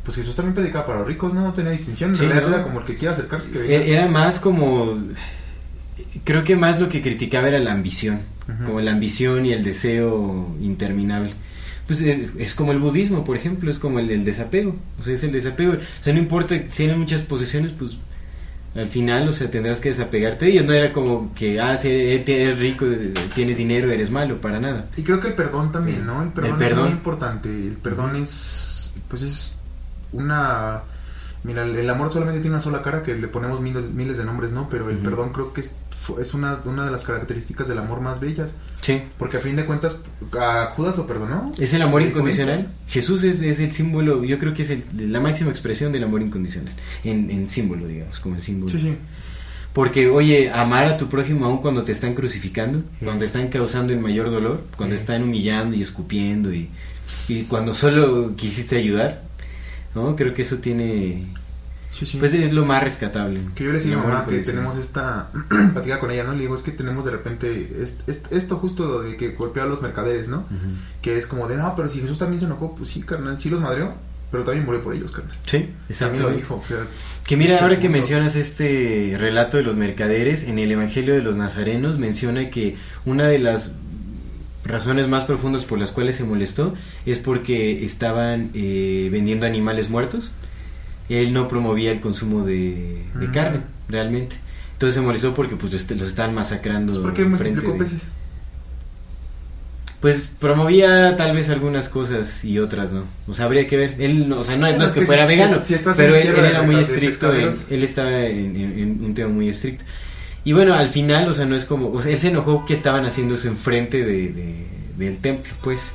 Pues 0.05 0.17
Jesús 0.17 0.35
también 0.35 0.55
predicaba 0.55 0.87
para 0.87 0.99
los 1.01 1.09
ricos, 1.09 1.35
no, 1.35 1.43
no 1.43 1.53
tenía 1.53 1.73
distinción, 1.73 2.11
en 2.11 2.17
Sí, 2.17 2.25
realidad 2.27 2.49
¿no? 2.49 2.55
era 2.57 2.65
como 2.65 2.81
el 2.81 2.87
que 2.87 2.97
quiera 2.97 3.13
acercarse 3.13 3.51
que 3.51 3.59
E-. 3.61 3.93
Era 3.93 4.09
más 4.09 4.41
como. 4.41 4.99
Creo 6.25 6.43
que 6.45 6.57
más 6.57 6.81
lo 6.81 6.89
que 6.89 7.03
criticaba 7.03 7.49
era 7.49 7.59
la 7.61 7.73
ambición. 7.73 8.21
Como 8.67 8.81
la 8.81 8.91
ambición 8.91 9.47
y 9.47 9.53
el 9.53 9.63
deseo 9.63 10.57
interminable. 10.61 11.31
Pues 11.87 12.01
es, 12.01 12.31
es 12.37 12.55
como 12.55 12.73
el 12.73 12.79
budismo, 12.81 13.25
por 13.25 13.37
ejemplo, 13.37 13.71
es 13.71 13.79
como 13.79 14.01
el, 14.01 14.11
el 14.11 14.25
desapego. 14.25 14.75
O 14.99 15.05
sea, 15.05 15.15
es 15.15 15.23
el 15.23 15.31
desapego. 15.31 15.75
O 15.75 16.03
sea, 16.05 16.13
no 16.13 16.19
importa 16.19 16.57
si 16.57 16.63
tienes 16.79 16.97
muchas 16.97 17.21
posesiones, 17.23 17.71
pues 17.73 17.97
al 18.75 18.87
final, 18.89 19.29
o 19.29 19.33
sea, 19.33 19.51
tendrás 19.51 19.81
que 19.81 19.89
desapegarte 19.89 20.45
de 20.45 20.53
ellos. 20.53 20.65
No 20.65 20.73
era 20.73 20.93
como 20.93 21.35
que, 21.35 21.61
ah, 21.61 21.77
si 21.77 21.89
eres 21.89 22.29
eres 22.29 22.59
rico, 22.59 22.87
tienes 23.35 23.57
dinero, 23.57 23.91
eres 23.91 24.11
malo, 24.11 24.41
para 24.41 24.61
nada. 24.61 24.89
Y 24.97 25.03
creo 25.03 25.21
que 25.21 25.29
el 25.29 25.35
perdón 25.35 25.73
también, 25.73 26.07
¿no? 26.07 26.23
El 26.23 26.29
perdón, 26.29 26.53
El 26.53 26.59
perdón. 26.59 26.79
es 26.79 26.85
muy 26.85 26.93
importante. 26.93 27.49
El 27.49 27.77
perdón 27.77 28.17
es, 28.17 28.95
pues 29.09 29.23
es 29.23 29.57
una... 30.13 30.83
Mira, 31.43 31.65
el, 31.65 31.89
amor 31.89 32.13
solamente 32.13 32.41
tiene 32.41 32.57
una 32.57 32.61
sola 32.61 32.83
cara 32.83 33.03
que 33.03 33.17
le 33.17 33.27
ponemos 33.27 33.61
miles, 33.61 33.91
miles 33.91 34.19
de 34.19 34.25
nombres, 34.25 34.53
¿no? 34.53 34.69
Pero 34.69 34.91
el 34.91 34.99
perdón 34.99 35.33
creo 35.33 35.55
que 35.55 35.63
es, 35.63 35.75
es 36.21 36.35
una, 36.35 36.59
una 36.65 36.85
de 36.87 36.91
las 36.91 37.03
características 37.05 37.69
del 37.69 37.79
amor 37.79 38.01
más 38.01 38.21
bellas. 38.21 38.53
Sí. 38.81 39.03
Porque 39.19 39.37
a 39.37 39.41
fin 39.41 39.57
de 39.57 39.65
cuentas, 39.67 39.99
a 40.39 40.73
Judas 40.77 40.97
lo 40.97 41.07
perdonó. 41.07 41.53
Es 41.59 41.75
el 41.75 41.83
amor 41.83 42.03
¿Te 42.03 42.09
incondicional. 42.09 42.57
cuenta? 42.65 42.73
Jesús 42.89 43.23
es, 43.25 43.41
es 43.43 43.61
el 43.61 43.73
símbolo, 43.73 44.25
yo 44.25 44.39
creo 44.39 44.55
que 44.55 44.63
es 44.63 44.71
el- 44.71 45.13
la 45.13 45.21
máxima 45.21 45.51
expresión 45.51 45.93
del 45.93 46.05
amor 46.05 46.23
incondicional. 46.23 46.75
En, 47.05 47.31
en 47.31 47.49
símbolo, 47.51 47.87
digamos, 47.87 48.19
como 48.21 48.37
el 48.37 48.43
símbolo. 48.43 48.73
Sí, 48.73 48.81
sí. 48.81 48.97
Porque, 49.73 50.09
oye, 50.09 50.51
amar 50.51 50.87
a 50.89 50.97
tu 50.97 51.09
prójimo 51.09 51.45
aún 51.47 51.59
cuando 51.59 51.85
te 51.85 51.93
están 51.93 52.15
crucificando, 52.15 52.83
cuando 52.99 53.21
te 53.21 53.27
están 53.27 53.49
causando 53.49 53.93
el 53.93 54.01
mayor 54.01 54.31
dolor, 54.31 54.65
cuando 54.77 54.97
Sí. 54.97 55.01
están 55.03 55.23
humillando 55.23 55.77
y 55.77 55.83
escupiendo 55.83 56.53
y, 56.53 56.69
y 57.29 57.43
cuando 57.45 57.73
solo 57.73 58.35
quisiste 58.35 58.77
ayudar, 58.77 59.23
¿no? 59.95 60.17
Creo 60.17 60.35
que 60.35 60.43
eso 60.43 60.57
tiene, 60.59 61.27
Sí, 61.93 62.07
sí. 62.07 62.19
pues 62.19 62.33
es 62.35 62.53
lo 62.53 62.65
más 62.65 62.83
rescatable. 62.85 63.41
Que 63.55 63.65
yo 63.65 63.71
le 63.73 63.79
decía 63.79 63.95
a 63.95 63.99
mi 63.99 64.07
mamá 64.07 64.25
que 64.27 64.39
tenemos 64.39 64.77
esta 64.77 65.31
plática 65.73 65.99
con 66.01 66.11
ella, 66.11 66.25
¿no? 66.25 66.33
Le 66.35 66.41
digo, 66.43 66.55
es 66.55 66.63
que 66.63 66.71
tenemos 66.71 67.05
de 67.05 67.11
repente 67.11 67.83
est- 67.83 68.09
est- 68.09 68.31
esto 68.33 68.57
justo 68.59 69.03
de 69.03 69.17
que 69.17 69.31
golpea 69.33 69.65
a 69.65 69.67
los 69.67 69.83
mercaderes, 69.83 70.29
¿no? 70.29 70.47
Que 71.03 71.17
es 71.19 71.27
como 71.27 71.49
de, 71.49 71.57
no, 71.57 71.75
pero 71.77 71.89
si 71.89 72.01
Jesús 72.01 72.19
también 72.19 72.39
se 72.41 72.47
enojó, 72.47 72.75
pues 72.77 72.89
sí, 72.91 73.03
carnal, 73.03 73.41
sí 73.41 73.51
los 73.51 73.61
madreó, 73.61 73.95
pero 74.31 74.45
también 74.45 74.65
murió 74.65 74.83
por 74.83 74.95
ellos, 74.95 75.11
carnal. 75.11 75.37
Sí, 75.45 75.69
exactamente. 75.89 76.31
lo 76.31 76.37
dijo, 76.37 76.63
o 76.63 76.67
sea, 76.67 76.79
Que 77.27 77.37
mira, 77.37 77.59
ahora 77.61 77.81
que 77.81 77.89
mencionas 77.89 78.37
este 78.37 79.17
relato 79.19 79.57
de 79.57 79.65
los 79.65 79.75
mercaderes, 79.75 80.45
en 80.45 80.61
el 80.61 80.71
Evangelio 80.71 81.15
de 81.15 81.23
los 81.23 81.35
Nazarenos 81.35 81.99
menciona 81.99 82.51
que 82.51 82.77
una 83.05 83.27
de 83.27 83.41
las 83.41 83.73
razones 84.65 85.09
más 85.09 85.25
profundas 85.25 85.65
por 85.65 85.79
las 85.81 85.91
cuales 85.91 86.17
se 86.17 86.25
molestó 86.25 86.75
es 87.07 87.19
porque 87.19 87.85
estaban 87.85 88.51
eh, 88.55 89.09
vendiendo 89.11 89.47
animales 89.47 89.91
muertos. 89.91 90.33
Él 91.11 91.33
no 91.33 91.49
promovía 91.49 91.91
el 91.93 92.01
consumo 92.01 92.45
de, 92.45 93.03
de 93.15 93.29
Mm. 93.29 93.33
carne, 93.33 93.61
realmente. 93.89 94.37
Entonces 94.73 94.95
se 94.95 95.01
molestó 95.03 95.35
porque 95.35 95.57
pues 95.57 95.73
este, 95.75 95.95
los 95.95 96.09
estaban 96.09 96.35
masacrando. 96.35 97.03
¿por 97.03 97.13
qué 97.13 97.25
multiplicó 97.25 97.73
de- 97.73 97.79
peces? 97.79 98.01
Pues 100.01 100.31
promovía 100.39 101.15
tal 101.19 101.37
vez 101.37 101.51
algunas 101.51 101.91
cosas 101.91 102.43
y 102.43 102.59
otras 102.59 102.91
no. 102.91 103.05
O 103.29 103.35
sea, 103.35 103.45
habría 103.45 103.67
que 103.67 103.77
ver. 103.77 103.97
Él, 103.99 104.29
no- 104.31 104.39
o 104.41 104.45
sea, 104.45 104.57
no, 104.57 104.67
es 104.67 104.91
que 104.91 105.01
que 105.01 105.07
fuera 105.07 105.25
si- 105.25 105.29
vegano, 105.29 105.59
si- 105.61 105.67
si 105.67 105.75
estás 105.75 105.97
pero 105.99 106.15
él, 106.15 106.29
era 106.29 106.63
muy 106.63 106.77
estricto. 106.77 107.35
En, 107.35 107.53
él 107.69 107.85
estaba 107.85 108.19
en, 108.25 108.57
en- 108.57 108.79
en 108.79 109.05
un 109.05 109.13
tema 109.15 109.29
muy 109.31 109.51
estricto. 109.51 109.85
Y 110.43 110.55
bueno, 110.55 110.73
al 110.73 110.89
final, 110.89 111.29
o 111.29 111.35
sea, 111.35 111.45
no 111.45 111.55
es 111.55 111.67
como. 111.67 111.93
O 111.93 112.01
sea, 112.01 112.13
él 112.13 112.19
se 112.19 112.29
enojó 112.29 112.65
que 112.65 112.73
estaban 112.73 113.05
haciendo 113.05 113.35
eso 113.35 113.49
enfrente 113.49 113.99
de, 113.99 114.29
de- 114.29 114.67
del 114.97 115.19
templo, 115.19 115.53
pues. 115.63 115.93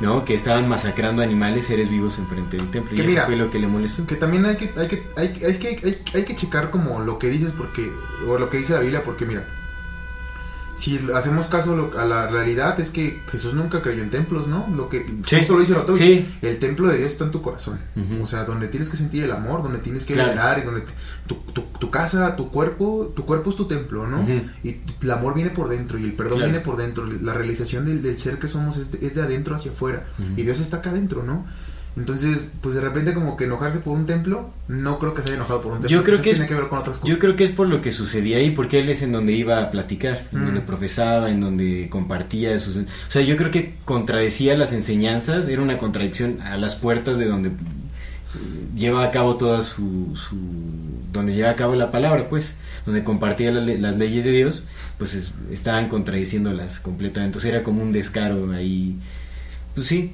¿No? 0.00 0.24
Que 0.24 0.34
estaban 0.34 0.68
masacrando 0.68 1.22
animales, 1.22 1.66
seres 1.66 1.90
vivos 1.90 2.18
enfrente 2.18 2.56
del 2.56 2.70
templo. 2.70 2.94
Que 2.94 3.02
y 3.02 3.06
eso 3.16 3.26
fue 3.26 3.34
lo 3.36 3.50
que 3.50 3.58
le 3.58 3.66
molestó. 3.66 4.06
Que 4.06 4.14
también 4.14 4.46
hay 4.46 4.56
que, 4.56 4.72
hay 4.76 4.86
que, 4.86 5.02
hay, 5.16 5.28
que- 5.32 5.46
hay 5.46 5.54
que, 5.58 5.68
hay, 5.84 6.02
hay 6.14 6.22
que 6.24 6.36
checar 6.36 6.70
como 6.70 7.00
lo 7.00 7.18
que 7.18 7.28
dices 7.28 7.50
porque, 7.50 7.92
o 8.28 8.38
lo 8.38 8.48
que 8.48 8.58
dice 8.58 8.74
la 8.74 8.80
Biblia, 8.80 9.02
porque 9.04 9.26
mira, 9.26 9.44
si 10.78 10.98
hacemos 11.14 11.46
caso 11.46 11.90
a 11.98 12.04
la 12.06 12.28
realidad 12.28 12.78
es 12.80 12.90
que 12.90 13.18
Jesús 13.30 13.52
nunca 13.54 13.82
creyó 13.82 14.02
en 14.02 14.10
templos, 14.10 14.46
¿no? 14.46 14.66
Lo 14.74 14.88
que 14.88 15.04
Sí. 15.26 15.36
justo 15.38 15.54
lo 15.54 15.60
dice 15.60 15.72
el 15.72 15.80
autor. 15.80 15.96
Sí. 15.96 16.26
El 16.40 16.58
templo 16.58 16.88
de 16.88 16.96
Dios 16.98 17.12
está 17.12 17.24
en 17.24 17.30
tu 17.32 17.42
corazón. 17.42 17.78
O 18.22 18.26
sea, 18.26 18.44
donde 18.44 18.68
tienes 18.68 18.88
que 18.88 18.96
sentir 18.96 19.24
el 19.24 19.32
amor, 19.32 19.62
donde 19.62 19.78
tienes 19.80 20.04
que 20.06 20.14
Claro. 20.14 20.30
venerar 20.30 20.58
y 20.60 20.62
donde 20.62 20.80
te- 20.82 20.92
tu, 21.26 21.34
tu, 21.52 21.62
tu 21.78 21.90
casa, 21.90 22.36
tu 22.36 22.50
cuerpo, 22.50 23.12
tu 23.14 23.26
cuerpo 23.26 23.50
es 23.50 23.56
tu 23.56 23.66
templo, 23.66 24.06
¿no? 24.06 24.26
Y 24.64 24.76
el 25.02 25.10
amor 25.10 25.34
viene 25.34 25.50
por 25.50 25.68
dentro 25.68 25.98
y 25.98 26.04
el 26.04 26.12
perdón 26.14 26.38
Claro. 26.38 26.52
viene 26.52 26.64
por 26.64 26.76
dentro. 26.76 27.04
La 27.06 27.34
realización 27.34 27.84
del, 27.84 28.02
del 28.02 28.16
ser 28.16 28.38
que 28.38 28.48
somos 28.48 28.76
es 28.78 28.92
de, 28.92 29.04
es 29.06 29.14
de 29.14 29.22
adentro 29.22 29.54
hacia 29.56 29.72
afuera. 29.72 30.06
Y 30.36 30.42
Dios 30.42 30.60
está 30.60 30.78
acá 30.78 30.90
adentro, 30.90 31.22
¿no? 31.24 31.44
Entonces, 31.98 32.52
pues 32.60 32.74
de 32.74 32.80
repente 32.80 33.12
como 33.12 33.36
que 33.36 33.44
enojarse 33.44 33.80
por 33.80 33.96
un 33.96 34.06
templo, 34.06 34.50
no 34.68 34.98
creo 34.98 35.14
que 35.14 35.22
se 35.22 35.28
haya 35.28 35.36
enojado 35.36 35.60
por 35.62 35.72
un 35.72 35.78
templo. 35.80 35.90
Yo 35.90 36.04
creo 36.04 36.14
Quizás 36.16 36.24
que 36.24 36.30
es- 36.30 36.36
tiene 36.36 36.48
que 36.48 36.54
ver 36.54 36.68
con 36.68 36.78
otras 36.78 36.98
cosas. 36.98 37.08
Yo 37.14 37.18
creo 37.18 37.34
que 37.36 37.44
es 37.44 37.50
por 37.50 37.66
lo 37.68 37.80
que 37.80 37.92
sucedía 37.92 38.36
ahí, 38.38 38.52
porque 38.52 38.78
él 38.78 38.88
es 38.88 39.02
en 39.02 39.12
donde 39.12 39.32
iba 39.32 39.60
a 39.60 39.70
platicar, 39.70 40.28
en 40.32 40.42
Mm. 40.42 40.44
donde 40.46 40.60
profesaba, 40.60 41.30
en 41.30 41.40
donde 41.40 41.88
compartía 41.90 42.58
sus... 42.58 42.76
O 42.76 42.84
sea, 43.08 43.22
yo 43.22 43.36
creo 43.36 43.50
que 43.50 43.74
contradecía 43.84 44.56
las 44.56 44.72
enseñanzas, 44.72 45.48
era 45.48 45.60
una 45.62 45.78
contradicción 45.78 46.40
a 46.42 46.56
las 46.56 46.76
puertas 46.76 47.18
de 47.18 47.26
donde 47.26 47.48
eh, 47.48 47.52
lleva 48.76 49.04
a 49.04 49.10
cabo 49.10 49.36
toda 49.36 49.62
su... 49.62 50.14
su 50.16 50.36
donde 51.12 51.32
lleva 51.34 51.50
a 51.50 51.56
cabo 51.56 51.74
la 51.74 51.90
palabra, 51.90 52.28
pues, 52.28 52.54
donde 52.84 53.02
compartía 53.02 53.50
la 53.50 53.60
las 53.60 53.96
leyes 53.96 54.24
de 54.24 54.30
Dios, 54.32 54.62
pues 54.98 55.14
es- 55.14 55.32
estaban 55.50 55.88
contradiciéndolas 55.88 56.78
completamente. 56.80 57.28
Entonces 57.38 57.50
era 57.52 57.62
como 57.64 57.82
un 57.82 57.92
descaro 57.92 58.52
ahí, 58.52 58.98
pues 59.74 59.86
sí. 59.86 60.12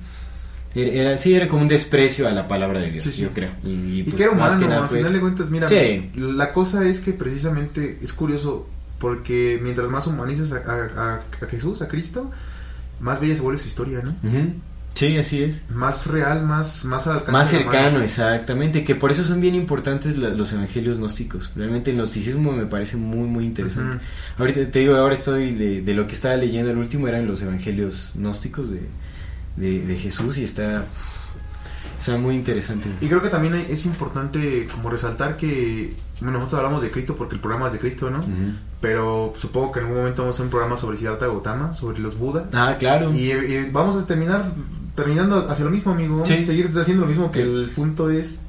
Era, 0.74 1.16
sí, 1.16 1.34
era 1.34 1.46
como 1.48 1.62
un 1.62 1.68
desprecio 1.68 2.26
a 2.26 2.32
la 2.32 2.48
palabra 2.48 2.80
de 2.80 2.90
Dios, 2.90 3.04
Sí, 3.04 3.12
sí. 3.12 3.22
yo 3.22 3.30
creo. 3.30 3.52
Y, 3.64 3.70
y, 3.70 3.98
Y 4.00 4.02
pues, 4.04 4.16
que 4.16 4.22
era 4.24 4.32
más 4.32 4.52
humano, 4.54 4.60
que 4.60 4.66
nada 4.68 4.82
al 4.82 4.88
fue 4.88 4.98
final 4.98 5.12
de 5.12 5.20
cuentas, 5.20 5.50
mira, 5.50 5.68
Sí. 5.68 6.10
la 6.16 6.52
cosa 6.52 6.84
es 6.88 7.00
que 7.00 7.12
precisamente 7.12 7.98
es 8.02 8.12
curioso 8.12 8.68
porque 8.98 9.60
mientras 9.62 9.88
más 9.88 10.06
humanizas 10.06 10.52
a, 10.52 10.56
a- 10.56 11.14
a- 11.14 11.44
a 11.44 11.46
Jesús, 11.48 11.80
a 11.82 11.88
Cristo, 11.88 12.30
más 13.00 13.20
bella 13.20 13.36
se 13.36 13.42
vuelve 13.42 13.60
su 13.60 13.68
historia, 13.68 14.00
¿no? 14.02 14.10
Ujú. 14.28 14.52
Sí, 14.94 15.16
así 15.18 15.42
es. 15.42 15.64
Más 15.70 16.06
real, 16.06 16.46
más, 16.46 16.84
más 16.84 17.08
al 17.08 17.14
alcance 17.14 17.32
Más 17.32 17.48
cercano, 17.48 18.00
exactamente. 18.00 18.84
Que 18.84 18.94
por 18.94 19.10
eso 19.10 19.24
son 19.24 19.40
bien 19.40 19.56
importantes 19.56 20.16
la- 20.16 20.28
los 20.30 20.52
evangelios 20.52 20.98
gnósticos. 20.98 21.50
Realmente 21.56 21.90
el 21.90 21.96
gnosticismo 21.96 22.52
me 22.52 22.66
parece 22.66 22.96
muy, 22.96 23.26
muy 23.26 23.44
interesante. 23.44 23.98
Ahorita 24.38 24.70
te 24.70 24.78
digo, 24.78 24.94
ahora 24.94 25.14
estoy 25.14 25.52
de, 25.52 25.82
de 25.82 25.94
lo 25.94 26.06
que 26.06 26.12
estaba 26.14 26.36
leyendo 26.36 26.70
el 26.70 26.78
último 26.78 27.08
eran 27.08 27.26
los 27.26 27.42
evangelios 27.42 28.12
gnósticos 28.14 28.70
de, 28.70 28.82
de, 29.56 29.80
de 29.86 29.96
Jesús 29.96 30.38
y 30.38 30.44
está, 30.44 30.84
está 31.98 32.16
muy 32.18 32.34
interesante. 32.34 32.88
Y 33.00 33.06
creo 33.08 33.22
que 33.22 33.28
también 33.28 33.54
es 33.68 33.86
importante 33.86 34.66
como 34.70 34.90
resaltar 34.90 35.36
que, 35.36 35.94
bueno, 36.20 36.38
nosotros 36.38 36.58
hablamos 36.60 36.82
de 36.82 36.90
Cristo 36.90 37.14
porque 37.16 37.34
el 37.36 37.40
programa 37.40 37.66
es 37.68 37.72
de 37.74 37.78
Cristo, 37.78 38.10
¿no? 38.10 38.24
Pero 38.80 39.32
supongo 39.36 39.72
que 39.72 39.78
en 39.80 39.86
algún 39.86 40.00
momento 40.00 40.22
vamos 40.22 40.34
a 40.34 40.36
hacer 40.36 40.44
un 40.44 40.50
programa 40.50 40.76
sobre 40.76 40.98
Siddhartha 40.98 41.26
Gautama, 41.26 41.72
sobre 41.72 41.98
los 42.00 42.18
Buda. 42.18 42.48
Ah, 42.52 42.76
claro. 42.78 43.12
Y, 43.14 43.30
eh, 43.30 43.68
vamos 43.72 43.96
a 43.96 44.06
terminar 44.06 44.52
terminando 44.94 45.48
hacia 45.50 45.64
lo 45.64 45.70
mismo, 45.70 45.92
amigo. 45.92 46.14
Vamos 46.16 46.28
Sí. 46.28 46.34
a 46.34 46.42
seguir 46.42 46.70
haciendo 46.78 47.02
lo 47.02 47.08
mismo, 47.08 47.30
que 47.32 47.42
el 47.42 47.70
punto 47.74 48.10
es... 48.10 48.42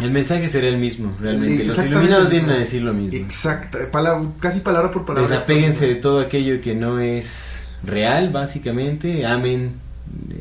El 0.00 0.10
mensaje 0.10 0.48
será 0.48 0.66
el 0.68 0.78
mismo, 0.78 1.16
realmente. 1.20 1.64
Los 1.64 1.78
iluminados 1.84 2.28
vienen 2.28 2.50
a 2.50 2.56
decir 2.58 2.82
lo 2.82 2.92
mismo. 2.92 3.16
Exacto, 3.16 3.78
palabra- 3.92 4.28
casi 4.40 4.60
palabra 4.60 4.90
por 4.90 5.04
palabra. 5.04 5.28
Desapéguense 5.30 5.86
de 5.86 5.94
todo 5.96 6.20
aquello 6.20 6.60
que 6.60 6.74
no 6.74 6.98
es 6.98 7.64
real, 7.84 8.30
básicamente. 8.30 9.24
Amen 9.26 9.83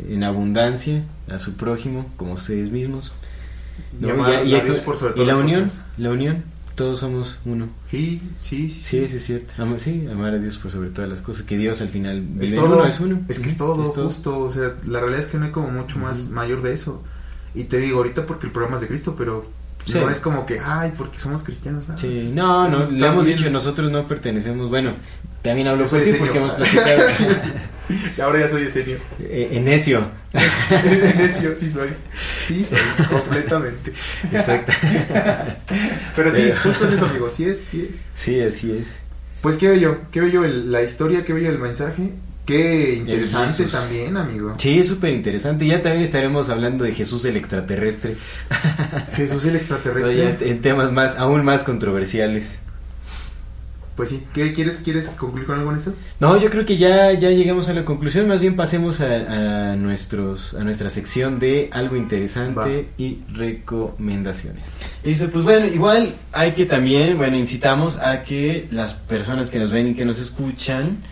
en 0.10 0.24
abundancia 0.24 1.04
a 1.32 1.38
su 1.40 1.54
prójimo 1.56 2.10
como 2.18 2.34
ustedes 2.34 2.70
mismos. 2.72 3.14
Y 4.00 4.06
Y- 4.06 4.56
y 4.56 4.80
por 4.86 4.98
sobre 4.98 5.22
y 5.22 5.26
la 5.26 5.36
unión, 5.38 5.64
cosas. 5.66 5.82
la 5.98 6.10
unión, 6.12 6.44
todos 6.76 7.00
somos 7.00 7.40
uno. 7.46 7.70
Sí, 7.92 8.22
sí, 8.38 8.70
sí. 8.70 8.82
Sí, 8.82 9.08
sí 9.08 9.16
es 9.18 9.26
cierto. 9.26 9.54
Ama- 9.58 9.78
sí, 9.80 10.08
amar 10.12 10.34
a 10.34 10.40
Dios 10.40 10.58
por 10.58 10.72
sobre 10.72 10.90
todas 10.90 11.10
las 11.10 11.22
cosas. 11.22 11.44
Que 11.44 11.58
Dios 11.58 11.82
al 11.82 11.90
final 11.90 12.24
Es 12.40 12.56
todo, 12.56 12.66
uno, 12.78 12.86
es 12.86 13.00
uno. 13.00 13.22
es 13.30 13.40
que 13.40 13.50
es 13.50 13.58
todo, 13.58 13.76
justo, 13.86 14.40
o 14.40 14.52
sea, 14.52 14.76
la 14.86 15.00
realidad 15.00 15.20
es 15.22 15.28
que 15.28 15.38
no 15.38 15.46
hay 15.46 15.52
como 15.52 15.70
mucho 15.70 16.00
más 16.00 16.30
mayor 16.30 16.62
de 16.62 16.74
eso. 16.74 17.04
Y 17.56 17.66
te 17.66 17.78
digo 17.78 17.98
ahorita 17.98 18.26
porque 18.26 18.48
el 18.48 18.52
programa 18.52 18.76
es 18.78 18.82
de 18.82 18.88
Cristo, 18.88 19.16
pero 19.18 19.46
Sí. 19.86 20.00
no 20.00 20.10
es 20.10 20.20
como 20.20 20.46
que, 20.46 20.60
ay, 20.60 20.94
porque 20.98 21.20
somos 21.20 21.44
cristianos. 21.44 21.86
ah, 21.90 21.98
Sí, 21.98 22.32
no, 22.36 22.70
no, 22.70 22.80
le 22.90 23.06
hemos 23.08 23.26
bien. 23.26 23.38
dicho, 23.38 23.50
nosotros 23.52 23.92
no 23.92 24.08
pertenecemos, 24.08 24.70
bueno, 24.70 24.94
también 25.44 25.68
hablo 25.68 25.82
por 25.86 25.90
soy 25.90 26.12
ti 26.12 26.18
porque 26.18 26.38
hemos 26.40 26.54
platicado. 26.56 27.02
Y 28.18 28.22
ahora 28.22 28.40
ya 28.40 28.48
soy 28.50 28.64
Esenio. 28.64 28.98
Eh, 29.20 29.50
en 29.52 29.66
necio. 29.66 30.10
Necio, 31.18 31.56
sí 31.56 31.70
soy. 31.70 31.90
Sí 32.40 32.64
soy, 32.66 32.80
completamente. 33.10 33.92
Exacto. 34.32 34.72
Pero 36.16 36.32
sí, 36.32 36.42
Pero- 36.44 36.60
justo 36.64 36.86
es 36.86 36.92
eso, 36.94 37.06
amigo, 37.06 37.30
sí 37.30 37.46
es, 37.46 37.60
sí 37.60 37.88
es. 37.90 37.98
Sí, 38.16 38.42
así 38.42 38.72
es. 38.72 39.00
Pues 39.42 39.58
qué 39.58 39.70
bello, 39.70 39.98
qué 40.12 40.22
bello 40.22 40.46
el- 40.46 40.72
la 40.72 40.82
historia, 40.82 41.24
qué 41.26 41.34
bello 41.34 41.50
el 41.50 41.60
mensaje. 41.60 42.14
Qué 42.46 42.96
interesante 42.96 43.64
también, 43.66 44.18
amigo. 44.18 44.56
Sí, 44.58 44.80
es 44.80 44.88
súper 44.88 45.14
interesante. 45.14 45.66
Ya 45.66 45.82
también 45.82 46.04
estaremos 46.04 46.50
hablando 46.50 46.84
de 46.84 46.92
Jesús 46.94 47.24
el 47.26 47.38
extraterrestre. 47.38 48.16
Jesús 49.16 49.46
el 49.46 49.56
extraterrestre. 49.58 50.50
En 50.50 50.62
temas 50.62 50.92
más, 50.92 51.18
aún 51.18 51.46
más 51.46 51.64
controversiales. 51.64 52.60
Pues 53.96 54.10
sí, 54.10 54.24
¿qué 54.34 54.54
quieres, 54.54 54.82
quieres 54.84 55.10
concluir 55.10 55.46
con 55.46 55.60
algo 55.60 55.70
en 55.70 55.78
esto? 55.78 55.94
No, 56.20 56.36
yo 56.40 56.50
creo 56.50 56.66
que 56.66 56.78
ya, 56.78 57.14
ya 57.14 57.30
llegamos 57.30 57.70
a 57.70 57.74
la 57.74 57.86
conclusión. 57.86 58.28
Más 58.28 58.42
bien 58.42 58.56
pasemos 58.56 59.02
a, 59.02 59.72
a 59.72 59.76
nuestros, 59.76 60.56
a 60.56 60.64
nuestra 60.64 60.90
sección 60.90 61.38
de 61.38 61.70
algo 61.72 61.96
interesante 61.96 62.88
Va. 62.90 62.94
y 62.98 63.20
recomendaciones. 63.34 64.68
Listo, 65.04 65.30
pues 65.30 65.44
bueno, 65.44 65.68
igual 65.68 66.16
hay 66.32 66.54
que 66.54 66.66
también, 66.66 67.18
bueno, 67.18 67.38
incitamos 67.38 67.98
a 67.98 68.24
que 68.24 68.68
las 68.72 68.94
personas 68.96 69.52
que 69.52 69.60
nos 69.60 69.72
ven 69.72 69.90
y 69.90 69.94
que 69.94 70.06
nos 70.06 70.20
escuchan, 70.20 71.04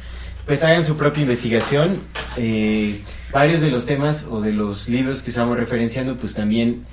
pues 0.48 0.64
hagan 0.64 0.84
su 0.84 0.98
propia 0.98 1.22
investigación. 1.22 1.98
Eh, 2.38 3.02
varios 3.32 3.62
de 3.62 3.70
los 3.70 3.86
temas 3.86 4.26
o 4.30 4.42
de 4.42 4.54
los 4.54 4.90
libros 4.90 5.22
que 5.22 5.30
estamos 5.30 5.56
referenciando, 5.56 6.18
pues 6.18 6.34
también 6.34 6.86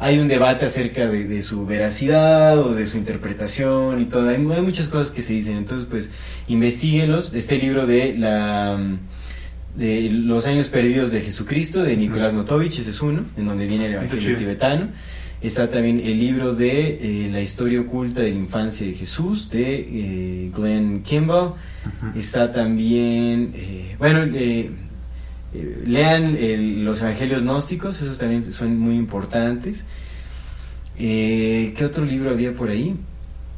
hay 0.00 0.18
un 0.18 0.28
debate 0.28 0.64
acerca 0.64 1.08
de, 1.08 1.24
de 1.24 1.42
su 1.42 1.66
veracidad 1.66 2.58
o 2.58 2.74
de 2.74 2.86
su 2.86 2.96
interpretación 2.96 4.00
y 4.00 4.06
todo. 4.06 4.30
Hay, 4.30 4.36
hay 4.36 4.62
muchas 4.62 4.88
cosas 4.88 5.10
que 5.10 5.20
se 5.20 5.34
dicen. 5.34 5.58
Entonces, 5.58 5.86
pues, 5.88 6.10
investiguenlos. 6.48 7.32
Este 7.34 7.58
libro 7.58 7.86
de 7.86 8.16
la 8.16 8.80
de 9.76 10.10
los 10.10 10.46
años 10.46 10.68
perdidos 10.68 11.12
de 11.12 11.20
Jesucristo 11.20 11.84
de 11.84 11.96
Nicolás 11.96 12.34
Notovich, 12.34 12.80
ese 12.80 12.90
es 12.90 13.00
uno, 13.02 13.24
en 13.36 13.46
donde 13.46 13.66
viene 13.66 13.86
el 13.86 13.94
Evangelio 13.94 14.36
tibetano. 14.36 14.88
Está 15.42 15.70
también 15.70 16.00
el 16.00 16.18
libro 16.18 16.54
de 16.54 16.98
eh, 17.00 17.28
la 17.30 17.40
historia 17.40 17.80
oculta 17.80 18.22
de 18.22 18.30
la 18.30 18.36
infancia 18.36 18.86
de 18.86 18.92
Jesús 18.94 19.48
de 19.50 19.74
eh, 19.80 20.50
Glenn 20.54 21.02
Kimball. 21.02 21.54
Está 22.14 22.52
también, 22.52 23.52
eh, 23.54 23.96
bueno, 23.98 24.26
eh, 25.54 25.82
lean 25.86 26.36
el- 26.36 26.84
los 26.84 27.02
evangelios 27.02 27.42
gnósticos, 27.42 28.00
esos 28.02 28.18
también 28.18 28.50
son 28.52 28.78
muy 28.78 28.94
importantes. 28.94 29.84
Eh, 30.98 31.72
¿Qué 31.76 31.84
otro 31.84 32.04
libro 32.04 32.30
había 32.30 32.52
por 32.54 32.68
ahí? 32.70 32.94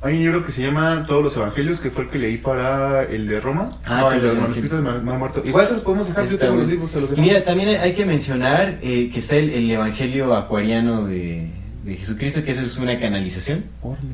Hay 0.05 0.15
un 0.17 0.23
libro 0.23 0.45
que 0.45 0.51
se 0.53 0.63
llama 0.63 1.05
Todos 1.07 1.23
los 1.23 1.37
Evangelios, 1.37 1.79
que 1.79 1.91
fue 1.91 2.05
el 2.05 2.11
que 2.11 2.19
leí 2.19 2.37
para 2.37 3.05
el 3.05 3.29
de 3.29 3.39
Roma. 3.41 3.71
Ah, 3.85 3.99
no, 3.99 4.01
Todos 4.01 4.15
el 4.15 4.21
de 4.21 4.27
los 4.27 4.35
los 4.35 4.43
manuscritos 4.43 4.71
de 4.73 4.79
Evangelios. 4.79 5.05
Mar- 5.05 5.13
Mar 5.13 5.19
Muerto. 5.33 5.43
Igual 5.49 5.67
se 5.67 5.75
los 5.75 5.83
podemos 5.85 6.09
dejar, 6.09 6.27
yo 6.29 6.39
tengo 6.39 6.57
los 6.57 6.67
libros, 6.69 6.91
se 6.91 7.01
los 7.01 7.11
Y 7.13 7.15
dejo. 7.15 7.23
mira, 7.23 7.45
también 7.45 7.69
hay- 7.81 7.93
que 7.95 8.05
mencionar 8.05 8.79
eh, 8.83 9.11
que 9.13 9.19
está 9.21 9.37
el, 9.37 9.51
el 9.51 9.71
Evangelio 9.71 10.35
acuariano 10.35 11.07
de, 11.07 11.51
de 11.85 11.95
Jesucristo, 11.97 12.43
que 12.45 12.51
eso 12.51 12.63
es 12.63 12.79
una 12.79 12.99
canalización. 12.99 13.65
Órale. 13.81 14.09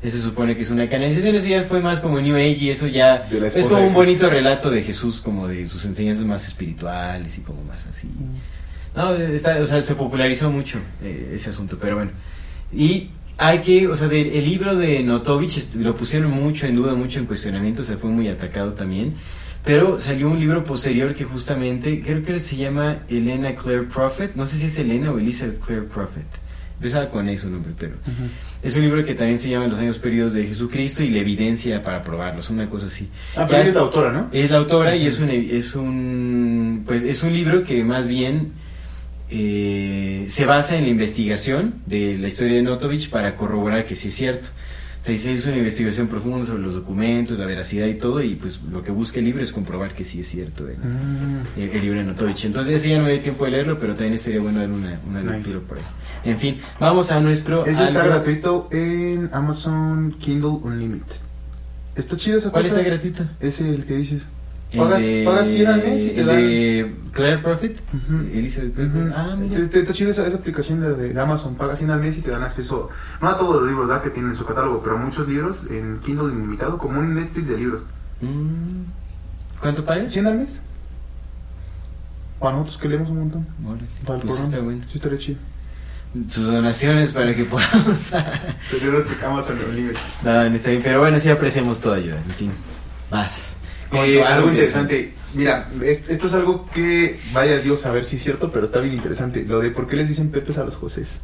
Ese 0.00 0.16
se 0.18 0.22
supone 0.22 0.54
que 0.56 0.62
es 0.62 0.70
una 0.70 0.88
canalización, 0.88 1.34
eso 1.34 1.48
ya 1.48 1.64
fue 1.64 1.80
más 1.80 2.00
como 2.00 2.20
New 2.20 2.36
Age 2.36 2.56
y 2.60 2.70
eso 2.70 2.86
ya 2.86 3.18
De 3.18 3.44
es 3.46 3.54
como 3.66 3.80
de 3.80 3.86
un 3.88 3.94
bonito 3.94 4.30
relato 4.30 4.70
de 4.70 4.82
Jesús, 4.82 5.20
como 5.20 5.48
de 5.48 5.66
sus 5.66 5.84
enseñanzas 5.86 6.24
más 6.24 6.46
espirituales 6.46 7.36
y 7.38 7.40
como 7.40 7.64
más 7.64 7.84
así. 7.86 8.08
No, 8.94 9.12
está, 9.14 9.58
o 9.58 9.66
sea, 9.66 9.82
se 9.82 9.94
popularizó 9.96 10.50
mucho 10.50 10.78
eh, 11.02 11.32
ese 11.34 11.50
asunto, 11.50 11.78
pero 11.80 11.96
bueno. 11.96 12.12
Y 12.72 13.10
hay 13.38 13.58
que, 13.60 13.88
o 13.88 13.96
sea, 13.96 14.06
del- 14.08 14.28
el 14.34 14.44
libro 14.44 14.76
de 14.76 15.02
Notovich 15.02 15.74
lo 15.76 15.96
pusieron 15.96 16.30
mucho 16.30 16.66
en 16.66 16.76
duda, 16.76 16.94
mucho 16.94 17.18
en 17.18 17.26
cuestionamiento, 17.26 17.82
se 17.82 17.96
fue 17.96 18.10
muy 18.10 18.28
atacado 18.28 18.74
también. 18.74 19.14
Pero 19.64 20.00
salió 20.00 20.30
un 20.30 20.38
libro 20.38 20.64
posterior 20.64 21.12
que 21.14 21.24
justamente, 21.24 22.00
creo 22.02 22.22
que 22.24 22.38
se 22.40 22.56
llama 22.56 22.98
Elena 23.08 23.54
Claire 23.56 23.82
Prophet, 23.82 24.34
no 24.36 24.46
sé 24.46 24.58
si 24.58 24.66
es 24.66 24.78
Elena 24.78 25.10
o 25.10 25.18
Elizabeth 25.18 25.58
Claire 25.60 25.84
Prophet. 25.86 26.24
Empezaba 26.78 27.10
con 27.10 27.28
eso 27.28 27.48
nombre, 27.50 27.72
pero 27.76 27.96
es 28.62 28.76
un 28.76 28.82
libro 28.82 29.04
que 29.04 29.14
también 29.16 29.40
se 29.40 29.50
llama 29.50 29.66
Los 29.66 29.80
años 29.80 29.98
periodos 29.98 30.34
de 30.34 30.46
Jesucristo 30.46 31.02
y 31.02 31.08
la 31.10 31.18
evidencia 31.18 31.82
para 31.82 32.04
probarlos, 32.04 32.50
una 32.50 32.70
cosa 32.70 32.86
así. 32.86 33.08
Ah, 33.36 33.46
pero 33.48 33.60
es- 33.62 33.68
es 33.68 33.74
la 33.74 33.80
autora, 33.80 34.12
¿no? 34.12 34.28
es 34.32 34.50
la 34.52 34.58
autora 34.58 34.94
y 34.94 35.06
es 35.06 35.18
un, 35.18 35.28
es 35.30 35.74
un 35.74 36.84
pues 36.86 37.02
es 37.02 37.22
un 37.24 37.32
libro 37.32 37.64
que 37.64 37.82
más 37.84 38.06
bien 38.06 38.52
eh, 39.30 40.26
se 40.28 40.46
basa 40.46 40.76
en 40.76 40.84
la 40.84 40.88
investigación 40.90 41.74
de 41.86 42.16
la 42.16 42.28
historia 42.28 42.54
de 42.56 42.62
Notovich 42.62 43.10
para 43.10 43.34
corroborar 43.36 43.84
que 43.84 43.94
sí 43.96 44.08
es 44.08 44.14
cierto. 44.14 44.48
O 45.00 45.04
sea, 45.04 45.16
se 45.16 45.32
hizo 45.32 45.48
una 45.50 45.58
investigación 45.58 46.08
profunda 46.08 46.44
sobre 46.44 46.62
los 46.62 46.74
documentos, 46.74 47.38
la 47.38 47.46
veracidad 47.46 47.86
y 47.86 47.94
todo, 47.94 48.20
y 48.22 48.34
pues 48.34 48.60
lo 48.70 48.82
que 48.82 48.90
busca 48.90 49.20
el 49.20 49.26
libro 49.26 49.42
es 49.42 49.52
comprobar 49.52 49.94
que 49.94 50.04
sí 50.04 50.20
es 50.20 50.28
cierto 50.28 50.66
el, 50.68 50.76
Mm. 50.78 51.60
el- 51.60 51.70
el 51.70 51.80
libro 51.82 51.98
de 52.00 52.04
Notovich. 52.06 52.44
Entonces 52.46 52.74
ese 52.74 52.90
ya 52.90 52.98
no 52.98 53.04
me 53.04 53.12
dio 53.12 53.20
tiempo 53.20 53.44
de 53.44 53.52
leerlo, 53.52 53.78
pero 53.78 53.94
también 53.94 54.14
estaría 54.14 54.40
bueno 54.40 54.58
dar 54.60 54.70
una, 54.70 54.98
una 55.08 55.20
Nice. 55.22 55.32
lectura 55.36 55.60
por 55.68 55.78
ahí. 55.78 55.84
En 56.24 56.38
fin, 56.38 56.58
vamos 56.80 57.10
a 57.12 57.20
nuestro... 57.20 57.64
Ese 57.66 57.84
está 57.84 58.00
algo- 58.02 58.14
gratuito 58.14 58.68
en 58.72 59.30
Amazon 59.32 60.16
Kindle 60.18 60.60
Unlimited. 60.62 61.16
Está 61.94 62.16
chido 62.16 62.38
esa 62.38 62.50
¿Cuál 62.50 62.64
cosa. 62.64 62.76
está 62.78 62.88
gratuito? 62.90 63.24
Es 63.40 63.60
el 63.60 63.84
que 63.84 63.96
dices. 63.96 64.26
Pagas, 64.76 65.00
de- 65.00 65.24
pagas 65.24 65.48
100 65.48 65.66
al 65.66 65.82
mes 65.82 66.04
y 66.06 66.10
te 66.10 66.24
de 66.24 66.94
Claire 67.12 67.38
Prophet, 67.38 67.80
Ujú. 67.94 68.16
Elizabeth 68.34 68.74
Claire 68.74 68.90
Ujú. 68.92 68.98
Prophet. 69.08 69.16
Ah, 69.16 69.36
mira. 69.38 69.68
Te- 69.70 69.80
Está 69.80 69.92
chido 69.94 70.10
esa, 70.10 70.26
esa 70.26 70.36
aplicación 70.36 70.80
de, 70.80 70.94
de 71.14 71.20
Amazon. 71.20 71.54
Pagas 71.54 71.78
100 71.78 71.90
al 71.90 72.00
mes 72.00 72.18
y 72.18 72.20
te 72.20 72.30
dan 72.30 72.42
acceso, 72.42 72.90
no 73.22 73.28
a 73.28 73.38
todos 73.38 73.56
los 73.62 73.70
libros 73.70 73.88
¿verdad? 73.88 74.02
que 74.02 74.10
tienen 74.10 74.32
en 74.32 74.36
su 74.36 74.44
catálogo, 74.44 74.82
pero 74.82 74.96
a 74.96 74.98
muchos 74.98 75.26
libros 75.26 75.64
en 75.70 75.98
Kindle 76.00 76.32
ilimitado, 76.34 76.76
como 76.76 77.00
un 77.00 77.14
Netflix 77.14 77.48
de 77.48 77.56
libros. 77.56 77.82
Mm. 78.20 78.82
¿Cuánto 79.60 79.84
pagas? 79.86 80.12
100 80.12 80.26
al 80.26 80.38
mes. 80.38 80.60
Para 82.38 82.52
nosotros 82.52 82.78
que 82.78 82.88
leemos 82.88 83.08
un 83.10 83.18
montón. 83.20 83.46
Órale, 83.66 83.86
Para 84.06 84.18
el 84.20 84.26
pues 84.26 84.36
programa. 84.36 84.44
está 84.48 84.60
bueno. 84.60 84.84
Sí, 84.88 84.96
estaría 84.96 85.18
chido. 85.18 85.38
Sus 86.28 86.46
donaciones 86.46 87.12
para 87.12 87.34
que 87.34 87.44
podamos. 87.44 88.10
Pero 88.70 89.04
Amazon 89.26 89.58
Unlimited. 89.68 89.98
no, 90.22 90.42
está 90.44 90.70
bien, 90.70 90.82
pero 90.82 91.00
bueno, 91.00 91.18
sí 91.20 91.28
apreciamos 91.28 91.80
toda 91.80 91.96
ayuda. 91.96 92.16
En 92.28 92.34
fin, 92.34 92.52
más. 93.10 93.54
Eh, 93.92 94.22
algo 94.22 94.50
interesante. 94.50 95.14
Mira, 95.34 95.68
es- 95.82 96.08
esto 96.08 96.26
es 96.26 96.34
algo 96.34 96.68
que 96.70 97.20
vaya 97.32 97.58
Dios 97.58 97.84
a 97.86 97.92
ver 97.92 98.04
si 98.04 98.16
es 98.16 98.22
cierto, 98.22 98.50
pero 98.52 98.66
está 98.66 98.80
bien 98.80 98.94
interesante. 98.94 99.44
Lo 99.44 99.60
de 99.60 99.70
por 99.70 99.86
qué 99.88 99.96
les 99.96 100.08
dicen 100.08 100.30
Pepes 100.30 100.58
a 100.58 100.64
los 100.64 100.76
Josés. 100.76 101.20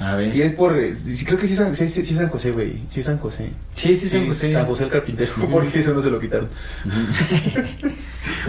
A 0.00 0.16
ver. 0.16 0.34
Y 0.34 0.42
es 0.42 0.54
por. 0.54 0.76
eh, 0.78 0.94
creo 1.26 1.38
que 1.38 1.46
sí 1.46 1.52
es 1.52 1.58
San, 1.58 1.76
sí, 1.76 1.86
sí- 1.88 2.04
sí 2.04 2.14
es 2.14 2.18
San 2.20 2.28
José, 2.30 2.52
güey. 2.52 2.80
Sí 2.88 3.00
es 3.00 3.06
San 3.06 3.18
José. 3.18 3.50
Sí, 3.74 3.94
sí, 3.96 4.08
San 4.08 4.26
José. 4.26 4.52
San 4.52 4.66
José 4.66 4.84
el 4.84 4.90
carpintero. 4.90 5.32
Porque 5.50 5.80
eso 5.80 5.92
no 5.94 6.00
se 6.02 6.10
lo 6.10 6.18
quitaron. 6.18 6.48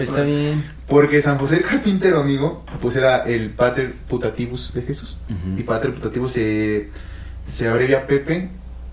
está 0.00 0.22
bien. 0.22 0.64
Porque 0.88 1.20
San 1.22 1.38
José 1.38 1.56
el 1.56 1.62
carpintero, 1.62 2.20
amigo, 2.20 2.64
pues 2.80 2.96
era 2.96 3.18
el 3.26 3.50
pater 3.50 3.92
putativus 4.08 4.72
de 4.74 4.82
Jesús. 4.82 5.18
Y 5.56 5.62
pater 5.62 5.92
putativus 5.92 6.32
se, 6.32 6.88
se 7.46 7.68
abrevia 7.68 7.98
a 7.98 8.06
Pepe. 8.06 8.48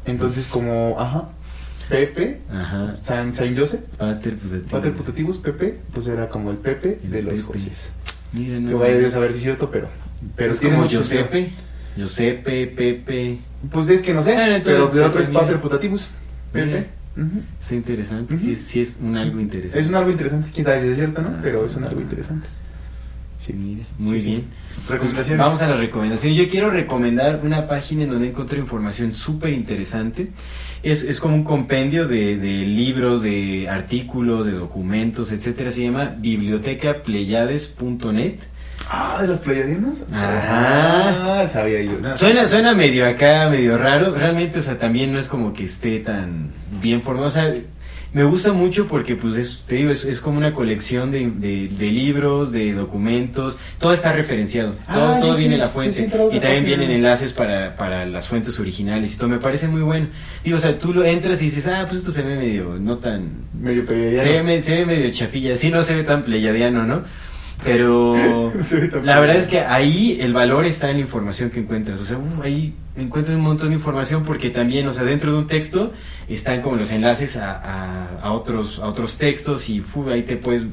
Entonces, 0.06 0.48
como, 0.48 0.96
ajá, 1.00 1.30
Pepe, 1.90 2.42
Ajá. 2.52 2.96
San, 3.02 3.34
San 3.34 3.56
Joseph, 3.56 3.82
Pater 3.98 4.36
putativo. 4.38 4.70
pater 4.70 4.94
putativus, 4.94 5.38
Pepe, 5.38 5.80
pues 5.94 6.08
era 6.08 6.30
como 6.30 6.52
el 6.52 6.58
Pepe 6.58 6.98
El 7.04 7.12
de 7.12 7.22
los 7.24 7.34
Pepe. 7.42 7.44
Josés. 7.60 7.92
Mira, 8.34 8.60
no. 8.60 8.70
Que 8.70 8.76
vaya 8.76 8.98
Dios 8.98 9.16
a 9.16 9.20
ver 9.20 9.32
si 9.32 9.38
es 9.38 9.44
cierto, 9.44 9.70
pero. 9.72 9.88
Pero 10.36 10.54
es 10.54 10.62
como 10.62 10.78
mucho 10.80 11.04
sentido. 11.04 11.48
Giuseppe. 12.00 12.68
Pepe. 12.68 13.40
Pues 13.72 13.88
es 13.90 14.02
que 14.02 14.14
no 14.14 14.24
sé, 14.24 14.34
entonces, 14.34 14.62
pero 14.66 14.92
el 14.92 15.00
otro 15.04 15.22
es 15.22 15.30
pater 15.30 15.60
putativus. 15.60 16.10
Pepe. 16.52 16.88
Ujú. 17.18 17.42
Está 17.60 17.76
interesante. 17.76 18.38
Sí, 18.38 18.56
sí, 18.56 18.82
es 18.82 18.98
un 19.02 19.18
algo 19.18 19.40
interesante. 19.40 19.80
Es 19.80 19.88
un 19.88 19.96
algo 19.96 20.10
interesante. 20.12 20.50
Quién 20.54 20.66
sabe 20.66 20.82
si 20.82 20.88
es 20.88 20.96
cierto, 20.96 21.22
¿no? 21.22 21.30
Ah. 21.30 21.40
Pero 21.44 21.66
es 21.66 21.76
un 21.76 21.84
algo 21.84 22.00
interesante. 22.00 22.48
Sí. 23.40 23.54
Mira, 23.54 23.86
muy 23.98 24.20
Sí, 24.20 24.22
sí. 24.22 24.28
bien. 24.32 24.44
Recomendaciones. 24.90 25.28
Pues 25.28 25.38
vamos 25.38 25.62
a 25.62 25.68
las 25.68 25.80
recomendaciones. 25.80 26.38
Yo 26.38 26.50
quiero 26.50 26.70
recomendar 26.72 27.42
una 27.44 27.68
página 27.68 28.04
en 28.04 28.10
donde 28.12 28.28
encontré 28.30 28.60
información 28.60 29.16
súper 29.16 29.54
interesante. 29.54 30.30
Es, 30.84 31.04
es 31.04 31.20
como 31.20 31.36
un 31.36 31.44
compendio 31.44 32.08
de, 32.08 32.38
de 32.38 32.66
libros, 32.66 33.24
de 33.24 33.68
artículos, 33.70 34.46
de 34.46 34.52
documentos, 34.54 35.32
etcétera. 35.32 35.72
Se 35.72 35.84
llama 35.84 36.16
bibliotecapleiades.net. 36.20 38.36
Ah, 38.90 39.20
de 39.22 39.28
los 39.28 39.40
pleiadianos. 39.40 40.00
Ajá. 40.12 41.42
Ah, 41.42 41.48
sabía 41.52 41.82
yo. 41.82 41.94
No. 42.02 42.18
Suena, 42.18 42.48
suena 42.48 42.74
medio 42.74 43.08
acá, 43.08 43.50
medio 43.50 43.78
raro. 43.78 44.14
Realmente, 44.16 44.60
o 44.60 44.62
sea, 44.62 44.78
también 44.80 45.12
no 45.14 45.20
es 45.20 45.28
como 45.28 45.54
que 45.54 45.64
esté 45.66 46.00
tan 46.00 46.52
bien 46.82 47.02
formado. 47.02 47.28
O 47.28 47.32
sea, 47.32 47.54
me 48.12 48.24
gusta 48.24 48.52
mucho 48.54 48.88
porque, 48.88 49.16
pues, 49.16 49.36
es, 49.38 49.64
te 49.68 49.76
digo, 49.76 49.92
es, 49.92 50.04
es 50.06 50.20
como 50.22 50.40
una 50.40 50.56
colección 50.56 51.12
de, 51.12 51.30
de- 51.30 51.68
de 51.68 51.92
libros, 51.92 52.52
de 52.52 52.74
documentos. 52.74 53.60
Todo 53.78 53.94
está 53.94 54.12
referenciado. 54.14 54.72
Todo, 54.92 55.16
Ah, 55.16 55.20
todo 55.22 55.36
viene 55.36 55.56
sí, 55.56 55.62
la 55.62 55.68
fuente. 55.68 56.10
y 56.32 56.40
también 56.40 56.66
vienen 56.66 56.90
enlaces 56.90 57.32
para, 57.34 57.76
para 57.76 58.08
las 58.08 58.28
fuentes 58.28 58.60
originales 58.60 59.14
y 59.14 59.18
todo. 59.18 59.30
Me 59.30 59.38
parece 59.38 59.68
muy 59.68 59.82
bueno. 59.84 60.08
Digo, 60.44 60.58
o 60.58 60.60
sea, 60.60 60.80
tú 60.80 60.94
lo 60.96 61.04
entras 61.04 61.40
y 61.44 61.46
dices, 61.46 61.68
ah, 61.68 61.86
pues 61.88 62.00
esto 62.00 62.12
se 62.12 62.24
ve 62.24 62.36
medio, 62.36 62.78
no 62.80 62.98
tan, 62.98 63.30
Medio 63.62 63.86
pleiadiano. 63.86 64.24
se 64.24 64.30
ve, 64.30 64.42
me- 64.44 64.62
se 64.64 64.76
ve 64.78 64.86
medio 64.88 65.12
chafilla, 65.12 65.56
sí 65.56 65.70
no 65.70 65.84
se 65.84 65.94
ve 65.96 66.04
tan 66.04 66.24
pleyadiano, 66.24 66.86
¿no? 66.88 67.04
Pero 67.64 68.52
la 69.04 69.20
verdad 69.20 69.36
es 69.36 69.48
que 69.48 69.60
ahí 69.60 70.18
el 70.22 70.34
valor 70.34 70.66
está 70.66 70.90
en 70.90 70.98
la 70.98 71.02
información 71.02 71.50
que 71.50 71.60
encuentras. 71.60 72.00
O 72.02 72.06
sea, 72.06 72.18
uf, 72.18 72.42
ahí 72.42 72.74
encuentras 72.96 73.36
un 73.36 73.44
montón 73.44 73.70
de 73.70 73.76
información 73.76 74.24
porque 74.24 74.50
también, 74.50 74.88
o 74.88 74.94
sea, 74.94 75.04
dentro 75.04 75.32
de 75.34 75.38
un 75.40 75.48
texto 75.48 75.92
están 76.30 76.62
como 76.62 76.78
los 76.78 76.92
enlaces 76.92 77.36
a, 77.38 77.52
a- 77.56 78.20
a 78.22 78.32
otros 78.32 78.80
a 78.80 78.88
otros 78.88 79.18
textos 79.18 79.70
y 79.70 79.82
uf, 79.82 80.08
ahí 80.10 80.24
te 80.24 80.38
puedes 80.38 80.64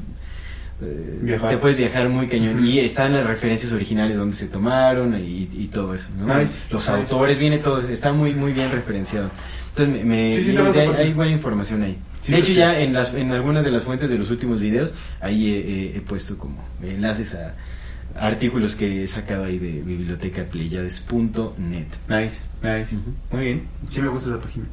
eh, 0.81 1.19
Viajar. 1.23 1.49
te 1.49 1.57
puedes 1.57 1.75
viajar 1.77 2.07
muy 2.09 2.27
cañón 2.27 2.63
y 2.65 2.79
están 2.79 3.11
las 3.13 3.25
referencias 3.25 3.71
originales 3.73 4.15
donde 4.15 4.35
se 4.35 4.47
tomaron 4.47 5.15
y, 5.19 5.49
y 5.51 5.69
todo 5.73 5.95
eso 5.95 6.09
¿no? 6.19 6.27
Nice, 6.27 6.57
los 6.69 6.87
nice. 6.87 6.91
autores 7.01 7.39
viene 7.39 7.57
todo 7.57 7.81
está 7.81 8.13
muy 8.13 8.35
muy 8.35 8.53
bien 8.53 8.71
referenciado 8.71 9.31
entonces 9.69 10.05
me, 10.05 10.35
me- 10.35 10.39
Sí, 10.43 10.55
hay 10.95 11.13
buena 11.13 11.31
información 11.31 11.81
ahí 11.81 11.97
Sí, 12.27 12.31
de 12.33 12.37
hecho 12.39 12.51
ya 12.53 12.79
en 12.79 12.93
las 12.93 13.13
en 13.15 13.31
algunas 13.31 13.63
de 13.65 13.71
las 13.71 13.83
fuentes 13.85 14.09
de 14.11 14.17
los 14.19 14.29
últimos 14.29 14.59
videos 14.59 14.93
ahí 15.21 15.49
he, 15.49 15.57
he- 15.59 15.97
he 15.97 16.01
puesto 16.01 16.37
como 16.37 16.63
enlaces 16.83 17.33
a 17.35 17.55
artículos 18.19 18.75
que 18.75 19.01
he 19.03 19.07
sacado 19.07 19.45
ahí 19.45 19.57
de 19.59 19.81
bibliotecapleiades.net 19.81 21.87
Nice, 22.09 22.41
nice. 22.61 22.97
Muy 23.31 23.41
bien. 23.45 23.63
Sí 23.89 24.01
me 24.01 24.07
gusta 24.09 24.29
esa 24.29 24.39
página. 24.41 24.65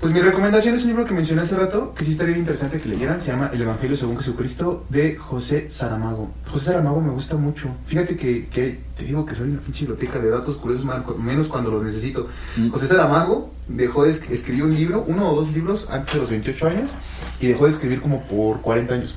Pues 0.00 0.14
mi 0.14 0.20
recomendación 0.20 0.74
es 0.74 0.82
un 0.82 0.88
libro 0.88 1.04
que 1.04 1.12
mencioné 1.12 1.42
hace 1.42 1.54
rato, 1.56 1.92
que 1.94 2.04
sí 2.04 2.12
estaría 2.12 2.28
bien 2.32 2.40
interesante 2.40 2.80
que 2.80 2.88
leyeran. 2.88 3.20
Se 3.20 3.32
llama 3.32 3.50
El 3.52 3.60
Evangelio 3.60 3.94
según 3.96 4.16
Jesucristo, 4.16 4.86
de 4.88 5.16
José 5.16 5.68
Saramago. 5.68 6.30
José 6.50 6.66
Saramago 6.66 7.02
me 7.02 7.10
gusta 7.10 7.36
mucho. 7.36 7.68
Fíjate 7.86 8.16
que, 8.16 8.46
que 8.46 8.80
te 8.96 9.04
digo 9.04 9.26
que 9.26 9.34
soy 9.34 9.50
una 9.50 9.60
pinche 9.60 9.80
biblioteca 9.84 10.18
de 10.18 10.30
datos 10.30 10.56
curiosos, 10.56 10.86
menos 11.18 11.48
cuando 11.48 11.70
los 11.70 11.82
necesito. 11.84 12.28
Mm. 12.56 12.70
José 12.70 12.86
Saramago 12.86 13.52
dejó 13.68 14.04
de 14.04 14.12
esc- 14.12 14.30
escribir 14.30 14.64
un 14.64 14.74
libro, 14.74 15.04
uno 15.06 15.28
o 15.32 15.34
dos 15.36 15.52
libros 15.52 15.90
antes 15.90 16.14
de 16.14 16.20
los 16.20 16.30
28 16.30 16.66
años, 16.68 16.90
y 17.38 17.48
dejó 17.48 17.66
de 17.66 17.70
escribir 17.72 18.00
como 18.00 18.22
por 18.24 18.62
40 18.62 18.94
años. 18.94 19.14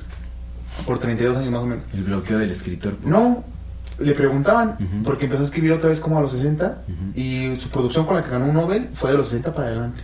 Por 0.84 0.98
32 0.98 1.38
años 1.38 1.50
más 1.50 1.62
o 1.62 1.66
menos. 1.66 1.84
el 1.94 2.02
bloqueo 2.04 2.36
del 2.38 2.50
escritor 2.50 2.92
por- 2.96 3.10
No, 3.10 3.42
le 3.98 4.12
preguntaban, 4.12 4.76
porque 5.02 5.24
empezó 5.24 5.40
a 5.44 5.46
escribir 5.46 5.72
otra 5.72 5.88
vez 5.88 5.98
como 6.00 6.18
a 6.18 6.20
los 6.20 6.32
60, 6.32 6.82
Ujú. 6.86 7.18
y 7.18 7.56
su 7.58 7.70
producción 7.70 8.04
con 8.04 8.16
la 8.16 8.22
que 8.24 8.28
ganó 8.30 8.44
un 8.44 8.52
Nobel 8.54 8.90
fue 8.92 9.12
de 9.12 9.16
los 9.16 9.28
60 9.28 9.54
para 9.54 9.68
adelante. 9.68 10.02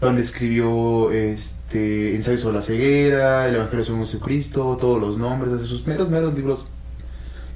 Donde 0.00 0.22
escribió 0.22 1.10
este 1.10 2.14
Ensayo 2.14 2.38
sobre 2.38 2.56
la 2.56 2.62
ceguera, 2.62 3.48
El 3.48 3.56
Evangelio 3.56 3.84
según 3.84 4.00
Jesucristo, 4.04 4.76
todos 4.80 5.00
los 5.00 5.18
nombres, 5.18 5.58
de 5.58 5.66
sus 5.66 5.86
meros, 5.86 6.08
meros 6.08 6.34
libros. 6.34 6.66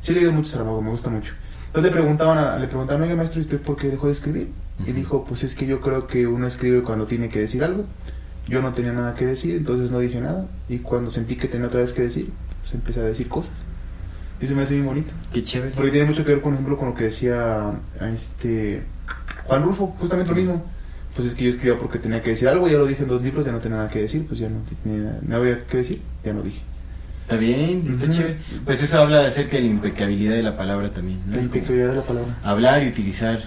Sí 0.01 0.11
he 0.13 0.15
leído 0.17 0.33
mucho 0.33 0.51
Saramago, 0.51 0.83
me 0.83 0.91
gusta 0.91 1.09
mucho. 1.09 1.35
Entonces 1.69 1.91
le 1.93 1.97
preguntaban, 1.97 2.39
a- 2.39 2.59
le 2.59 2.67
preguntaban, 2.67 3.03
oye 3.03 3.15
maestro, 3.15 3.39
¿y 3.41 3.43
usted 3.43 3.61
por 3.61 3.77
qué 3.77 3.89
dejó 3.89 4.07
de 4.07 4.13
escribir? 4.13 4.49
Y 4.87 4.93
dijo, 4.93 5.25
pues 5.25 5.45
es 5.45 5.55
que 5.55 5.67
yo 5.67 5.81
creo 5.81 6.09
que 6.09 6.27
uno 6.27 6.47
escribe 6.47 6.83
cuando 6.83 7.07
tiene 7.07 7.29
que 7.29 7.39
decir 7.39 7.63
algo. 7.63 7.85
Yo 8.49 8.61
no 8.61 8.73
tenía 8.73 8.93
nada 8.93 9.15
que 9.15 9.25
decir, 9.25 9.57
entonces 9.57 9.93
no 9.93 10.01
dije 10.01 10.21
nada. 10.21 10.47
Y 10.69 10.79
cuando 10.79 11.11
sentí 11.11 11.37
que 11.37 11.47
tenía 11.47 11.69
otra 11.69 11.79
vez 11.81 11.93
que 11.93 12.03
decir, 12.03 12.33
pues 12.63 12.75
empecé 12.75 12.99
a 13.01 13.05
decir 13.05 13.29
cosas. 13.29 13.53
Y 14.41 14.47
se 14.49 14.57
me 14.57 14.63
hace 14.63 14.75
bien 14.75 14.87
bonito. 14.87 15.13
qué 15.33 15.45
chévere 15.45 15.73
Porque 15.77 15.93
tiene 15.93 16.07
mucho 16.09 16.25
que 16.25 16.33
ver, 16.33 16.43
por 16.43 16.53
ejemplo, 16.53 16.77
con 16.77 16.89
lo 16.89 16.95
que 16.95 17.05
decía 17.05 17.73
este 18.13 18.83
Juan 19.45 19.63
Rulfo, 19.63 19.95
justamente 20.01 20.31
lo 20.31 20.37
mismo. 20.37 20.65
Pues 21.15 21.29
es 21.29 21.35
que 21.35 21.45
yo 21.45 21.51
escribía 21.51 21.79
porque 21.79 21.99
tenía 21.99 22.23
que 22.23 22.31
decir 22.31 22.49
algo, 22.49 22.69
ya 22.69 22.79
lo 22.79 22.87
dije 22.87 23.03
en 23.03 23.09
dos 23.09 23.23
libros, 23.23 23.45
ya 23.47 23.53
no 23.53 23.59
tenía 23.59 23.79
nada 23.79 23.89
que 23.91 24.01
decir, 24.03 24.25
pues 24.27 24.41
ya 24.41 24.49
no 24.49 24.61
tenía 24.83 25.19
había 25.39 25.65
que 25.67 25.77
decir, 25.79 26.01
ya 26.25 26.33
no 26.33 26.43
dije. 26.43 26.61
Está 27.23 27.37
bien, 27.37 27.85
está 27.89 28.05
Ujú. 28.07 28.15
chévere. 28.15 28.37
Pues 28.65 28.83
eso 28.83 29.01
habla 29.01 29.27
acerca 29.27 29.57
de 29.57 29.63
la 29.63 29.69
impecabilidad 29.69 30.35
de 30.35 30.43
la 30.43 30.57
palabra 30.57 30.91
también. 30.91 31.21
¿no? 31.27 31.37
La 31.37 31.43
impecabilidad 31.43 31.91
de 31.91 31.97
la 31.97 32.03
palabra. 32.03 32.39
Hablar 32.43 32.83
y 32.83 32.89
utilizar 32.89 33.37
Eso 33.37 33.47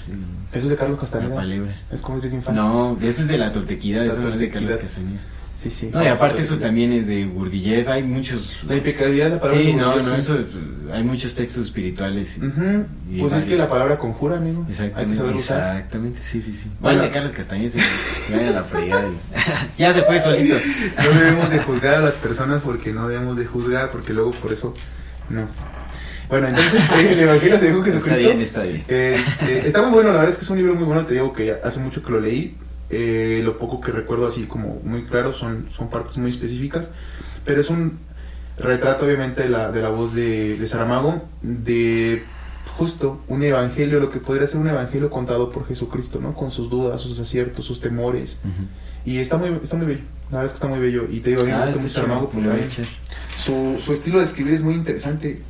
es 0.54 0.70
de 0.70 0.76
Carlos 0.76 0.98
la 0.98 1.02
Castaneda. 1.02 1.36
palabra. 1.36 1.76
Es 1.92 2.02
como 2.02 2.18
eres 2.20 2.34
infante. 2.34 2.60
No, 2.60 2.98
eso 3.02 3.22
es 3.24 3.28
de 3.28 3.38
la 3.38 3.52
toltequidad, 3.52 4.06
La 4.06 4.14
eso 4.14 4.22
no 4.22 4.30
es 4.34 4.40
de 4.40 4.50
Carlos 4.50 4.72
toltequidad. 4.80 5.20
Castañeda. 5.66 5.72
Sí, 5.72 5.72
sí. 5.72 5.90
No, 5.94 6.04
y 6.04 6.08
aparte 6.08 6.42
eso 6.42 6.58
también 6.58 6.92
es 6.94 7.08
de 7.08 7.26
Gurdjieff, 7.26 7.88
hay 7.88 8.04
muchos... 8.04 8.60
La 8.68 8.76
impecabilidad 8.76 9.26
de 9.26 9.32
la 9.36 9.42
palabra. 9.42 9.64
Sí, 9.64 9.74
no, 9.74 9.96
no, 10.02 10.16
eso, 10.16 10.38
hay 10.92 11.04
muchos 11.04 11.36
textos 11.36 11.66
espirituales. 11.66 12.40
Pues 13.20 13.34
es 13.34 13.46
que 13.46 13.58
la 13.58 13.70
palabra 13.70 13.98
conjura, 13.98 14.38
amigo. 14.38 14.66
Hay 14.68 14.68
que 14.68 14.72
Exactamente, 14.72 15.32
exactamente, 15.36 16.20
sí, 16.24 16.42
sí, 16.42 16.54
sí. 16.54 16.70
Bueno. 16.80 17.04
De 17.04 17.10
Carlos 17.10 17.32
Castañeda 17.32 17.70
se, 17.72 17.80
se 17.80 18.36
vaya 18.36 18.50
a 18.50 18.54
la 18.54 18.64
fregada. 18.64 19.10
ya 19.78 19.94
se 19.94 20.02
fue 20.04 20.20
solito. 20.20 20.56
No 20.98 21.20
debemos 21.20 21.50
de 21.50 21.60
juzgar 21.60 21.96
a 21.96 22.02
las 22.02 22.16
personas 22.16 22.62
porque 22.64 22.92
no 22.92 23.08
debemos 23.08 23.38
de 23.38 23.46
juzgar, 23.46 23.92
porque 23.92 24.14
luego 24.14 24.32
por 24.32 24.52
eso 24.54 24.74
no. 25.30 25.48
Bueno, 26.30 26.48
entonces 26.48 26.82
el 26.98 27.20
Evangelio 27.20 27.60
según 27.60 27.84
Jesucristo. 27.84 28.20
Está 28.20 28.28
bien, 28.28 28.42
está 28.42 28.64
bien. 28.64 28.84
Este, 28.88 29.68
está 29.68 29.82
muy 29.84 29.92
bueno, 29.92 30.10
la 30.10 30.20
verdad 30.20 30.32
es 30.32 30.38
que 30.38 30.44
es 30.44 30.50
un 30.50 30.58
libro 30.58 30.76
muy 30.76 30.86
bueno, 30.86 31.06
te 31.06 31.14
digo 31.14 31.34
que 31.34 31.56
hace 31.64 31.80
mucho 31.80 32.04
que 32.04 32.12
lo 32.12 32.20
leí. 32.20 32.56
Eh, 32.90 33.42
lo 33.44 33.58
poco 33.58 33.82
que 33.82 33.92
recuerdo 33.92 34.28
así 34.28 34.44
como 34.46 34.80
muy 34.84 35.06
claro 35.06 35.34
son, 35.34 35.66
son 35.76 35.90
partes 35.90 36.18
muy 36.18 36.30
específicas, 36.30 36.92
pero 37.44 37.60
es 37.62 37.70
un 37.70 38.00
retrato 38.58 39.06
obviamente 39.06 39.44
de 39.44 39.50
la, 39.50 39.72
de 39.72 39.82
la 39.82 39.90
voz 39.90 40.14
de, 40.14 40.58
de 40.58 40.68
Saramago, 40.68 41.24
de 41.42 42.24
justo 42.78 43.22
un 43.28 43.44
evangelio, 43.44 44.00
lo 44.00 44.12
que 44.12 44.20
podría 44.20 44.46
ser 44.48 44.60
un 44.60 44.68
evangelio 44.68 45.10
contado 45.10 45.52
por 45.52 45.66
Jesucristo, 45.68 46.20
¿no? 46.22 46.34
Con 46.36 46.52
sus 46.52 46.70
dudas, 46.70 47.02
sus 47.02 47.20
aciertos, 47.20 47.66
sus 47.66 47.80
temores. 47.82 48.40
Y 49.06 49.18
está 49.18 49.38
muy, 49.38 49.60
está 49.64 49.78
muy 49.78 49.88
bello, 49.88 50.02
la 50.30 50.38
verdad 50.40 50.46
es 50.46 50.52
que 50.52 50.56
está 50.56 50.68
muy 50.68 50.80
bello. 50.80 51.06
Y 51.10 51.20
te 51.22 51.32
digo, 51.32 51.42
a 51.42 51.46
mí 51.46 51.52
me 51.52 51.58
Ah, 51.58 51.60
gusta 51.66 51.72
está 51.72 51.82
mucho 51.82 51.96
Saramago 51.96 52.30
porque 52.30 52.70
su, 53.38 53.78
su 53.80 53.94
estilo 53.94 54.20
de 54.20 54.26
escribir 54.26 54.54
es 54.54 54.62
muy 54.62 54.74
interesante. 54.76 55.42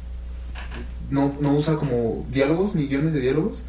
No, 1.09 1.35
no 1.39 1.53
usa 1.53 1.75
como 1.75 2.25
diálogos 2.31 2.75
ni 2.75 2.87
guiones 2.87 3.13
de 3.13 3.19
diálogos, 3.21 3.63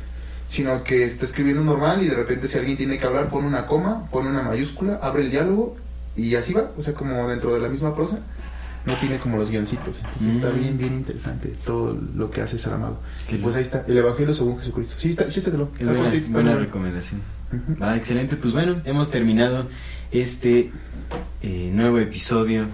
sino 0.47 0.85
que 0.85 1.05
está 1.05 1.24
escribiendo 1.24 1.62
normal 1.64 2.02
y 2.02 2.06
de 2.06 2.14
repente 2.14 2.48
si 2.48 2.59
alguien 2.59 2.77
tiene 2.77 2.98
que 2.98 3.06
hablar 3.06 3.28
pone 3.28 3.47
una 3.47 3.66
coma, 3.66 4.09
pone 4.10 4.31
una 4.31 4.43
mayúscula, 4.43 4.98
abre 5.02 5.23
el 5.23 5.31
diálogo 5.31 5.77
y 6.16 6.35
así 6.36 6.52
va, 6.55 6.70
o 6.77 6.82
sea, 6.82 6.93
como 6.94 7.28
dentro 7.28 7.52
de 7.55 7.60
la 7.60 7.68
misma 7.68 7.94
prosa. 7.94 8.20
No 8.86 8.94
tiene 8.94 9.16
como 9.18 9.36
los 9.36 9.51
guioncitos, 9.51 9.98
entonces 10.05 10.36
está 10.36 10.51
Mm. 10.51 10.60
bien, 10.60 10.78
bien 10.78 10.94
interesante 10.94 11.52
todo 11.64 11.98
lo 12.14 12.31
que 12.31 12.40
hace 12.40 12.56
Saramago. 12.56 13.01
Qué 13.28 13.36
pues 13.36 13.56
ahí 13.56 13.62
está, 13.62 13.85
el 13.89 13.98
Evangelio 13.98 14.32
según 14.32 14.59
Jesucristo. 14.59 14.94
Sí, 14.97 15.09
está, 15.09 15.27
chístatelo. 15.27 15.70
Es 15.74 15.81
está 15.81 15.93
buena, 15.93 16.23
buena 16.31 16.55
recomendación. 16.56 17.20
Ujú. 17.52 17.82
Va, 17.82 17.97
excelente. 17.97 18.36
Pues 18.36 18.55
bueno, 18.55 18.81
hemos 18.85 19.10
terminado 19.10 19.66
este 20.12 20.70
eh, 21.43 21.70
nuevo 21.74 21.98
episodio 21.98 22.66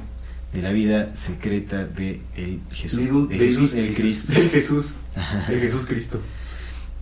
de 0.53 0.61
la 0.61 0.71
vida 0.73 1.17
secreta 1.17 1.85
de 1.87 2.21
el 2.37 2.61
Jesús, 2.71 3.29
de 3.31 3.39
Jesús 3.39 3.73
el 3.73 3.87
Jesus. 3.87 3.97
Cristo. 4.03 4.33
El 4.39 4.51
Jesús, 4.51 4.97
el 5.49 5.61
Jesús 5.61 5.87
Cristo. 5.87 6.21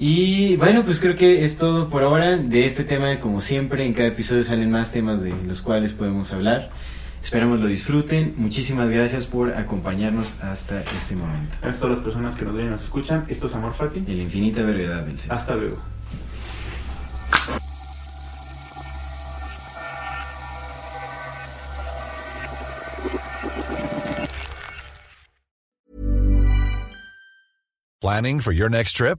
Y 0.02 0.56
bueno, 0.56 0.82
pues 0.82 0.98
creo 0.98 1.14
que 1.14 1.44
es 1.44 1.58
todo 1.58 1.90
por 1.90 2.02
ahora 2.02 2.38
de 2.38 2.64
este 2.64 2.84
tema. 2.84 3.20
Como 3.20 3.42
siempre, 3.42 3.84
en 3.84 3.92
cada 3.92 4.08
episodio 4.08 4.42
salen 4.42 4.70
más 4.70 4.92
temas 4.92 5.22
de 5.22 5.34
los 5.46 5.60
cuales 5.60 5.92
podemos 5.92 6.32
hablar. 6.32 6.70
Esperamos 7.22 7.60
lo 7.60 7.66
disfruten. 7.66 8.32
Muchísimas 8.38 8.88
gracias 8.88 9.26
por 9.26 9.52
acompañarnos 9.52 10.40
hasta 10.40 10.80
este 10.80 11.16
momento. 11.16 11.54
Gracias 11.60 11.76
a 11.76 11.80
todas 11.82 11.96
las 11.98 12.04
personas 12.04 12.34
que 12.34 12.46
nos 12.46 12.54
ven 12.54 12.68
y 12.68 12.70
nos 12.70 12.82
escuchan. 12.82 13.26
Esto 13.28 13.46
es 13.46 13.54
Amor 13.54 13.74
Fati. 13.74 13.98
En 13.98 14.16
la 14.16 14.22
infinita 14.22 14.62
brevedad 14.62 15.04
del 15.04 15.18
ser. 15.18 15.32
Hasta 15.32 15.54
luego. 15.54 15.76
Planning 28.00 28.40
for 28.40 28.54
your 28.54 28.70
next 28.70 28.96
trip? 28.96 29.18